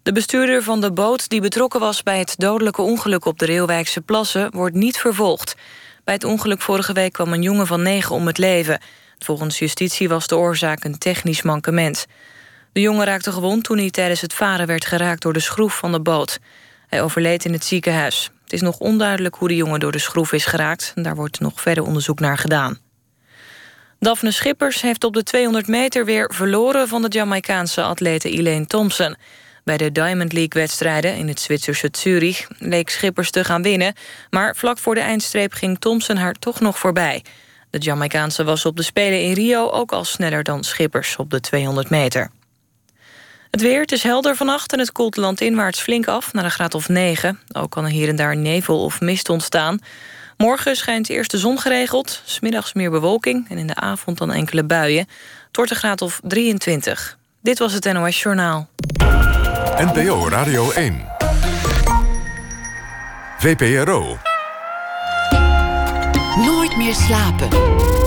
De 0.03 0.11
bestuurder 0.11 0.63
van 0.63 0.81
de 0.81 0.91
boot 0.91 1.29
die 1.29 1.41
betrokken 1.41 1.79
was 1.79 2.03
bij 2.03 2.19
het 2.19 2.33
dodelijke 2.37 2.81
ongeluk 2.81 3.25
op 3.25 3.39
de 3.39 3.45
Reelwijkse 3.45 4.01
plassen 4.01 4.51
wordt 4.51 4.75
niet 4.75 4.97
vervolgd. 4.97 5.55
Bij 6.03 6.13
het 6.13 6.23
ongeluk 6.23 6.61
vorige 6.61 6.93
week 6.93 7.13
kwam 7.13 7.33
een 7.33 7.41
jongen 7.41 7.67
van 7.67 7.81
negen 7.81 8.15
om 8.15 8.27
het 8.27 8.37
leven. 8.37 8.81
Volgens 9.19 9.59
justitie 9.59 10.09
was 10.09 10.27
de 10.27 10.37
oorzaak 10.37 10.83
een 10.83 10.97
technisch 10.97 11.41
mankement. 11.41 12.05
De 12.71 12.81
jongen 12.81 13.05
raakte 13.05 13.31
gewond 13.31 13.63
toen 13.63 13.77
hij 13.77 13.89
tijdens 13.89 14.21
het 14.21 14.33
varen 14.33 14.67
werd 14.67 14.85
geraakt 14.85 15.21
door 15.21 15.33
de 15.33 15.39
schroef 15.39 15.77
van 15.77 15.91
de 15.91 16.01
boot. 16.01 16.39
Hij 16.87 17.01
overleed 17.03 17.45
in 17.45 17.53
het 17.53 17.65
ziekenhuis. 17.65 18.31
Het 18.47 18.55
is 18.55 18.61
nog 18.61 18.77
onduidelijk 18.77 19.35
hoe 19.35 19.47
de 19.47 19.55
jongen 19.55 19.79
door 19.79 19.91
de 19.91 19.99
schroef 19.99 20.31
is 20.31 20.45
geraakt. 20.45 20.91
Daar 20.95 21.15
wordt 21.15 21.39
nog 21.39 21.61
verder 21.61 21.83
onderzoek 21.83 22.19
naar 22.19 22.37
gedaan. 22.37 22.77
Daphne 23.99 24.31
Schippers 24.31 24.81
heeft 24.81 25.03
op 25.03 25.13
de 25.13 25.23
200 25.23 25.67
meter 25.67 26.05
weer 26.05 26.31
verloren... 26.33 26.87
van 26.87 27.01
de 27.01 27.07
Jamaicaanse 27.07 27.81
atlete 27.81 28.29
Elaine 28.29 28.65
Thompson. 28.65 29.15
Bij 29.63 29.77
de 29.77 29.91
Diamond 29.91 30.33
League-wedstrijden 30.33 31.15
in 31.15 31.27
het 31.27 31.39
Zwitserse 31.39 31.89
Zurich... 31.91 32.47
leek 32.57 32.89
Schippers 32.89 33.31
te 33.31 33.43
gaan 33.43 33.61
winnen... 33.61 33.93
maar 34.29 34.55
vlak 34.55 34.77
voor 34.77 34.95
de 34.95 35.01
eindstreep 35.01 35.53
ging 35.53 35.79
Thompson 35.79 36.17
haar 36.17 36.33
toch 36.33 36.59
nog 36.59 36.77
voorbij. 36.77 37.23
De 37.69 37.77
Jamaicaanse 37.77 38.43
was 38.43 38.65
op 38.65 38.77
de 38.77 38.83
Spelen 38.83 39.21
in 39.21 39.33
Rio 39.33 39.69
ook 39.69 39.91
al 39.91 40.05
sneller 40.05 40.43
dan 40.43 40.63
Schippers 40.63 41.15
op 41.15 41.29
de 41.29 41.39
200 41.39 41.89
meter. 41.89 42.29
Het 43.51 43.61
weer, 43.61 43.81
het 43.81 43.91
is 43.91 44.03
helder 44.03 44.35
vannacht 44.35 44.73
en 44.73 44.79
het 44.79 44.91
koelt 44.91 45.17
landinwaarts 45.17 45.79
flink 45.79 46.07
af... 46.07 46.33
naar 46.33 46.43
een 46.43 46.51
graad 46.51 46.73
of 46.73 46.89
9. 46.89 47.39
Ook 47.51 47.71
kan 47.71 47.83
er 47.83 47.89
hier 47.89 48.09
en 48.09 48.15
daar 48.15 48.37
nevel 48.37 48.83
of 48.83 49.01
mist 49.01 49.29
ontstaan. 49.29 49.79
Morgen 50.37 50.75
schijnt 50.75 51.09
eerst 51.09 51.31
de 51.31 51.37
zon 51.37 51.59
geregeld, 51.59 52.21
smiddags 52.25 52.73
meer 52.73 52.91
bewolking... 52.91 53.49
en 53.49 53.57
in 53.57 53.67
de 53.67 53.75
avond 53.75 54.17
dan 54.17 54.31
enkele 54.31 54.63
buien. 54.63 55.07
Het 55.47 55.55
wordt 55.55 55.71
een 55.71 55.77
graad 55.77 56.01
of 56.01 56.19
23. 56.23 57.17
Dit 57.41 57.59
was 57.59 57.73
het 57.73 57.93
NOS 57.93 58.21
Journaal. 58.21 58.67
NPO 59.77 60.29
Radio 60.29 60.71
1. 60.71 61.05
VPRO. 63.37 64.17
Nooit 66.35 66.77
meer 66.77 66.93
slapen. 66.93 68.06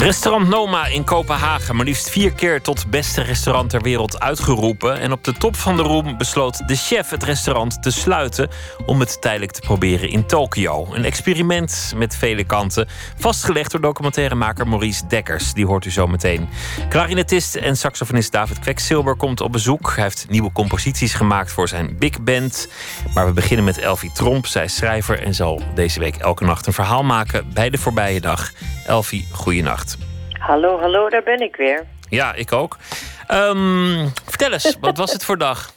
Restaurant 0.00 0.48
Noma 0.48 0.86
in 0.86 1.04
Kopenhagen, 1.04 1.76
maar 1.76 1.84
liefst 1.84 2.10
vier 2.10 2.32
keer 2.32 2.62
tot 2.62 2.90
beste 2.90 3.22
restaurant 3.22 3.70
ter 3.70 3.82
wereld 3.82 4.20
uitgeroepen. 4.20 5.00
En 5.00 5.12
op 5.12 5.24
de 5.24 5.32
top 5.32 5.56
van 5.56 5.76
de 5.76 5.82
roem 5.82 6.18
besloot 6.18 6.68
de 6.68 6.76
chef 6.76 7.10
het 7.10 7.22
restaurant 7.22 7.82
te 7.82 7.90
sluiten 7.90 8.48
om 8.86 9.00
het 9.00 9.20
tijdelijk 9.20 9.52
te 9.52 9.60
proberen 9.60 10.08
in 10.08 10.26
Tokio. 10.26 10.86
Een 10.92 11.04
experiment 11.04 11.92
met 11.96 12.16
vele 12.16 12.44
kanten, 12.44 12.88
vastgelegd 13.16 13.70
door 13.70 13.80
documentairemaker 13.80 14.68
Maurice 14.68 15.06
Dekkers. 15.06 15.52
Die 15.52 15.66
hoort 15.66 15.84
u 15.84 15.90
zo 15.90 16.06
meteen. 16.06 16.48
Clarinetist 16.88 17.54
en 17.54 17.76
saxofonist 17.76 18.32
David 18.32 18.58
Kweksilber 18.58 19.16
komt 19.16 19.40
op 19.40 19.52
bezoek. 19.52 19.92
Hij 19.94 20.04
heeft 20.04 20.26
nieuwe 20.28 20.52
composities 20.52 21.14
gemaakt 21.14 21.52
voor 21.52 21.68
zijn 21.68 21.96
big 21.98 22.22
band. 22.22 22.68
Maar 23.14 23.26
we 23.26 23.32
beginnen 23.32 23.64
met 23.64 23.78
Elfie 23.78 24.12
Tromp. 24.12 24.46
Zij 24.46 24.64
is 24.64 24.74
schrijver 24.74 25.22
en 25.22 25.34
zal 25.34 25.62
deze 25.74 26.00
week 26.00 26.16
elke 26.16 26.44
nacht 26.44 26.66
een 26.66 26.72
verhaal 26.72 27.02
maken 27.02 27.52
bij 27.52 27.70
de 27.70 27.78
voorbije 27.78 28.20
dag. 28.20 28.52
Elfie, 28.86 29.26
goeienacht. 29.30 29.89
Hallo, 30.40 30.78
hallo, 30.78 31.08
daar 31.08 31.22
ben 31.22 31.40
ik 31.40 31.56
weer. 31.56 31.86
Ja, 32.08 32.34
ik 32.34 32.52
ook. 32.52 32.76
Um, 33.32 34.08
vertel 34.24 34.52
eens, 34.52 34.78
wat 34.80 34.98
was 34.98 35.12
het 35.12 35.24
voor 35.24 35.38
dag? 35.38 35.70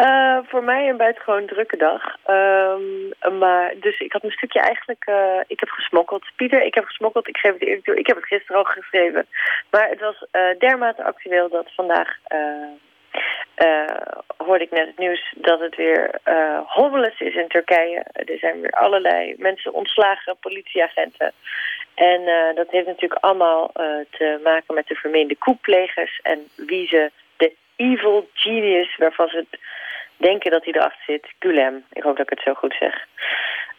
Uh, 0.00 0.38
voor 0.50 0.64
mij 0.64 0.88
een 0.88 0.96
buitengewoon 0.96 1.46
drukke 1.46 1.76
dag. 1.76 2.02
Um, 2.26 3.38
maar, 3.38 3.74
dus 3.80 4.00
ik 4.00 4.12
had 4.12 4.22
mijn 4.22 4.34
stukje 4.34 4.60
eigenlijk... 4.60 5.06
Uh, 5.08 5.40
ik 5.46 5.60
heb 5.60 5.68
gesmokkeld. 5.68 6.24
Pieter, 6.36 6.62
ik 6.62 6.74
heb 6.74 6.84
gesmokkeld. 6.84 7.28
Ik 7.28 7.36
geef 7.36 7.52
het 7.52 7.62
eerlijk 7.62 7.84
toe. 7.84 7.98
Ik 7.98 8.06
heb 8.06 8.16
het 8.16 8.26
gisteren 8.26 8.56
al 8.56 8.64
geschreven. 8.64 9.26
Maar 9.70 9.88
het 9.88 10.00
was 10.00 10.24
uh, 10.32 10.58
dermate 10.58 11.04
actueel 11.04 11.48
dat 11.48 11.74
vandaag... 11.74 12.16
hoorde 14.36 14.64
ik 14.64 14.70
net 14.70 14.86
het 14.86 14.98
nieuws 14.98 15.34
dat 15.36 15.60
het 15.60 15.76
weer 15.76 16.20
homeless 16.66 17.20
is 17.20 17.34
in 17.34 17.48
Turkije. 17.48 18.04
Er 18.12 18.38
zijn 18.38 18.60
weer 18.60 18.70
allerlei 18.70 19.34
mensen 19.38 19.72
ontslagen, 19.72 20.36
politieagenten. 20.40 21.32
En 21.96 22.20
uh, 22.20 22.54
dat 22.54 22.70
heeft 22.70 22.86
natuurlijk 22.86 23.24
allemaal 23.24 23.70
uh, 23.74 23.84
te 24.10 24.40
maken 24.42 24.74
met 24.74 24.86
de 24.86 24.94
vermeende 24.94 25.36
koeplegers... 25.36 26.20
en 26.22 26.48
wie 26.56 26.86
ze 26.86 27.10
de 27.36 27.52
evil 27.76 28.28
genius, 28.32 28.96
waarvan 28.96 29.28
ze 29.28 29.46
denken 30.16 30.50
dat 30.50 30.64
hij 30.64 30.72
erachter 30.72 31.02
zit, 31.06 31.26
Gulem. 31.38 31.84
Ik 31.92 32.02
hoop 32.02 32.16
dat 32.16 32.30
ik 32.30 32.38
het 32.38 32.46
zo 32.46 32.54
goed 32.54 32.76
zeg. 32.78 33.06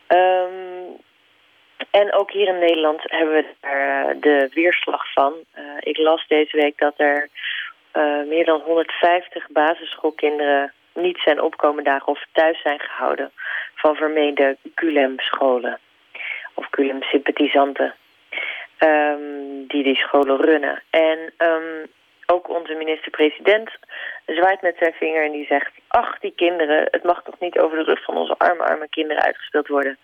Um, 0.08 0.98
en 1.92 2.14
ook 2.14 2.32
hier 2.32 2.48
in 2.48 2.60
Nederland 2.60 3.02
hebben 3.04 3.36
we 3.36 3.46
daar 3.60 4.16
uh, 4.16 4.22
de 4.22 4.50
weerslag 4.54 5.14
van. 5.14 5.34
ik 5.80 5.98
las 5.98 6.28
deze 6.28 6.58
week 6.58 6.78
dat 6.78 6.94
er 6.98 7.30
meer 8.28 8.46
dan 8.46 8.62
150 8.62 9.48
basisschoolkinderen 9.48 10.74
niet 10.94 11.18
zijn 11.18 11.42
opkomen 11.42 11.84
dagen 11.84 12.08
of 12.08 12.26
thuis 12.32 12.62
zijn 12.62 12.80
gehouden 12.80 13.32
van 13.76 13.96
vermeende 13.96 14.58
Gulem-scholen. 14.76 15.80
Of 16.54 16.68
Gulem-sympathisanten 16.72 17.94
um, 18.80 19.68
die 19.68 19.84
die 19.84 19.96
scholen 19.96 20.42
runnen. 20.42 20.84
En 20.90 21.34
um, 21.38 21.88
ook 22.26 22.50
onze 22.50 22.74
minister-president 22.74 23.70
zwaait 24.26 24.62
met 24.62 24.76
zijn 24.80 24.94
vinger 24.94 25.24
en 25.24 25.32
die 25.32 25.46
zegt... 25.46 25.72
ach, 25.88 26.20
die 26.20 26.34
kinderen, 26.36 26.88
het 26.92 27.04
mag 27.04 27.24
toch 27.24 27.40
niet 27.40 27.60
over 27.60 27.78
de 27.78 27.84
rug 27.84 28.04
van 28.04 28.18
onze 28.18 28.36
arme, 28.38 28.64
arme 28.64 28.90
kinderen 28.90 29.24
uitgespeeld 29.24 29.68
worden. 29.68 29.98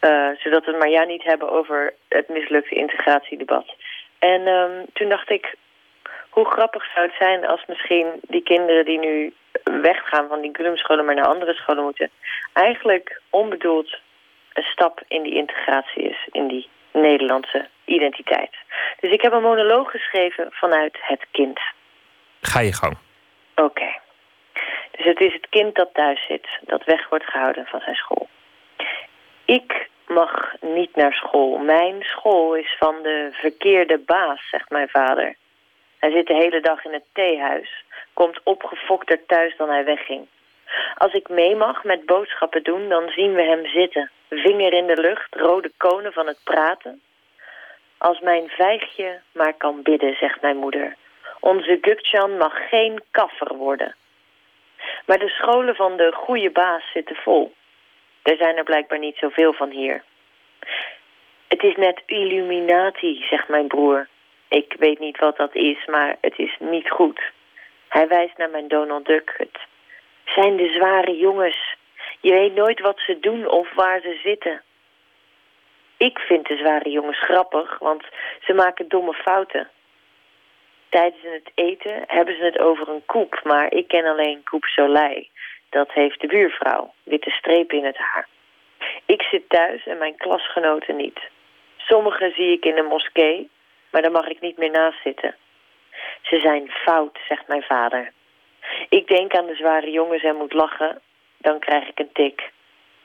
Uh, 0.00 0.28
zodat 0.38 0.64
we 0.64 0.70
het 0.70 0.80
maar 0.80 0.90
ja 0.90 1.04
niet 1.04 1.24
hebben 1.24 1.50
over 1.50 1.94
het 2.08 2.28
mislukte 2.28 2.74
integratiedebat. 2.74 3.74
En 4.18 4.46
um, 4.46 4.86
toen 4.92 5.08
dacht 5.08 5.30
ik, 5.30 5.54
hoe 6.28 6.44
grappig 6.44 6.84
zou 6.94 7.06
het 7.06 7.16
zijn 7.18 7.46
als 7.46 7.64
misschien 7.66 8.06
die 8.20 8.42
kinderen 8.42 8.84
die 8.84 8.98
nu 8.98 9.32
weggaan 9.64 10.28
van 10.28 10.40
die 10.40 10.54
Gulumscholen 10.56 11.04
maar 11.04 11.14
naar 11.14 11.34
andere 11.34 11.54
scholen 11.54 11.84
moeten, 11.84 12.10
eigenlijk 12.52 13.20
onbedoeld 13.30 13.98
een 14.52 14.62
stap 14.62 15.02
in 15.08 15.22
die 15.22 15.34
integratie 15.34 16.02
is, 16.02 16.28
in 16.30 16.46
die 16.46 16.68
Nederlandse 16.92 17.68
identiteit. 17.84 18.56
Dus 19.00 19.10
ik 19.12 19.22
heb 19.22 19.32
een 19.32 19.42
monoloog 19.42 19.90
geschreven 19.90 20.48
vanuit 20.50 20.98
het 21.00 21.26
kind. 21.30 21.60
Ga 22.40 22.60
je 22.60 22.72
gang. 22.72 22.96
Oké. 23.54 24.00
Dus 24.90 25.04
het 25.04 25.20
is 25.20 25.32
het 25.32 25.48
kind 25.48 25.74
dat 25.74 25.94
thuis 25.94 26.26
zit, 26.28 26.48
dat 26.60 26.84
weg 26.84 27.08
wordt 27.08 27.24
gehouden 27.24 27.66
van 27.66 27.80
zijn 27.80 27.96
school. 27.96 28.28
Ik 29.44 29.88
mag 30.06 30.54
niet 30.60 30.96
naar 30.96 31.12
school. 31.12 31.58
Mijn 31.58 32.02
school 32.02 32.54
is 32.54 32.76
van 32.78 32.94
de 33.02 33.28
verkeerde 33.32 33.98
baas, 33.98 34.48
zegt 34.50 34.70
mijn 34.70 34.88
vader. 34.88 35.36
Hij 35.98 36.10
zit 36.10 36.26
de 36.26 36.34
hele 36.34 36.60
dag 36.60 36.84
in 36.84 36.92
het 36.92 37.04
theehuis, 37.12 37.84
komt 38.12 38.40
opgefokter 38.42 39.26
thuis 39.26 39.56
dan 39.56 39.68
hij 39.68 39.84
wegging. 39.84 40.26
Als 40.96 41.12
ik 41.12 41.28
mee 41.28 41.56
mag 41.56 41.84
met 41.84 42.06
boodschappen 42.06 42.62
doen, 42.62 42.88
dan 42.88 43.08
zien 43.08 43.34
we 43.34 43.42
hem 43.42 43.66
zitten. 43.66 44.10
Vinger 44.30 44.72
in 44.72 44.86
de 44.86 45.00
lucht, 45.00 45.34
rode 45.34 45.72
konen 45.76 46.12
van 46.12 46.26
het 46.26 46.38
praten. 46.44 47.02
Als 47.98 48.20
mijn 48.20 48.48
vijgje 48.48 49.20
maar 49.32 49.52
kan 49.52 49.82
bidden, 49.82 50.16
zegt 50.16 50.40
mijn 50.40 50.56
moeder. 50.56 50.96
Onze 51.40 51.78
Gukchan 51.80 52.36
mag 52.36 52.68
geen 52.68 53.02
kaffer 53.10 53.54
worden. 53.56 53.94
Maar 55.06 55.18
de 55.18 55.28
scholen 55.28 55.74
van 55.74 55.96
de 55.96 56.12
goede 56.12 56.50
baas 56.50 56.90
zitten 56.92 57.16
vol. 57.16 57.52
Er 58.22 58.36
zijn 58.36 58.56
er 58.56 58.64
blijkbaar 58.64 58.98
niet 58.98 59.16
zoveel 59.16 59.52
van 59.52 59.70
hier. 59.70 60.02
Het 61.48 61.62
is 61.62 61.76
net 61.76 62.02
illuminatie, 62.06 63.26
zegt 63.30 63.48
mijn 63.48 63.66
broer. 63.66 64.08
Ik 64.48 64.74
weet 64.78 64.98
niet 64.98 65.18
wat 65.18 65.36
dat 65.36 65.54
is, 65.54 65.86
maar 65.86 66.16
het 66.20 66.38
is 66.38 66.56
niet 66.58 66.90
goed. 66.90 67.20
Hij 67.88 68.08
wijst 68.08 68.36
naar 68.36 68.50
mijn 68.50 68.68
Donald 68.68 69.06
Duck. 69.06 69.34
Het 69.36 69.58
zijn 70.34 70.56
de 70.56 70.72
zware 70.72 71.16
jongens. 71.16 71.76
Je 72.20 72.32
weet 72.32 72.54
nooit 72.54 72.80
wat 72.80 73.00
ze 73.06 73.18
doen 73.20 73.48
of 73.48 73.74
waar 73.74 74.00
ze 74.00 74.20
zitten. 74.22 74.62
Ik 75.96 76.18
vind 76.18 76.46
de 76.46 76.56
zware 76.56 76.90
jongens 76.90 77.18
grappig, 77.24 77.78
want 77.78 78.04
ze 78.40 78.52
maken 78.52 78.88
domme 78.88 79.12
fouten. 79.14 79.68
Tijdens 80.88 81.22
het 81.22 81.50
eten 81.54 82.04
hebben 82.06 82.36
ze 82.36 82.44
het 82.44 82.58
over 82.58 82.88
een 82.88 83.06
koep, 83.06 83.40
maar 83.44 83.72
ik 83.72 83.88
ken 83.88 84.04
alleen 84.04 84.44
koep 84.44 84.64
Soleil. 84.64 85.26
Dat 85.70 85.92
heeft 85.92 86.20
de 86.20 86.26
buurvrouw, 86.26 86.92
witte 87.02 87.30
strepen 87.30 87.78
in 87.78 87.84
het 87.84 87.96
haar. 87.96 88.28
Ik 89.06 89.22
zit 89.22 89.48
thuis 89.48 89.86
en 89.86 89.98
mijn 89.98 90.16
klasgenoten 90.16 90.96
niet. 90.96 91.20
Sommigen 91.76 92.32
zie 92.34 92.52
ik 92.52 92.64
in 92.64 92.74
de 92.74 92.82
moskee, 92.82 93.50
maar 93.90 94.02
daar 94.02 94.10
mag 94.10 94.26
ik 94.28 94.40
niet 94.40 94.58
meer 94.58 94.70
naast 94.70 95.02
zitten. 95.02 95.36
Ze 96.22 96.40
zijn 96.40 96.70
fout, 96.70 97.18
zegt 97.28 97.48
mijn 97.48 97.62
vader. 97.62 98.12
Ik 98.88 99.06
denk 99.06 99.34
aan 99.34 99.46
de 99.46 99.54
zware 99.54 99.90
jongens 99.90 100.22
en 100.22 100.36
moet 100.36 100.52
lachen, 100.52 101.00
dan 101.36 101.58
krijg 101.58 101.88
ik 101.88 101.98
een 101.98 102.12
tik. 102.12 102.50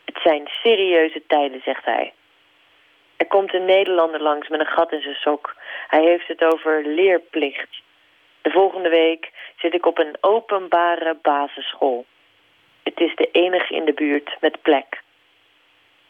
Het 0.06 0.20
zijn 0.24 0.48
serieuze 0.48 1.24
tijden, 1.28 1.62
zegt 1.64 1.86
hij. 1.86 2.14
Er 3.18 3.28
komt 3.28 3.54
een 3.54 3.66
Nederlander 3.66 4.22
langs 4.22 4.48
met 4.48 4.60
een 4.60 4.66
gat 4.66 4.92
in 4.92 5.02
zijn 5.02 5.16
sok. 5.16 5.56
Hij 5.88 6.04
heeft 6.04 6.28
het 6.28 6.44
over 6.44 6.86
leerplicht. 6.86 7.82
De 8.42 8.52
volgende 8.52 8.90
week 8.90 9.32
zit 9.58 9.74
ik 9.74 9.86
op 9.86 9.98
een 9.98 10.18
openbare 10.22 11.18
basisschool. 11.22 12.06
Het 12.84 13.00
is 13.00 13.16
de 13.16 13.30
enige 13.32 13.76
in 13.76 13.86
de 13.86 13.94
buurt 13.94 14.38
met 14.40 14.62
plek. 14.62 15.02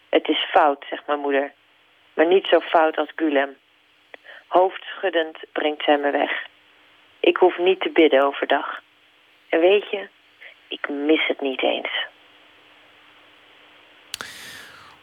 Het 0.10 0.28
is 0.28 0.46
fout, 0.52 0.86
zegt 0.90 1.08
mijn 1.08 1.20
moeder. 1.20 1.54
Maar 2.14 2.26
niet 2.26 2.48
zo 2.48 2.60
fout 2.60 2.98
als 2.98 3.12
Gulem. 3.16 3.58
Hoofdschuddend 4.48 5.38
brengt 5.52 5.84
zij 5.84 5.98
me 5.98 6.12
weg. 6.12 6.46
Ik 7.20 7.38
hoef 7.38 7.58
niet 7.58 7.80
te 7.82 7.90
bidden 7.90 8.26
overdag. 8.26 8.82
En 9.50 9.60
weet 9.60 9.90
je, 9.92 10.08
ik 10.68 10.90
mis 10.90 11.28
het 11.28 11.42
niet 11.42 11.64
eens. 11.64 12.06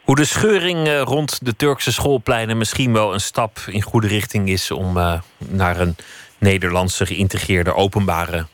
Hoe 0.05 0.17
de 0.17 0.25
scheuring 0.25 0.87
eh, 0.87 1.01
rond 1.01 1.45
de 1.45 1.57
Turkse 1.57 1.93
schoolpleinen 1.93 2.59
misschien 2.59 2.93
wel 2.93 3.13
een 3.13 3.21
stap 3.21 3.59
in 3.67 3.83
goede 3.83 4.07
richting 4.07 4.49
is 4.49 4.71
om 4.71 4.97
uh, 4.97 5.21
naar 5.39 5.81
een 5.81 5.97
Nederlandse 6.39 7.07
geïntegreerde 7.07 7.75
openbare 7.75 8.47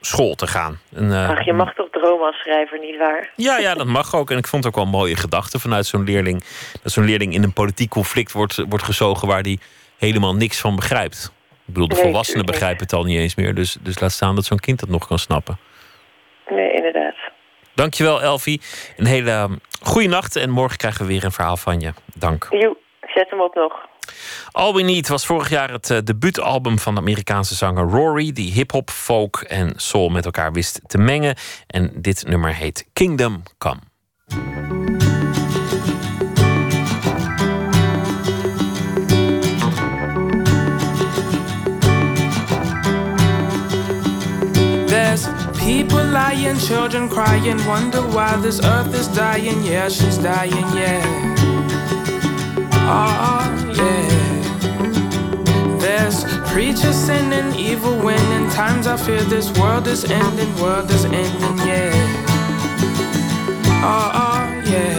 school 0.00 0.34
te 0.34 0.46
gaan. 0.46 0.80
En, 0.94 1.04
uh, 1.04 1.28
Ach, 1.28 1.44
je 1.44 1.52
mag 1.52 1.74
toch 1.74 1.90
dromen 1.90 2.26
als 2.26 2.36
schrijver, 2.36 2.78
niet 2.78 2.98
waar? 2.98 3.32
Ja, 3.36 3.58
ja, 3.58 3.74
dat 3.74 3.86
mag 3.86 4.14
ook. 4.14 4.30
En 4.30 4.38
ik 4.38 4.46
vond 4.46 4.64
het 4.64 4.72
ook 4.72 4.78
wel 4.78 4.92
een 4.92 4.98
mooie 5.00 5.16
gedachte 5.16 5.58
vanuit 5.58 5.86
zo'n 5.86 6.04
leerling. 6.04 6.44
Dat 6.82 6.92
zo'n 6.92 7.04
leerling 7.04 7.34
in 7.34 7.42
een 7.42 7.52
politiek 7.52 7.90
conflict 7.90 8.32
wordt, 8.32 8.64
wordt 8.68 8.84
gezogen 8.84 9.28
waar 9.28 9.42
die 9.42 9.60
helemaal 9.98 10.34
niks 10.34 10.60
van 10.60 10.76
begrijpt. 10.76 11.32
Ik 11.70 11.76
bedoel, 11.76 11.88
de 11.88 12.02
volwassenen 12.02 12.46
begrijpen 12.46 12.82
het 12.82 12.92
al 12.92 13.04
niet 13.04 13.18
eens 13.18 13.34
meer. 13.34 13.54
Dus, 13.54 13.76
dus 13.80 14.00
laat 14.00 14.12
staan 14.12 14.34
dat 14.34 14.44
zo'n 14.44 14.58
kind 14.58 14.80
dat 14.80 14.88
nog 14.88 15.06
kan 15.06 15.18
snappen. 15.18 15.58
Nee, 16.48 16.72
inderdaad. 16.72 17.14
Dankjewel, 17.74 18.22
Elfie. 18.22 18.60
Een 18.96 19.06
hele 19.06 19.30
um, 19.30 19.60
goede 19.82 20.08
nacht. 20.08 20.36
En 20.36 20.50
morgen 20.50 20.76
krijgen 20.76 21.06
we 21.06 21.12
weer 21.12 21.24
een 21.24 21.32
verhaal 21.32 21.56
van 21.56 21.80
je. 21.80 21.92
Dank. 22.14 22.46
Jo, 22.50 22.76
zet 23.00 23.30
hem 23.30 23.40
op 23.40 23.54
nog. 23.54 23.72
All 24.52 24.72
We 24.72 24.82
Need 24.82 25.08
was 25.08 25.26
vorig 25.26 25.50
jaar 25.50 25.70
het 25.70 25.90
uh, 25.90 25.98
debuutalbum 26.04 26.78
van 26.78 26.94
de 26.94 27.00
Amerikaanse 27.00 27.54
zanger 27.54 27.84
Rory, 27.84 28.32
die 28.32 28.52
hip-hop, 28.52 28.90
folk 28.90 29.40
en 29.40 29.72
soul 29.76 30.08
met 30.08 30.24
elkaar 30.24 30.52
wist 30.52 30.80
te 30.86 30.98
mengen. 30.98 31.34
En 31.66 31.92
dit 31.94 32.26
nummer 32.26 32.54
heet 32.54 32.88
Kingdom 32.92 33.42
Come. 33.58 33.80
People 45.60 46.02
lying, 46.02 46.58
children 46.58 47.06
crying, 47.08 47.64
wonder 47.66 48.00
why 48.00 48.34
this 48.36 48.64
earth 48.64 48.94
is 48.94 49.08
dying. 49.08 49.62
Yeah, 49.62 49.90
she's 49.90 50.16
dying, 50.16 50.68
yeah. 50.74 51.04
Oh, 52.88 53.72
yeah. 53.76 54.08
There's 55.78 56.24
preachers 56.50 56.96
sinning, 56.96 57.54
evil 57.54 57.94
winning. 57.98 58.48
Times 58.50 58.86
I 58.86 58.96
fear 58.96 59.22
this 59.24 59.52
world 59.58 59.86
is 59.86 60.04
ending, 60.10 60.52
world 60.56 60.90
is 60.90 61.04
ending, 61.04 61.58
yeah. 61.68 61.92
Oh, 63.84 64.62
yeah. 64.64 64.98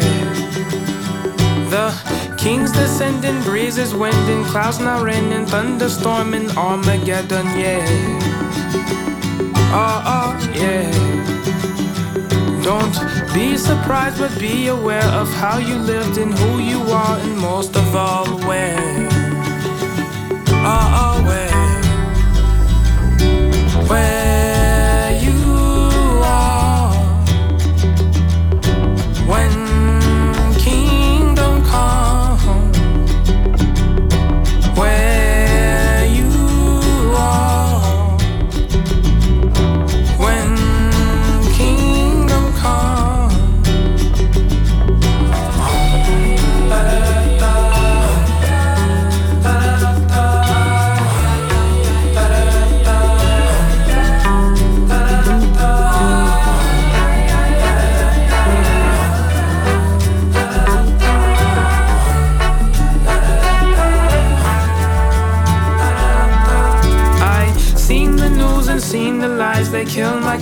The 1.72 2.36
king's 2.38 2.72
descending, 2.72 3.42
breezes 3.42 3.96
winding, 3.96 4.44
clouds 4.46 4.80
now 4.80 5.04
raining, 5.04 5.48
thunderstorming, 5.48 6.56
Armageddon, 6.56 7.48
yeah 7.58 8.31
oh, 9.74 10.04
oh, 10.16 10.32
yeah. 10.54 10.92
Don't 12.64 12.96
be 13.34 13.58
surprised, 13.58 14.18
but 14.20 14.38
be 14.40 14.68
aware 14.68 15.10
of 15.22 15.28
how 15.34 15.58
you 15.58 15.76
lived 15.76 16.18
and 16.18 16.34
who 16.38 16.60
you 16.60 16.80
are, 16.92 17.18
and 17.20 17.38
most 17.38 17.76
of 17.76 17.96
all, 17.96 18.28
where. 18.48 19.08
Oh, 20.64 21.00
oh 21.04 21.24
where. 21.28 21.52
Where 23.88 24.41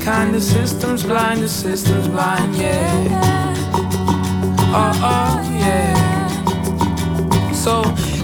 kind. 0.09 0.33
The 0.33 0.41
system's 0.41 1.03
blind, 1.03 1.41
the 1.43 1.47
system's 1.47 2.07
blind, 2.07 2.55
yeah. 2.55 2.81
Oh, 4.81 4.93
oh, 5.13 5.33
yeah. 5.65 5.95
So 7.63 7.73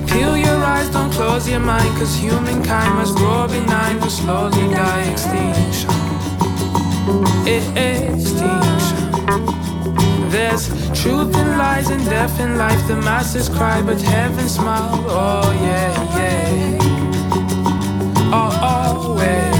peel 0.09 0.35
your 0.35 0.59
eyes, 0.73 0.89
don't 0.89 1.11
close 1.11 1.47
your 1.47 1.59
mind, 1.59 1.89
cause 1.97 2.15
humankind 2.15 2.91
must 2.99 3.15
grow 3.17 3.47
benign 3.47 3.95
to 4.01 4.09
slowly 4.09 4.65
die 4.79 5.03
extinction. 5.13 5.91
Extinction. 7.57 9.01
There's 10.33 10.65
truth 10.99 11.31
in 11.41 11.49
lies 11.63 11.89
and 11.95 12.03
death 12.05 12.35
in 12.39 12.57
life. 12.57 12.81
The 12.87 12.95
masses 13.09 13.47
cry, 13.47 13.81
but 13.87 14.01
heaven 14.01 14.47
smiles. 14.49 15.05
Oh, 15.07 15.49
yeah, 15.67 15.93
yeah. 16.17 16.77
Oh, 18.37 18.49
oh 18.69 18.73
always. 18.73 19.45
The 19.51 19.54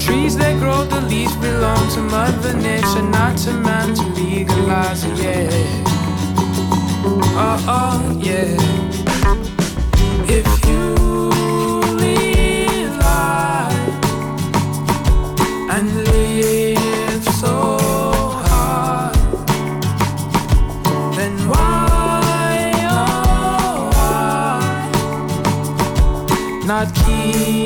trees 0.00 0.36
that 0.36 0.58
grow, 0.58 0.84
the 0.84 1.00
leaves 1.02 1.36
belong 1.36 1.88
to 1.90 2.00
Mother 2.00 2.54
Nature, 2.54 3.02
not 3.02 3.36
to 3.38 3.52
man 3.52 3.94
to 3.94 4.02
legalize 4.20 5.04
it, 5.04 5.18
yeah. 5.18 5.50
Oh, 7.36 7.64
oh, 7.68 8.18
yeah. 8.18 8.56
If 10.26 10.46
you 10.66 10.94
live 11.96 12.96
life 12.96 13.74
and 15.70 15.86
live 16.04 17.24
so 17.34 17.54
hard, 18.48 19.16
then 21.16 21.32
oh, 21.40 21.50
why 21.50 21.70
not 26.66 26.88
keep 26.94 27.59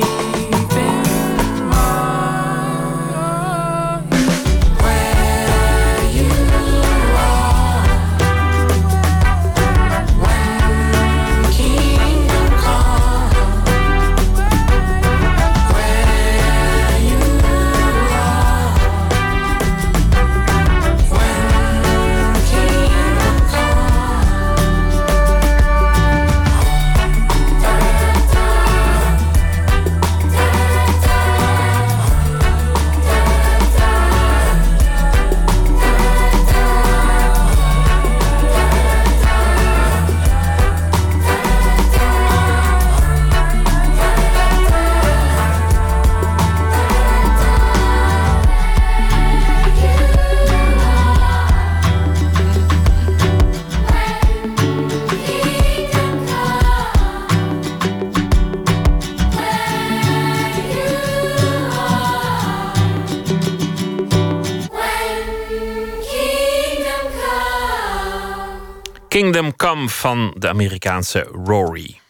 Kingdom 69.25 69.55
Come 69.55 69.89
van 69.89 70.33
de 70.37 70.49
Amerikaanse 70.49 71.27
Rory. 71.45 72.04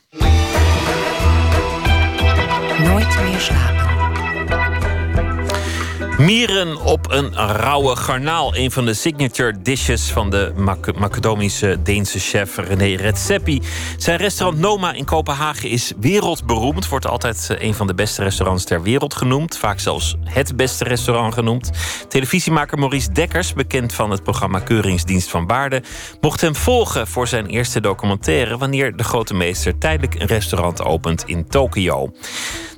Mieren 6.18 6.82
op 6.82 7.12
een 7.12 7.34
rauwe 7.36 7.96
garnaal. 7.96 8.56
Een 8.56 8.72
van 8.72 8.86
de 8.86 8.94
signature 8.94 9.62
dishes 9.62 10.12
van 10.12 10.30
de 10.30 10.54
Mac- 10.56 10.98
Macedonische 11.00 11.78
Deense 11.84 12.20
chef 12.20 12.58
René 12.58 12.96
Redzepi. 12.96 13.62
Zijn 13.98 14.18
restaurant 14.18 14.62
Noma 14.62 14.94
in 14.94 15.06
Kopenhagen 15.06 15.70
is 15.70 15.94
wereldberoemd. 16.00 16.88
Wordt 16.90 17.08
altijd 17.08 17.48
eh, 17.50 17.68
een 17.68 17.74
van 17.74 17.88
de 17.88 17.94
beste 17.94 18.24
restaurants 18.24 18.64
ter 18.64 18.82
wereld 18.82 19.14
genoemd. 19.16 19.58
Vaak 19.58 19.80
zelfs 19.80 20.16
het 20.24 20.56
beste 20.56 20.84
restaurant 20.84 21.34
genoemd. 21.34 21.70
Televisiemaker 22.08 22.78
Maurice 22.78 23.12
Dekkers, 23.12 23.54
bekend 23.54 23.94
van 23.94 24.12
het 24.12 24.24
programma 24.24 24.60
Keuringsdienst 24.60 25.30
van 25.30 25.48
Waarde, 25.48 25.84
mocht 26.22 26.42
hem 26.42 26.56
volgen 26.56 27.08
voor 27.08 27.28
zijn 27.28 27.46
eerste 27.46 27.80
documentaire. 27.82 28.58
wanneer 28.58 28.96
de 28.96 29.04
grote 29.04 29.34
meester 29.34 29.78
tijdelijk 29.78 30.16
een 30.20 30.28
restaurant 30.28 30.84
opent 30.84 31.24
in 31.26 31.48
Tokio. 31.48 32.12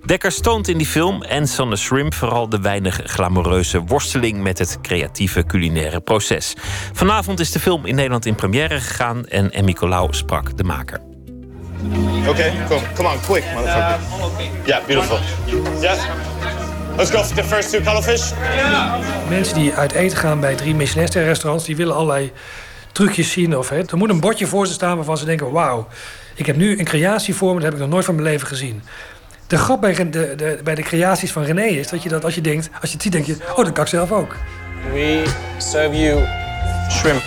Dekkers 0.07 0.39
toont 0.39 0.67
in 0.67 0.77
die 0.77 0.87
film 0.87 1.23
en 1.23 1.47
Son 1.47 1.69
the 1.69 1.75
Shrimp 1.75 2.13
vooral 2.13 2.49
de 2.49 2.59
weinig 2.59 3.01
glamoureuze 3.03 3.81
worsteling 3.81 4.41
met 4.41 4.57
het 4.57 4.77
creatieve 4.81 5.45
culinaire 5.45 6.01
proces. 6.01 6.53
Vanavond 6.93 7.39
is 7.39 7.51
de 7.51 7.59
film 7.59 7.85
in 7.85 7.95
Nederland 7.95 8.25
in 8.25 8.35
première 8.35 8.79
gegaan 8.79 9.25
en 9.25 9.51
Emmy 9.51 9.73
Colau 9.73 10.13
sprak 10.13 10.57
de 10.57 10.63
maker. 10.63 11.01
Okay, 12.27 12.53
cool. 12.67 12.81
Come 12.95 13.09
on, 13.09 13.19
quick, 13.19 13.43
motherfucker. 13.53 13.99
Yeah, 14.65 14.85
beautiful. 14.85 15.19
Yes. 15.81 15.97
Let's 16.97 17.11
go 17.11 17.23
for 17.23 17.35
the 17.35 17.43
first 17.43 17.69
two 17.69 17.81
cuttlefish. 17.81 18.31
Mensen 19.29 19.55
die 19.55 19.73
uit 19.73 19.91
eten 19.91 20.17
gaan 20.17 20.39
bij 20.39 20.55
drie 20.55 20.75
Michelin-restaurants... 20.75 21.65
die 21.65 21.75
willen 21.75 21.95
allerlei 21.95 22.31
trucjes 22.91 23.31
zien. 23.31 23.57
Of, 23.57 23.69
hè, 23.69 23.77
er 23.77 23.97
moet 23.97 24.09
een 24.09 24.19
bordje 24.19 24.47
voor 24.47 24.67
ze 24.67 24.73
staan 24.73 24.95
waarvan 24.95 25.17
ze 25.17 25.25
denken... 25.25 25.51
wauw, 25.51 25.87
ik 26.35 26.45
heb 26.45 26.55
nu 26.55 26.79
een 26.79 26.85
creatie 26.85 27.35
voor 27.35 27.49
me, 27.49 27.55
dat 27.55 27.63
heb 27.63 27.73
ik 27.73 27.79
nog 27.79 27.89
nooit 27.89 28.05
van 28.05 28.15
mijn 28.15 28.27
leven 28.27 28.47
gezien. 28.47 28.81
De 29.47 29.57
grap 29.57 29.81
bij 29.81 29.93
de, 29.93 30.09
de, 30.35 30.59
bij 30.63 30.75
de 30.75 30.81
creaties 30.81 31.31
van 31.31 31.43
René 31.43 31.63
is 31.63 31.87
dat 31.87 32.03
je 32.03 32.09
dat 32.09 32.23
als 32.23 32.35
je 32.35 32.41
denkt... 32.41 32.69
als 32.81 32.89
je 32.89 32.93
het 32.93 33.01
ziet, 33.01 33.11
denk 33.11 33.25
je, 33.25 33.37
oh, 33.49 33.55
dat 33.55 33.71
kan 33.71 33.83
ik 33.83 33.89
zelf 33.89 34.11
ook. 34.11 34.35
We 34.91 35.23
serve 35.57 35.99
you 35.99 36.25
shrimp 36.91 37.21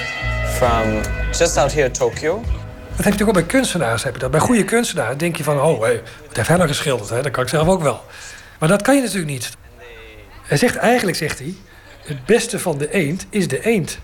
from 0.57 1.01
just 1.39 1.57
out 1.57 1.73
here, 1.73 1.91
Tokyo. 1.91 2.35
Dat 2.35 3.05
heb 3.05 3.05
je 3.05 3.11
natuurlijk 3.11 3.29
ook 3.29 3.35
bij 3.35 3.45
kunstenaars. 3.45 4.03
Heb 4.03 4.15
je 4.15 4.21
dat. 4.21 4.31
Bij 4.31 4.41
goede 4.41 4.65
kunstenaars 4.65 5.17
denk 5.17 5.37
je 5.37 5.45
van... 5.45 5.61
oh, 5.61 5.83
hé, 5.83 6.01
wat 6.27 6.37
heeft 6.37 6.49
hij 6.49 6.57
nou 6.57 6.69
geschilderd? 6.69 7.11
Hè? 7.11 7.23
Dat 7.23 7.33
kan 7.33 7.43
ik 7.43 7.49
zelf 7.49 7.69
ook 7.69 7.83
wel. 7.83 8.05
Maar 8.59 8.69
dat 8.69 8.83
kan 8.83 8.95
je 8.95 9.01
natuurlijk 9.01 9.31
niet. 9.31 9.51
Hij 10.43 10.57
zegt, 10.57 10.77
eigenlijk 10.77 11.17
zegt 11.17 11.39
hij... 11.39 11.55
het 12.05 12.25
beste 12.25 12.59
van 12.59 12.79
de 12.79 12.93
eend 12.93 13.27
is 13.31 13.49
de 13.49 13.65
eend. 13.67 13.99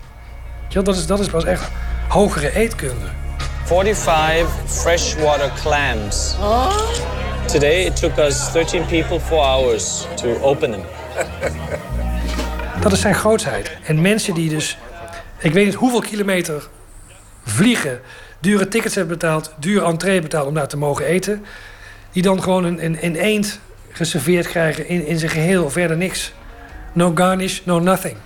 Wel, 0.73 0.83
Dat 0.83 0.95
is, 0.95 1.05
dat 1.05 1.19
is 1.19 1.27
pas 1.27 1.45
echt 1.45 1.69
hogere 2.07 2.55
eetkunde. 2.55 3.05
45 3.65 4.49
freshwater 4.65 5.51
clams. 5.61 6.35
Today 7.47 7.85
it 7.85 7.95
took 7.95 8.17
us 8.17 8.51
13 8.51 8.85
people 8.85 9.19
4 9.19 9.37
hours 9.37 10.07
to 10.15 10.39
open 10.41 10.71
them. 10.71 10.81
Dat 12.81 12.91
is 12.91 13.01
zijn 13.01 13.15
grootheid. 13.15 13.77
En 13.83 14.01
mensen 14.01 14.33
die 14.33 14.49
dus... 14.49 14.77
ik 15.39 15.53
weet 15.53 15.65
niet 15.65 15.73
hoeveel 15.73 15.99
kilometer 15.99 16.67
vliegen... 17.45 17.99
dure 18.39 18.67
tickets 18.67 18.95
hebben 18.95 19.17
betaald, 19.17 19.53
duur 19.59 19.83
entree 19.83 20.21
betaald 20.21 20.47
om 20.47 20.53
daar 20.53 20.67
te 20.67 20.77
mogen 20.77 21.05
eten... 21.05 21.45
die 22.11 22.21
dan 22.21 22.43
gewoon 22.43 22.63
een, 22.63 22.85
een, 22.85 22.97
een 23.01 23.15
eend 23.15 23.59
geserveerd 23.91 24.47
krijgen 24.47 24.87
in, 24.87 25.05
in 25.05 25.19
zijn 25.19 25.31
geheel, 25.31 25.69
verder 25.69 25.97
niks. 25.97 26.33
No 26.93 27.11
garnish, 27.15 27.59
no 27.63 27.79
nothing. 27.79 28.17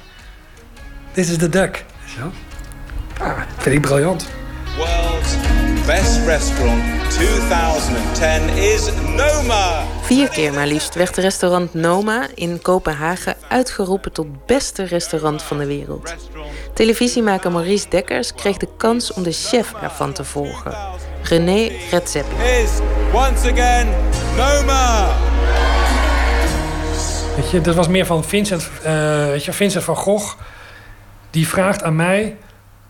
This 1.12 1.30
is 1.30 1.38
the 1.38 1.50
duck. 1.50 1.86
Wel? 2.20 2.32
Ah, 3.28 3.42
vind 3.58 3.76
ik 3.76 3.82
briljant. 3.82 4.28
Best 5.86 6.26
restaurant 6.26 6.82
2010 7.10 8.58
is 8.58 8.90
Noma. 9.16 9.84
Vier 10.02 10.30
keer 10.30 10.54
maar 10.54 10.68
liefst 10.68 10.96
werd 10.96 11.18
restaurant 11.18 11.74
Noma 11.74 12.28
in 12.36 12.62
Kopenhagen 12.62 13.36
uitgeroepen 13.48 14.12
tot 14.12 14.46
beste 14.46 14.84
restaurant 14.84 15.44
van 15.44 15.58
de 15.58 15.66
wereld. 15.66 16.16
Televisiemaker 16.74 17.52
Maurice 17.52 17.90
Dekkers 17.90 18.34
kreeg 18.34 18.58
de 18.58 18.68
kans 18.78 19.14
om 19.14 19.24
de 19.24 19.32
chef 19.32 19.74
ervan 19.82 20.14
te 20.14 20.24
volgen, 20.24 20.76
René 21.24 21.72
Redzepi. 21.92 22.36
Is 22.64 22.70
once 23.14 23.52
again 23.52 23.88
Noma. 24.36 25.10
Weet 27.36 27.52
je, 27.52 27.62
dat 27.62 27.76
was 27.76 27.88
meer 27.88 28.06
van 28.06 28.24
Vincent, 28.24 28.70
eh, 28.84 29.26
weet 29.26 29.46
je, 29.46 29.54
Vincent 29.54 29.84
van 29.84 29.96
Gogh. 29.96 30.36
Die 31.30 31.48
vraagt 31.48 31.84
aan 31.84 31.96
mij 31.96 32.38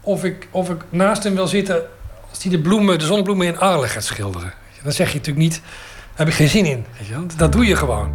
of 0.02 0.24
ik, 0.24 0.48
of 0.52 0.70
ik 0.70 0.82
naast 0.90 1.24
hem 1.24 1.36
wil 1.36 1.48
zitten 1.48 1.84
als 2.44 2.50
hij 2.52 2.62
de 2.62 2.68
bloemen, 2.70 3.00
de 3.00 3.06
zonnebloemen 3.06 3.48
in 3.48 3.60
Arles 3.60 3.92
gaat 3.92 4.04
schilderen. 4.04 4.54
Dan 4.84 4.92
zeg 4.92 5.08
je 5.12 5.18
natuurlijk 5.18 5.46
niet, 5.46 5.62
daar 5.62 6.12
heb 6.16 6.28
ik 6.28 6.34
geen 6.34 6.48
zin 6.48 6.66
in. 6.66 6.86
Weet 6.98 7.08
je, 7.08 7.14
wel. 7.14 7.24
dat 7.38 7.52
doe 7.52 7.66
je 7.66 7.76
gewoon. 7.76 8.14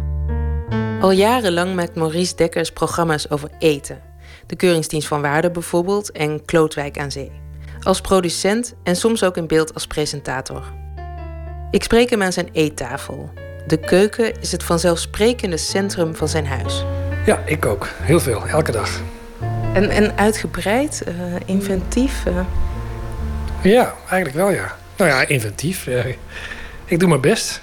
Al 1.01 1.11
jarenlang 1.11 1.75
maakt 1.75 1.95
Maurice 1.95 2.35
Dekkers 2.35 2.71
programma's 2.71 3.29
over 3.29 3.49
eten. 3.59 4.01
De 4.47 4.55
Keuringsdienst 4.55 5.07
van 5.07 5.21
Waarde 5.21 5.51
bijvoorbeeld 5.51 6.11
en 6.11 6.45
Klootwijk 6.45 6.97
aan 6.97 7.11
Zee. 7.11 7.31
Als 7.81 8.01
producent 8.01 8.73
en 8.83 8.95
soms 8.95 9.23
ook 9.23 9.37
in 9.37 9.47
beeld 9.47 9.73
als 9.73 9.87
presentator. 9.87 10.63
Ik 11.71 11.83
spreek 11.83 12.09
hem 12.09 12.21
aan 12.23 12.33
zijn 12.33 12.49
eettafel. 12.51 13.29
De 13.67 13.77
keuken 13.79 14.41
is 14.41 14.51
het 14.51 14.63
vanzelfsprekende 14.63 15.57
centrum 15.57 16.15
van 16.15 16.27
zijn 16.27 16.47
huis. 16.47 16.85
Ja, 17.25 17.41
ik 17.45 17.65
ook. 17.65 17.87
Heel 18.01 18.19
veel, 18.19 18.47
elke 18.47 18.71
dag. 18.71 19.01
En, 19.73 19.89
en 19.89 20.17
uitgebreid, 20.17 21.03
eh, 21.03 21.13
inventief. 21.45 22.25
eh. 22.25 22.39
Ja, 23.67 23.93
eigenlijk 24.09 24.35
wel 24.35 24.49
ja. 24.49 24.75
Nou 24.97 25.09
ja, 25.09 25.27
inventief. 25.27 25.87
eh, 25.87 26.05
ik 26.85 26.99
doe 26.99 27.09
mijn 27.09 27.21
best. 27.21 27.61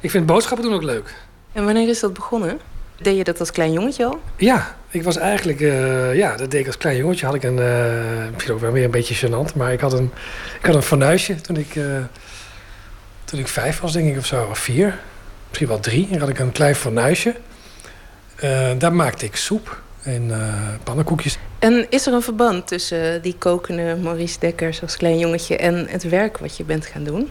Ik 0.00 0.10
vind 0.10 0.26
boodschappen 0.26 0.66
doen 0.66 0.74
ook 0.74 0.82
leuk. 0.82 1.14
En 1.52 1.64
wanneer 1.64 1.88
is 1.88 2.00
dat 2.00 2.12
begonnen? 2.12 2.60
Deed 3.00 3.16
je 3.16 3.24
dat 3.24 3.40
als 3.40 3.50
klein 3.50 3.72
jongetje 3.72 4.04
al? 4.04 4.20
Ja, 4.36 4.76
ik 4.88 5.02
was 5.02 5.16
eigenlijk... 5.16 5.60
Uh, 5.60 6.14
ja, 6.14 6.36
dat 6.36 6.50
deed 6.50 6.60
ik 6.60 6.66
als 6.66 6.76
klein 6.76 6.96
jongetje. 6.96 7.26
Had 7.26 7.34
ik 7.34 7.42
een... 7.42 7.58
Uh, 7.58 8.30
misschien 8.32 8.54
ook 8.54 8.60
wel 8.60 8.72
weer 8.72 8.84
een 8.84 8.90
beetje 8.90 9.26
gênant. 9.26 9.54
Maar 9.54 9.72
ik 9.72 9.80
had 9.80 9.92
een, 9.92 10.10
ik 10.60 10.66
had 10.66 10.74
een 10.74 10.82
fornuisje 10.82 11.40
toen 11.40 11.56
ik... 11.56 11.74
Uh, 11.74 11.98
toen 13.24 13.38
ik 13.38 13.48
vijf 13.48 13.80
was, 13.80 13.92
denk 13.92 14.10
ik, 14.10 14.18
of 14.18 14.26
zo. 14.26 14.46
Of 14.50 14.58
vier. 14.58 14.98
Misschien 15.46 15.68
wel 15.68 15.80
drie. 15.80 16.08
En 16.10 16.20
had 16.20 16.28
ik 16.28 16.38
een 16.38 16.52
klein 16.52 16.74
fornuisje. 16.74 17.34
daar 18.78 18.92
maakte 18.92 19.24
ik 19.24 19.36
soep 19.36 19.82
en 20.08 20.32
pannenkoekjes. 20.84 21.38
En 21.58 21.86
is 21.90 22.06
er 22.06 22.12
een 22.12 22.22
verband 22.22 22.66
tussen 22.66 23.22
die 23.22 23.34
kokende 23.38 23.96
Maurice 24.02 24.38
Dekkers 24.38 24.82
als 24.82 24.96
klein 24.96 25.18
jongetje... 25.18 25.56
en 25.56 25.86
het 25.88 26.02
werk 26.02 26.38
wat 26.38 26.56
je 26.56 26.64
bent 26.64 26.86
gaan 26.86 27.04
doen? 27.04 27.28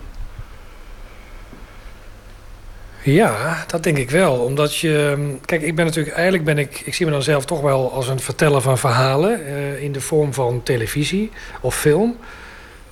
Ja, 3.11 3.63
dat 3.67 3.83
denk 3.83 3.97
ik 3.97 4.09
wel. 4.09 4.33
Omdat 4.35 4.75
je. 4.75 5.17
Kijk, 5.45 5.61
ik 5.61 5.75
ben 5.75 5.85
natuurlijk. 5.85 6.15
Eigenlijk 6.15 6.45
ben 6.45 6.57
ik. 6.57 6.81
Ik 6.85 6.93
zie 6.93 7.05
me 7.05 7.11
dan 7.11 7.23
zelf 7.23 7.45
toch 7.45 7.61
wel 7.61 7.91
als 7.91 8.07
een 8.07 8.19
verteller 8.19 8.61
van 8.61 8.77
verhalen. 8.77 9.41
Uh, 9.41 9.83
in 9.83 9.91
de 9.91 10.01
vorm 10.01 10.33
van 10.33 10.63
televisie 10.63 11.31
of 11.61 11.75
film. 11.75 12.17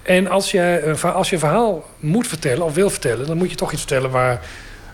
En 0.01 0.27
als 0.27 0.51
je, 0.51 0.95
als 1.13 1.29
je 1.29 1.35
een 1.35 1.41
verhaal 1.41 1.85
moet 1.99 2.27
vertellen 2.27 2.65
of 2.65 2.73
wil 2.73 2.89
vertellen. 2.89 3.27
dan 3.27 3.37
moet 3.37 3.49
je 3.49 3.55
toch 3.55 3.71
iets 3.71 3.81
vertellen 3.81 4.11
waar, 4.11 4.45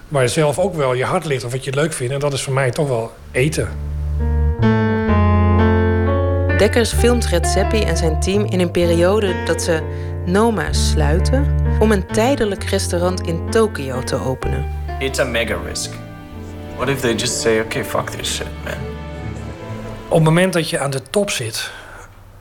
waar 0.08 0.22
je 0.22 0.28
zelf 0.28 0.60
ook 0.60 0.76
wel 0.76 0.94
je 0.94 1.06
hart 1.06 1.26
ligt. 1.26 1.44
of 1.44 1.52
wat 1.52 1.64
je 1.64 1.74
leuk 1.74 1.94
vindt. 1.94 2.14
En 2.14 2.20
dat 2.20 2.34
is 2.34 2.42
voor 2.42 2.54
mij 2.54 2.72
toch 2.72 2.88
wel 2.88 3.12
eten. 3.32 3.70
Dekkers 6.62 6.94
filmt 6.94 7.26
Red 7.26 7.48
Seppi 7.48 7.82
en 7.84 7.98
zijn 7.98 8.20
team 8.20 8.46
in 8.46 8.60
een 8.60 8.72
periode 8.72 9.44
dat 9.46 9.62
ze 9.62 9.82
Noma 10.26 10.74
sluiten. 10.74 11.56
om 11.80 11.92
een 11.92 12.08
tijdelijk 12.08 12.64
restaurant 12.64 13.22
in 13.22 13.50
Tokio 13.50 14.04
te 14.04 14.16
openen. 14.16 14.66
It's 15.00 15.20
a 15.20 15.24
mega 15.24 15.58
risk. 15.66 15.92
What 16.76 16.90
if 16.90 17.00
they 17.00 17.14
just 17.16 17.42
say, 17.42 17.60
okay, 17.60 17.84
fuck 17.84 18.10
this 18.10 18.36
shit, 18.36 18.48
man? 18.64 18.74
Op 20.08 20.14
het 20.14 20.24
moment 20.24 20.54
dat 20.54 20.70
je 20.70 20.80
aan 20.80 20.90
de 20.90 21.02
top 21.10 21.30
zit, 21.30 21.72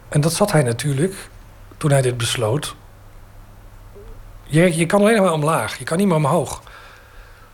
en 0.08 0.20
dat 0.20 0.32
zat 0.32 0.52
hij 0.52 0.62
natuurlijk 0.62 1.14
toen 1.76 1.90
hij 1.90 2.02
dit 2.02 2.16
besloot. 2.16 2.74
Je, 4.42 4.76
je 4.76 4.86
kan 4.86 5.00
alleen 5.00 5.22
maar 5.22 5.32
omlaag, 5.32 5.78
je 5.78 5.84
kan 5.84 5.98
niet 5.98 6.06
meer 6.06 6.16
omhoog. 6.16 6.62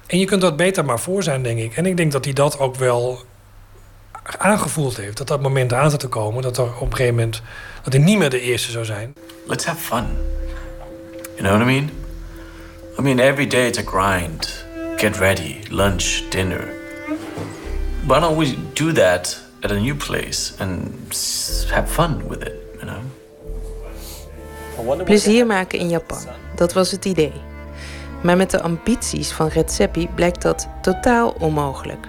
En 0.06 0.18
je 0.18 0.24
kunt 0.24 0.40
dat 0.40 0.56
beter 0.56 0.84
maar 0.84 1.00
voor 1.00 1.22
zijn, 1.22 1.42
denk 1.42 1.58
ik. 1.58 1.76
En 1.76 1.86
ik 1.86 1.96
denk 1.96 2.12
dat 2.12 2.24
hij 2.24 2.34
dat 2.34 2.58
ook 2.58 2.76
wel 2.76 3.24
aangevoeld 4.38 4.96
heeft. 4.96 5.16
Dat 5.16 5.28
dat 5.28 5.42
moment 5.42 5.72
aan 5.72 5.90
zat 5.90 6.00
te 6.00 6.08
komen. 6.08 6.42
Dat 6.42 6.58
er 6.58 6.64
op 6.64 6.90
een 6.90 6.96
gegeven 6.96 7.14
moment... 7.14 7.42
dat 7.82 7.92
hij 7.92 8.02
niet 8.02 8.18
meer 8.18 8.30
de 8.30 8.40
eerste 8.40 8.70
zou 8.70 8.84
zijn. 8.84 9.14
Let's 9.46 9.64
have 9.64 9.80
fun. 9.80 10.06
You 11.36 11.36
know 11.36 11.50
what 11.50 11.60
I 11.60 11.64
mean? 11.64 11.90
I 12.98 13.02
mean, 13.02 13.18
every 13.18 13.46
day 13.46 13.66
it's 13.66 13.78
a 13.78 13.82
grind. 13.82 14.64
get 14.96 15.18
ready, 15.18 15.60
lunch, 15.70 16.22
dinner. 16.30 16.68
Why 18.06 18.20
don't 18.20 18.36
we 18.36 18.56
do 18.74 18.92
that 18.92 19.38
at 19.62 19.70
a 19.70 19.78
new 19.78 19.94
place 19.94 20.54
and 20.58 20.90
have 21.70 21.88
fun 21.88 22.28
with 22.28 22.42
it, 22.42 22.54
you 22.80 22.86
know? 22.86 23.00
Plezier 25.04 25.46
maken 25.46 25.78
in 25.78 25.88
Japan, 25.88 26.18
dat 26.54 26.72
was 26.72 26.90
het 26.90 27.04
idee. 27.04 27.32
Maar 28.22 28.36
met 28.36 28.50
de 28.50 28.60
ambities 28.60 29.32
van 29.32 29.48
Redzepi 29.48 30.08
blijkt 30.14 30.42
dat 30.42 30.68
totaal 30.82 31.36
onmogelijk. 31.38 32.06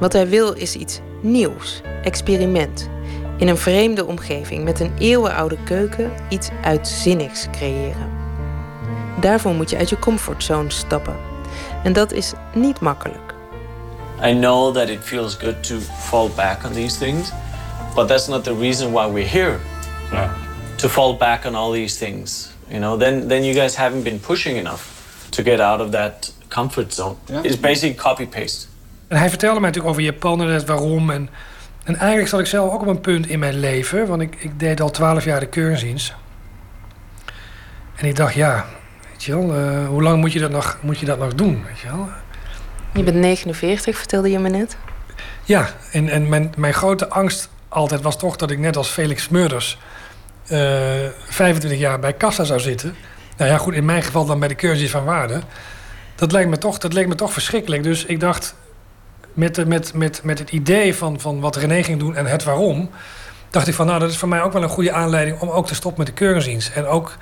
Wat 0.00 0.12
hij 0.12 0.28
wil 0.28 0.52
is 0.52 0.74
iets 0.74 1.00
nieuws, 1.24 1.80
experiment. 2.02 2.88
In 3.36 3.48
een 3.48 3.56
vreemde 3.56 4.06
omgeving 4.06 4.64
met 4.64 4.80
een 4.80 4.92
eeuwenoude 4.98 5.56
keuken 5.64 6.12
iets 6.28 6.48
uitzinnigs 6.62 7.46
creëren. 7.52 8.12
Daarvoor 9.20 9.54
moet 9.54 9.70
je 9.70 9.76
uit 9.76 9.88
je 9.88 9.98
comfortzone 9.98 10.70
stappen 10.70 11.16
en 11.82 11.92
dat 11.92 12.12
is 12.12 12.32
niet 12.54 12.80
makkelijk. 12.80 13.34
I 14.24 14.32
know 14.32 14.74
that 14.74 14.88
it 14.88 15.00
feels 15.02 15.34
good 15.34 15.62
to 15.62 15.78
fall 15.98 16.30
back 16.36 16.64
on 16.64 16.72
these 16.72 16.98
things, 16.98 17.32
but 17.94 18.08
that's 18.08 18.26
not 18.26 18.44
the 18.44 18.58
reason 18.58 18.92
why 18.92 19.12
we're 19.12 19.28
here. 19.28 19.58
Yeah. 20.12 20.30
To 20.76 20.88
fall 20.88 21.16
back 21.16 21.44
on 21.44 21.54
all 21.54 21.72
these 21.72 21.98
things, 21.98 22.50
you 22.68 22.80
know, 22.80 22.98
then 22.98 23.28
then 23.28 23.44
you 23.44 23.54
guys 23.54 23.76
haven't 23.76 24.02
been 24.02 24.20
pushing 24.20 24.56
enough 24.56 24.82
to 25.30 25.42
get 25.42 25.60
out 25.60 25.80
of 25.80 25.90
that 25.90 26.32
comfort 26.48 26.92
zone. 26.92 27.16
Yeah. 27.26 27.44
It's 27.44 27.60
basically 27.60 27.94
copy 27.94 28.26
paste. 28.26 28.66
En 29.14 29.20
hij 29.20 29.28
vertelde 29.28 29.60
mij 29.60 29.68
natuurlijk 29.68 29.94
over 29.94 30.12
Japan 30.12 30.40
en 30.40 30.48
het 30.48 30.64
waarom 30.64 31.10
en 31.10 31.28
en 31.84 31.96
eigenlijk 31.96 32.28
zat 32.28 32.40
ik 32.40 32.46
zelf 32.46 32.72
ook 32.72 32.80
op 32.80 32.86
een 32.86 33.00
punt 33.00 33.26
in 33.26 33.38
mijn 33.38 33.58
leven, 33.58 34.06
want 34.06 34.22
ik, 34.22 34.36
ik 34.38 34.58
deed 34.58 34.80
al 34.80 34.90
twaalf 34.90 35.24
jaar 35.24 35.40
de 35.40 35.46
keurziens. 35.46 36.14
En 37.96 38.06
ik 38.06 38.16
dacht, 38.16 38.34
ja, 38.34 38.64
uh, 39.28 39.88
hoe 39.88 40.02
lang 40.02 40.20
moet 40.20 40.32
je 40.32 40.40
dat 40.40 40.50
nog, 40.50 40.78
moet 40.80 40.98
je 40.98 41.06
dat 41.06 41.18
nog 41.18 41.34
doen? 41.34 41.64
Weet 41.66 41.78
je, 41.78 41.86
wel? 41.86 42.08
je 42.92 43.02
bent 43.02 43.16
49, 43.16 43.96
vertelde 43.96 44.30
je 44.30 44.38
me 44.38 44.48
net. 44.48 44.76
Ja, 45.44 45.68
en, 45.92 46.08
en 46.08 46.28
mijn, 46.28 46.52
mijn 46.56 46.74
grote 46.74 47.08
angst 47.08 47.48
altijd 47.68 48.02
was 48.02 48.18
toch 48.18 48.36
dat 48.36 48.50
ik 48.50 48.58
net 48.58 48.76
als 48.76 48.88
Felix 48.88 49.28
Murders... 49.28 49.78
Uh, 50.50 51.04
eh, 51.04 51.10
25 51.28 51.78
jaar 51.78 51.98
bij 51.98 52.12
kassa 52.12 52.44
zou 52.44 52.60
zitten. 52.60 52.94
Nou 53.36 53.50
ja, 53.50 53.58
goed, 53.58 53.74
in 53.74 53.84
mijn 53.84 54.02
geval 54.02 54.24
dan 54.24 54.38
bij 54.38 54.48
de 54.48 54.54
cursus 54.54 54.90
van 54.90 55.04
waarde. 55.04 55.40
Dat 56.14 56.32
lijkt 56.32 56.50
me 56.50 56.58
toch, 56.58 56.78
dat 56.78 56.92
leek 56.92 57.08
me 57.08 57.14
toch 57.14 57.32
verschrikkelijk. 57.32 57.82
Dus 57.82 58.04
ik 58.04 58.20
dacht, 58.20 58.54
met, 59.34 59.66
met, 59.66 59.94
met, 59.94 60.20
met 60.22 60.38
het 60.38 60.50
idee 60.50 60.94
van, 60.94 61.20
van 61.20 61.40
wat 61.40 61.56
René 61.56 61.82
ging 61.82 61.98
doen 61.98 62.16
en 62.16 62.26
het 62.26 62.44
waarom... 62.44 62.90
dacht 63.50 63.68
ik 63.68 63.74
van, 63.74 63.86
nou, 63.86 63.98
dat 63.98 64.10
is 64.10 64.16
voor 64.16 64.28
mij 64.28 64.42
ook 64.42 64.52
wel 64.52 64.62
een 64.62 64.68
goede 64.68 64.92
aanleiding... 64.92 65.40
om 65.40 65.48
ook 65.48 65.66
te 65.66 65.74
stoppen 65.74 66.04
met 66.04 66.16
de 66.16 66.24
keurziens. 66.24 66.72
En 66.72 66.86
ook 66.86 67.16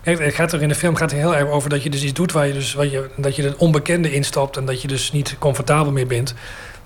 het 0.00 0.34
gaat 0.34 0.52
er 0.52 0.62
in 0.62 0.68
de 0.68 0.74
film 0.74 0.94
gaat 0.94 1.10
er 1.10 1.18
heel 1.18 1.36
erg 1.36 1.48
over 1.48 1.70
dat 1.70 1.82
je 1.82 1.90
dus 1.90 2.02
iets 2.02 2.12
doet 2.12 2.32
waar 2.32 2.46
je 2.46 2.52
dus 2.52 2.72
je, 2.72 3.10
dat 3.16 3.36
je 3.36 3.42
het 3.42 3.56
onbekende 3.56 4.12
instapt 4.12 4.56
en 4.56 4.64
dat 4.64 4.82
je 4.82 4.88
dus 4.88 5.12
niet 5.12 5.36
comfortabel 5.38 5.92
meer 5.92 6.06
bent 6.06 6.34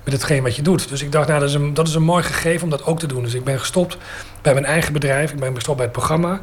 met 0.05 0.12
hetgeen 0.12 0.43
wat 0.43 0.57
je 0.57 0.62
doet. 0.62 0.89
Dus 0.89 1.03
ik 1.03 1.12
dacht, 1.12 1.28
nou, 1.28 1.41
dat 1.41 1.49
is, 1.49 1.55
een, 1.55 1.74
dat 1.74 1.89
is 1.89 1.95
een 1.95 2.03
mooi 2.03 2.23
gegeven 2.23 2.65
om 2.65 2.70
dat 2.70 2.85
ook 2.85 2.99
te 2.99 3.07
doen. 3.07 3.23
Dus 3.23 3.35
ik 3.35 3.45
ben 3.45 3.59
gestopt 3.59 3.97
bij 4.43 4.53
mijn 4.53 4.65
eigen 4.65 4.93
bedrijf. 4.93 5.32
Ik 5.32 5.39
ben 5.39 5.55
gestopt 5.55 5.77
bij 5.77 5.86
het 5.86 5.95
programma. 5.95 6.41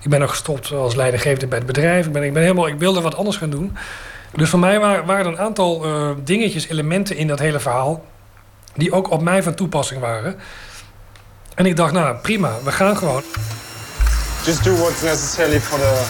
Ik 0.00 0.10
ben 0.10 0.22
ook 0.22 0.30
gestopt 0.30 0.72
als 0.72 0.94
leidinggevende 0.94 1.46
bij 1.46 1.58
het 1.58 1.66
bedrijf. 1.66 2.06
Ik, 2.06 2.12
ben, 2.12 2.22
ik, 2.22 2.32
ben 2.32 2.42
helemaal, 2.42 2.66
ik 2.66 2.78
wilde 2.78 3.00
wat 3.00 3.16
anders 3.16 3.36
gaan 3.36 3.50
doen. 3.50 3.76
Dus 4.36 4.50
voor 4.50 4.58
mij 4.58 4.80
waren, 4.80 5.06
waren 5.06 5.26
er 5.26 5.32
een 5.32 5.38
aantal 5.38 5.86
uh, 5.86 6.10
dingetjes, 6.24 6.68
elementen 6.68 7.16
in 7.16 7.26
dat 7.26 7.38
hele 7.38 7.60
verhaal... 7.60 8.04
die 8.74 8.92
ook 8.92 9.10
op 9.10 9.22
mij 9.22 9.42
van 9.42 9.54
toepassing 9.54 10.00
waren. 10.00 10.36
En 11.54 11.66
ik 11.66 11.76
dacht, 11.76 11.92
nou, 11.92 12.16
prima, 12.16 12.52
we 12.64 12.72
gaan 12.72 12.96
gewoon. 12.96 13.22
Just 14.44 14.64
do 14.64 14.76
what's 14.76 15.02
necessary 15.02 15.60
for 15.60 15.78
the... 15.78 16.04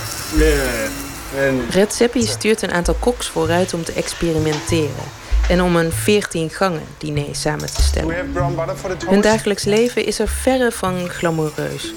Red 1.71 1.93
Seppi 1.93 2.23
stuurt 2.23 2.63
een 2.63 2.73
aantal 2.73 2.95
koks 2.95 3.29
vooruit 3.29 3.75
om 3.75 3.85
te 3.85 3.93
experimenteren 3.93 5.05
en 5.49 5.63
om 5.63 5.77
een 5.77 5.93
14 5.93 6.51
gangen 6.51 6.83
diner 6.99 7.35
samen 7.35 7.75
te 7.75 7.83
stellen. 7.83 8.33
Hun 9.07 9.21
dagelijks 9.21 9.65
leven 9.65 10.07
is 10.07 10.19
er 10.19 10.29
verre 10.29 10.73
van 10.73 11.09
glamoureus. 11.09 11.95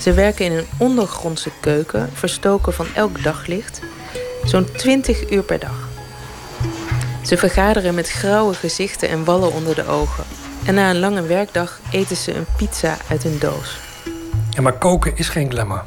Ze 0.00 0.12
werken 0.12 0.44
in 0.44 0.52
een 0.52 0.66
ondergrondse 0.78 1.50
keuken, 1.60 2.10
verstoken 2.12 2.72
van 2.72 2.86
elk 2.94 3.22
daglicht, 3.22 3.80
zo'n 4.44 4.72
20 4.72 5.30
uur 5.30 5.42
per 5.42 5.58
dag. 5.58 5.88
Ze 7.22 7.36
vergaderen 7.36 7.94
met 7.94 8.10
grauwe 8.10 8.54
gezichten 8.54 9.08
en 9.08 9.24
wallen 9.24 9.52
onder 9.52 9.74
de 9.74 9.86
ogen. 9.86 10.24
En 10.64 10.74
na 10.74 10.90
een 10.90 10.98
lange 10.98 11.22
werkdag 11.22 11.80
eten 11.90 12.16
ze 12.16 12.34
een 12.34 12.46
pizza 12.56 12.96
uit 13.08 13.24
een 13.24 13.38
doos. 13.38 13.78
Ja, 14.50 14.62
maar 14.62 14.78
koken 14.78 15.16
is 15.16 15.28
geen 15.28 15.50
glamour. 15.50 15.84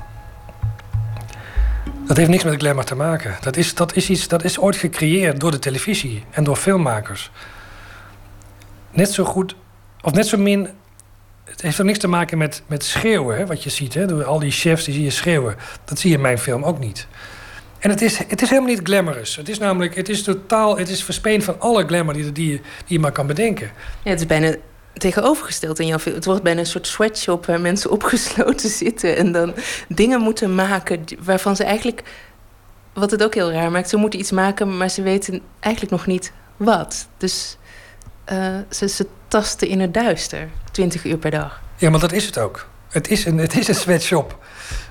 Dat 2.08 2.18
heeft 2.18 2.30
niks 2.30 2.44
met 2.44 2.60
glamour 2.60 2.86
te 2.86 2.96
maken. 2.96 3.38
Dat 3.42 3.58
is, 3.58 3.76
dat 3.76 3.96
is, 3.96 4.10
iets, 4.10 4.28
dat 4.28 4.44
is 4.44 4.60
ooit 4.60 4.76
gecreëerd 4.76 5.40
door 5.40 5.52
de 5.52 5.60
televisie 5.60 6.24
en 6.30 6.44
door 6.44 6.56
filmmakers. 6.56 7.32
Net 8.92 9.12
zo 9.12 9.24
goed, 9.24 9.56
of 10.02 10.12
net 10.12 10.28
zo 10.28 10.38
min. 10.38 10.70
Het 11.44 11.62
heeft 11.62 11.80
ook 11.80 11.86
niks 11.86 12.00
te 12.00 12.08
maken 12.08 12.38
met, 12.38 12.62
met 12.68 12.84
schreeuwen, 12.84 13.48
wat 13.48 13.64
je 13.64 13.70
ziet. 13.70 13.94
Hè, 13.94 14.06
door 14.06 14.24
al 14.24 14.40
die 14.40 14.52
chefs 14.52 14.86
die 14.86 14.94
zie 14.94 15.04
je 15.04 15.10
schreeuwen. 15.10 15.56
Dat 15.86 16.00
zie 16.00 16.10
je 16.10 16.16
in 16.16 16.22
mijn 16.22 16.40
film 16.40 16.64
ook 16.64 16.80
niet. 16.80 17.08
En 17.80 17.90
het 17.90 18.02
is, 18.02 18.18
het 18.18 18.42
is 18.42 18.50
helemaal 18.50 18.70
niet 18.70 18.82
glamorous. 18.84 19.36
Het 19.36 19.50
is 19.50 19.58
namelijk, 19.58 19.96
het 19.96 20.10
is 20.10 20.24
totaal, 20.24 20.78
het 20.78 20.90
is 20.90 21.04
verspeend 21.04 21.44
van 21.44 21.60
alle 21.60 21.86
glamour 21.86 22.14
die, 22.14 22.32
die, 22.32 22.32
die 22.32 22.62
je 22.86 23.00
maar 23.00 23.12
kan 23.12 23.28
bedenken. 23.28 23.72
Ja, 24.04 24.10
het 24.10 24.20
is 24.20 24.26
bijna 24.26 24.56
tegenovergesteld 24.94 25.80
in 25.80 25.88
jouw 25.88 26.00
film. 26.00 26.16
Het 26.16 26.26
wordt 26.26 26.44
bijna 26.44 26.60
een 26.60 26.66
soort 26.66 26.88
sweatshop 26.88 27.46
waar 27.46 27.62
mensen 27.62 27.92
opgesloten 27.92 28.70
zitten 28.84 29.18
en 29.18 29.32
dan 29.32 29.54
dingen 29.88 30.22
moeten 30.22 30.56
maken 30.56 31.04
waarvan 31.20 31.56
ze 31.56 31.64
eigenlijk, 31.64 32.04
wat 32.94 33.12
het 33.12 33.24
ook 33.24 33.34
heel 33.34 33.52
raar 33.52 33.72
maakt, 33.72 33.90
ze 33.90 33.98
moeten 33.98 34.20
iets 34.20 34.32
maken, 34.32 34.78
maar 34.78 34.90
ze 34.90 35.02
weten 35.02 35.42
eigenlijk 35.60 35.94
nog 35.94 36.06
niet 36.06 36.32
wat. 36.58 37.08
Dus 37.18 37.58
uh, 38.32 38.58
ze, 38.70 38.88
ze 38.88 39.08
tasten 39.28 39.68
in 39.68 39.80
het 39.80 39.94
duister, 39.94 40.50
20 40.72 41.06
uur 41.06 41.18
per 41.18 41.32
dag. 41.32 41.62
Ja, 41.76 41.90
maar 41.90 42.00
dat 42.00 42.12
is 42.12 42.26
het 42.26 42.38
ook. 42.38 42.68
Het 42.90 43.10
is 43.10 43.26
een, 43.26 43.38
het 43.38 43.58
is 43.58 43.68
een 43.68 43.76
sweatshop 43.76 44.38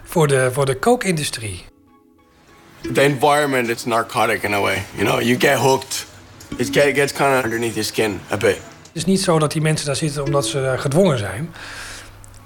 voor 0.02 0.26
de, 0.26 0.50
voor 0.52 0.66
de 0.66 0.78
kookindustrie. 0.78 1.64
The 2.92 3.02
environment 3.02 3.68
is 3.68 3.84
narcotic 3.84 4.42
in 4.42 4.54
a 4.54 4.60
way. 4.60 4.82
You 4.94 5.06
know, 5.06 5.20
you 5.20 5.40
get 5.40 5.58
hooked. 5.58 6.06
It 6.56 6.72
gets 6.72 7.12
kind 7.12 7.38
of 7.38 7.44
underneath 7.44 7.74
your 7.74 7.84
skin 7.84 8.20
a 8.32 8.36
bit. 8.36 8.56
Het 8.56 9.04
is 9.04 9.04
niet 9.04 9.20
zo 9.20 9.38
dat 9.38 9.52
die 9.52 9.60
mensen 9.60 9.86
daar 9.86 9.96
zitten 9.96 10.24
omdat 10.24 10.46
ze 10.46 10.74
gedwongen 10.78 11.18
zijn. 11.18 11.54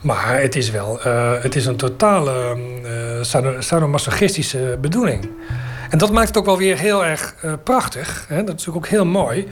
Maar 0.01 0.41
het 0.41 0.57
is 0.57 0.71
wel 0.71 1.07
uh, 1.07 1.43
het 1.43 1.57
is 1.57 1.67
een 1.67 1.77
totale 1.77 2.57
uh, 2.85 3.59
sadomasochistische 3.59 4.79
bedoeling. 4.81 5.29
En 5.91 5.99
dat 5.99 6.13
maakt 6.13 6.29
het 6.29 6.37
ook 6.37 6.45
wel 6.45 6.59
weer 6.59 6.79
heel 6.79 7.05
erg 7.05 7.35
uh, 7.45 7.53
prachtig. 7.65 8.25
Hè? 8.29 8.45
Dat 8.45 8.61
is 8.61 8.69
ook 8.69 8.87
heel 8.87 9.07
mooi. 9.07 9.49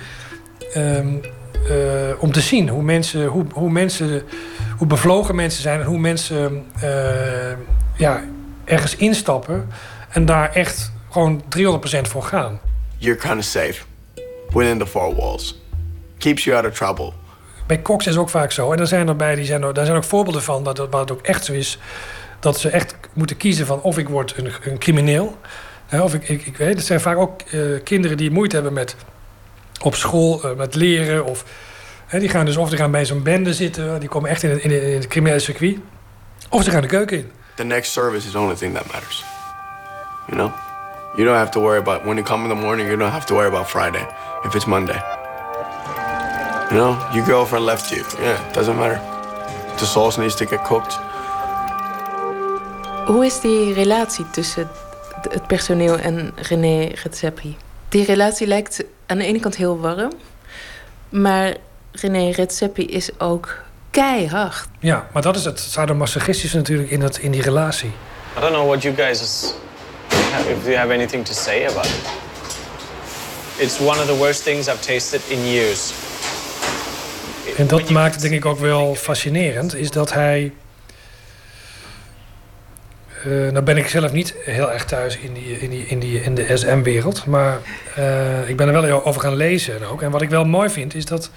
Um, 0.76 1.20
eh, 1.68 2.22
om 2.22 2.32
te 2.32 2.40
zien 2.40 2.68
hoe 2.68 2.82
mensen, 2.82 3.26
hoe, 3.26 3.44
hoe 3.52 3.70
mensen, 3.70 4.22
hoe 4.76 4.86
bevlogen 4.86 5.34
mensen 5.34 5.62
zijn 5.62 5.80
en 5.80 5.86
hoe 5.86 5.98
mensen 5.98 6.64
eh, 6.80 7.52
ja, 7.96 8.24
ergens 8.64 8.96
instappen 8.96 9.68
en 10.08 10.24
daar 10.24 10.52
echt 10.52 10.92
gewoon 11.10 11.42
300% 11.42 12.00
voor 12.00 12.22
gaan. 12.22 12.60
You're 12.96 13.18
kind 13.18 13.38
of 13.38 13.44
safe 13.44 13.82
within 14.48 14.78
the 14.78 14.86
four 14.86 15.14
walls. 15.14 15.60
Keeps 16.18 16.44
you 16.44 16.56
out 16.56 16.66
of 16.66 16.74
trouble. 16.74 17.12
Bij 17.66 17.82
Cox 17.82 18.06
is 18.06 18.16
ook 18.16 18.28
vaak 18.28 18.52
zo. 18.52 18.72
En 18.72 18.78
er 18.78 18.86
zijn 18.86 19.08
erbij, 19.08 19.34
die 19.34 19.44
zijn 19.44 19.62
er, 19.62 19.74
daar 19.74 19.84
zijn 19.84 19.96
ook 19.96 20.04
voorbeelden 20.04 20.42
van 20.42 20.64
dat 20.64 20.78
het, 20.78 20.90
waar 20.90 21.00
het 21.00 21.12
ook 21.12 21.22
echt 21.22 21.44
zo 21.44 21.52
is. 21.52 21.78
Dat 22.40 22.58
ze 22.60 22.68
echt 22.68 22.94
moeten 23.12 23.36
kiezen 23.36 23.66
van 23.66 23.82
of 23.82 23.98
ik 23.98 24.08
word 24.08 24.34
een, 24.36 24.52
een 24.62 24.78
crimineel. 24.78 25.38
Hè, 25.86 26.00
of 26.00 26.14
ik, 26.14 26.28
ik, 26.28 26.46
ik 26.46 26.56
weet, 26.56 26.76
het 26.76 26.86
zijn 26.86 27.00
vaak 27.00 27.16
ook 27.16 27.40
eh, 27.40 27.60
kinderen 27.84 28.16
die 28.16 28.30
moeite 28.30 28.54
hebben 28.54 28.72
met 28.72 28.96
op 29.82 29.94
school, 29.94 30.42
eh, 30.42 30.56
met 30.56 30.74
leren. 30.74 31.24
Of, 31.24 31.44
hè, 32.06 32.18
die 32.18 32.28
gaan 32.28 32.44
dus 32.44 32.56
of 32.56 32.68
die 32.68 32.78
gaan 32.78 32.90
bij 32.90 33.04
zo'n 33.04 33.22
bende 33.22 33.54
zitten. 33.54 34.00
Die 34.00 34.08
komen 34.08 34.30
echt 34.30 34.42
in 34.42 34.50
het, 34.50 34.62
in, 34.62 34.70
het, 34.70 34.82
in 34.82 34.94
het 34.94 35.06
criminele 35.06 35.40
circuit. 35.40 35.78
Of 36.48 36.64
ze 36.64 36.70
gaan 36.70 36.82
de 36.82 36.88
keuken 36.88 37.16
in. 37.16 37.30
The 37.54 37.64
next 37.64 37.92
service 37.92 38.26
is 38.26 38.32
the 38.32 38.38
only 38.38 38.54
thing 38.54 38.74
that 38.74 38.92
matters. 38.92 39.37
You 40.28 40.36
know? 40.36 40.52
You 41.16 41.24
don't 41.24 41.36
have 41.36 41.50
to 41.50 41.60
worry 41.60 41.78
about 41.78 42.04
when 42.04 42.16
you 42.16 42.24
come 42.24 42.42
in 42.42 42.48
the 42.48 42.62
morning, 42.62 42.86
you 42.86 42.96
don't 42.96 43.10
have 43.10 43.26
to 43.26 43.34
worry 43.34 43.48
about 43.48 43.68
Friday 43.68 44.06
if 44.44 44.54
it's 44.54 44.66
Monday. 44.66 45.00
You 46.70 46.76
know, 46.76 47.10
your 47.14 47.24
girlfriend 47.24 47.64
left 47.64 47.90
you. 47.90 48.04
Yeah, 48.20 48.48
it 48.48 48.54
doesn't 48.54 48.76
matter. 48.76 49.00
The 49.78 49.86
sauce 49.86 50.18
needs 50.20 50.34
to 50.34 50.46
get 50.46 50.64
cooked. 50.64 50.98
Hoe 53.06 53.24
is 53.24 53.40
die 53.40 53.72
relatie 53.72 54.30
tussen 54.30 54.68
het 55.30 55.46
personeel 55.46 55.98
en 55.98 56.32
René 56.36 56.92
Redzepi? 57.02 57.56
Die 57.88 58.04
relatie 58.04 58.46
lijkt 58.46 58.84
aan 59.06 59.18
de 59.18 59.24
ene 59.24 59.40
kant 59.40 59.56
heel 59.56 59.80
warm, 59.80 60.12
maar 61.08 61.56
René 61.92 62.30
Redzepi 62.30 62.86
is 62.86 63.20
ook 63.20 63.56
keihard. 63.90 64.68
Ja, 64.78 65.08
maar 65.12 65.22
dat 65.22 65.36
is 65.36 65.44
het 65.44 65.60
sadomasochistische 65.60 66.56
natuurlijk 66.56 66.90
in, 66.90 67.00
dat, 67.00 67.18
in 67.18 67.30
die 67.30 67.42
relatie. 67.42 67.92
I 68.36 68.40
don't 68.40 68.52
know 68.52 68.66
what 68.66 68.82
you 68.82 68.94
guys 68.94 69.20
is, 69.20 69.54
if 70.46 70.64
you 70.64 70.76
have 70.76 70.92
anything 70.94 71.24
to 71.24 71.32
say 71.32 71.66
about 71.66 71.86
it. 71.86 72.26
It's 73.58 73.78
one 73.80 73.98
of 74.00 74.06
the 74.06 74.16
worst 74.16 74.42
things 74.42 74.68
I've 74.68 74.80
tasted 74.80 75.20
in 75.28 75.46
years. 75.46 75.92
En 77.56 77.66
dat 77.66 77.90
maakt 77.90 78.12
het 78.12 78.22
denk 78.22 78.34
ik 78.34 78.44
ook 78.44 78.58
wel 78.58 78.94
fascinerend, 78.94 79.74
is 79.74 79.90
dat 79.90 80.12
hij. 80.12 80.52
eh 83.24 83.30
nou 83.30 83.60
ben 83.60 83.76
ik 83.76 83.88
zelf 83.88 84.12
niet 84.12 84.34
heel 84.44 84.72
erg 84.72 84.84
thuis 84.84 85.16
in, 85.16 85.32
die, 85.32 85.58
in, 85.60 85.70
die, 85.70 85.86
in, 85.86 85.98
die, 85.98 86.22
in 86.22 86.34
de 86.34 86.56
SM-wereld, 86.56 87.26
maar 87.26 87.58
eh, 87.94 88.48
ik 88.48 88.56
ben 88.56 88.68
er 88.68 88.82
wel 88.82 89.04
over 89.04 89.20
gaan 89.20 89.36
lezen 89.36 89.88
ook. 89.90 90.02
En 90.02 90.10
wat 90.10 90.22
ik 90.22 90.30
wel 90.30 90.44
mooi 90.44 90.70
vind, 90.70 90.94
is 90.94 91.04
dat 91.04 91.30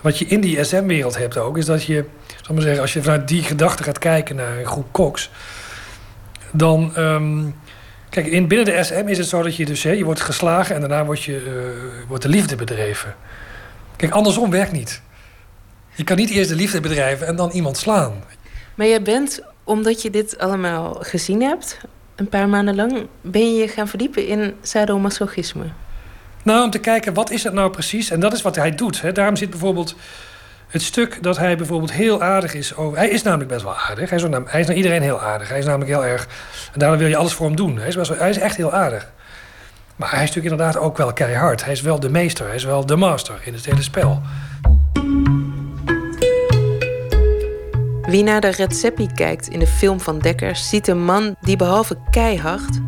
wat 0.00 0.18
je 0.18 0.24
in 0.24 0.40
die 0.40 0.64
SM-wereld 0.64 1.18
hebt 1.18 1.36
ook, 1.36 1.58
is 1.58 1.66
dat 1.66 1.84
je, 1.84 2.04
zal 2.42 2.54
maar 2.54 2.62
zeggen, 2.62 2.82
als 2.82 2.92
je 2.92 3.02
vanuit 3.02 3.28
die 3.28 3.42
gedachte 3.42 3.82
gaat 3.82 3.98
kijken 3.98 4.36
naar 4.36 4.58
een 4.58 4.66
groep 4.66 4.92
koks, 4.92 5.30
dan. 6.52 6.92
ehm, 6.96 7.42
kijk, 8.10 8.26
in, 8.26 8.48
binnen 8.48 8.66
de 8.66 8.84
SM 8.84 9.04
is 9.06 9.18
het 9.18 9.28
zo 9.28 9.42
dat 9.42 9.56
je 9.56 9.64
dus, 9.64 9.82
hè, 9.82 9.90
je 9.90 10.04
wordt 10.04 10.20
geslagen 10.20 10.74
en 10.74 10.80
daarna 10.80 11.04
wordt, 11.04 11.22
je, 11.22 11.36
eh, 11.36 12.08
wordt 12.08 12.22
de 12.22 12.28
liefde 12.28 12.56
bedreven. 12.56 13.14
Kijk, 13.96 14.12
andersom 14.12 14.50
werkt 14.50 14.72
niet. 14.72 15.02
Je 15.94 16.04
kan 16.04 16.16
niet 16.16 16.30
eerst 16.30 16.48
de 16.48 16.54
liefde 16.54 16.80
bedrijven 16.80 17.26
en 17.26 17.36
dan 17.36 17.50
iemand 17.50 17.76
slaan. 17.76 18.12
Maar 18.74 18.86
jij 18.86 19.02
bent, 19.02 19.40
omdat 19.64 20.02
je 20.02 20.10
dit 20.10 20.38
allemaal 20.38 20.94
gezien 20.94 21.42
hebt, 21.42 21.78
een 22.16 22.28
paar 22.28 22.48
maanden 22.48 22.74
lang, 22.74 23.06
ben 23.20 23.54
je 23.54 23.60
je 23.60 23.68
gaan 23.68 23.88
verdiepen 23.88 24.26
in 24.26 24.54
sadomasochisme. 24.62 25.64
Nou, 26.42 26.64
om 26.64 26.70
te 26.70 26.78
kijken, 26.78 27.14
wat 27.14 27.30
is 27.30 27.44
het 27.44 27.52
nou 27.52 27.70
precies? 27.70 28.10
En 28.10 28.20
dat 28.20 28.32
is 28.32 28.42
wat 28.42 28.56
hij 28.56 28.74
doet. 28.74 29.00
Hè. 29.00 29.12
Daarom 29.12 29.36
zit 29.36 29.50
bijvoorbeeld 29.50 29.94
het 30.70 30.82
stuk 30.82 31.22
dat 31.22 31.38
hij 31.38 31.56
bijvoorbeeld 31.56 31.92
heel 31.92 32.22
aardig 32.22 32.54
is. 32.54 32.72
Hij 32.94 33.08
is 33.08 33.22
namelijk 33.22 33.50
best 33.50 33.62
wel 33.62 33.76
aardig. 33.76 34.10
Hij 34.10 34.18
is, 34.60 34.66
naar 34.66 34.76
iedereen 34.76 35.02
heel 35.02 35.20
aardig. 35.20 35.48
Hij 35.48 35.58
is 35.58 35.64
namelijk 35.64 35.90
heel 35.90 36.04
erg... 36.04 36.28
En 36.72 36.78
daarom 36.78 36.98
wil 36.98 37.08
je 37.08 37.16
alles 37.16 37.32
voor 37.32 37.46
hem 37.46 37.56
doen. 37.56 37.78
Hij 37.78 37.88
is, 37.88 37.96
best 37.96 38.08
wel, 38.08 38.18
hij 38.18 38.30
is 38.30 38.38
echt 38.38 38.56
heel 38.56 38.72
aardig. 38.72 39.10
Maar 39.96 40.10
hij 40.10 40.22
is 40.22 40.28
natuurlijk 40.28 40.54
inderdaad 40.54 40.82
ook 40.82 40.96
wel 40.96 41.12
keihard. 41.12 41.64
Hij 41.64 41.72
is 41.72 41.80
wel 41.80 42.00
de 42.00 42.08
meester. 42.08 42.46
Hij 42.46 42.54
is 42.54 42.64
wel 42.64 42.86
de 42.86 42.96
master 42.96 43.40
in 43.44 43.52
het 43.54 43.64
hele 43.64 43.82
spel. 43.82 44.22
Wie 48.02 48.22
naar 48.22 48.40
de 48.40 48.50
Redzepi 48.50 49.06
kijkt 49.14 49.48
in 49.48 49.58
de 49.58 49.66
film 49.66 50.00
van 50.00 50.18
Dekkers, 50.18 50.68
ziet 50.68 50.88
een 50.88 51.04
man 51.04 51.36
die 51.40 51.56
behalve 51.56 51.96
keihard 52.10 52.80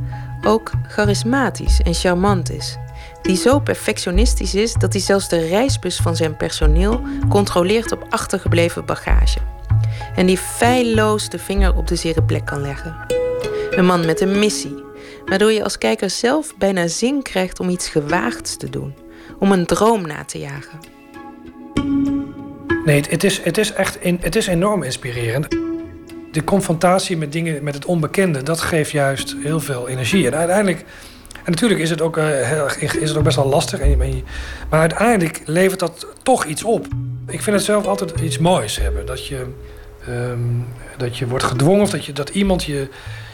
ook 0.47 0.71
charismatisch 0.89 1.81
en 1.81 1.95
charmant 1.95 2.51
is. 2.51 2.77
Die 3.23 3.37
zo 3.37 3.59
perfectionistisch 3.59 4.55
is 4.55 4.75
dat 4.75 4.93
hij 4.93 5.03
zelfs 5.03 5.29
de 5.29 5.47
reisbus 5.47 5.97
van 5.97 6.17
zijn 6.17 6.37
personeel 6.37 7.01
controleert 7.29 7.93
op 7.93 8.07
achtergebleven 8.09 8.85
bagage. 8.85 9.39
En 10.15 10.27
die 10.27 10.39
feilloos 10.39 11.29
de 11.29 11.39
vinger 11.39 11.77
op 11.77 11.87
de 11.87 11.97
zere 11.97 12.23
plek 12.23 12.45
kan 12.45 12.61
leggen. 12.61 12.97
Een 13.71 13.87
man 13.87 14.07
met 14.07 14.21
een 14.21 14.39
missie, 14.39 14.85
waardoor 15.25 15.53
je 15.53 15.65
als 15.65 15.79
kijker 15.79 16.11
zelf 16.11 16.57
bijna 16.57 16.87
zin 16.87 17.23
krijgt 17.23 17.61
om 17.61 17.69
iets 17.69 17.89
gewaagds 17.89 18.57
te 18.57 18.71
doen, 18.71 18.95
om 19.39 19.53
een 19.53 19.67
droom 19.67 20.07
na 20.07 20.25
te 20.25 20.39
jagen. 20.39 20.79
Nee, 22.85 23.03
het, 23.09 23.25
is, 23.25 23.41
het 23.43 23.59
is 23.59 23.73
echt 23.73 23.99
het 24.03 24.37
is 24.37 24.47
enorm 24.47 24.83
inspirerend. 24.83 25.49
De 26.33 26.45
confrontatie 26.45 27.17
met 27.17 27.33
dingen, 27.33 27.65
met 27.65 27.75
het 27.75 27.85
onbekende, 27.85 28.43
dat 28.43 28.61
geeft 28.61 28.91
juist 28.91 29.37
heel 29.43 29.61
veel 29.61 29.89
energie. 29.89 30.27
En 30.27 30.35
uiteindelijk, 30.35 30.85
en 31.45 31.51
natuurlijk 31.51 31.81
is 31.81 31.91
het 31.91 32.01
ook, 32.01 32.17
eh, 32.17 32.83
is 32.83 33.09
het 33.09 33.17
ook 33.17 33.25
best 33.25 33.37
wel 33.37 33.49
lastig. 33.49 33.81
Maar 34.69 34.81
uiteindelijk 34.81 35.43
levert 35.45 35.81
dat 35.81 36.07
toch 36.23 36.45
iets 36.45 36.65
op. 36.65 36.87
Ik 37.27 37.43
vind 37.43 37.57
het 37.57 37.65
zelf 37.65 37.87
altijd 37.87 38.21
iets 38.21 38.39
moois 38.39 38.79
hebben. 38.79 39.07
Dat 39.07 39.27
je, 39.27 39.47
ehm, 40.07 40.39
dat 40.97 41.17
je 41.17 41.27
wordt 41.27 41.45
gedwongen 41.45 41.83
of 41.83 41.91
dat, 41.91 42.05
je, 42.05 42.13
dat 42.13 42.29
iemand 42.29 42.65
je, 42.65 42.89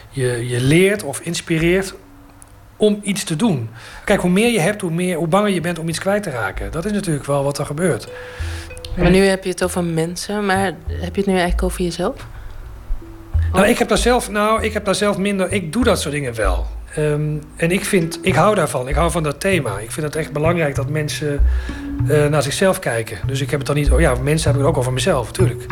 je, 0.09 0.47
je 0.47 0.61
leert 0.61 1.03
of 1.03 1.19
inspireert 1.19 1.93
om 2.77 2.99
iets 3.03 3.23
te 3.23 3.35
doen. 3.35 3.69
Kijk, 4.05 4.21
hoe 4.21 4.29
meer 4.29 4.51
je 4.51 4.59
hebt, 4.59 4.81
hoe, 4.81 4.91
meer, 4.91 5.17
hoe 5.17 5.27
banger 5.27 5.49
je 5.49 5.61
bent 5.61 5.79
om 5.79 5.89
iets 5.89 5.99
kwijt 5.99 6.23
te 6.23 6.29
raken. 6.29 6.71
Dat 6.71 6.85
is 6.85 6.91
natuurlijk 6.91 7.25
wel 7.25 7.43
wat 7.43 7.57
er 7.57 7.65
gebeurt. 7.65 8.07
Maar 8.97 9.11
nu 9.11 9.25
heb 9.25 9.43
je 9.43 9.49
het 9.49 9.63
over 9.63 9.83
mensen, 9.83 10.45
maar 10.45 10.63
heb 10.87 11.15
je 11.15 11.21
het 11.21 11.25
nu 11.25 11.33
eigenlijk 11.33 11.63
over 11.63 11.81
jezelf? 11.81 12.27
Nou, 13.53 13.67
ik 13.67 13.77
heb 13.77 13.87
daar 13.87 13.97
zelf, 13.97 14.29
nou, 14.29 14.63
ik 14.63 14.73
heb 14.73 14.85
daar 14.85 14.95
zelf 14.95 15.17
minder. 15.17 15.51
Ik 15.51 15.73
doe 15.73 15.83
dat 15.83 16.01
soort 16.01 16.13
dingen 16.13 16.35
wel. 16.35 16.67
Ehm, 16.95 17.37
en 17.55 17.71
ik 17.71 17.85
vind, 17.85 18.19
ik 18.21 18.35
hou 18.35 18.55
daarvan. 18.55 18.87
Ik 18.87 18.95
hou 18.95 19.11
van 19.11 19.23
dat 19.23 19.39
thema. 19.39 19.79
Ik 19.79 19.91
vind 19.91 20.05
het 20.05 20.15
echt 20.15 20.31
belangrijk 20.31 20.75
dat 20.75 20.89
mensen 20.89 21.45
eh, 22.07 22.25
naar 22.25 22.43
zichzelf 22.43 22.79
kijken. 22.79 23.19
Dus 23.27 23.41
ik 23.41 23.49
heb 23.49 23.59
het 23.59 23.67
dan 23.67 23.75
niet. 23.75 23.91
Oh 23.91 23.99
ja, 23.99 24.15
mensen 24.15 24.49
hebben 24.49 24.61
het 24.61 24.71
ook 24.71 24.77
over 24.77 24.93
mezelf, 24.93 25.25
natuurlijk. 25.25 25.65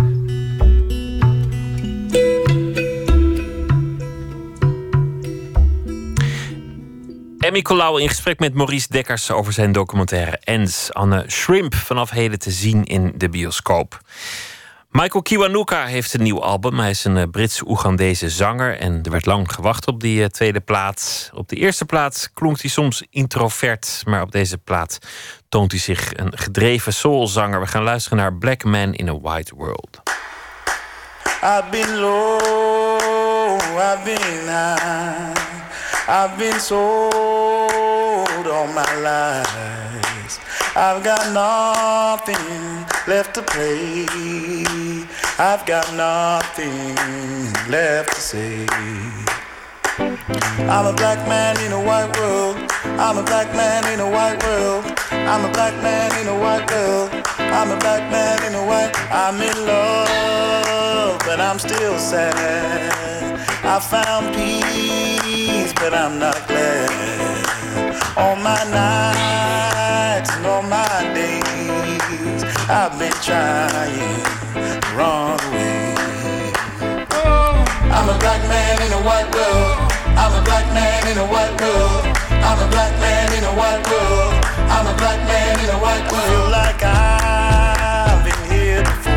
Emmy 7.48 7.62
Colau 7.62 8.02
in 8.02 8.08
gesprek 8.08 8.40
met 8.40 8.54
Maurice 8.54 8.88
Dekkers 8.90 9.32
over 9.32 9.54
zijn 9.54 9.72
documentaire 9.72 10.40
Ens. 10.44 10.94
Anne 10.94 11.26
Shrimp 11.28 11.76
vanaf 11.76 12.10
heden 12.10 12.40
te 12.40 12.52
zien 12.52 12.84
in 12.84 13.14
de 13.16 13.30
bioscoop. 13.30 14.00
Michael 14.90 15.22
Kiwanuka 15.22 15.86
heeft 15.86 16.14
een 16.14 16.24
nieuw 16.24 16.42
album. 16.42 16.80
Hij 16.80 16.90
is 16.90 17.04
een 17.04 17.18
eh, 17.18 17.24
Brits-Oegandese 17.32 18.30
zanger 18.30 18.78
en 18.80 19.00
er 19.04 19.12
werd 19.12 19.26
lang 19.26 19.52
gewacht 19.52 19.88
op 19.88 20.00
die 20.00 20.24
eh, 20.24 20.30
tweede 20.30 20.60
plaats. 20.60 21.30
Op 21.34 21.48
de 21.48 21.56
eerste 21.56 21.86
plaats 21.86 22.34
klonk 22.34 22.62
hij 22.62 22.70
soms 22.70 23.04
introvert, 23.10 24.02
maar 24.06 24.22
op 24.22 24.32
deze 24.32 24.58
plaat 24.58 25.00
toont 25.50 25.72
hij 25.72 25.80
zich 25.80 26.18
een 26.18 26.38
gedreven 26.38 26.94
soulzanger. 26.94 27.60
We 27.60 27.68
gaan 27.68 27.84
luisteren 27.84 28.18
naar 28.18 28.34
Black 28.34 28.64
Man 28.64 28.94
in 28.94 29.10
a 29.10 29.20
White 29.20 29.56
World. 29.56 30.02
I've 31.44 31.70
been 31.72 31.98
low, 31.98 33.00
I've 33.78 34.02
been 34.04 34.48
high, 34.48 35.34
I've 36.08 36.36
been 36.38 36.60
sold 36.60 38.48
all 38.48 38.68
my 38.74 40.17
lies. 40.28 40.40
I've 40.76 41.04
got 41.04 41.34
nothing 41.34 42.86
left 43.08 43.36
to 43.36 43.42
play. 43.42 44.06
I've 45.40 45.66
got 45.66 45.94
nothing 45.94 46.96
left 47.70 48.14
to 48.16 48.22
say. 48.22 48.66
I'm 50.70 50.86
a 50.86 50.94
black 50.94 51.28
man 51.28 51.60
in 51.66 51.72
a 51.72 51.80
white 51.82 52.16
world. 52.18 52.58
I'm 53.00 53.18
a 53.18 53.24
black 53.24 53.48
man 53.54 53.92
in 53.94 54.00
a 54.00 54.10
white 54.10 54.42
world. 54.44 54.86
I'm 55.12 55.46
a 55.46 55.52
black 55.52 55.74
man 55.82 56.12
in 56.22 56.28
a 56.28 56.38
white 56.40 56.70
world. 56.72 57.10
I'm 57.40 57.72
a 57.72 57.78
black 57.78 58.12
man 58.12 58.44
in 58.48 58.54
a 58.56 58.66
white. 58.66 58.92
I'm 59.12 59.42
in 59.42 59.58
love, 59.66 61.20
but 61.26 61.40
I'm 61.40 61.60
still 61.60 61.98
sad. 61.98 63.40
I 63.64 63.80
found 63.80 64.36
peace, 64.36 65.74
but 65.74 65.94
I'm 65.94 66.20
not 66.20 66.48
glad. 66.48 66.90
All 68.18 68.36
my 68.36 68.64
nights 68.72 69.67
I've 72.70 73.00
been 73.00 73.14
trying 73.24 73.96
the 74.54 74.92
wrong 74.94 75.40
way. 75.56 75.96
I'm 77.96 78.10
a 78.10 78.20
black 78.20 78.44
man 78.50 78.82
in 78.86 78.92
a 78.92 79.02
white 79.08 79.34
world. 79.34 79.92
I'm 80.20 80.36
a 80.36 80.44
black 80.44 80.68
man 80.74 81.08
in 81.08 81.18
a 81.18 81.26
white 81.26 81.56
world. 81.62 82.04
I'm 82.44 82.60
a 82.60 82.68
black 82.70 82.92
man 83.00 83.32
in 83.38 83.46
a 83.46 83.54
white 83.56 83.88
world. 83.88 84.34
I'm 84.68 84.86
a 84.86 84.98
black 84.98 85.18
man 85.30 85.60
in 85.64 85.70
a 85.70 85.80
white 85.80 86.12
world. 86.12 86.28
I 86.28 86.28
Feel 86.28 86.52
like 86.52 86.84
I've 86.84 88.26
been 88.28 88.44
here 88.52 88.84
before. 88.84 89.16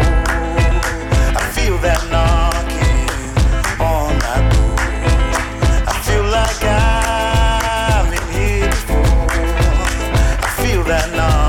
I 1.34 1.42
feel 1.50 1.76
that 1.78 2.06
knocking 2.06 3.10
on 3.82 4.14
my 4.14 4.38
door. 4.54 4.78
I 5.90 5.94
feel 6.06 6.22
like 6.22 6.62
I've 6.62 8.10
been 8.14 8.28
here 8.30 8.70
before. 8.70 9.26
I 10.38 10.50
feel 10.62 10.84
that 10.84 11.10
knocking 11.16 11.39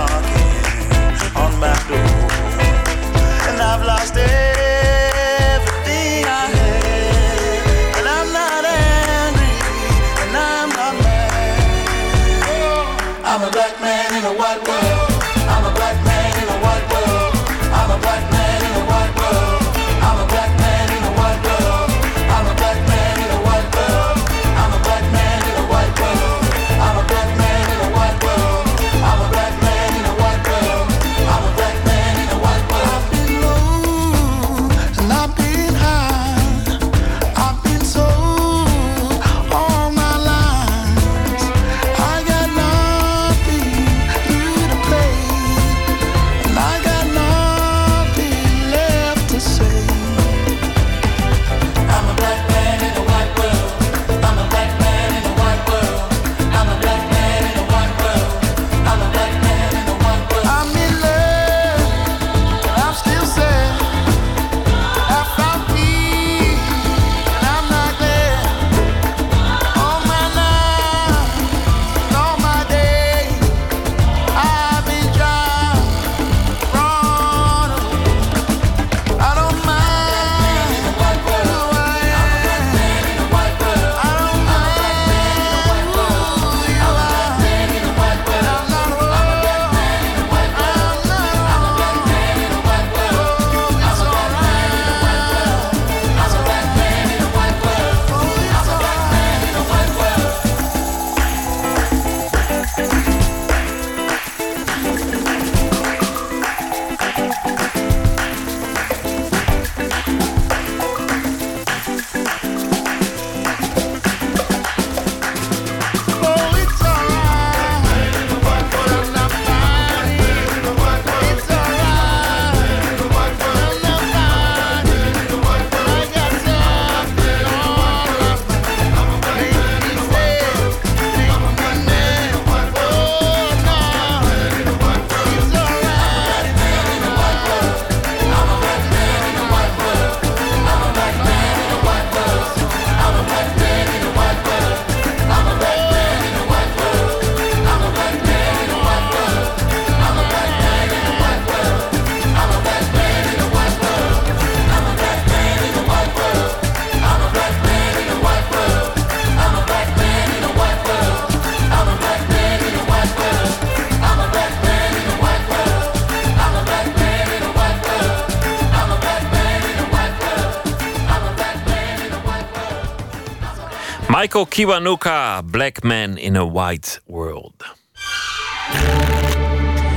Michael 174.32 174.46
Kiwanuka, 174.46 175.44
Black 175.44 175.84
Man 175.84 176.18
in 176.18 176.38
a 176.38 176.46
White 176.46 177.02
World. 177.06 177.66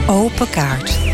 Open 0.08 0.48
kaart. 0.48 1.13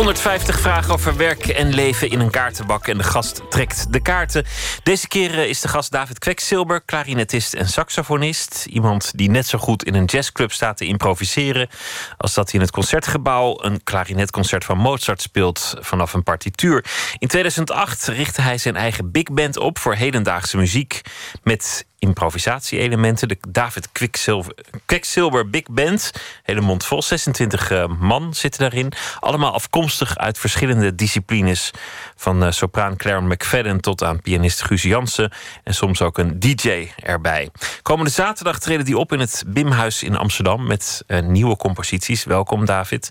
...150 0.00 0.60
vragen 0.60 0.92
over 0.92 1.16
werk 1.16 1.46
en 1.46 1.74
leven 1.74 2.10
in 2.10 2.20
een 2.20 2.30
kaartenbak... 2.30 2.86
en 2.86 2.98
de 2.98 3.04
gast 3.04 3.42
trekt 3.50 3.92
de 3.92 4.00
kaarten. 4.00 4.44
Deze 4.82 5.08
keer 5.08 5.38
eh, 5.38 5.48
is 5.48 5.60
de 5.60 5.68
gast 5.68 5.90
David 5.90 6.18
Kweksilber, 6.18 6.82
klarinetist 6.82 7.54
en 7.54 7.68
saxofonist. 7.68 8.66
Iemand 8.70 9.12
die 9.14 9.30
net 9.30 9.46
zo 9.46 9.58
goed 9.58 9.84
in 9.84 9.94
een 9.94 10.04
jazzclub 10.04 10.52
staat 10.52 10.76
te 10.76 10.84
improviseren... 10.84 11.68
als 12.16 12.34
dat 12.34 12.50
hij 12.50 12.54
in 12.54 12.66
het 12.66 12.74
concertgebouw 12.74 13.58
een 13.62 13.82
klarinetconcert 13.84 14.64
van 14.64 14.78
Mozart 14.78 15.22
speelt... 15.22 15.74
vanaf 15.78 16.12
een 16.12 16.22
partituur. 16.22 16.84
In 17.18 17.28
2008 17.28 18.06
richtte 18.06 18.40
hij 18.40 18.58
zijn 18.58 18.76
eigen 18.76 19.10
big 19.10 19.32
band 19.32 19.56
op 19.56 19.78
voor 19.78 19.94
hedendaagse 19.94 20.56
muziek... 20.56 21.00
met 21.42 21.86
improvisatie-elementen. 22.00 23.28
De 23.28 23.36
David 23.48 23.92
Kwiksilver, 23.92 24.54
Kweksilber 24.86 25.50
Big 25.50 25.62
Band. 25.70 26.12
Hele 26.42 26.60
mond 26.60 26.84
vol. 26.84 27.02
26 27.02 27.70
eh, 27.70 27.86
man 27.98 28.34
zitten 28.34 28.60
daarin. 28.60 28.92
Allemaal 29.20 29.52
afkomstig 29.52 30.16
uit 30.16 30.38
verschillende 30.38 30.94
disciplines. 30.94 31.70
Van 32.16 32.44
eh, 32.44 32.50
sopraan 32.50 32.96
Claire 32.96 33.22
McFadden 33.22 33.80
tot 33.80 34.02
aan 34.02 34.20
pianist 34.20 34.62
Guus 34.62 34.82
Jansen. 34.82 35.32
En 35.64 35.74
soms 35.74 36.02
ook 36.02 36.18
een 36.18 36.40
DJ 36.40 36.90
erbij. 36.96 37.50
Komende 37.82 38.10
zaterdag 38.10 38.58
treden 38.58 38.84
die 38.84 38.98
op 38.98 39.12
in 39.12 39.20
het 39.20 39.44
Bimhuis 39.46 40.02
in 40.02 40.16
Amsterdam. 40.16 40.66
Met 40.66 41.02
eh, 41.06 41.22
nieuwe 41.22 41.56
composities. 41.56 42.24
Welkom 42.24 42.64
David. 42.64 43.10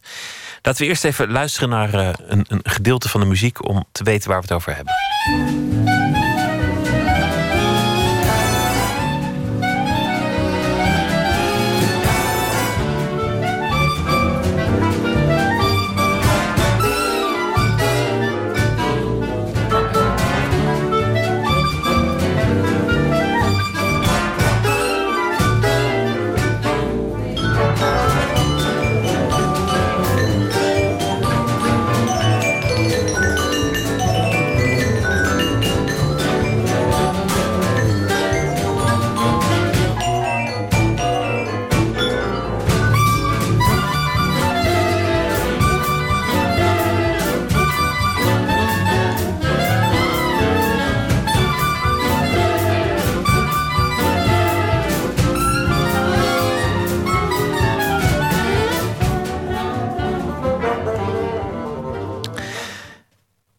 Laten 0.62 0.82
we 0.82 0.88
eerst 0.88 1.04
even 1.04 1.32
luisteren 1.32 1.70
naar 1.70 1.94
een, 1.94 2.46
een 2.48 2.62
gedeelte 2.64 3.10
van 3.10 3.20
de 3.20 3.26
muziek. 3.26 3.68
Om 3.68 3.86
te 3.92 4.04
weten 4.04 4.30
waar 4.30 4.42
we 4.42 4.46
het 4.46 4.56
over 4.56 4.76
hebben. 4.76 6.19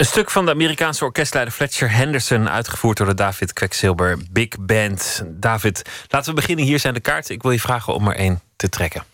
Een 0.00 0.06
stuk 0.06 0.30
van 0.30 0.44
de 0.44 0.50
Amerikaanse 0.50 1.04
orkestleider 1.04 1.54
Fletcher 1.54 1.90
Henderson, 1.90 2.48
uitgevoerd 2.48 2.96
door 2.96 3.06
de 3.06 3.14
David 3.14 3.52
Quecksilver 3.52 4.18
Big 4.30 4.48
Band. 4.58 5.22
David, 5.26 5.82
laten 6.08 6.28
we 6.28 6.40
beginnen. 6.40 6.64
Hier 6.64 6.78
zijn 6.78 6.94
de 6.94 7.00
kaarten. 7.00 7.34
Ik 7.34 7.42
wil 7.42 7.50
je 7.50 7.60
vragen 7.60 7.94
om 7.94 8.08
er 8.08 8.16
één 8.16 8.40
te 8.56 8.68
trekken. 8.68 9.04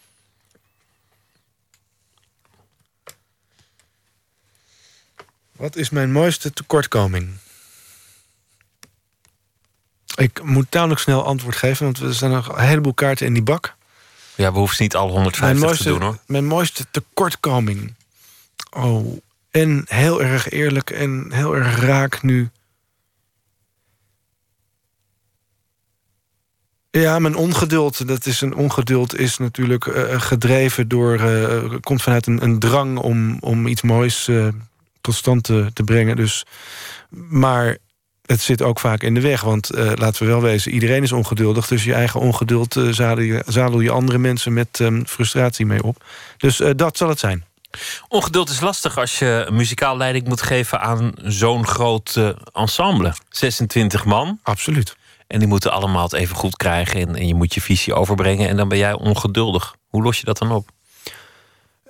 Wat 5.52 5.76
is 5.76 5.90
mijn 5.90 6.12
mooiste 6.12 6.52
tekortkoming? 6.52 7.36
Ik 10.14 10.42
moet 10.42 10.70
tamelijk 10.70 11.00
snel 11.00 11.24
antwoord 11.24 11.56
geven, 11.56 11.84
want 11.84 11.98
er 11.98 12.14
zijn 12.14 12.30
nog 12.30 12.48
een 12.48 12.64
heleboel 12.64 12.94
kaarten 12.94 13.26
in 13.26 13.34
die 13.34 13.42
bak. 13.42 13.74
Ja, 14.34 14.52
we 14.52 14.58
hoeven 14.58 14.82
niet 14.82 14.96
alle 14.96 15.10
150 15.10 15.60
mooiste, 15.60 15.82
te 15.82 15.88
doen 15.88 16.02
hoor. 16.02 16.18
Mijn 16.26 16.46
mooiste 16.46 16.86
tekortkoming. 16.90 17.94
Oh, 18.70 19.18
en 19.62 19.82
heel 19.84 20.22
erg 20.22 20.50
eerlijk 20.50 20.90
en 20.90 21.26
heel 21.32 21.56
erg 21.56 21.80
raak 21.80 22.22
nu. 22.22 22.50
Ja, 26.90 27.18
mijn 27.18 27.36
ongeduld. 27.36 28.08
Dat 28.08 28.26
is 28.26 28.40
een 28.40 28.54
ongeduld 28.54 29.18
is 29.18 29.38
natuurlijk 29.38 29.86
eh, 29.86 30.20
gedreven 30.20 30.88
door. 30.88 31.14
eh, 31.20 31.74
komt 31.80 32.02
vanuit 32.02 32.26
een, 32.26 32.42
een 32.42 32.58
drang 32.58 32.98
om, 32.98 33.38
om 33.40 33.66
iets 33.66 33.82
moois 33.82 34.28
eh, 34.28 34.48
tot 35.00 35.14
stand 35.14 35.44
te, 35.44 35.70
te 35.72 35.82
brengen. 35.82 36.16
Dus, 36.16 36.44
maar 37.10 37.78
het 38.26 38.40
zit 38.40 38.62
ook 38.62 38.80
vaak 38.80 39.02
in 39.02 39.14
de 39.14 39.20
weg. 39.20 39.40
Want 39.42 39.70
eh, 39.70 39.92
laten 39.94 40.22
we 40.22 40.28
wel 40.28 40.42
wezen, 40.42 40.72
iedereen 40.72 41.02
is 41.02 41.12
ongeduldig. 41.12 41.68
Dus 41.68 41.84
je 41.84 41.94
eigen 41.94 42.20
ongeduld 42.20 42.76
eh, 42.76 42.88
zadel, 42.88 43.24
je, 43.24 43.82
je 43.82 43.90
andere 43.90 44.18
mensen 44.18 44.52
met 44.52 44.80
ehm, 44.80 45.04
frustratie 45.04 45.66
mee 45.66 45.82
op. 45.82 46.04
Dus 46.36 46.60
eh, 46.60 46.70
dat 46.76 46.96
zal 46.96 47.08
het 47.08 47.18
zijn. 47.18 47.44
Ongeduld 48.08 48.50
is 48.50 48.60
lastig 48.60 48.98
als 48.98 49.18
je 49.18 49.48
muzikaal 49.50 49.96
leiding 49.96 50.28
moet 50.28 50.42
geven 50.42 50.80
aan 50.80 51.12
zo'n 51.22 51.66
groot 51.66 52.16
eh, 52.16 52.28
ensemble. 52.52 53.14
26 53.28 54.04
man. 54.04 54.38
Absoluut. 54.42 54.96
En 55.26 55.38
die 55.38 55.48
moeten 55.48 55.72
allemaal 55.72 56.02
het 56.02 56.12
even 56.12 56.36
goed 56.36 56.56
krijgen. 56.56 57.00
En, 57.00 57.16
en 57.16 57.26
je 57.26 57.34
moet 57.34 57.54
je 57.54 57.60
visie 57.60 57.94
overbrengen. 57.94 58.48
En 58.48 58.56
dan 58.56 58.68
ben 58.68 58.78
jij 58.78 58.92
ongeduldig. 58.92 59.74
Hoe 59.86 60.02
los 60.02 60.18
je 60.18 60.24
dat 60.24 60.38
dan 60.38 60.52
op? 60.52 60.68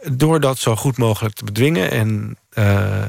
Door 0.03 0.41
dat 0.41 0.59
zo 0.59 0.77
goed 0.77 0.99
mogelijk 0.99 1.35
te 1.35 1.45
bedwingen. 1.45 1.91
En 1.91 2.39
eh, 2.51 3.05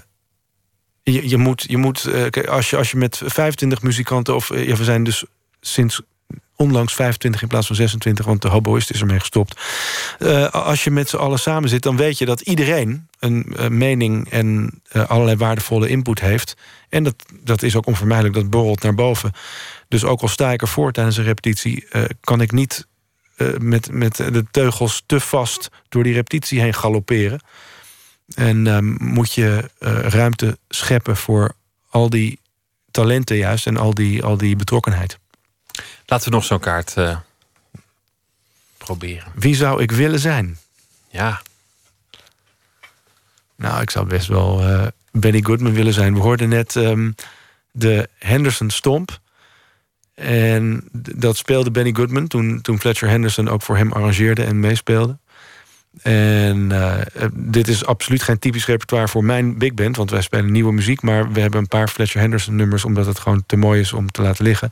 je, 1.03 1.29
je 1.29 1.37
moet, 1.37 1.65
je 1.67 1.77
moet 1.77 2.05
eh, 2.05 2.49
als, 2.49 2.69
je, 2.69 2.77
als 2.77 2.91
je 2.91 2.97
met 2.97 3.21
25 3.25 3.81
muzikanten, 3.81 4.35
of 4.35 4.49
ja, 4.55 4.75
we 4.75 4.83
zijn 4.83 5.03
dus 5.03 5.23
sinds 5.61 6.01
onlangs 6.57 6.93
25 6.93 7.41
in 7.41 7.47
plaats 7.47 7.67
van 7.67 7.75
26, 7.75 8.25
want 8.25 8.41
de 8.41 8.47
hoboïst 8.47 8.89
is 8.89 8.99
ermee 8.99 9.19
gestopt. 9.19 9.61
Eh, 10.19 10.49
als 10.49 10.83
je 10.83 10.91
met 10.91 11.09
z'n 11.09 11.15
allen 11.15 11.39
samen 11.39 11.69
zit, 11.69 11.83
dan 11.83 11.97
weet 11.97 12.17
je 12.17 12.25
dat 12.25 12.41
iedereen 12.41 13.07
een 13.19 13.55
eh, 13.57 13.67
mening 13.67 14.29
en 14.29 14.81
eh, 14.89 15.09
allerlei 15.09 15.37
waardevolle 15.37 15.87
input 15.87 16.19
heeft. 16.19 16.55
En 16.89 17.03
dat, 17.03 17.15
dat 17.43 17.63
is 17.63 17.75
ook 17.75 17.85
onvermijdelijk, 17.85 18.35
dat 18.35 18.49
borrelt 18.49 18.81
naar 18.81 18.95
boven. 18.95 19.31
Dus 19.87 20.03
ook 20.03 20.21
al 20.21 20.27
sta 20.27 20.51
ik 20.51 20.61
ervoor 20.61 20.91
tijdens 20.91 21.17
een 21.17 21.23
repetitie, 21.23 21.87
kan 22.21 22.41
ik 22.41 22.51
niet 22.51 22.87
met, 23.57 23.91
met 23.91 24.15
de 24.15 24.45
teugels 24.51 25.03
te 25.05 25.19
vast 25.19 25.69
door 25.89 26.03
die 26.03 26.13
repetitie 26.13 26.61
heen 26.61 26.73
galopperen. 26.73 27.39
En 28.35 28.85
moet 28.97 29.33
je 29.33 29.69
ruimte 30.01 30.57
scheppen 30.69 31.17
voor 31.17 31.53
al 31.89 32.09
die 32.09 32.39
talenten 32.91 33.37
juist 33.37 33.67
en 33.67 33.77
al 33.77 33.93
die, 33.93 34.23
al 34.23 34.37
die 34.37 34.55
betrokkenheid. 34.55 35.19
Laten 36.09 36.29
we 36.29 36.35
nog 36.35 36.45
zo'n 36.45 36.59
kaart 36.59 36.97
eh, 36.97 37.17
proberen. 38.77 39.31
Wie 39.35 39.55
zou 39.55 39.81
ik 39.81 39.91
willen 39.91 40.19
zijn? 40.19 40.57
Ja. 41.09 41.41
Nou, 43.55 43.81
ik 43.81 43.89
zou 43.89 44.07
best 44.07 44.27
wel 44.27 44.61
eh, 44.61 44.87
Benny 45.11 45.41
Goodman 45.41 45.73
willen 45.73 45.93
zijn. 45.93 46.13
We 46.13 46.19
hoorden 46.19 46.49
net 46.49 46.75
ehm, 46.75 47.11
de 47.71 48.09
Henderson 48.17 48.69
Stomp. 48.69 49.19
En 50.15 50.87
dat 50.91 51.37
speelde 51.37 51.71
Benny 51.71 51.93
Goodman 51.93 52.27
toen, 52.27 52.61
toen 52.61 52.79
Fletcher 52.79 53.09
Henderson 53.09 53.47
ook 53.47 53.61
voor 53.61 53.77
hem 53.77 53.91
arrangeerde 53.91 54.43
en 54.43 54.59
meespeelde. 54.59 55.17
En 56.01 56.71
eh, 56.71 57.27
dit 57.33 57.67
is 57.67 57.85
absoluut 57.85 58.23
geen 58.23 58.39
typisch 58.39 58.65
repertoire 58.65 59.07
voor 59.07 59.23
mijn 59.23 59.57
big 59.57 59.73
band, 59.73 59.95
want 59.95 60.09
wij 60.09 60.21
spelen 60.21 60.51
nieuwe 60.51 60.73
muziek, 60.73 61.01
maar 61.01 61.31
we 61.31 61.39
hebben 61.39 61.59
een 61.59 61.67
paar 61.67 61.87
Fletcher 61.87 62.21
Henderson 62.21 62.55
nummers 62.55 62.85
omdat 62.85 63.05
het 63.05 63.19
gewoon 63.19 63.43
te 63.45 63.55
mooi 63.55 63.79
is 63.79 63.93
om 63.93 64.11
te 64.11 64.21
laten 64.21 64.43
liggen. 64.43 64.69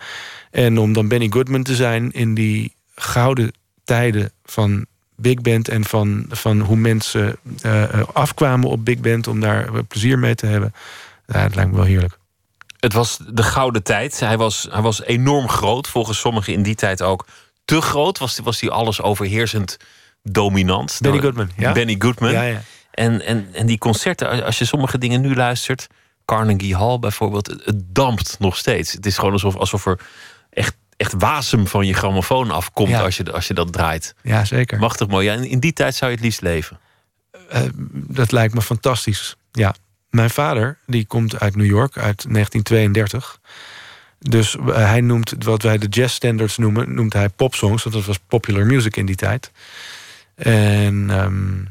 En 0.52 0.78
om 0.78 0.94
dan 0.94 1.08
Benny 1.08 1.28
Goodman 1.30 1.64
te 1.64 1.76
zijn 1.76 2.12
in 2.12 2.34
die 2.34 2.74
gouden 2.96 3.52
tijden 3.84 4.32
van 4.46 4.86
big 5.16 5.42
band 5.42 5.68
en 5.68 5.84
van, 5.84 6.26
van 6.30 6.60
hoe 6.60 6.78
mensen 6.78 7.38
eh, 7.62 7.84
eh, 7.84 8.08
afkwamen 8.14 8.70
op 8.70 8.86
big 8.86 9.00
band 9.00 9.28
om 9.28 9.40
daar 9.40 9.84
plezier 9.84 10.20
mee 10.20 10.36
te 10.36 10.46
hebben. 10.46 10.74
Ja, 11.28 11.40
het 11.40 11.56
lijkt 11.56 11.72
me 11.72 11.78
wel 11.78 11.86
heerlijk. 11.86 12.18
Het 12.80 12.94
was 12.94 13.20
de 13.28 13.44
gouden 13.44 13.84
tijd. 13.84 14.20
Hij 14.20 14.38
was, 14.38 14.68
hij 14.72 14.82
was 14.82 15.04
enorm 15.04 15.50
groot. 15.50 15.88
Volgens 15.88 16.20
sommigen 16.20 16.54
in 16.54 16.64
die 16.64 16.76
tijd 16.76 17.02
ook 17.02 17.26
te 17.66 17.82
groot. 17.82 18.18
Was, 18.18 18.40
was 18.44 18.62
hij 18.62 18.70
alles 18.70 19.02
overheersend 19.02 19.78
dominant. 20.32 20.98
Benny 21.02 21.18
Nou, 21.18 21.28
Goodman, 21.28 21.50
ja? 21.58 21.72
Benny 21.72 21.96
Goodman. 22.00 22.32
Ja, 22.32 22.42
ja. 22.42 22.62
En, 22.92 23.26
en, 23.26 23.48
en 23.54 23.66
die 23.66 23.78
concerten, 23.78 24.44
als 24.44 24.58
je 24.58 24.66
sommige 24.66 24.98
dingen 24.98 25.22
nu 25.22 25.36
luistert... 25.36 25.88
Carnegie 26.26 26.76
Hall 26.76 27.00
bijvoorbeeld, 27.00 27.48
het, 27.48 27.84
dampt 27.86 28.36
nog 28.40 28.58
steeds. 28.58 28.92
Het 28.92 29.06
is 29.06 29.18
gewoon 29.18 29.34
alsof, 29.34 29.56
alsof 29.56 29.86
er 29.86 30.00
echt, 30.50 30.76
echt 30.98 31.14
wasem 31.18 31.68
van 31.68 31.86
je 31.86 31.94
grammofoon 31.94 32.52
afkomt... 32.52 32.90
Ja. 32.90 33.02
Als, 33.02 33.18
je, 33.18 33.32
als 33.32 33.48
je 33.48 33.54
dat 33.54 33.74
draait. 33.74 34.16
Ja, 34.22 34.46
zeker. 34.46 34.80
Machtig 34.80 35.08
mooi. 35.08 35.26
Ja, 35.26 35.34
in, 35.34 35.44
in 35.50 35.60
die 35.60 35.74
tijd 35.74 35.96
zou 35.96 36.12
je 36.12 36.16
het 36.16 36.26
liefst 36.26 36.42
leven. 36.42 36.80
Eh, 37.50 37.62
dat 37.92 38.32
lijkt 38.32 38.54
me 38.54 38.62
fantastisch. 38.62 39.36
Ja, 39.52 39.76
mijn 40.10 40.30
vader 40.30 40.78
die 40.86 41.06
komt 41.06 41.40
uit 41.40 41.56
New 41.56 41.66
York 41.66 41.98
uit 41.98 42.26
1932. 42.34 43.40
Dus 44.20 44.56
eh, 44.56 44.76
hij 44.76 45.02
noemt 45.02 45.34
wat 45.40 45.62
wij 45.62 45.78
de 45.78 45.88
jazz 45.88 46.16
standards 46.16 46.58
noemen, 46.58 46.94
noemt 46.94 47.14
hij 47.14 47.30
popsongs, 47.30 47.84
want 47.84 47.96
dat 47.96 48.06
was 48.06 48.20
popular 48.28 48.66
music 48.66 48.98
in 48.98 49.06
die 49.06 49.16
tijd. 49.16 49.52
En 50.36 51.10
ehm, 51.10 51.64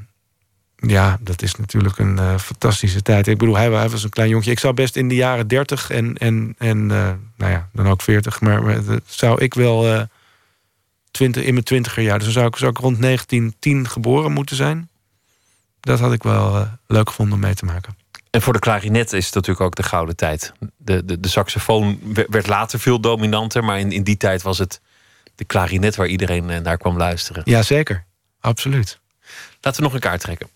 ja, 0.91 1.19
dat 1.21 1.43
is 1.43 1.55
natuurlijk 1.55 1.99
een 1.99 2.19
eh, 2.19 2.39
fantastische 2.39 3.03
tijd. 3.03 3.27
Ik 3.27 3.39
bedoel, 3.39 3.57
hij, 3.57 3.71
hij 3.71 3.89
was 3.89 4.05
een 4.05 4.11
klein 4.11 4.29
jongetje. 4.29 4.51
Ik 4.51 4.59
zou 4.59 4.75
best 4.75 4.97
in 4.97 5.09
de 5.09 5.15
jaren 5.15 5.49
30 5.49 5.91
en, 5.91 6.15
en, 6.17 6.55
en 6.59 6.91
eh, 6.91 7.13
nou 7.37 7.53
ja, 7.53 7.69
dan 7.73 7.89
ook 7.89 8.03
40, 8.03 8.41
maar, 8.41 8.63
maar 8.63 8.85
dat 8.85 9.03
zou 9.07 9.43
ik 9.43 9.55
wel 9.55 9.87
eh 9.95 10.03
20, 11.11 11.43
in 11.45 11.53
mijn 11.53 11.65
twintiger 11.65 12.03
jaar, 12.03 12.15
dus 12.19 12.25
dan 12.25 12.33
zou 12.37 12.47
ik, 12.47 12.57
zou 12.57 12.71
ik 12.71 12.79
rond 12.79 13.03
1910 13.03 13.89
geboren 13.89 14.33
moeten 14.33 14.57
zijn. 14.57 14.89
Dat 15.81 16.01
had 16.01 16.13
ik 16.13 16.23
wel 16.23 16.69
leuk 16.87 17.09
gevonden 17.09 17.35
om 17.35 17.41
mee 17.41 17.55
te 17.55 17.65
maken. 17.65 17.97
En 18.31 18.43
voor 18.43 18.53
de 18.53 18.59
klarinet 18.59 19.13
is 19.13 19.25
het 19.27 19.35
natuurlijk 19.35 19.67
ook 19.67 19.75
de 19.75 19.83
gouden 19.83 20.17
tijd. 20.17 20.53
De, 20.77 21.05
de, 21.05 21.21
de 21.21 21.29
saxofoon 21.29 21.99
we- 22.15 22.27
werd 22.31 22.47
later 22.47 22.81
veel 22.81 23.01
dominanter, 23.01 23.65
maar 23.65 23.79
in, 23.79 23.93
in 23.93 24.03
die 24.03 24.17
tijd 24.17 24.43
was 24.43 24.59
het 24.59 24.81
de 25.35 25.45
klarinet 25.45 25.97
waar 25.97 26.07
iedereen 26.07 26.63
naar 26.63 26.77
kwam 26.79 26.97
luisteren. 26.97 27.43
Ja, 27.45 27.63
zeker. 27.63 28.05
Absoluut. 28.45 28.99
Laten 29.61 29.81
we 29.81 29.87
nog 29.87 29.95
een 29.95 30.01
kaart 30.01 30.21
trekken. 30.21 30.49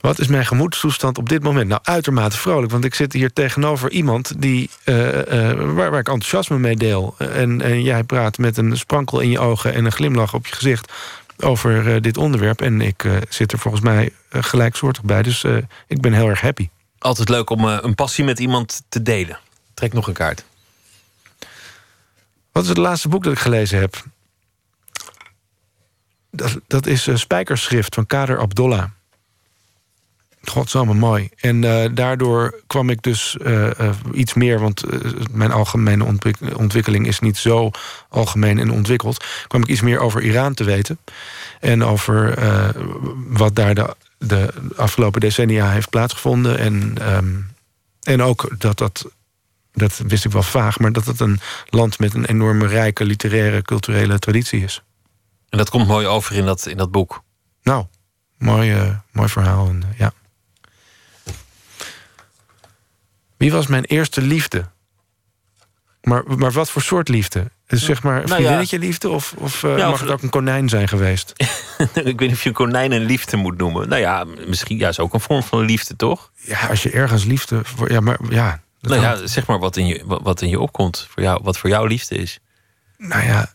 Wat 0.00 0.18
is 0.18 0.26
mijn 0.26 0.46
gemoedstoestand 0.46 1.18
op 1.18 1.28
dit 1.28 1.42
moment? 1.42 1.68
Nou, 1.68 1.80
uitermate 1.84 2.36
vrolijk, 2.36 2.72
want 2.72 2.84
ik 2.84 2.94
zit 2.94 3.12
hier 3.12 3.32
tegenover 3.32 3.90
iemand 3.90 4.32
die, 4.42 4.70
eh, 4.84 5.50
eh, 5.50 5.58
waar, 5.58 5.90
waar 5.90 6.00
ik 6.00 6.08
enthousiasme 6.08 6.58
mee 6.58 6.76
deel. 6.76 7.14
En, 7.18 7.60
en 7.60 7.82
jij 7.82 8.04
praat 8.04 8.38
met 8.38 8.56
een 8.56 8.76
sprankel 8.76 9.20
in 9.20 9.30
je 9.30 9.38
ogen 9.38 9.74
en 9.74 9.84
een 9.84 9.92
glimlach 9.92 10.34
op 10.34 10.46
je 10.46 10.54
gezicht 10.54 10.92
over 11.38 11.94
eh, 11.94 12.02
dit 12.02 12.16
onderwerp. 12.16 12.60
En 12.60 12.80
ik 12.80 13.04
zit 13.28 13.52
er 13.52 13.58
volgens 13.58 13.82
mij 13.82 14.12
gelijksoortig 14.30 15.02
bij, 15.02 15.22
dus 15.22 15.44
ik 15.86 16.00
ben 16.00 16.12
heel 16.12 16.28
erg 16.28 16.40
happy. 16.40 16.68
Altijd 16.98 17.28
leuk 17.28 17.50
om 17.50 17.64
een 17.64 17.94
passie 17.94 18.24
met 18.24 18.38
iemand 18.38 18.82
te 18.88 19.02
delen. 19.02 19.38
Trek 19.74 19.92
nog 19.92 20.06
een 20.06 20.14
kaart. 20.14 20.44
Wat 22.52 22.62
is 22.62 22.68
het 22.68 22.78
laatste 22.78 23.08
boek 23.08 23.24
dat 23.24 23.32
ik 23.32 23.38
gelezen 23.38 23.78
heb? 23.78 24.04
Dat, 26.30 26.58
dat 26.66 26.86
is 26.86 27.08
Spijkerschrift 27.14 27.94
van 27.94 28.06
Kader 28.06 28.38
Abdollah. 28.38 28.84
Godsamme 30.42 30.94
mooi. 30.94 31.28
En 31.36 31.64
eh, 31.64 31.90
daardoor 31.94 32.60
kwam 32.66 32.90
ik 32.90 33.02
dus 33.02 33.36
eh, 33.36 33.80
eh, 33.80 33.94
iets 34.12 34.34
meer... 34.34 34.60
want 34.60 34.84
mijn 35.32 35.50
algemene 35.52 36.04
ontwik- 36.04 36.56
ontwikkeling 36.56 37.06
is 37.06 37.20
niet 37.20 37.36
zo 37.36 37.70
algemeen 38.08 38.58
en 38.58 38.70
ontwikkeld... 38.70 39.24
kwam 39.46 39.62
ik 39.62 39.68
iets 39.68 39.80
meer 39.80 39.98
over 39.98 40.22
Iran 40.22 40.54
te 40.54 40.64
weten. 40.64 40.98
En 41.60 41.84
over 41.84 42.38
wat 43.28 43.54
daar 43.54 43.74
de, 43.74 43.96
de 44.18 44.52
afgelopen 44.76 45.20
decennia 45.20 45.70
heeft 45.70 45.90
plaatsgevonden. 45.90 46.58
En, 46.58 46.94
ehm, 47.00 47.34
en 48.02 48.22
ook 48.22 48.50
dat 48.58 48.78
dat 48.78 49.04
dat 49.72 50.02
wist 50.06 50.24
ik 50.24 50.32
wel 50.32 50.42
vaag, 50.42 50.78
maar 50.78 50.92
dat 50.92 51.04
het 51.04 51.20
een 51.20 51.40
land 51.68 51.98
met 51.98 52.14
een 52.14 52.24
enorme 52.24 52.66
rijke 52.66 53.04
literaire, 53.04 53.62
culturele 53.62 54.18
traditie 54.18 54.62
is. 54.62 54.82
En 55.48 55.58
dat 55.58 55.70
komt 55.70 55.86
mooi 55.86 56.06
over 56.06 56.36
in 56.36 56.44
dat, 56.46 56.66
in 56.66 56.76
dat 56.76 56.90
boek. 56.90 57.22
Nou, 57.62 57.84
mooi, 58.38 58.72
eh, 58.72 58.96
mooi 59.12 59.28
verhaal. 59.28 59.66
En, 59.68 59.82
eh, 59.82 59.98
ja. 59.98 60.12
Wie 63.36 63.52
was 63.52 63.66
mijn 63.66 63.84
eerste 63.84 64.20
liefde? 64.20 64.68
Maar, 66.02 66.22
maar 66.38 66.52
wat 66.52 66.70
voor 66.70 66.82
soort 66.82 67.08
liefde? 67.08 67.50
Dus 67.66 67.84
zeg 67.84 68.02
maar 68.02 68.14
een 68.14 68.22
Nou 68.22 68.34
vriendinnetje 68.34 68.78
liefde? 68.78 69.08
Of, 69.08 69.34
of 69.36 69.62
eh, 69.64 69.76
Ja, 69.78 69.88
mag 69.90 70.00
het 70.00 70.10
ook 70.10 70.22
een 70.22 70.28
konijn 70.30 70.68
zijn 70.68 70.88
geweest? 70.88 71.32
ik 71.94 72.18
weet 72.18 72.20
niet 72.20 72.32
of 72.32 72.42
je 72.42 72.48
een 72.48 72.54
konijn 72.54 72.92
een 72.92 73.04
liefde 73.04 73.36
moet 73.36 73.56
noemen. 73.58 73.88
Nou 73.88 74.00
ja, 74.00 74.24
misschien 74.46 74.78
ja, 74.78 74.88
is 74.88 74.98
ook 74.98 75.14
een 75.14 75.20
vorm 75.20 75.42
van 75.42 75.60
liefde, 75.60 75.96
toch? 75.96 76.32
Ja, 76.34 76.66
als 76.66 76.82
je 76.82 76.90
ergens 76.90 77.24
liefde... 77.24 77.64
Voor, 77.64 77.92
ja, 77.92 78.00
maar 78.00 78.18
ja... 78.30 78.60
Nou 78.80 79.00
ja, 79.00 79.26
zeg 79.26 79.46
maar 79.46 79.58
wat 79.58 79.76
in 79.76 79.86
je, 79.86 80.02
wat- 80.06 80.42
in 80.42 80.48
je 80.48 80.60
opkomt. 80.60 81.06
Voor 81.10 81.22
jou, 81.22 81.40
wat 81.42 81.58
voor 81.58 81.70
jou 81.70 81.88
liefde 81.88 82.14
is. 82.16 82.38
Nou 82.96 83.24
ja, 83.24 83.54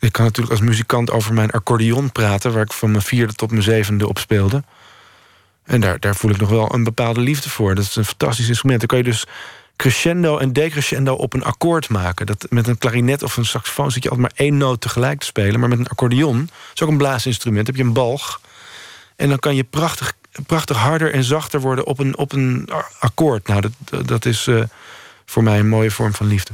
ik 0.00 0.12
kan 0.12 0.24
natuurlijk 0.24 0.52
als 0.52 0.68
muzikant 0.68 1.10
over 1.10 1.34
mijn 1.34 1.50
accordeon 1.50 2.12
praten... 2.12 2.52
waar 2.52 2.62
ik 2.62 2.72
van 2.72 2.90
mijn 2.90 3.02
vierde 3.02 3.32
tot 3.32 3.50
mijn 3.50 3.62
zevende 3.62 4.08
op 4.08 4.18
speelde. 4.18 4.64
En 5.64 5.80
daar, 5.80 6.00
daar 6.00 6.16
voel 6.16 6.30
ik 6.30 6.40
nog 6.40 6.48
wel 6.48 6.74
een 6.74 6.84
bepaalde 6.84 7.20
liefde 7.20 7.50
voor. 7.50 7.74
Dat 7.74 7.84
is 7.84 7.96
een 7.96 8.04
fantastisch 8.04 8.48
instrument. 8.48 8.78
Dan 8.78 8.88
kan 8.88 8.98
je 8.98 9.04
dus 9.04 9.26
crescendo 9.76 10.38
en 10.38 10.52
decrescendo 10.52 11.14
op 11.14 11.32
een 11.32 11.44
akkoord 11.44 11.88
maken. 11.88 12.26
Dat, 12.26 12.46
met 12.50 12.68
een 12.68 12.78
klarinet 12.78 13.22
of 13.22 13.36
een 13.36 13.44
saxofoon 13.44 13.90
zit 13.90 14.02
je 14.02 14.10
altijd 14.10 14.28
maar 14.28 14.46
één 14.46 14.56
noot 14.56 14.80
tegelijk 14.80 15.20
te 15.20 15.26
spelen. 15.26 15.60
Maar 15.60 15.68
met 15.68 15.78
een 15.78 15.88
accordeon, 15.88 16.38
dat 16.38 16.70
is 16.74 16.82
ook 16.82 16.88
een 16.88 16.96
blaasinstrument, 16.96 17.66
heb 17.66 17.76
je 17.76 17.82
een 17.82 17.92
balg. 17.92 18.40
En 19.16 19.28
dan 19.28 19.38
kan 19.38 19.54
je 19.54 19.64
prachtig, 19.64 20.12
prachtig 20.46 20.76
harder 20.76 21.12
en 21.12 21.24
zachter 21.24 21.60
worden 21.60 21.86
op 21.86 21.98
een, 21.98 22.18
op 22.18 22.32
een 22.32 22.68
akkoord. 22.98 23.46
Nou, 23.46 23.60
dat, 23.60 24.06
dat 24.06 24.24
is 24.24 24.46
eh, 24.46 24.62
voor 25.24 25.42
mij 25.42 25.58
een 25.58 25.68
mooie 25.68 25.90
vorm 25.90 26.14
van 26.14 26.26
liefde. 26.26 26.52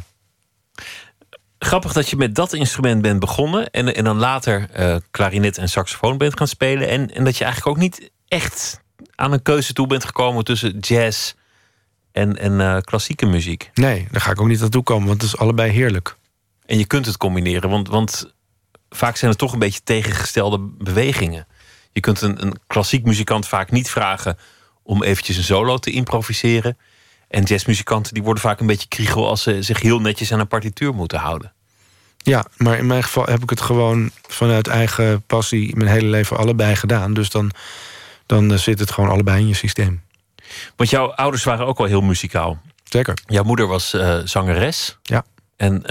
Grappig 1.67 1.93
dat 1.93 2.09
je 2.09 2.17
met 2.17 2.35
dat 2.35 2.53
instrument 2.53 3.03
bent 3.03 3.21
begonnen. 3.21 3.71
En, 3.71 3.95
en 3.95 4.05
dan 4.05 4.17
later 4.17 4.71
eh, 4.73 4.97
klarinet 5.11 5.59
en 5.59 5.69
saxofoon 5.69 6.19
bent 6.19 6.37
gaan 6.37 6.49
spelen. 6.49 6.89
En, 6.89 7.15
en 7.15 7.25
dat 7.25 7.37
je 7.37 7.45
eigenlijk 7.45 7.77
ook 7.77 7.83
niet 7.83 8.11
echt 8.29 8.81
aan 9.15 9.33
een 9.33 9.43
keuze 9.43 9.73
toe 9.73 9.87
bent 9.87 10.05
gekomen 10.05 10.45
tussen 10.45 10.79
jazz 10.79 11.33
en, 12.13 12.39
en 12.39 12.61
eh, 12.61 12.77
klassieke 12.81 13.27
muziek. 13.27 13.71
Nee, 13.75 14.09
daar 14.11 14.21
ga 14.21 14.31
ik 14.31 14.41
ook 14.41 14.47
niet 14.47 14.61
naartoe 14.61 14.83
komen, 14.83 15.07
want 15.07 15.23
het 15.23 15.33
is 15.33 15.39
allebei 15.39 15.71
heerlijk. 15.71 16.17
En 16.67 16.79
je 16.79 16.87
kunt 16.87 17.07
het 17.07 17.17
combineren, 17.17 17.71
want, 17.71 17.89
want 17.89 18.35
vaak 18.89 19.17
zijn 19.17 19.31
het 19.31 19.41
toch 19.41 19.53
een 19.53 19.59
beetje 19.59 19.81
tegengestelde 19.85 20.59
bewegingen. 20.61 21.47
Je 21.93 22.01
kunt 22.01 22.21
een, 22.21 22.43
een 22.43 22.59
klassiek 22.67 23.05
muzikant 23.05 23.49
vaak 23.49 23.71
niet 23.71 23.91
vragen 23.91 24.39
om 24.83 25.03
eventjes 25.03 25.37
een 25.37 25.45
solo 25.45 25.79
te 25.79 25.91
improviseren. 25.91 26.79
En 27.29 27.43
jazzmuzikanten 27.43 28.15
die 28.15 28.23
worden 28.23 28.43
vaak 28.43 28.61
een 28.61 28.67
beetje 28.67 28.89
kriegel 28.89 29.29
als 29.29 29.43
ze 29.43 29.63
zich 29.63 29.81
heel 29.81 30.01
netjes 30.01 30.33
aan 30.33 30.41
een 30.41 30.49
partituur 30.49 30.95
moeten 30.95 31.19
houden. 31.19 31.55
Ja, 32.27 32.45
maar 32.57 32.79
in 32.79 32.87
mijn 32.87 33.03
geval 33.03 33.25
heb 33.25 33.43
ik 33.43 33.51
het 33.51 33.61
gewoon 33.61 34.11
vanuit 34.29 34.67
eigen 34.69 35.23
passie 35.23 35.77
mijn 35.77 35.91
hele 35.91 36.07
leven 36.09 36.37
allebei 36.37 36.77
gedaan. 36.77 37.15
Dus 37.15 37.31
dan, 37.31 37.51
dan 38.27 38.53
eh, 38.53 38.59
zit 38.59 38.79
het 38.79 38.91
gewoon 38.91 39.11
allebei 39.11 39.41
in 39.41 39.49
je 39.49 39.55
systeem. 39.55 40.03
Want 40.77 40.91
jouw 40.91 41.07
ouders 41.13 41.45
waren 41.45 41.67
ook 41.67 41.79
wel 41.79 41.87
heel 41.87 42.01
muzikaal. 42.01 42.59
Zeker. 42.85 43.15
Jouw 43.27 43.43
moeder 43.45 43.67
was 43.67 43.95
eh, 43.95 44.19
zangeres. 44.25 44.99
Ja. 45.03 45.25
En 45.57 45.83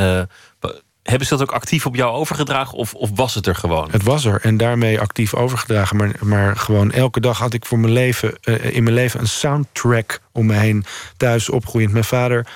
wa- 0.60 0.74
hebben 1.04 1.28
ze 1.28 1.38
dat 1.38 1.42
ook 1.50 1.56
actief 1.56 1.86
op 1.86 1.96
jou 1.96 2.14
overgedragen 2.16 2.78
of, 2.78 2.94
of 2.94 3.10
was 3.14 3.36
het 3.36 3.48
er 3.48 3.56
gewoon? 3.56 3.92
Het 3.92 4.04
was 4.04 4.26
er 4.26 4.42
en 4.42 4.58
daarmee 4.58 5.00
actief 5.00 5.34
overgedragen. 5.34 5.98
Maar, 5.98 6.12
maar 6.22 6.58
gewoon 6.58 6.92
elke 6.92 7.20
dag 7.20 7.38
had 7.38 7.54
ik 7.54 7.66
voor 7.66 7.80
mijn 7.80 7.94
leven, 7.94 8.38
eh, 8.42 8.76
in 8.76 8.84
mijn 8.84 8.96
leven 8.96 9.20
een 9.20 9.28
soundtrack 9.28 10.20
om 10.32 10.46
me 10.46 10.54
heen. 10.54 10.86
Thuis 11.18 11.50
opgroeiend. 11.50 11.92
Mijn 11.92 12.04
vader, 12.04 12.48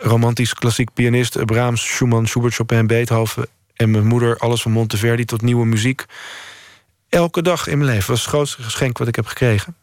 romantisch 0.00 0.54
klassiek 0.54 0.92
pianist. 0.92 1.44
Brahms, 1.44 1.82
Schumann, 1.82 2.26
Schubert, 2.26 2.54
Chopin, 2.54 2.86
Beethoven. 2.86 3.46
En 3.74 3.90
mijn 3.90 4.06
moeder, 4.06 4.38
alles 4.38 4.62
van 4.62 4.72
Monteverdi 4.72 5.24
tot 5.24 5.42
nieuwe 5.42 5.66
muziek. 5.66 6.04
Elke 7.08 7.42
dag 7.42 7.66
in 7.66 7.78
mijn 7.78 7.90
leven 7.90 8.10
was 8.10 8.20
het 8.20 8.28
grootste 8.28 8.62
geschenk 8.62 8.98
wat 8.98 9.08
ik 9.08 9.16
heb 9.16 9.26
gekregen. 9.26 9.76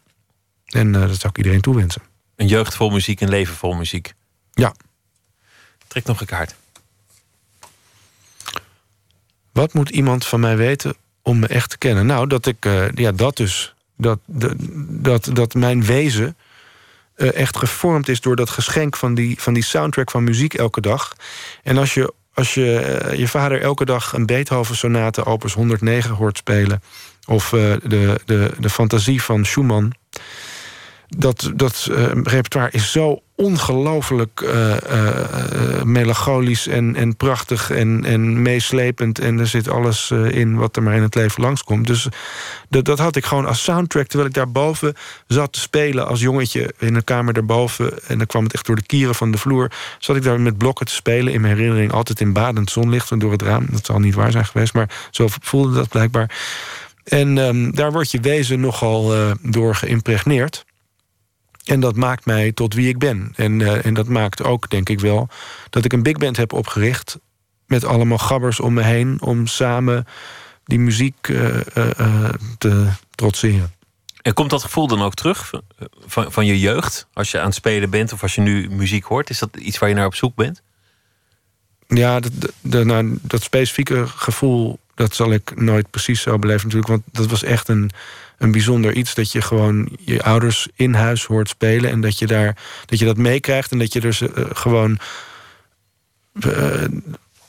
En 0.66 0.94
eh, 0.94 1.00
dat 1.00 1.20
zou 1.20 1.28
ik 1.28 1.36
iedereen 1.36 1.60
toewensen. 1.60 2.02
Een 2.36 2.46
jeugd 2.46 2.74
vol 2.74 2.90
muziek, 2.90 3.20
een 3.20 3.28
leven 3.28 3.54
vol 3.54 3.74
muziek. 3.74 4.14
Ja. 4.52 4.74
Trek 5.86 6.04
nog 6.04 6.20
een 6.20 6.26
kaart. 6.26 6.54
Wat 9.52 9.72
moet 9.72 9.90
iemand 9.90 10.26
van 10.26 10.40
mij 10.40 10.56
weten 10.56 10.94
om 11.22 11.38
me 11.38 11.46
echt 11.46 11.70
te 11.70 11.78
kennen? 11.78 12.06
Nou, 12.06 12.26
dat 12.26 12.46
ik, 12.46 12.64
eh, 12.64 12.90
ja, 12.94 13.12
dat 13.12 13.36
dus. 13.36 13.74
Dat, 13.96 14.18
dat, 14.26 14.54
dat, 14.88 15.30
dat 15.32 15.54
mijn 15.54 15.84
wezen 15.84 16.36
eh, 17.18 17.34
echt 17.34 17.56
gevormd 17.56 18.08
is 18.08 18.20
door 18.20 18.36
dat 18.36 18.50
geschenk 18.50 18.96
van 18.96 19.14
die, 19.14 19.40
van 19.40 19.54
die 19.54 19.64
soundtrack 19.64 20.10
van 20.10 20.24
muziek 20.24 20.54
elke 20.54 20.80
dag. 20.80 21.12
En 21.62 21.76
als 21.78 21.94
je, 21.94 22.12
als 22.34 22.54
je 22.54 22.78
eh, 22.78 23.18
je 23.18 23.28
vader 23.28 23.60
elke 23.60 23.84
dag 23.84 24.12
een 24.12 24.26
Beethoven-sonate 24.26 25.24
opus 25.24 25.52
109 25.52 26.14
hoort 26.14 26.36
spelen, 26.36 26.82
of 27.26 27.52
eh, 27.52 27.60
de, 27.82 28.20
de, 28.24 28.50
de 28.58 28.70
fantasie 28.70 29.22
van 29.22 29.44
Schumann. 29.44 29.92
Dat, 31.16 31.50
dat 31.54 31.88
eh, 31.90 32.04
repertoire 32.22 32.70
is 32.70 32.92
zo 32.92 33.22
ongelooflijk 33.36 34.40
eh, 34.40 34.76
eh, 34.76 35.82
melancholisch 35.82 36.66
en, 36.66 36.96
en 36.96 37.16
prachtig 37.16 37.70
en, 37.70 38.04
en 38.04 38.42
meeslepend. 38.42 39.18
En 39.18 39.38
er 39.38 39.46
zit 39.46 39.68
alles 39.68 40.10
in 40.10 40.56
wat 40.56 40.76
er 40.76 40.82
maar 40.82 40.94
in 40.94 41.02
het 41.02 41.14
leven 41.14 41.42
langskomt. 41.42 41.86
Dus 41.86 42.08
dat, 42.68 42.84
dat 42.84 42.98
had 42.98 43.16
ik 43.16 43.24
gewoon 43.24 43.46
als 43.46 43.62
soundtrack. 43.62 44.06
Terwijl 44.06 44.28
ik 44.28 44.34
daarboven 44.34 44.94
zat 45.26 45.52
te 45.52 45.60
spelen 45.60 46.06
als 46.06 46.20
jongetje 46.20 46.74
in 46.78 46.94
een 46.94 47.04
kamer 47.04 47.32
daarboven. 47.32 48.06
En 48.06 48.18
dan 48.18 48.26
kwam 48.26 48.44
het 48.44 48.54
echt 48.54 48.66
door 48.66 48.76
de 48.76 48.86
kieren 48.86 49.14
van 49.14 49.30
de 49.30 49.38
vloer. 49.38 49.70
Zat 49.98 50.16
ik 50.16 50.22
daar 50.22 50.40
met 50.40 50.58
blokken 50.58 50.86
te 50.86 50.94
spelen. 50.94 51.32
In 51.32 51.40
mijn 51.40 51.56
herinnering 51.56 51.92
altijd 51.92 52.20
in 52.20 52.32
badend 52.32 52.70
zonlicht 52.70 53.10
en 53.10 53.18
door 53.18 53.32
het 53.32 53.42
raam. 53.42 53.66
Dat 53.70 53.86
zal 53.86 53.98
niet 53.98 54.14
waar 54.14 54.32
zijn 54.32 54.46
geweest, 54.46 54.74
maar 54.74 54.90
zo 55.10 55.26
voelde 55.28 55.74
dat 55.74 55.88
blijkbaar. 55.88 56.36
En 57.04 57.38
ehm, 57.38 57.70
daar 57.70 57.92
wordt 57.92 58.10
je 58.10 58.20
wezen 58.20 58.60
nogal 58.60 59.14
door 59.42 59.74
geïmpregneerd. 59.74 60.66
En 61.68 61.80
dat 61.80 61.96
maakt 61.96 62.26
mij 62.26 62.52
tot 62.52 62.74
wie 62.74 62.88
ik 62.88 62.98
ben. 62.98 63.32
En, 63.36 63.60
eh, 63.60 63.84
en 63.84 63.94
dat 63.94 64.08
maakt 64.08 64.42
ook, 64.42 64.70
denk 64.70 64.88
ik 64.88 65.00
wel, 65.00 65.28
dat 65.70 65.84
ik 65.84 65.92
een 65.92 66.02
big 66.02 66.16
band 66.16 66.36
heb 66.36 66.52
opgericht. 66.52 67.18
Met 67.66 67.84
allemaal 67.84 68.18
gabbers 68.18 68.60
om 68.60 68.74
me 68.74 68.82
heen. 68.82 69.22
Om 69.22 69.46
samen 69.46 70.06
die 70.64 70.78
muziek 70.78 71.28
eh, 71.28 71.76
eh, 71.76 72.34
te 72.58 72.88
trotseren. 73.10 73.72
En 74.22 74.34
komt 74.34 74.50
dat 74.50 74.62
gevoel 74.62 74.86
dan 74.86 75.02
ook 75.02 75.14
terug 75.14 75.48
van, 75.48 75.62
van, 76.06 76.32
van 76.32 76.46
je 76.46 76.58
jeugd? 76.58 77.06
Als 77.12 77.30
je 77.30 77.38
aan 77.38 77.46
het 77.46 77.54
spelen 77.54 77.90
bent 77.90 78.12
of 78.12 78.22
als 78.22 78.34
je 78.34 78.40
nu 78.40 78.70
muziek 78.70 79.04
hoort? 79.04 79.30
Is 79.30 79.38
dat 79.38 79.56
iets 79.56 79.78
waar 79.78 79.88
je 79.88 79.94
naar 79.94 80.06
op 80.06 80.14
zoek 80.14 80.34
bent? 80.34 80.62
Ja, 81.86 82.20
dat, 82.20 82.32
dat, 82.60 82.84
nou, 82.84 83.18
dat 83.22 83.42
specifieke 83.42 84.06
gevoel, 84.06 84.78
dat 84.94 85.14
zal 85.14 85.32
ik 85.32 85.60
nooit 85.60 85.90
precies 85.90 86.20
zo 86.22 86.38
beleven 86.38 86.62
natuurlijk. 86.62 86.90
Want 86.90 87.02
dat 87.12 87.26
was 87.26 87.42
echt 87.42 87.68
een, 87.68 87.90
een 88.38 88.52
bijzonder 88.52 88.92
iets. 88.92 89.14
Dat 89.14 89.32
je 89.32 89.42
gewoon 89.42 89.88
je 90.00 90.22
ouders 90.22 90.68
in 90.74 90.94
huis 90.94 91.24
hoort 91.24 91.48
spelen. 91.48 91.90
En 91.90 92.00
dat 92.00 92.18
je, 92.18 92.26
daar, 92.26 92.56
dat, 92.84 92.98
je 92.98 93.04
dat 93.04 93.16
meekrijgt. 93.16 93.72
En 93.72 93.78
dat 93.78 93.92
je 93.92 94.00
dus 94.00 94.20
eh, 94.20 94.44
gewoon... 94.52 94.98
eh, 96.40 96.84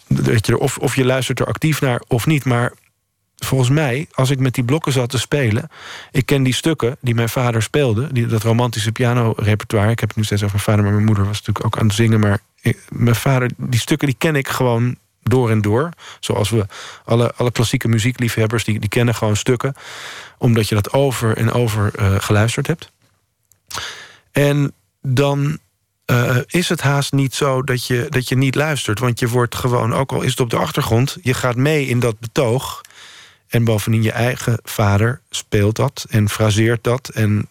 dat 0.07 0.45
je 0.45 0.57
of, 0.57 0.77
of 0.77 0.95
je 0.95 1.05
luistert 1.05 1.39
er 1.39 1.45
actief 1.45 1.81
naar 1.81 2.01
of 2.07 2.25
niet. 2.25 2.45
Maar 2.45 2.73
volgens 3.35 3.69
mij, 3.69 4.07
als 4.11 4.29
ik 4.29 4.39
met 4.39 4.53
die 4.53 4.63
blokken 4.63 4.91
zat 4.91 5.09
te 5.09 5.17
spelen... 5.19 5.69
ik 6.11 6.25
ken 6.25 6.43
die 6.43 6.53
stukken 6.53 6.97
die 7.01 7.15
mijn 7.15 7.29
vader 7.29 7.61
speelde... 7.61 8.07
Die, 8.11 8.25
dat 8.25 8.43
romantische 8.43 8.91
pianorepertoire... 8.91 9.91
ik 9.91 9.99
heb 9.99 10.09
het 10.09 10.17
nu 10.17 10.23
steeds 10.23 10.43
over 10.43 10.53
mijn 10.55 10.67
vader... 10.67 10.83
maar 10.83 10.93
mijn 10.93 11.05
moeder 11.05 11.25
was 11.25 11.37
natuurlijk 11.37 11.65
ook 11.65 11.77
aan 11.77 11.87
het 11.87 11.95
zingen... 11.95 12.19
maar 12.19 12.39
ik- 12.61 12.83
mijn 12.89 13.15
vader, 13.15 13.49
die 13.57 13.79
stukken 13.79 14.07
die 14.07 14.17
ken 14.17 14.35
ik 14.35 14.47
gewoon 14.47 14.95
door 15.30 15.49
en 15.49 15.61
door. 15.61 15.89
Zoals 16.19 16.49
we 16.49 16.65
alle, 17.06 17.34
alle 17.35 17.51
klassieke 17.51 17.88
muziekliefhebbers... 17.88 18.64
Die, 18.64 18.80
die 18.80 18.89
kennen 18.89 19.15
gewoon 19.15 19.35
stukken... 19.35 19.73
omdat 20.38 20.68
je 20.68 20.76
dat 20.76 20.93
over 20.93 21.38
en 21.38 21.51
over 21.51 21.95
eh, 21.95 22.15
geluisterd 22.18 22.68
hebt. 22.68 22.91
En 24.31 24.73
dan 25.01 25.60
eh, 26.06 26.38
is 26.45 26.69
het 26.69 26.81
haast 26.81 27.11
niet 27.11 27.35
zo 27.35 27.64
dat 27.64 27.85
je, 27.85 28.07
dat 28.10 28.30
je 28.30 28.38
niet 28.38 28.56
luistert. 28.56 28.99
Want 28.99 29.19
je 29.19 29.27
wordt 29.27 29.56
gewoon, 29.56 29.93
ook 29.93 30.11
al 30.11 30.22
is 30.22 30.31
het 30.31 30.39
op 30.39 30.49
de 30.49 30.57
achtergrond... 30.57 31.18
je 31.22 31.34
gaat 31.34 31.56
mee 31.56 31.88
in 31.88 31.99
dat 31.99 32.19
betoog... 32.19 32.81
En 33.49 33.64
bovendien 33.64 34.03
je 34.03 34.11
eigen 34.11 34.60
vader 34.64 35.22
speelt 35.30 35.76
dat 35.76 36.06
en 36.10 36.30
fraseert 36.30 36.84
dat... 36.84 37.10
en 37.10 37.47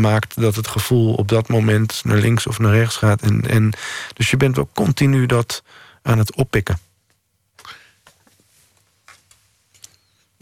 maakt 0.00 0.40
dat 0.40 0.54
het 0.54 0.68
gevoel 0.68 1.14
op 1.14 1.28
dat 1.28 1.48
moment 1.48 2.00
naar 2.04 2.16
links 2.16 2.46
of 2.46 2.58
naar 2.58 2.74
rechts 2.74 2.96
gaat. 2.96 3.22
En, 3.22 3.48
en, 3.48 3.72
dus 4.14 4.30
je 4.30 4.36
bent 4.36 4.56
wel 4.56 4.68
continu 4.74 5.26
dat 5.26 5.62
aan 6.02 6.18
het 6.18 6.34
oppikken. 6.34 6.78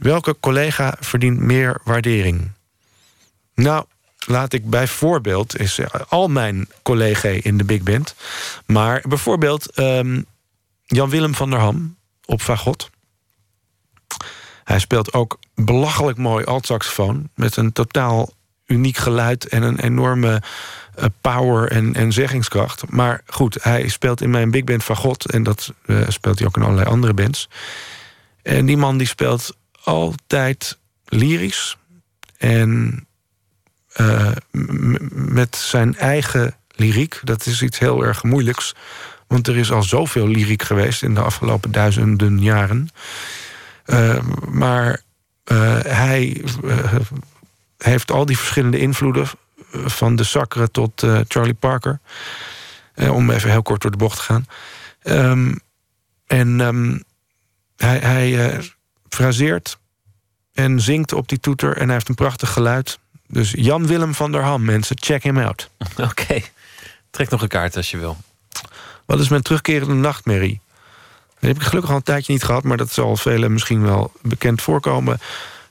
Welke 0.05 0.37
collega 0.41 0.97
verdient 1.01 1.41
meer 1.41 1.81
waardering? 1.85 2.51
Nou, 3.55 3.85
laat 4.27 4.53
ik 4.53 4.71
bijvoorbeeld... 4.71 5.59
is 5.59 5.79
eh, 5.79 5.87
al 6.09 6.29
mijn 6.29 6.69
collega's 6.83 7.39
in 7.43 7.57
de 7.57 7.65
big 7.65 7.83
band... 7.83 8.15
maar 8.67 9.05
bijvoorbeeld 9.09 9.71
ehm, 9.71 10.23
Jan-Willem 10.85 11.35
van 11.35 11.51
der 11.51 11.59
Ham 11.59 11.97
op 12.25 12.41
fagot... 12.41 12.91
Hij 14.65 14.79
speelt 14.79 15.13
ook 15.13 15.39
belachelijk 15.55 16.19
mooi 16.19 16.45
altsaxofoon... 16.45 17.29
met 17.35 17.57
een 17.57 17.73
totaal 17.73 18.33
uniek 18.67 18.97
geluid 18.97 19.49
en 19.49 19.63
een 19.63 19.79
enorme 19.79 20.43
eh, 20.95 21.05
power 21.21 21.71
en, 21.71 21.95
en 21.95 22.13
zeggingskracht. 22.13 22.91
Maar 22.91 23.23
goed, 23.27 23.63
hij 23.63 23.89
speelt 23.89 24.21
in 24.21 24.31
mijn 24.31 24.51
big 24.51 24.65
band 24.65 24.85
fagot... 24.85 25.31
en 25.31 25.43
dat 25.43 25.73
eh, 25.87 26.09
speelt 26.09 26.39
hij 26.39 26.49
ook 26.49 26.57
in 26.57 26.63
allerlei 26.63 26.89
andere 26.89 27.15
bands. 27.15 27.49
En 28.43 28.67
die 28.67 28.77
man 28.77 28.99
die 28.99 29.07
speelt 29.07 29.57
altijd 29.85 30.79
lyrisch... 31.05 31.77
en 32.37 33.07
eh, 33.93 34.33
met 35.11 35.57
zijn 35.57 35.97
eigen 35.97 36.57
lyriek. 36.69 37.21
Dat 37.23 37.47
is 37.47 37.63
iets 37.63 37.79
heel 37.79 38.05
erg 38.05 38.23
moeilijks... 38.23 38.75
Want 39.27 39.49
er 39.49 39.57
is 39.57 39.73
al 39.73 39.83
zoveel 39.83 40.29
lyriek 40.29 40.63
geweest 40.63 41.03
in 41.03 41.15
de 41.15 41.21
afgelopen 41.21 41.73
duizenden 41.73 42.41
jaren. 42.41 42.89
Uh, 43.87 44.19
maar 44.49 45.01
uh, 45.53 45.79
hij 45.81 46.45
heeft 47.79 48.11
al 48.11 48.27
die 48.27 48.39
verschillende 48.39 48.79
invloeden... 48.79 49.27
van 49.71 50.17
de 50.17 50.25
Sacre 50.25 50.71
tot 50.71 51.07
Charlie 51.29 51.55
Parker. 51.55 52.01
om 53.11 53.31
even 53.31 53.51
heel 53.51 53.63
kort 53.63 53.83
door 53.83 53.91
de 53.91 53.97
bocht 53.97 54.17
te 54.17 54.23
gaan. 54.23 54.47
Um, 55.03 55.61
en 56.27 56.61
um, 56.61 57.03
hij, 57.77 57.99
hij 57.99 58.61
fraseert 59.15 59.79
en 60.53 60.81
zingt 60.81 61.13
op 61.13 61.29
die 61.29 61.41
toeter. 61.41 61.77
En 61.77 61.85
hij 61.85 61.93
heeft 61.93 62.09
een 62.09 62.15
prachtig 62.15 62.51
geluid. 62.53 62.99
Dus 63.29 63.53
Jan 63.57 63.87
Willem 63.87 64.15
van 64.15 64.33
der 64.33 64.43
Ham, 64.43 64.65
mensen, 64.65 64.97
check 65.01 65.23
hem 65.23 65.39
out. 65.39 65.71
Oké, 66.11 66.41
trek 67.11 67.31
nog 67.31 67.43
een 67.43 67.49
kaart 67.49 67.77
als 67.77 67.91
je 67.91 67.99
wil. 67.99 68.17
Wat 69.05 69.21
is 69.21 69.29
mijn 69.29 69.43
terugkerende 69.43 69.95
nachtmerrie? 69.95 70.61
Dat 71.41 71.53
heb 71.53 71.57
ik 71.57 71.63
gelukkig 71.63 71.91
al 71.91 71.97
een 71.97 72.03
tijdje 72.03 72.33
niet 72.33 72.45
gehad... 72.45 72.63
maar 72.63 72.77
dat 72.77 72.93
zal 72.93 73.17
velen 73.17 73.53
misschien 73.53 73.83
wel 73.83 74.13
bekend 74.23 74.63
voorkomen... 74.63 75.21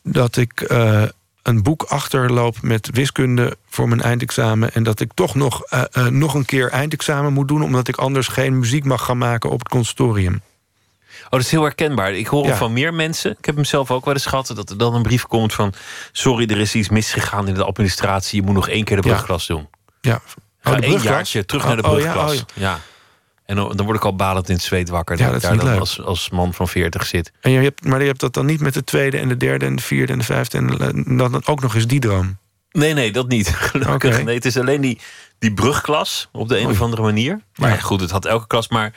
dat 0.02 0.38
ik 0.38 0.66
uh, 0.72 1.04
een 1.42 1.64
boek 1.64 1.84
achterloop 1.84 2.62
met 2.62 2.90
wiskunde 2.92 3.58
voor 3.70 3.88
mijn 3.88 4.02
eindexamen... 4.02 4.74
en 4.74 4.84
dat 4.84 5.00
ik 5.00 5.12
toch 5.14 5.36
nog, 5.36 5.74
uh, 5.74 5.84
uh, 5.98 6.08
nog 6.08 6.34
een 6.34 6.46
keer 6.46 6.70
eindexamen 6.70 7.34
moet 7.34 7.48
doen... 7.48 7.64
omdat 7.64 7.88
ik 7.88 7.96
anders 7.96 8.28
geen 8.28 8.60
muziek 8.60 8.84
mag 8.84 9.04
gaan 9.04 9.18
maken 9.18 9.50
op 9.50 9.60
het 9.60 9.70
conservatorium. 9.70 10.42
Oh, 11.34 11.40
dat 11.40 11.48
is 11.48 11.52
heel 11.52 11.64
herkenbaar. 11.64 12.14
Ik 12.14 12.28
hoor 12.28 12.46
Ja. 12.46 12.56
van 12.56 12.74
meer 12.74 12.94
mensen. 12.94 13.32
Ik 13.40 13.46
heb 13.46 13.56
hem 13.56 13.66
zelf 13.66 13.92
ook 13.92 14.06
wel 14.06 14.14
eens 14.14 14.26
gehad. 14.26 14.48
Dat 14.56 14.70
er 14.70 14.78
dan 14.78 14.96
een 14.96 15.02
brief 15.02 15.24
komt 15.28 15.54
van... 15.54 15.74
Sorry, 16.12 16.50
er 16.50 16.60
is 16.60 16.76
iets 16.76 16.90
misgegaan 16.90 17.48
in 17.48 17.54
de 17.54 17.64
administratie. 17.64 18.40
Je 18.40 18.46
moet 18.46 18.56
nog 18.56 18.70
één 18.70 18.84
keer 18.84 18.96
de 18.96 19.02
brugklas 19.02 19.48
doen. 19.48 19.68
Ja. 20.02 20.22
Ga 20.62 20.72
Oh, 20.72 20.78
brugklas? 20.78 21.04
jaartje 21.04 21.46
terug 21.46 21.66
naar 21.66 21.76
de 21.76 21.84
Oh, 21.84 21.92
oh, 21.92 22.00
ja, 22.00 22.12
brugklas. 22.12 22.40
oh, 22.40 22.46
ja, 22.54 22.80
En 23.46 23.56
dan, 23.56 23.82
word 23.86 23.98
ik 23.98 24.06
al 24.06 24.16
balend 24.16 24.50
in 24.50 24.56
het 24.56 24.64
zweet 24.64 24.90
wakker. 24.90 25.18
Ja, 25.18 25.26
dat 25.26 25.36
ik 25.36 25.42
dat 25.42 25.50
daar 25.50 25.60
dan 25.60 25.70
leuk. 25.70 25.80
als, 25.80 26.02
als 26.02 26.30
man 26.30 26.54
van 26.54 26.68
40 26.68 27.06
zit. 27.06 27.32
En 27.42 27.52
je 27.52 27.60
hebt, 27.60 27.84
maar 27.86 28.00
je 28.02 28.08
hebt 28.08 28.20
dat 28.20 28.34
dan 28.34 28.46
niet 28.46 28.60
met 28.60 28.74
de 28.74 28.84
tweede 28.84 29.18
en 29.18 29.28
de 29.28 29.38
derde 29.38 29.66
en 29.66 29.76
de 29.76 29.82
vierde 29.82 30.14
en 30.14 30.20
de 30.20 30.26
vijfde... 30.26 30.58
en 30.58 31.18
dan, 31.18 31.46
ook 31.46 31.62
nog 31.62 31.76
eens 31.76 31.88
die 31.88 32.00
droom. 32.00 32.38
Nee, 32.72 32.94
nee, 32.94 33.12
dat 33.12 33.28
niet. 33.28 33.50
Gelukkig. 33.72 34.24
Nee, 34.24 34.36
het 34.36 34.46
is 34.46 34.58
alleen 34.58 34.82
die, 34.82 35.00
die 35.40 35.54
brugklas 35.54 36.30
op 36.32 36.48
de 36.48 36.60
een 36.60 36.68
of 36.68 36.82
andere 36.82 37.02
manier. 37.02 37.40
Maar 37.56 37.70
ja, 37.70 37.78
goed, 37.78 38.02
het 38.02 38.12
had 38.12 38.26
elke 38.26 38.48
klas. 38.48 38.68
Maar 38.68 38.94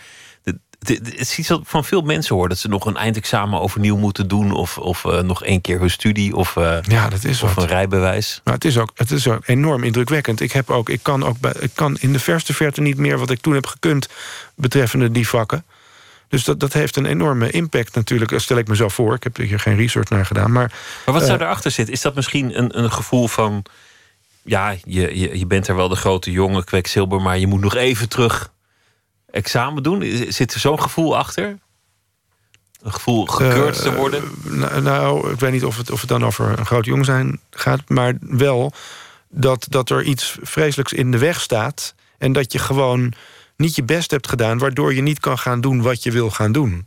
het, 0.78 1.14
is 1.14 1.38
iets 1.38 1.48
wat 1.48 1.60
van 1.64 1.84
veel 1.84 2.02
mensen 2.02 2.34
hoor. 2.34 2.48
Dat 2.48 2.58
ze 2.58 2.68
nog 2.68 2.86
een 2.86 2.96
eindexamen 2.96 3.60
overnieuw 3.60 3.96
moeten 3.96 4.28
doen. 4.28 4.52
Of, 4.52 4.78
of 4.78 5.04
eh, 5.04 5.20
nog 5.20 5.44
één 5.44 5.60
keer 5.60 5.78
hun 5.78 5.90
studie. 5.90 6.36
Of, 6.36 6.56
eh, 6.56 6.78
Ja, 6.82 7.08
dat 7.08 7.24
is 7.24 7.42
of 7.42 7.54
wat. 7.54 7.64
een 7.64 7.70
rijbewijs. 7.70 8.40
Maar 8.44 8.54
het 8.54 8.64
is 8.64 8.78
ook, 8.78 8.90
het 8.94 9.10
is 9.10 9.28
ook 9.28 9.42
enorm 9.46 9.82
indrukwekkend. 9.82 10.40
Ik, 10.40 10.52
heb 10.52 10.70
ook, 10.70 10.88
ik, 10.88 11.02
kan 11.02 11.24
ook 11.24 11.38
bij, 11.40 11.52
ik 11.58 11.70
kan 11.74 11.96
in 12.00 12.12
de 12.12 12.18
verste 12.18 12.54
verte 12.54 12.80
niet 12.80 12.96
meer 12.96 13.18
wat 13.18 13.30
ik 13.30 13.40
toen 13.40 13.54
heb 13.54 13.66
gekund... 13.66 14.08
betreffende 14.54 15.10
die 15.10 15.28
vakken. 15.28 15.64
Dus 16.28 16.44
dat, 16.44 16.60
dat 16.60 16.72
heeft 16.72 16.96
een 16.96 17.06
enorme 17.06 17.50
impact 17.50 17.94
natuurlijk. 17.94 18.30
Dat 18.30 18.42
stel 18.42 18.56
ik 18.56 18.68
me 18.68 18.76
zo 18.76 18.88
voor. 18.88 19.14
Ik 19.14 19.22
heb 19.22 19.36
hier 19.36 19.60
geen 19.60 19.76
research 19.76 20.08
naar 20.08 20.26
gedaan. 20.26 20.52
Maar, 20.52 20.72
Maar 21.04 21.14
wat 21.14 21.24
zou 21.24 21.38
eh, 21.38 21.44
erachter 21.44 21.70
zitten? 21.70 21.94
Is 21.94 22.00
dat 22.00 22.14
misschien 22.14 22.58
een, 22.58 22.78
een 22.78 22.92
gevoel 22.92 23.28
van... 23.28 23.64
Ja, 24.42 24.74
je, 24.84 25.18
je, 25.18 25.38
je 25.38 25.46
bent 25.46 25.68
er 25.68 25.76
wel 25.76 25.88
de 25.88 25.96
grote 25.96 26.30
jongen, 26.30 26.64
kwekzilber... 26.64 27.22
maar 27.22 27.38
je 27.38 27.46
moet 27.46 27.60
nog 27.60 27.74
even 27.74 28.08
terug 28.08 28.50
examen 29.36 29.82
doen? 29.82 30.26
Zit 30.28 30.54
er 30.54 30.60
zo'n 30.60 30.80
gevoel 30.82 31.16
achter? 31.16 31.58
Een 32.82 32.92
gevoel 32.92 33.26
gekeurd 33.26 33.82
te 33.82 33.88
Eh, 33.88 33.94
worden? 33.96 34.22
nou, 34.42 34.82
nou, 34.82 35.32
ik 35.32 35.40
weet 35.40 35.52
niet 35.52 35.64
of 35.64 35.76
het, 35.76 35.90
of 35.90 36.00
het 36.00 36.08
dan 36.08 36.24
over 36.24 36.58
een 36.58 36.66
groot 36.66 36.84
jong 36.84 37.04
zijn 37.04 37.40
gaat... 37.50 37.80
maar 37.88 38.14
wel 38.20 38.72
dat, 39.28 39.66
dat 39.68 39.90
er 39.90 40.02
iets 40.02 40.38
vreselijks 40.42 40.92
in 40.92 41.10
de 41.10 41.18
weg 41.18 41.40
staat... 41.40 41.94
en 42.18 42.32
dat 42.32 42.52
je 42.52 42.58
gewoon 42.58 43.12
niet 43.56 43.74
je 43.76 43.82
best 43.82 44.10
hebt 44.10 44.28
gedaan... 44.28 44.58
waardoor 44.58 44.94
je 44.94 45.00
niet 45.02 45.20
kan 45.20 45.38
gaan 45.38 45.60
doen 45.60 45.82
wat 45.82 46.02
je 46.02 46.10
wil 46.10 46.30
gaan 46.30 46.52
doen. 46.52 46.86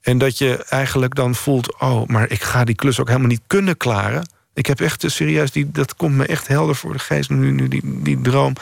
En 0.00 0.18
dat 0.18 0.38
je 0.38 0.64
eigenlijk 0.68 1.14
dan 1.14 1.34
voelt... 1.34 1.80
oh, 1.80 2.06
maar 2.08 2.30
ik 2.30 2.42
ga 2.42 2.64
die 2.64 2.74
klus 2.74 3.00
ook 3.00 3.08
helemaal 3.08 3.28
niet 3.28 3.42
kunnen 3.46 3.76
klaren. 3.76 4.28
Ik 4.54 4.66
heb 4.66 4.80
echt 4.80 5.04
eh, 5.04 5.10
serieus, 5.10 5.50
die, 5.50 5.70
dat 5.70 5.94
komt 5.96 6.14
me 6.16 6.26
echt 6.26 6.46
helder 6.48 6.74
voor 6.76 6.92
de 6.92 6.98
geest... 6.98 7.30
nu, 7.30 7.50
nu 7.50 7.68
die, 7.68 7.82
die 7.84 8.20
droom. 8.20 8.52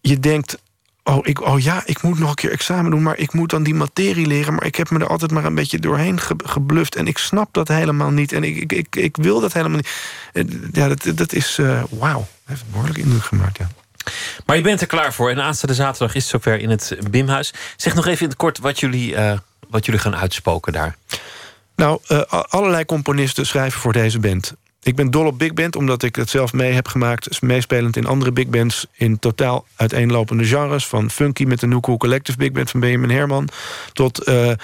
Je 0.00 0.20
denkt, 0.20 0.58
Oh, 1.04 1.18
ik, 1.22 1.40
oh 1.46 1.60
ja, 1.60 1.82
ik 1.86 2.02
moet 2.02 2.18
nog 2.18 2.28
een 2.28 2.34
keer 2.34 2.50
examen 2.50 2.90
doen, 2.90 3.02
maar 3.02 3.18
ik 3.18 3.32
moet 3.32 3.50
dan 3.50 3.62
die 3.62 3.74
materie 3.74 4.26
leren. 4.26 4.54
Maar 4.54 4.64
ik 4.64 4.74
heb 4.74 4.90
me 4.90 4.98
er 4.98 5.06
altijd 5.06 5.30
maar 5.30 5.44
een 5.44 5.54
beetje 5.54 5.78
doorheen 5.78 6.20
ge, 6.20 6.34
gebluft. 6.44 6.96
En 6.96 7.06
ik 7.06 7.18
snap 7.18 7.48
dat 7.52 7.68
helemaal 7.68 8.10
niet. 8.10 8.32
En 8.32 8.44
ik, 8.44 8.56
ik, 8.56 8.72
ik, 8.72 8.96
ik 8.96 9.16
wil 9.16 9.40
dat 9.40 9.52
helemaal 9.52 9.76
niet. 9.76 9.90
Ja, 10.72 10.88
dat, 10.88 11.16
dat 11.16 11.32
is. 11.32 11.58
eh 11.58 11.82
Wauw, 11.90 12.26
heeft 12.44 12.64
behoorlijk 12.70 12.98
indruk 12.98 13.22
gemaakt. 13.24 13.58
Ja. 13.58 13.68
Maar 14.46 14.56
je 14.56 14.62
bent 14.62 14.80
er 14.80 14.86
klaar 14.86 15.12
voor. 15.12 15.30
En 15.30 15.42
aanstaande 15.42 15.74
zaterdag 15.74 16.14
is 16.14 16.22
het 16.22 16.30
zover 16.30 16.60
in 16.60 16.70
het 16.70 16.96
Bimhuis. 17.10 17.52
Zeg 17.76 17.94
nog 17.94 18.06
even 18.06 18.22
in 18.22 18.28
het 18.28 18.36
kort 18.36 18.58
wat 18.58 18.80
jullie, 18.80 19.14
eh, 19.14 19.38
wat 19.68 19.84
jullie 19.84 20.00
gaan 20.00 20.16
uitspoken 20.16 20.72
daar. 20.72 20.96
Nou, 21.76 21.98
eh, 22.06 22.20
allerlei 22.48 22.84
componisten 22.84 23.46
schrijven 23.46 23.80
voor 23.80 23.92
deze 23.92 24.18
band. 24.18 24.54
Ik 24.84 24.96
ben 24.96 25.10
dol 25.10 25.26
op 25.26 25.38
big 25.38 25.54
band, 25.54 25.76
omdat 25.76 26.02
ik 26.02 26.16
het 26.16 26.30
zelf 26.30 26.52
mee 26.52 26.72
heb 26.72 26.88
gemaakt... 26.88 27.40
meespelend 27.42 27.96
in 27.96 28.06
andere 28.06 28.32
big 28.32 28.46
bands 28.46 28.86
in 28.92 29.18
totaal 29.18 29.66
uiteenlopende 29.76 30.44
genres... 30.44 30.86
van 30.86 31.10
funky 31.10 31.44
met 31.44 31.60
de 31.60 31.66
Nuku 31.66 31.96
Collective 31.96 32.38
Big 32.38 32.52
Band 32.52 32.70
van 32.70 32.80
Benjamin 32.80 33.10
Herman... 33.10 33.48
tot 33.92 34.18
eh, 34.18 34.50
eh, 34.50 34.56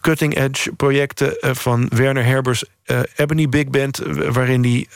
cutting-edge 0.00 0.72
projecten 0.72 1.40
eh, 1.40 1.50
van 1.54 1.88
Werner 1.94 2.24
Herbers 2.24 2.64
Ebony 3.16 3.48
Big 3.48 3.68
Band... 3.68 4.00
waarin 4.28 4.62
die 4.62 4.88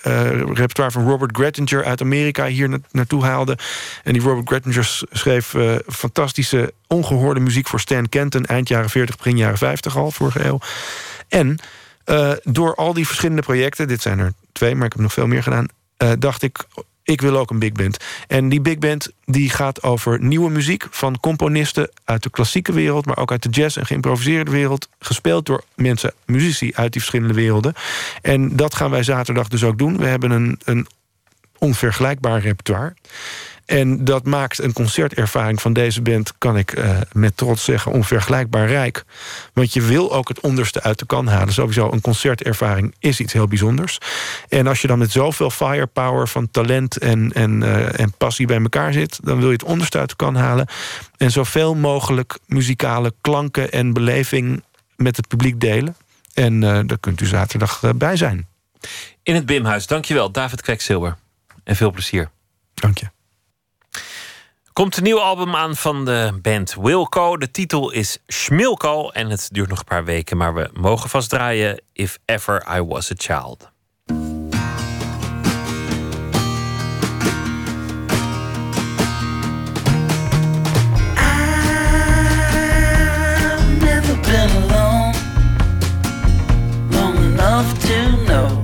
repertoire 0.53 0.91
van 0.91 1.09
Robert 1.09 1.37
Grettinger 1.37 1.85
uit 1.85 2.01
Amerika 2.01 2.47
hier 2.47 2.69
na- 2.69 2.79
naartoe 2.91 3.25
haalde. 3.25 3.59
En 4.05 4.13
die 4.13 4.23
Robert 4.23 4.49
Grettinger 4.49 5.05
schreef 5.11 5.55
fantastische, 5.87 6.73
ongehoorde 6.87 7.41
muziek... 7.41 7.69
voor 7.69 7.81
Stan 7.81 8.09
Kenton, 8.09 8.45
eind 8.45 8.69
jaren 8.69 8.91
40, 8.91 9.17
begin 9.17 9.37
jaren 9.37 9.59
50 9.59 9.97
al, 9.97 10.11
vorige 10.11 10.45
eeuw. 10.45 10.59
En 11.29 11.59
eh, 12.09 12.33
door 12.43 12.75
al 12.75 12.93
die 12.93 13.07
verschillende 13.07 13.43
projecten, 13.43 13.89
dit 13.89 14.03
zijn 14.03 14.19
er 14.19 14.33
twee, 14.53 14.75
maar 14.75 14.87
ik 14.87 14.93
heb 14.93 15.03
nog 15.03 15.13
veel 15.13 15.27
meer 15.27 15.43
gedaan, 15.43 15.67
eh, 15.97 16.13
dacht 16.19 16.43
ik, 16.43 16.65
ik 17.03 17.21
wil 17.21 17.37
ook 17.37 17.51
een 17.51 17.59
big 17.59 17.73
band. 17.73 17.97
En 18.27 18.49
die 18.49 18.61
big 18.61 18.79
band 18.79 19.11
die 19.25 19.51
gaat 19.51 19.83
over 19.83 20.23
nieuwe 20.23 20.51
muziek 20.51 20.87
van 20.91 21.21
componisten 21.21 21.91
uit 22.05 22.23
de 22.23 22.31
klassieke 22.31 22.73
wereld, 22.73 23.07
maar 23.07 23.19
ook 23.19 23.31
uit 23.31 23.43
de 23.43 23.49
jazz 23.49 23.77
en 23.77 23.87
geïmproviseerde 23.87 24.51
wereld, 24.51 24.89
gespeeld 24.99 25.47
door 25.47 25.65
mensen, 25.75 26.13
muzici 26.27 26.73
uit 26.75 26.93
die 26.93 27.01
verschillende 27.01 27.35
werelden. 27.35 27.75
En 28.23 28.57
dat 28.57 28.75
gaan 28.75 28.91
wij 28.91 29.03
zaterdag 29.03 29.49
dus 29.49 29.65
ook 29.65 29.79
doen. 29.79 29.97
We 29.97 30.07
hebben 30.07 30.31
een, 30.31 30.61
een 30.65 30.87
onvergelijkbaar 31.59 32.41
repertoire. 32.41 32.95
En 33.69 34.05
dat 34.05 34.25
maakt 34.25 34.63
een 34.63 34.73
concertervaring 34.73 35.61
van 35.61 35.73
deze 35.73 36.03
band, 36.03 36.33
kan 36.39 36.57
ik 36.57 36.73
eh, 36.73 36.99
met 37.13 37.37
trots 37.37 37.65
zeggen, 37.65 37.93
onvergelijkbaar 37.93 38.69
rijk. 38.69 39.05
Want 39.53 39.73
je 39.73 39.83
wil 39.83 40.13
ook 40.13 40.29
het 40.29 40.41
onderste 40.41 40.83
uit 40.83 40.99
de 40.99 41.07
kan 41.07 41.27
halen. 41.27 41.53
Sowieso, 41.53 41.93
een 41.93 42.01
concertervaring 42.01 42.95
is 42.99 43.21
iets 43.21 43.33
heel 43.33 43.47
bijzonders. 43.47 43.99
En 44.49 44.67
als 44.67 44.81
je 44.81 44.87
dan 44.87 44.99
met 44.99 45.11
zoveel 45.11 45.51
firepower 45.51 46.29
van 46.29 46.51
talent 46.51 46.97
en, 46.97 47.33
en, 47.33 47.63
eh, 47.63 48.01
en 48.01 48.13
passie 48.19 48.47
bij 48.47 48.61
elkaar 48.61 48.93
zit, 48.93 49.19
dan 49.23 49.39
wil 49.39 49.47
je 49.47 49.53
het 49.53 49.65
onderste 49.65 49.99
uit 49.99 50.09
de 50.09 50.17
kan 50.17 50.35
halen. 50.35 50.67
En 51.17 51.31
zoveel 51.31 51.75
mogelijk 51.75 52.39
muzikale 52.47 53.15
klanken 53.21 53.73
en 53.73 53.93
beleving 53.93 54.63
met 54.97 55.17
het 55.17 55.29
publiek 55.29 55.61
delen. 55.61 55.97
En 56.35 56.63
eh, 56.63 56.81
daar 56.87 56.99
kunt 57.01 57.21
u 57.21 57.27
zaterdag 57.27 57.83
bij 57.97 58.17
zijn. 58.17 58.47
In 59.23 59.35
het 59.35 59.47
Bimhuis. 59.47 59.87
Dankjewel, 59.87 60.31
David 60.31 60.63
Kweksilber. 60.63 61.17
En 61.65 61.77
veel 61.77 61.91
plezier. 61.91 62.31
Dank 62.75 62.99
je. 62.99 63.07
Komt 64.79 64.97
een 64.97 65.03
nieuw 65.03 65.21
album 65.21 65.55
aan 65.55 65.77
van 65.77 66.05
de 66.05 66.39
band 66.43 66.75
Wilco. 66.81 67.37
De 67.37 67.51
titel 67.51 67.91
is 67.91 68.19
Schmilko 68.27 69.09
en 69.09 69.31
het 69.31 69.49
duurt 69.53 69.69
nog 69.69 69.79
een 69.79 69.85
paar 69.85 70.05
weken, 70.05 70.37
maar 70.37 70.55
we 70.55 70.71
mogen 70.73 71.11
vast 71.11 71.29
draaien 71.29 71.83
If 71.93 72.19
Ever 72.25 72.67
I 72.77 72.83
Was 72.83 73.11
a 73.11 73.15
Child. 73.17 73.71
I've 74.07 74.25
never 83.81 84.21
been 84.21 84.51
alone 84.63 85.15
long 86.91 87.17
enough 87.17 87.79
to 87.79 88.25
know 88.25 88.58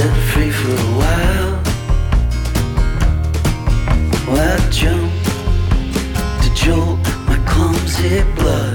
set 0.00 0.16
free 0.32 0.50
for 0.50 0.72
a 0.72 0.92
while. 1.00 1.52
Well, 4.32 4.58
I 4.58 4.70
jumped 4.70 5.24
to 6.42 6.48
jolt 6.62 6.98
my 7.28 7.38
clumsy 7.50 8.22
blood 8.36 8.69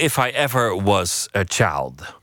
If 0.00 0.18
I 0.18 0.30
Ever 0.30 0.74
Was 0.74 1.28
a 1.34 1.44
Child. 1.44 2.14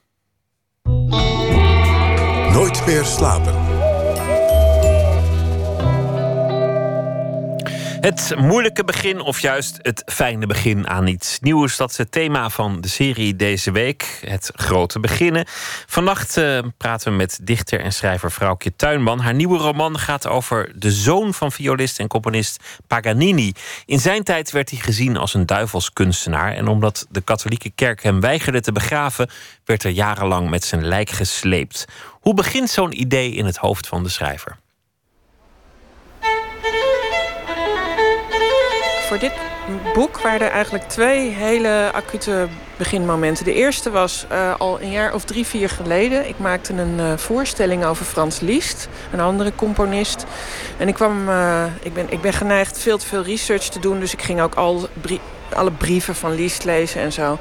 Nooit 2.53 2.85
meer 2.87 3.03
slapen. 3.03 3.66
Het 7.97 8.33
moeilijke 8.37 8.83
begin 8.83 9.19
of 9.19 9.39
juist 9.39 9.77
het 9.81 10.03
fijne 10.05 10.45
begin 10.45 10.87
aan 10.87 11.07
iets 11.07 11.39
nieuws. 11.39 11.77
Dat 11.77 11.89
is 11.89 11.97
het 11.97 12.11
thema 12.11 12.49
van 12.49 12.81
de 12.81 12.87
serie 12.87 13.35
deze 13.35 13.71
week. 13.71 14.19
Het 14.25 14.51
grote 14.55 14.99
beginnen. 14.99 15.45
Vannacht 15.85 16.37
uh, 16.37 16.59
praten 16.77 17.11
we 17.11 17.17
met 17.17 17.39
dichter 17.41 17.79
en 17.79 17.93
schrijver 17.93 18.31
Vrouwtje 18.31 18.75
Tuinman. 18.75 19.19
Haar 19.19 19.33
nieuwe 19.33 19.57
roman 19.57 19.99
gaat 19.99 20.27
over 20.27 20.71
de 20.75 20.91
zoon 20.91 21.33
van 21.33 21.51
violist 21.51 21.99
en 21.99 22.07
componist 22.07 22.63
Paganini. 22.87 23.53
In 23.85 23.99
zijn 23.99 24.23
tijd 24.23 24.51
werd 24.51 24.69
hij 24.69 24.79
gezien 24.79 25.17
als 25.17 25.33
een 25.33 25.45
duivelskunstenaar. 25.45 26.53
En 26.53 26.67
omdat 26.67 27.07
de 27.09 27.21
katholieke 27.21 27.71
kerk 27.75 28.03
hem 28.03 28.19
weigerde 28.19 28.61
te 28.61 28.71
begraven... 28.71 29.29
werd 29.65 29.83
er 29.83 29.91
jarenlang 29.91 30.49
met 30.49 30.63
zijn 30.63 30.87
lijk 30.87 31.09
gesleept. 31.09 31.85
Hoe 32.11 32.33
begint 32.33 32.69
zo'n 32.69 33.01
idee 33.01 33.31
in 33.31 33.45
het 33.45 33.57
hoofd 33.57 33.87
van 33.87 34.03
de 34.03 34.09
schrijver? 34.09 34.57
Voor 39.07 39.19
dit 39.19 39.31
boek 39.93 40.19
waren 40.19 40.47
er 40.47 40.53
eigenlijk 40.53 40.89
twee 40.89 41.29
hele 41.29 41.89
acute 41.93 42.47
beginmomenten. 42.77 43.45
De 43.45 43.53
eerste 43.53 43.89
was 43.89 44.25
uh, 44.31 44.53
al 44.57 44.81
een 44.81 44.91
jaar 44.91 45.13
of 45.13 45.23
drie, 45.23 45.45
vier 45.45 45.69
geleden. 45.69 46.27
Ik 46.27 46.39
maakte 46.39 46.73
een 46.73 46.99
uh, 46.99 47.17
voorstelling 47.17 47.85
over 47.85 48.05
Frans 48.05 48.39
Liszt, 48.39 48.87
een 49.11 49.19
andere 49.19 49.55
componist. 49.55 50.25
En 50.77 50.87
ik, 50.87 50.93
kwam, 50.93 51.29
uh, 51.29 51.63
ik, 51.81 51.93
ben, 51.93 52.05
ik 52.09 52.21
ben 52.21 52.33
geneigd 52.33 52.79
veel 52.79 52.97
te 52.97 53.05
veel 53.05 53.23
research 53.23 53.63
te 53.63 53.79
doen, 53.79 53.99
dus 53.99 54.13
ik 54.13 54.21
ging 54.21 54.41
ook 54.41 54.55
al 54.55 54.87
alle 55.53 55.71
brieven 55.71 56.15
van 56.15 56.35
Liszt 56.35 56.63
lezen 56.63 57.01
en 57.01 57.11
zo. 57.11 57.39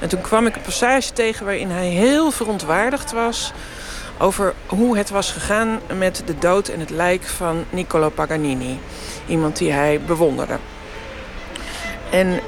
En 0.00 0.08
toen 0.08 0.20
kwam 0.20 0.46
ik 0.46 0.56
een 0.56 0.62
passage 0.62 1.12
tegen 1.12 1.44
waarin 1.44 1.70
hij 1.70 1.88
heel 1.88 2.30
verontwaardigd 2.30 3.12
was 3.12 3.52
over 4.18 4.54
hoe 4.66 4.96
het 4.96 5.10
was 5.10 5.32
gegaan 5.32 5.80
met 5.96 6.22
de 6.26 6.38
dood 6.38 6.68
en 6.68 6.80
het 6.80 6.90
lijk 6.90 7.22
van 7.22 7.64
Niccolo 7.70 8.08
Paganini. 8.08 8.78
Iemand 9.26 9.56
die 9.56 9.72
hij 9.72 10.00
bewonderde. 10.06 10.58
En 12.10 12.40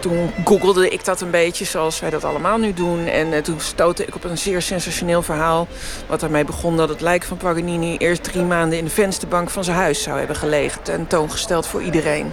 toen 0.00 0.32
googelde 0.44 0.88
ik 0.88 1.04
dat 1.04 1.20
een 1.20 1.30
beetje 1.30 1.64
zoals 1.64 2.00
wij 2.00 2.10
dat 2.10 2.24
allemaal 2.24 2.58
nu 2.58 2.74
doen. 2.74 3.06
En 3.06 3.32
uh, 3.32 3.38
toen 3.38 3.60
stootte 3.60 4.04
ik 4.04 4.14
op 4.14 4.24
een 4.24 4.38
zeer 4.38 4.62
sensationeel 4.62 5.22
verhaal. 5.22 5.68
Wat 6.06 6.22
ermee 6.22 6.44
begon 6.44 6.76
dat 6.76 6.88
het 6.88 7.00
lijk 7.00 7.24
van 7.24 7.36
Paganini 7.36 7.96
eerst 7.96 8.22
drie 8.22 8.42
maanden 8.42 8.78
in 8.78 8.84
de 8.84 8.90
vensterbank 8.90 9.50
van 9.50 9.64
zijn 9.64 9.76
huis 9.76 10.02
zou 10.02 10.18
hebben 10.18 10.36
gelegen. 10.36 10.82
Tentoongesteld 10.82 11.66
voor 11.66 11.82
iedereen. 11.82 12.32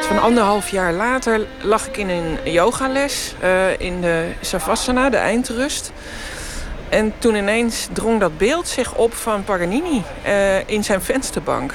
Van 0.00 0.20
anderhalf 0.20 0.68
jaar 0.68 0.92
later 0.92 1.46
lag 1.62 1.86
ik 1.86 1.96
in 1.96 2.08
een 2.08 2.52
yogales 2.52 3.34
uh, 3.42 3.80
in 3.80 4.00
de 4.00 4.26
Savasana, 4.40 5.10
de 5.10 5.16
eindrust. 5.16 5.92
En 6.88 7.12
toen 7.18 7.34
ineens 7.34 7.88
drong 7.92 8.20
dat 8.20 8.38
beeld 8.38 8.68
zich 8.68 8.94
op 8.94 9.14
van 9.14 9.44
Paganini 9.44 10.02
uh, 10.26 10.68
in 10.68 10.84
zijn 10.84 11.02
vensterbank. 11.02 11.74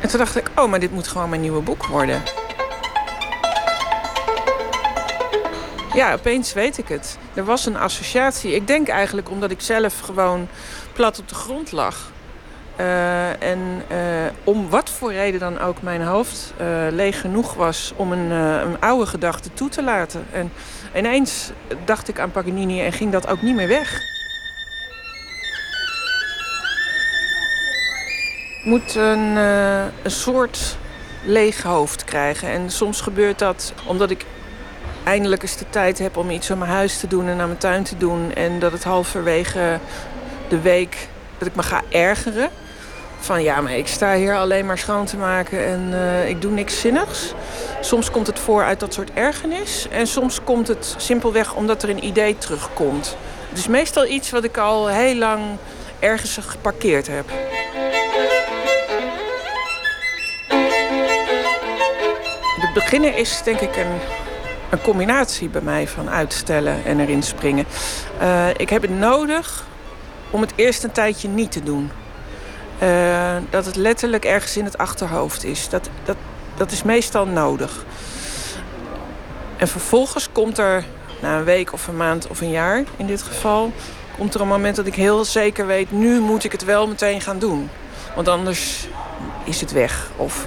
En 0.00 0.08
toen 0.08 0.18
dacht 0.18 0.36
ik, 0.36 0.50
oh, 0.54 0.70
maar 0.70 0.80
dit 0.80 0.92
moet 0.92 1.08
gewoon 1.08 1.28
mijn 1.28 1.40
nieuwe 1.40 1.62
boek 1.62 1.86
worden. 1.86 2.22
Ja, 5.94 6.12
opeens 6.12 6.52
weet 6.52 6.78
ik 6.78 6.88
het. 6.88 7.18
Er 7.34 7.44
was 7.44 7.66
een 7.66 7.76
associatie. 7.76 8.54
Ik 8.54 8.66
denk 8.66 8.88
eigenlijk 8.88 9.30
omdat 9.30 9.50
ik 9.50 9.60
zelf 9.60 10.00
gewoon 10.00 10.48
plat 10.92 11.18
op 11.18 11.28
de 11.28 11.34
grond 11.34 11.72
lag. 11.72 12.10
Uh, 12.80 13.42
en 13.42 13.82
uh, 13.92 13.98
om 14.44 14.68
wat 14.68 14.90
voor 14.90 15.12
reden 15.12 15.40
dan 15.40 15.60
ook 15.60 15.82
mijn 15.82 16.02
hoofd 16.02 16.52
leeg 16.90 17.20
genoeg 17.20 17.54
was 17.54 17.92
om 17.96 18.12
een, 18.12 18.30
een 18.30 18.80
oude 18.80 19.06
gedachte 19.06 19.54
toe 19.54 19.68
te 19.68 19.82
laten. 19.82 20.26
En 20.32 20.52
ineens 20.94 21.50
dacht 21.84 22.08
ik 22.08 22.18
aan 22.18 22.30
Paganini 22.30 22.84
en 22.84 22.92
ging 22.92 23.12
dat 23.12 23.26
ook 23.26 23.42
niet 23.42 23.54
meer 23.54 23.68
weg. 23.68 24.08
Ik 28.58 28.66
moet 28.66 28.94
een, 28.94 29.36
een 29.36 30.10
soort 30.10 30.76
leeg 31.24 31.62
hoofd 31.62 32.04
krijgen. 32.04 32.48
En 32.48 32.70
soms 32.70 33.00
gebeurt 33.00 33.38
dat 33.38 33.72
omdat 33.86 34.10
ik 34.10 34.24
eindelijk 35.04 35.42
eens 35.42 35.56
de 35.56 35.70
tijd 35.70 35.98
heb 35.98 36.16
om 36.16 36.30
iets 36.30 36.50
aan 36.50 36.58
mijn 36.58 36.70
huis 36.70 36.98
te 36.98 37.06
doen 37.06 37.28
en 37.28 37.40
aan 37.40 37.46
mijn 37.46 37.58
tuin 37.58 37.82
te 37.82 37.96
doen. 37.96 38.34
En 38.34 38.58
dat 38.58 38.72
het 38.72 38.84
halverwege 38.84 39.78
de 40.48 40.60
week 40.60 41.08
dat 41.38 41.48
ik 41.48 41.54
me 41.54 41.62
ga 41.62 41.82
ergeren 41.88 42.50
van 43.20 43.42
ja, 43.42 43.60
maar 43.60 43.76
ik 43.76 43.86
sta 43.86 44.14
hier 44.14 44.36
alleen 44.36 44.66
maar 44.66 44.78
schoon 44.78 45.06
te 45.06 45.16
maken 45.16 45.66
en 45.66 45.88
uh, 45.92 46.28
ik 46.28 46.40
doe 46.40 46.50
niks 46.52 46.80
zinnigs. 46.80 47.34
Soms 47.80 48.10
komt 48.10 48.26
het 48.26 48.38
voor 48.38 48.62
uit 48.64 48.80
dat 48.80 48.94
soort 48.94 49.10
ergernis. 49.14 49.86
En 49.90 50.06
soms 50.06 50.44
komt 50.44 50.68
het 50.68 50.94
simpelweg 50.98 51.54
omdat 51.54 51.82
er 51.82 51.88
een 51.90 52.04
idee 52.04 52.38
terugkomt. 52.38 53.16
Het 53.48 53.58
is 53.58 53.66
meestal 53.66 54.06
iets 54.06 54.30
wat 54.30 54.44
ik 54.44 54.56
al 54.56 54.88
heel 54.88 55.14
lang 55.14 55.42
ergens 55.98 56.38
geparkeerd 56.42 57.06
heb. 57.06 57.24
Het 62.60 62.72
beginnen 62.74 63.16
is 63.16 63.42
denk 63.42 63.60
ik 63.60 63.76
een, 63.76 63.98
een 64.70 64.80
combinatie 64.80 65.48
bij 65.48 65.60
mij 65.60 65.88
van 65.88 66.10
uitstellen 66.10 66.84
en 66.84 67.00
erin 67.00 67.22
springen. 67.22 67.66
Uh, 68.22 68.48
ik 68.56 68.70
heb 68.70 68.82
het 68.82 68.98
nodig 68.98 69.66
om 70.30 70.40
het 70.40 70.52
eerst 70.56 70.84
een 70.84 70.92
tijdje 70.92 71.28
niet 71.28 71.52
te 71.52 71.62
doen. 71.62 71.90
Uh, 72.82 73.36
dat 73.50 73.66
het 73.66 73.76
letterlijk 73.76 74.24
ergens 74.24 74.56
in 74.56 74.64
het 74.64 74.78
achterhoofd 74.78 75.44
is. 75.44 75.68
Dat, 75.68 75.88
dat, 76.04 76.16
dat 76.56 76.72
is 76.72 76.82
meestal 76.82 77.26
nodig. 77.26 77.84
En 79.56 79.68
vervolgens 79.68 80.28
komt 80.32 80.58
er, 80.58 80.84
na 81.20 81.38
een 81.38 81.44
week 81.44 81.72
of 81.72 81.86
een 81.86 81.96
maand 81.96 82.28
of 82.28 82.40
een 82.40 82.50
jaar 82.50 82.84
in 82.96 83.06
dit 83.06 83.22
geval... 83.22 83.72
komt 84.18 84.34
er 84.34 84.40
een 84.40 84.48
moment 84.48 84.76
dat 84.76 84.86
ik 84.86 84.94
heel 84.94 85.24
zeker 85.24 85.66
weet... 85.66 85.92
nu 85.92 86.20
moet 86.20 86.44
ik 86.44 86.52
het 86.52 86.64
wel 86.64 86.88
meteen 86.88 87.20
gaan 87.20 87.38
doen. 87.38 87.70
Want 88.14 88.28
anders 88.28 88.88
is 89.44 89.60
het 89.60 89.72
weg 89.72 90.10
of 90.16 90.46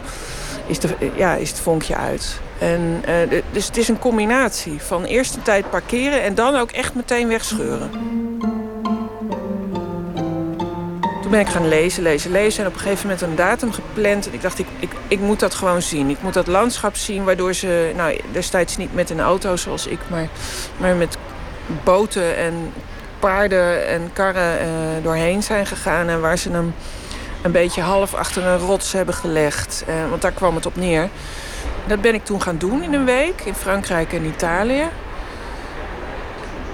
is, 0.65 0.79
de, 0.79 0.95
ja, 1.15 1.35
is 1.35 1.49
het 1.49 1.59
vonkje 1.59 1.95
uit. 1.95 2.39
En, 2.59 3.03
uh, 3.09 3.41
dus 3.51 3.67
het 3.67 3.77
is 3.77 3.87
een 3.87 3.99
combinatie 3.99 4.81
van 4.81 5.03
eerst 5.03 5.35
een 5.35 5.41
tijd 5.41 5.69
parkeren... 5.69 6.21
en 6.23 6.35
dan 6.35 6.55
ook 6.55 6.71
echt 6.71 6.95
meteen 6.95 7.27
wegscheuren. 7.27 7.91
Ben 11.33 11.41
ik 11.41 11.51
gaan 11.51 11.67
lezen, 11.67 12.03
lezen, 12.03 12.31
lezen. 12.31 12.63
En 12.63 12.69
op 12.69 12.73
een 12.73 12.79
gegeven 12.79 13.07
moment 13.07 13.21
een 13.21 13.35
datum 13.35 13.71
gepland. 13.71 14.27
En 14.27 14.33
ik 14.33 14.41
dacht, 14.41 14.59
ik, 14.59 14.67
ik, 14.79 14.91
ik 15.07 15.19
moet 15.19 15.39
dat 15.39 15.53
gewoon 15.53 15.81
zien. 15.81 16.09
Ik 16.09 16.21
moet 16.21 16.33
dat 16.33 16.47
landschap 16.47 16.95
zien, 16.95 17.23
waardoor 17.23 17.53
ze... 17.53 17.91
Nou, 17.95 18.19
destijds 18.31 18.77
niet 18.77 18.93
met 18.93 19.09
een 19.09 19.19
auto 19.19 19.55
zoals 19.55 19.87
ik, 19.87 19.99
maar, 20.07 20.27
maar 20.77 20.95
met 20.95 21.17
boten 21.83 22.37
en 22.37 22.73
paarden 23.19 23.87
en 23.87 24.09
karren 24.13 24.61
uh, 24.61 24.67
doorheen 25.03 25.43
zijn 25.43 25.65
gegaan. 25.65 26.09
En 26.09 26.21
waar 26.21 26.37
ze 26.37 26.51
hem 26.51 26.73
een 27.41 27.51
beetje 27.51 27.81
half 27.81 28.13
achter 28.13 28.45
een 28.45 28.59
rots 28.59 28.91
hebben 28.91 29.15
gelegd. 29.15 29.83
Uh, 29.89 30.09
want 30.09 30.21
daar 30.21 30.31
kwam 30.31 30.55
het 30.55 30.65
op 30.65 30.75
neer. 30.75 31.09
Dat 31.87 32.01
ben 32.01 32.13
ik 32.13 32.25
toen 32.25 32.41
gaan 32.41 32.57
doen 32.57 32.83
in 32.83 32.93
een 32.93 33.05
week 33.05 33.41
in 33.41 33.55
Frankrijk 33.55 34.13
en 34.13 34.25
Italië. 34.25 34.87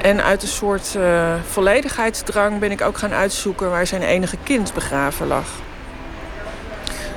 En 0.01 0.23
uit 0.23 0.41
een 0.41 0.47
soort 0.47 0.93
uh, 0.97 1.33
volledigheidsdrang 1.49 2.59
ben 2.59 2.71
ik 2.71 2.81
ook 2.81 2.97
gaan 2.97 3.13
uitzoeken 3.13 3.69
waar 3.69 3.87
zijn 3.87 4.01
enige 4.01 4.37
kind 4.43 4.73
begraven 4.73 5.27
lag. 5.27 5.47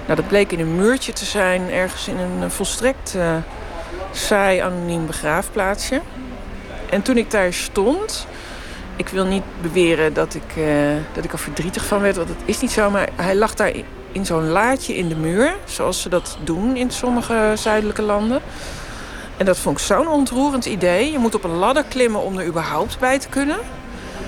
Nou, 0.04 0.16
dat 0.16 0.28
bleek 0.28 0.52
in 0.52 0.60
een 0.60 0.76
muurtje 0.76 1.12
te 1.12 1.24
zijn, 1.24 1.70
ergens 1.70 2.08
in 2.08 2.18
een 2.18 2.50
volstrekt 2.50 3.14
uh, 3.16 3.36
saai 4.12 4.58
anoniem 4.58 5.06
begraafplaatsje. 5.06 6.00
En 6.90 7.02
toen 7.02 7.16
ik 7.16 7.30
daar 7.30 7.52
stond, 7.52 8.26
ik 8.96 9.08
wil 9.08 9.24
niet 9.24 9.44
beweren 9.60 10.12
dat 10.12 10.34
ik, 10.34 10.64
dat 11.12 11.24
ik 11.24 11.32
er 11.32 11.38
verdrietig 11.38 11.84
van 11.84 12.00
werd, 12.00 12.16
want 12.16 12.28
dat 12.28 12.36
is 12.44 12.60
niet 12.60 12.70
zo, 12.70 12.90
maar 12.90 13.08
hij 13.16 13.34
lag 13.34 13.54
daar 13.54 13.72
in 14.12 14.26
zo'n 14.26 14.48
laadje 14.48 14.96
in 14.96 15.08
de 15.08 15.16
muur, 15.16 15.54
zoals 15.64 16.02
ze 16.02 16.08
dat 16.08 16.38
doen 16.44 16.76
in 16.76 16.90
sommige 16.90 17.52
zuidelijke 17.54 18.02
landen. 18.02 18.40
En 19.36 19.44
dat 19.44 19.58
vond 19.58 19.78
ik 19.78 19.84
zo'n 19.84 20.08
ontroerend 20.08 20.64
idee. 20.64 21.12
Je 21.12 21.18
moet 21.18 21.34
op 21.34 21.44
een 21.44 21.56
ladder 21.56 21.84
klimmen 21.88 22.22
om 22.22 22.38
er 22.38 22.46
überhaupt 22.46 22.98
bij 22.98 23.18
te 23.18 23.28
kunnen. 23.28 23.58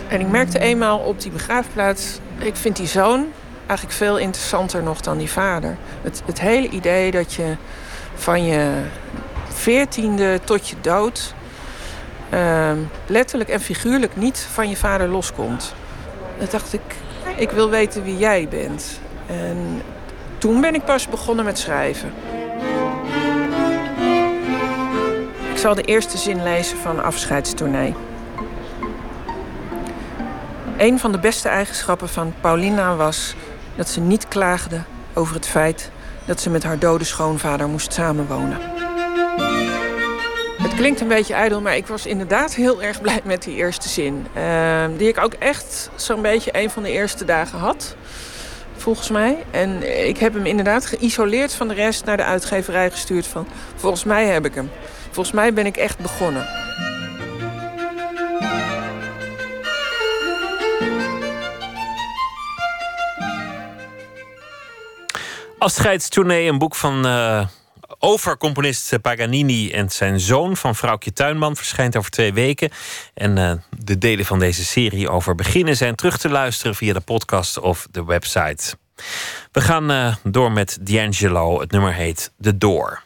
En 0.08 0.20
ik 0.20 0.28
merkte 0.28 0.58
eenmaal 0.58 0.98
op 0.98 1.20
die 1.20 1.30
begraafplaats... 1.30 2.18
ik 2.38 2.56
vind 2.56 2.76
die 2.76 2.86
zoon 2.86 3.26
eigenlijk 3.66 3.98
veel 3.98 4.18
interessanter 4.18 4.82
nog 4.82 5.00
dan 5.00 5.18
die 5.18 5.30
vader. 5.30 5.76
Het, 6.02 6.22
het 6.26 6.40
hele 6.40 6.68
idee 6.68 7.10
dat 7.10 7.32
je 7.32 7.56
van 8.14 8.44
je 8.44 8.82
veertiende 9.48 10.40
tot 10.44 10.68
je 10.68 10.76
dood... 10.80 11.34
Uh, 12.34 12.70
letterlijk 13.06 13.50
en 13.50 13.60
figuurlijk 13.60 14.16
niet 14.16 14.46
van 14.52 14.68
je 14.68 14.76
vader 14.76 15.08
loskomt. 15.08 15.74
Dan 16.38 16.46
dacht 16.50 16.72
ik, 16.72 16.80
ik 17.36 17.50
wil 17.50 17.70
weten 17.70 18.04
wie 18.04 18.16
jij 18.18 18.48
bent. 18.48 19.00
En 19.26 19.82
toen 20.38 20.60
ben 20.60 20.74
ik 20.74 20.84
pas 20.84 21.08
begonnen 21.08 21.44
met 21.44 21.58
schrijven. 21.58 22.12
Zal 25.64 25.74
de 25.74 25.82
eerste 25.82 26.18
zin 26.18 26.42
lezen 26.42 26.78
van 26.78 27.02
Afscheidstournee. 27.02 27.94
Een 30.76 30.98
van 30.98 31.12
de 31.12 31.18
beste 31.18 31.48
eigenschappen 31.48 32.08
van 32.08 32.34
Paulina 32.40 32.96
was 32.96 33.34
dat 33.76 33.88
ze 33.88 34.00
niet 34.00 34.28
klaagde 34.28 34.82
over 35.14 35.34
het 35.34 35.46
feit 35.46 35.90
dat 36.24 36.40
ze 36.40 36.50
met 36.50 36.62
haar 36.62 36.78
dode 36.78 37.04
schoonvader 37.04 37.68
moest 37.68 37.92
samenwonen. 37.92 38.58
Het 40.58 40.74
klinkt 40.74 41.00
een 41.00 41.08
beetje 41.08 41.34
ijdel, 41.34 41.60
maar 41.60 41.76
ik 41.76 41.86
was 41.86 42.06
inderdaad 42.06 42.54
heel 42.54 42.82
erg 42.82 43.00
blij 43.00 43.20
met 43.24 43.42
die 43.42 43.54
eerste 43.54 43.88
zin. 43.88 44.26
Uh, 44.36 44.84
die 44.96 45.08
ik 45.08 45.18
ook 45.18 45.34
echt 45.34 45.90
zo'n 45.94 46.22
beetje 46.22 46.50
een 46.52 46.70
van 46.70 46.82
de 46.82 46.90
eerste 46.90 47.24
dagen 47.24 47.58
had, 47.58 47.96
volgens 48.76 49.08
mij. 49.08 49.44
En 49.50 50.06
ik 50.08 50.18
heb 50.18 50.34
hem 50.34 50.46
inderdaad 50.46 50.86
geïsoleerd 50.86 51.54
van 51.54 51.68
de 51.68 51.74
rest 51.74 52.04
naar 52.04 52.16
de 52.16 52.24
uitgeverij 52.24 52.90
gestuurd 52.90 53.26
van... 53.26 53.46
volgens 53.76 54.04
mij 54.04 54.26
heb 54.26 54.44
ik 54.44 54.54
hem. 54.54 54.70
Volgens 55.14 55.34
mij 55.34 55.52
ben 55.52 55.66
ik 55.66 55.76
echt 55.76 55.98
begonnen. 55.98 56.46
Afscheidstournee, 65.58 66.48
een 66.48 66.58
boek 66.58 66.74
van 66.74 67.06
uh, 67.06 67.46
over 67.98 68.36
componist 68.36 69.00
Paganini 69.00 69.70
en 69.70 69.90
zijn 69.90 70.20
zoon 70.20 70.56
van 70.56 70.74
Vrouwtje 70.74 71.12
Tuinman 71.12 71.56
verschijnt 71.56 71.96
over 71.96 72.10
twee 72.10 72.32
weken. 72.32 72.70
En 73.14 73.36
uh, 73.36 73.52
de 73.78 73.98
delen 73.98 74.24
van 74.24 74.38
deze 74.38 74.64
serie 74.64 75.08
over 75.08 75.34
beginnen 75.34 75.76
zijn 75.76 75.94
terug 75.94 76.18
te 76.18 76.28
luisteren 76.28 76.74
via 76.74 76.92
de 76.92 77.00
podcast 77.00 77.58
of 77.58 77.86
de 77.90 78.04
website. 78.04 78.76
We 79.52 79.60
gaan 79.60 79.90
uh, 79.90 80.14
door 80.22 80.52
met 80.52 80.78
D'Angelo. 80.80 81.60
Het 81.60 81.70
nummer 81.70 81.92
heet 81.92 82.32
The 82.40 82.58
Door. 82.58 83.03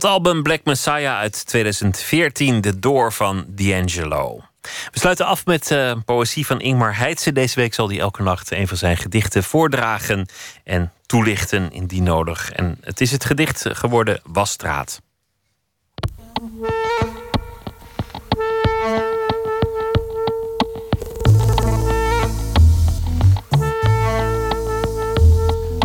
Het 0.00 0.10
album 0.10 0.42
Black 0.42 0.64
Messiah 0.64 1.18
uit 1.18 1.46
2014, 1.46 2.60
De 2.60 2.78
Door 2.78 3.12
van 3.12 3.44
D'Angelo. 3.48 4.40
We 4.62 4.98
sluiten 4.98 5.26
af 5.26 5.46
met 5.46 5.70
uh, 5.70 5.92
poëzie 6.04 6.46
van 6.46 6.60
Ingmar 6.60 6.96
Heitse. 6.96 7.32
Deze 7.32 7.60
week 7.60 7.74
zal 7.74 7.88
hij 7.88 7.98
elke 7.98 8.22
nacht 8.22 8.50
een 8.50 8.68
van 8.68 8.76
zijn 8.76 8.96
gedichten 8.96 9.44
voordragen 9.44 10.26
en 10.64 10.92
toelichten 11.06 11.72
indien 11.72 12.02
nodig. 12.02 12.52
En 12.52 12.78
het 12.80 13.00
is 13.00 13.10
het 13.10 13.24
gedicht 13.24 13.66
geworden 13.68 14.20
Wasstraat. 14.24 15.00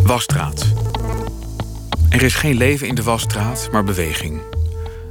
Wasstraat. 0.04 0.75
Er 2.16 2.24
is 2.24 2.36
geen 2.36 2.58
leven 2.58 2.88
in 2.88 2.96
de 2.96 3.04
wasstraat, 3.04 3.70
maar 3.72 3.84
beweging. 3.84 4.42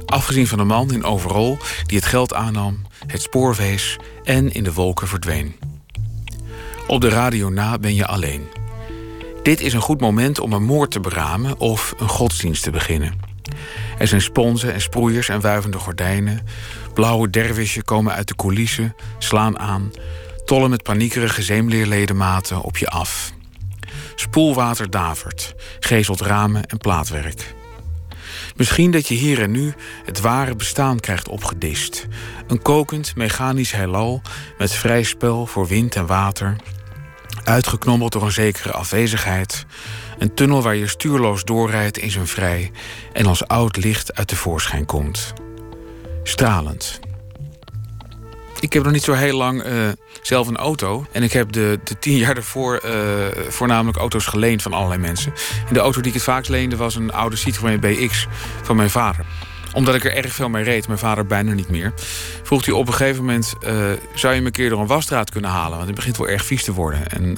Afgezien 0.05 0.47
van 0.47 0.57
de 0.57 0.63
man 0.63 0.93
in 0.93 1.03
overal 1.03 1.57
die 1.85 1.97
het 1.97 2.07
geld 2.07 2.33
aannam, 2.33 2.81
het 3.07 3.21
spoor 3.21 3.55
wees 3.55 3.97
en 4.23 4.53
in 4.53 4.63
de 4.63 4.73
wolken 4.73 5.07
verdween. 5.07 5.55
Op 6.87 7.01
de 7.01 7.09
radio 7.09 7.49
na 7.49 7.77
ben 7.77 7.95
je 7.95 8.05
alleen. 8.05 8.47
Dit 9.43 9.61
is 9.61 9.73
een 9.73 9.81
goed 9.81 10.01
moment 10.01 10.39
om 10.39 10.53
een 10.53 10.63
moord 10.63 10.91
te 10.91 10.99
beramen 10.99 11.59
of 11.59 11.93
een 11.97 12.09
godsdienst 12.09 12.63
te 12.63 12.71
beginnen. 12.71 13.19
Er 13.97 14.07
zijn 14.07 14.21
sponsen 14.21 14.73
en 14.73 14.81
sproeiers 14.81 15.29
en 15.29 15.41
wuivende 15.41 15.77
gordijnen. 15.77 16.47
Blauwe 16.93 17.29
dervisjen 17.29 17.83
komen 17.83 18.13
uit 18.13 18.27
de 18.27 18.35
coulissen, 18.35 18.95
slaan 19.17 19.59
aan, 19.59 19.91
tollen 20.45 20.69
met 20.69 20.83
paniekerige 20.83 21.43
zeemleerledematen 21.43 22.61
op 22.61 22.77
je 22.77 22.87
af. 22.87 23.34
Spoelwater 24.15 24.89
davert, 24.89 25.55
gezelt 25.79 26.21
ramen 26.21 26.65
en 26.65 26.77
plaatwerk. 26.77 27.55
Misschien 28.55 28.91
dat 28.91 29.07
je 29.07 29.15
hier 29.15 29.41
en 29.41 29.51
nu 29.51 29.73
het 30.05 30.21
ware 30.21 30.55
bestaan 30.55 30.99
krijgt 30.99 31.27
opgedist. 31.27 32.07
Een 32.47 32.61
kokend, 32.61 33.15
mechanisch 33.15 33.71
heelal 33.71 34.21
met 34.57 34.71
vrij 34.71 35.03
spel 35.03 35.45
voor 35.45 35.67
wind 35.67 35.95
en 35.95 36.05
water. 36.05 36.55
Uitgeknobbeld 37.43 38.11
door 38.11 38.23
een 38.23 38.31
zekere 38.31 38.71
afwezigheid. 38.71 39.65
Een 40.17 40.33
tunnel 40.33 40.61
waar 40.61 40.75
je 40.75 40.87
stuurloos 40.87 41.43
doorrijdt 41.43 41.97
in 41.97 42.11
zijn 42.11 42.27
vrij 42.27 42.71
en 43.13 43.25
als 43.25 43.47
oud 43.47 43.77
licht 43.77 44.15
uit 44.15 44.29
de 44.29 44.35
voorschijn 44.35 44.85
komt. 44.85 45.33
Stralend. 46.23 46.99
Ik 48.65 48.73
heb 48.73 48.83
nog 48.83 48.91
niet 48.91 49.03
zo 49.03 49.13
heel 49.13 49.37
lang 49.37 49.61
eh, 49.61 49.73
zelf 50.21 50.47
een 50.47 50.57
auto. 50.57 51.05
En 51.11 51.23
ik 51.23 51.33
heb 51.33 51.51
de, 51.51 51.79
de 51.83 51.99
tien 51.99 52.17
jaar 52.17 52.33
daarvoor 52.33 52.81
uh, 52.85 52.91
voornamelijk 53.47 53.97
auto's 53.97 54.25
geleend 54.25 54.61
van 54.61 54.73
allerlei 54.73 55.01
mensen. 55.01 55.33
En 55.67 55.73
de 55.73 55.79
auto 55.79 56.01
die 56.01 56.07
ik 56.07 56.13
het 56.13 56.23
vaakst 56.23 56.49
leende 56.49 56.75
was 56.75 56.95
een 56.95 57.13
oude 57.13 57.35
Citroën 57.35 57.79
BX 57.79 58.27
van 58.61 58.75
mijn 58.75 58.89
vader 58.89 59.25
omdat 59.73 59.95
ik 59.95 60.03
er 60.03 60.15
erg 60.15 60.33
veel 60.33 60.49
mee 60.49 60.63
reed, 60.63 60.87
mijn 60.87 60.99
vader 60.99 61.25
bijna 61.25 61.53
niet 61.53 61.69
meer. 61.69 61.93
Vroeg 62.43 62.65
hij 62.65 62.73
op 62.73 62.87
een 62.87 62.93
gegeven 62.93 63.25
moment: 63.25 63.53
uh, 63.63 63.69
zou 64.13 64.33
je 64.33 64.39
me 64.39 64.45
een 64.45 64.51
keer 64.51 64.69
door 64.69 64.79
een 64.79 64.87
wasstraat 64.87 65.31
kunnen 65.31 65.49
halen? 65.49 65.75
Want 65.75 65.85
het 65.85 65.95
begint 65.95 66.17
wel 66.17 66.27
erg 66.27 66.45
vies 66.45 66.63
te 66.63 66.73
worden. 66.73 67.07
En 67.07 67.37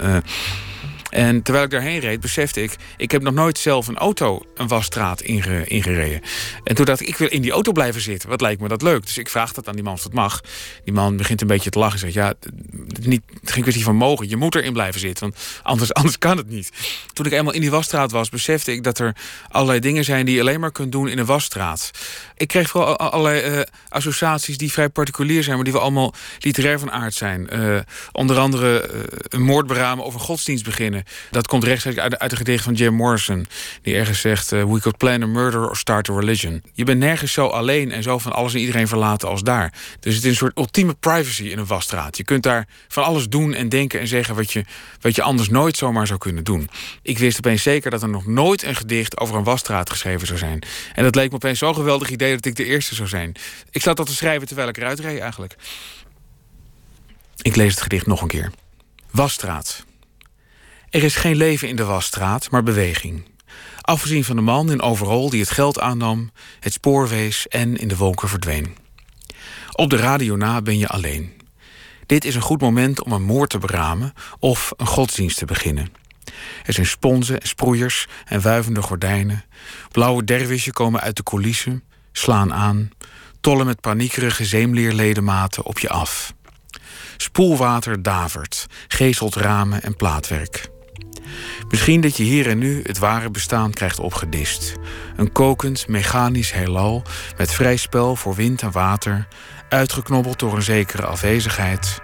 en 1.18 1.41
terwijl 1.41 1.65
ik 1.65 1.72
daarheen 1.72 1.99
reed, 1.99 2.19
besefte 2.19 2.64
ik... 2.64 2.76
ik 2.98 3.11
heb 3.11 3.22
nog 3.22 3.34
nooit 3.34 3.57
zelf 3.57 3.88
een 3.88 3.98
auto 3.98 4.41
een 4.56 4.68
wasstraat 4.68 5.22
inge, 5.22 5.68
ingereden. 5.68 6.22
En 6.64 6.76
toen 6.76 6.85
dacht 6.85 7.02
ik, 7.02 7.07
ik 7.07 7.18
wil 7.18 7.27
in 7.27 7.41
die 7.41 7.52
auto 7.52 7.72
blijven 7.72 8.02
zitten. 8.02 8.30
Wat 8.30 8.41
lijkt 8.41 8.61
me 8.61 8.68
dat 8.68 8.81
leuk? 8.81 9.06
Dus 9.06 9.18
ik 9.18 9.30
vraag 9.30 9.53
dat 9.53 9.68
aan 9.68 9.73
die 9.73 9.84
man 9.84 9.94
of 9.94 10.02
dat 10.02 10.14
mag. 10.14 10.41
Die 10.84 10.94
man 10.94 11.18
begint 11.18 11.41
een 11.41 11.48
beetje 11.48 11.69
te 11.69 11.80
lachen 11.80 11.94
en 11.94 12.11
zegt... 12.11 12.14
ja, 12.14 12.34
niet, 13.02 13.22
geen 13.44 13.61
kwestie 13.61 13.84
van 13.84 13.95
mogen. 13.95 14.30
Je 14.30 14.38
moet 14.38 14.56
erin 14.56 14.73
blijven 14.73 14.99
zitten, 14.99 15.23
want 15.23 15.44
anders, 15.64 15.94
anders 15.99 16.18
kan 16.18 16.38
het 16.38 16.49
niet. 16.49 16.72
Toen 17.14 17.26
ik 17.26 17.31
eenmaal 17.31 17.53
in 17.53 17.61
die 17.61 17.72
wasstraat 17.72 18.11
was, 18.11 18.30
besefte 18.30 18.72
ik 18.72 18.84
dat 18.84 18.99
er 18.99 19.15
allerlei 19.49 19.80
dingen 19.80 20.03
zijn... 20.03 20.26
die 20.26 20.35
je 20.35 20.41
alleen 20.41 20.60
maar 20.60 20.72
kunt 20.72 20.91
doen 20.91 21.07
in 21.07 21.18
een 21.18 21.26
wasstraat. 21.26 21.91
Ik 22.35 22.48
kreeg 22.48 22.69
vooral 22.69 22.98
allerlei 22.98 23.57
uh, 23.57 23.61
associaties 23.89 24.57
die 24.57 24.72
vrij 24.72 24.89
particulier 24.89 25.44
zijn... 25.44 25.56
maar 25.56 25.64
die 25.64 25.73
wel 25.73 25.81
allemaal 25.81 26.14
literair 26.39 26.80
van 26.80 26.91
aard 26.91 27.14
zijn. 27.14 27.48
Uh, 27.53 27.80
onder 28.11 28.38
andere 28.38 28.89
uh, 28.94 29.02
een 29.30 29.44
moord 29.44 29.68
beramen 29.68 30.06
een 30.06 30.11
godsdienst 30.19 30.64
beginnen. 30.64 31.03
Dat 31.32 31.48
komt 31.48 31.64
rechtstreeks 31.64 31.98
uit, 31.98 32.20
uit 32.20 32.36
gedicht 32.36 32.64
van 32.64 32.74
Jim 32.74 32.94
Morrison. 32.94 33.48
Die 33.82 33.96
ergens 33.96 34.22
zegt: 34.22 34.52
uh, 34.52 34.64
We 34.64 34.80
could 34.80 34.98
plan 34.98 35.24
a 35.24 35.28
murder 35.28 35.70
or 35.70 35.78
start 35.78 36.10
a 36.10 36.14
religion. 36.14 36.64
Je 36.74 36.84
bent 36.84 37.00
nergens 37.00 37.32
zo 37.32 37.48
alleen 37.48 37.92
en 37.92 38.04
zo 38.04 38.18
van 38.18 38.32
alles 38.32 38.54
en 38.54 38.60
iedereen 38.60 38.88
verlaten 38.88 39.28
als 39.28 39.44
daar. 39.44 39.74
Dus 40.00 40.16
het 40.16 40.24
is 40.24 40.30
een 40.30 40.36
soort 40.36 40.58
ultieme 40.58 40.94
privacy 40.94 41.44
in 41.44 41.58
een 41.58 41.66
wasstraat. 41.66 42.18
Je 42.18 42.24
kunt 42.24 42.44
daar 42.44 42.68
van 42.88 43.04
alles 43.04 43.30
doen 43.30 43.54
en 43.54 43.70
denken 43.70 44.00
en 44.00 44.08
zeggen 44.08 44.36
wat 44.36 44.52
je, 44.52 44.66
wat 45.02 45.16
je 45.16 45.22
anders 45.22 45.50
nooit 45.50 45.78
zomaar 45.78 46.08
zou 46.08 46.20
kunnen 46.20 46.44
doen. 46.44 46.70
Ik 47.02 47.18
wist 47.18 47.38
opeens 47.38 47.62
zeker 47.62 47.92
dat 47.92 48.02
er 48.02 48.10
nog 48.10 48.26
nooit 48.26 48.64
een 48.64 48.76
gedicht 48.76 49.20
over 49.20 49.36
een 49.36 49.44
wasstraat 49.44 49.90
geschreven 49.90 50.28
zou 50.28 50.40
zijn. 50.40 50.64
En 50.94 51.04
dat 51.04 51.16
leek 51.16 51.30
me 51.30 51.36
opeens 51.36 51.60
zo'n 51.60 51.76
geweldig 51.76 52.10
idee 52.10 52.36
dat 52.36 52.46
ik 52.46 52.56
de 52.56 52.66
eerste 52.66 52.96
zou 52.96 53.08
zijn. 53.08 53.36
Ik 53.72 53.82
zat 53.82 53.98
dat 53.98 54.06
te 54.06 54.16
schrijven 54.16 54.48
terwijl 54.48 54.68
ik 54.68 54.78
eruit 54.78 55.00
reed 55.00 55.20
eigenlijk. 55.20 55.56
Ik 57.42 57.56
lees 57.56 57.72
het 57.72 57.82
gedicht 57.82 58.06
nog 58.06 58.22
een 58.22 58.28
keer. 58.28 58.52
Wasstraat. 59.12 59.86
Er 60.89 61.03
is 61.03 61.15
geen 61.15 61.35
leven 61.35 61.68
in 61.68 61.76
de 61.76 61.84
wasstraat, 61.84 62.51
maar 62.51 62.64
beweging. 62.64 63.26
Afgezien 63.81 64.23
van 64.23 64.35
de 64.35 64.41
man 64.41 64.72
in 64.72 64.81
overal 64.81 65.30
die 65.30 65.39
het 65.39 65.49
geld 65.49 65.80
aannam, 65.80 66.31
het 66.59 66.73
spoor 66.73 67.07
wees 67.07 67.47
en 67.47 67.77
in 67.77 67.88
de 67.88 67.97
wolken 67.97 68.30
verdween. 68.30 68.76
Op 69.72 69.89
de 69.89 69.97
radio 69.97 70.35
na 70.35 70.61
ben 70.61 70.77
je 70.77 70.88
alleen. 70.88 71.41
Dit 72.05 72.26
is 72.26 72.35
een 72.35 72.41
goed 72.41 72.61
moment 72.61 73.03
om 73.03 73.11
een 73.11 73.23
moord 73.23 73.49
te 73.49 73.57
beramen 73.57 74.14
of 74.39 74.73
een 74.77 74.88
godsdienst 74.88 75.38
te 75.38 75.45
beginnen. 75.45 75.91
Er 76.64 76.73
zijn 76.73 76.85
sponsen 76.85 77.39
en 77.39 77.47
sproeiers 77.47 78.07
en 78.26 78.41
wuivende 78.41 78.81
gordijnen. 78.81 79.45
Blauwe 79.91 80.23
dervisjen 80.23 80.73
komen 80.73 81.01
uit 81.01 81.15
de 81.15 81.23
coulissen, 81.23 81.84
slaan 82.11 82.53
aan, 82.53 82.89
tollen 83.41 83.65
met 83.65 83.81
paniekerige 83.81 84.45
zeemleerledematen 84.45 85.65
op 85.65 85.80
je 85.80 85.89
af. 85.89 86.34
Spoelwater 87.18 88.01
davert, 88.01 88.65
gezelt 88.88 89.35
ramen 89.35 89.84
en 89.84 89.95
plaatwerk. 89.95 90.76
Misschien 91.70 92.02
dat 92.02 92.18
je 92.18 92.24
hier 92.24 92.49
en 92.49 92.58
nu 92.58 92.82
het 92.84 92.98
ware 92.98 93.30
bestaan 93.30 93.72
krijgt 93.72 93.99
opgedist. 93.99 94.76
Een 95.16 95.32
kokend, 95.32 95.88
mechanisch 95.88 96.52
heelal 96.52 97.04
met 97.38 97.52
vrij 97.52 97.76
spel 97.76 98.16
voor 98.16 98.36
wind 98.36 98.62
en 98.62 98.72
water, 98.72 99.28
uitgeknobbeld 99.70 100.40
door 100.40 100.56
een 100.56 100.62
zekere 100.62 101.06
afwezigheid. 101.06 102.02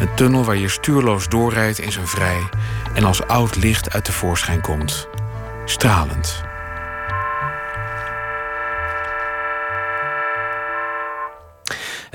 Een 0.00 0.14
tunnel 0.14 0.44
waar 0.44 0.56
je 0.56 0.68
stuurloos 0.68 1.28
doorrijdt 1.28 1.78
in 1.78 1.92
zijn 1.92 2.08
vrij 2.08 2.42
en 2.94 3.04
als 3.04 3.22
oud 3.22 3.56
licht 3.56 3.92
uit 3.92 4.06
de 4.06 4.12
voorschijn 4.12 4.60
komt. 4.60 5.08
Stralend. 5.64 6.55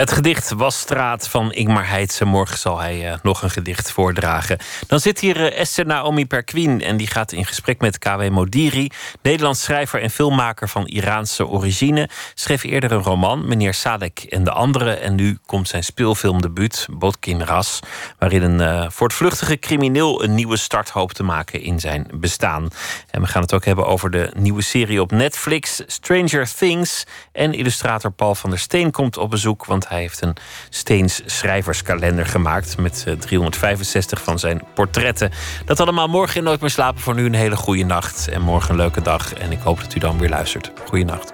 Het 0.02 0.12
gedicht 0.12 0.52
Wasstraat 0.52 1.28
van 1.28 1.54
Ingmar 1.54 1.88
Heitse. 1.88 2.26
Morgen 2.26 2.58
zal 2.58 2.80
hij 2.80 3.12
uh, 3.12 3.18
nog 3.24 3.42
een 3.42 3.50
gedicht 3.50 3.92
voordragen. 3.92 4.58
Dan 4.88 5.00
zit 5.00 5.20
hier 5.20 5.38
uh, 5.38 5.60
Esther 5.60 5.86
Naomi 5.86 6.26
Perquin 6.26 6.82
en 6.82 6.98
die 6.98 7.08
gaat 7.08 7.32
in 7.32 7.46
gesprek 7.46 7.82
met 7.82 7.98
KW 7.98 8.30
Modiri. 8.30 8.90
Nederlands 9.22 9.64
schrijver 9.64 10.02
en 10.02 10.10
filmmaker 10.10 10.70
van 10.70 10.88
Iraanse 10.88 11.48
origine. 11.48 12.10
Schreef 12.34 12.64
eerder 12.64 12.92
een 12.92 13.04
roman, 13.04 13.48
Meneer 13.48 13.74
Sadek 13.74 14.20
en 14.20 14.44
de 14.44 14.52
anderen. 14.52 15.02
En 15.02 15.16
nu 15.16 15.38
komt 15.46 15.68
zijn 15.68 15.84
speelfilmdebuut, 15.84 16.88
Botkin 16.92 17.44
Ras. 17.44 17.80
Waarin 18.20 18.42
een 18.42 18.62
uh, 18.62 18.90
voortvluchtige 18.90 19.60
crimineel 19.60 20.24
een 20.24 20.36
nieuwe 20.36 20.58
start 20.58 20.90
hoopt 20.90 21.16
te 21.16 21.24
maken 21.24 21.62
in 21.62 21.80
zijn 21.80 22.08
bestaan. 22.14 22.68
En 23.10 23.22
we 23.22 23.28
gaan 23.28 23.42
het 23.42 23.54
ook 23.54 23.66
hebben 23.66 23.86
over 23.86 24.12
de 24.12 24.32
nieuwe 24.38 24.62
serie 24.62 25.02
op 25.02 25.12
Netflix, 25.12 25.82
Stranger 25.88 26.54
Things. 26.56 27.04
En 27.32 27.54
illustrator 27.54 28.12
Paul 28.12 28.36
van 28.36 28.50
der 28.50 28.60
Steen 28.60 28.92
komt 28.92 29.18
op 29.18 29.30
bezoek. 29.30 29.66
Want 29.66 29.90
hij 29.92 30.00
heeft 30.00 30.22
een 30.22 30.36
Steens 30.70 31.22
schrijverskalender 31.26 32.26
gemaakt 32.26 32.78
met 32.78 33.06
365 33.20 34.24
van 34.24 34.40
zijn 34.40 34.62
portretten. 34.74 35.32
Dat 35.66 35.80
allemaal 35.80 36.08
morgen 36.08 36.38
in 36.38 36.44
Nooit 36.44 36.62
meer 36.62 36.70
slapen. 36.70 37.02
Voor 37.02 37.16
nu 37.16 37.26
een 37.26 37.34
hele 37.34 37.56
goede 37.56 37.84
nacht 37.84 38.28
en 38.28 38.42
morgen 38.42 38.70
een 38.70 38.78
leuke 38.78 39.02
dag. 39.02 39.34
En 39.34 39.52
ik 39.52 39.60
hoop 39.60 39.82
dat 39.82 39.96
u 39.96 40.00
dan 40.00 40.18
weer 40.18 40.30
luistert. 40.30 40.72
Goeienacht. 40.88 41.34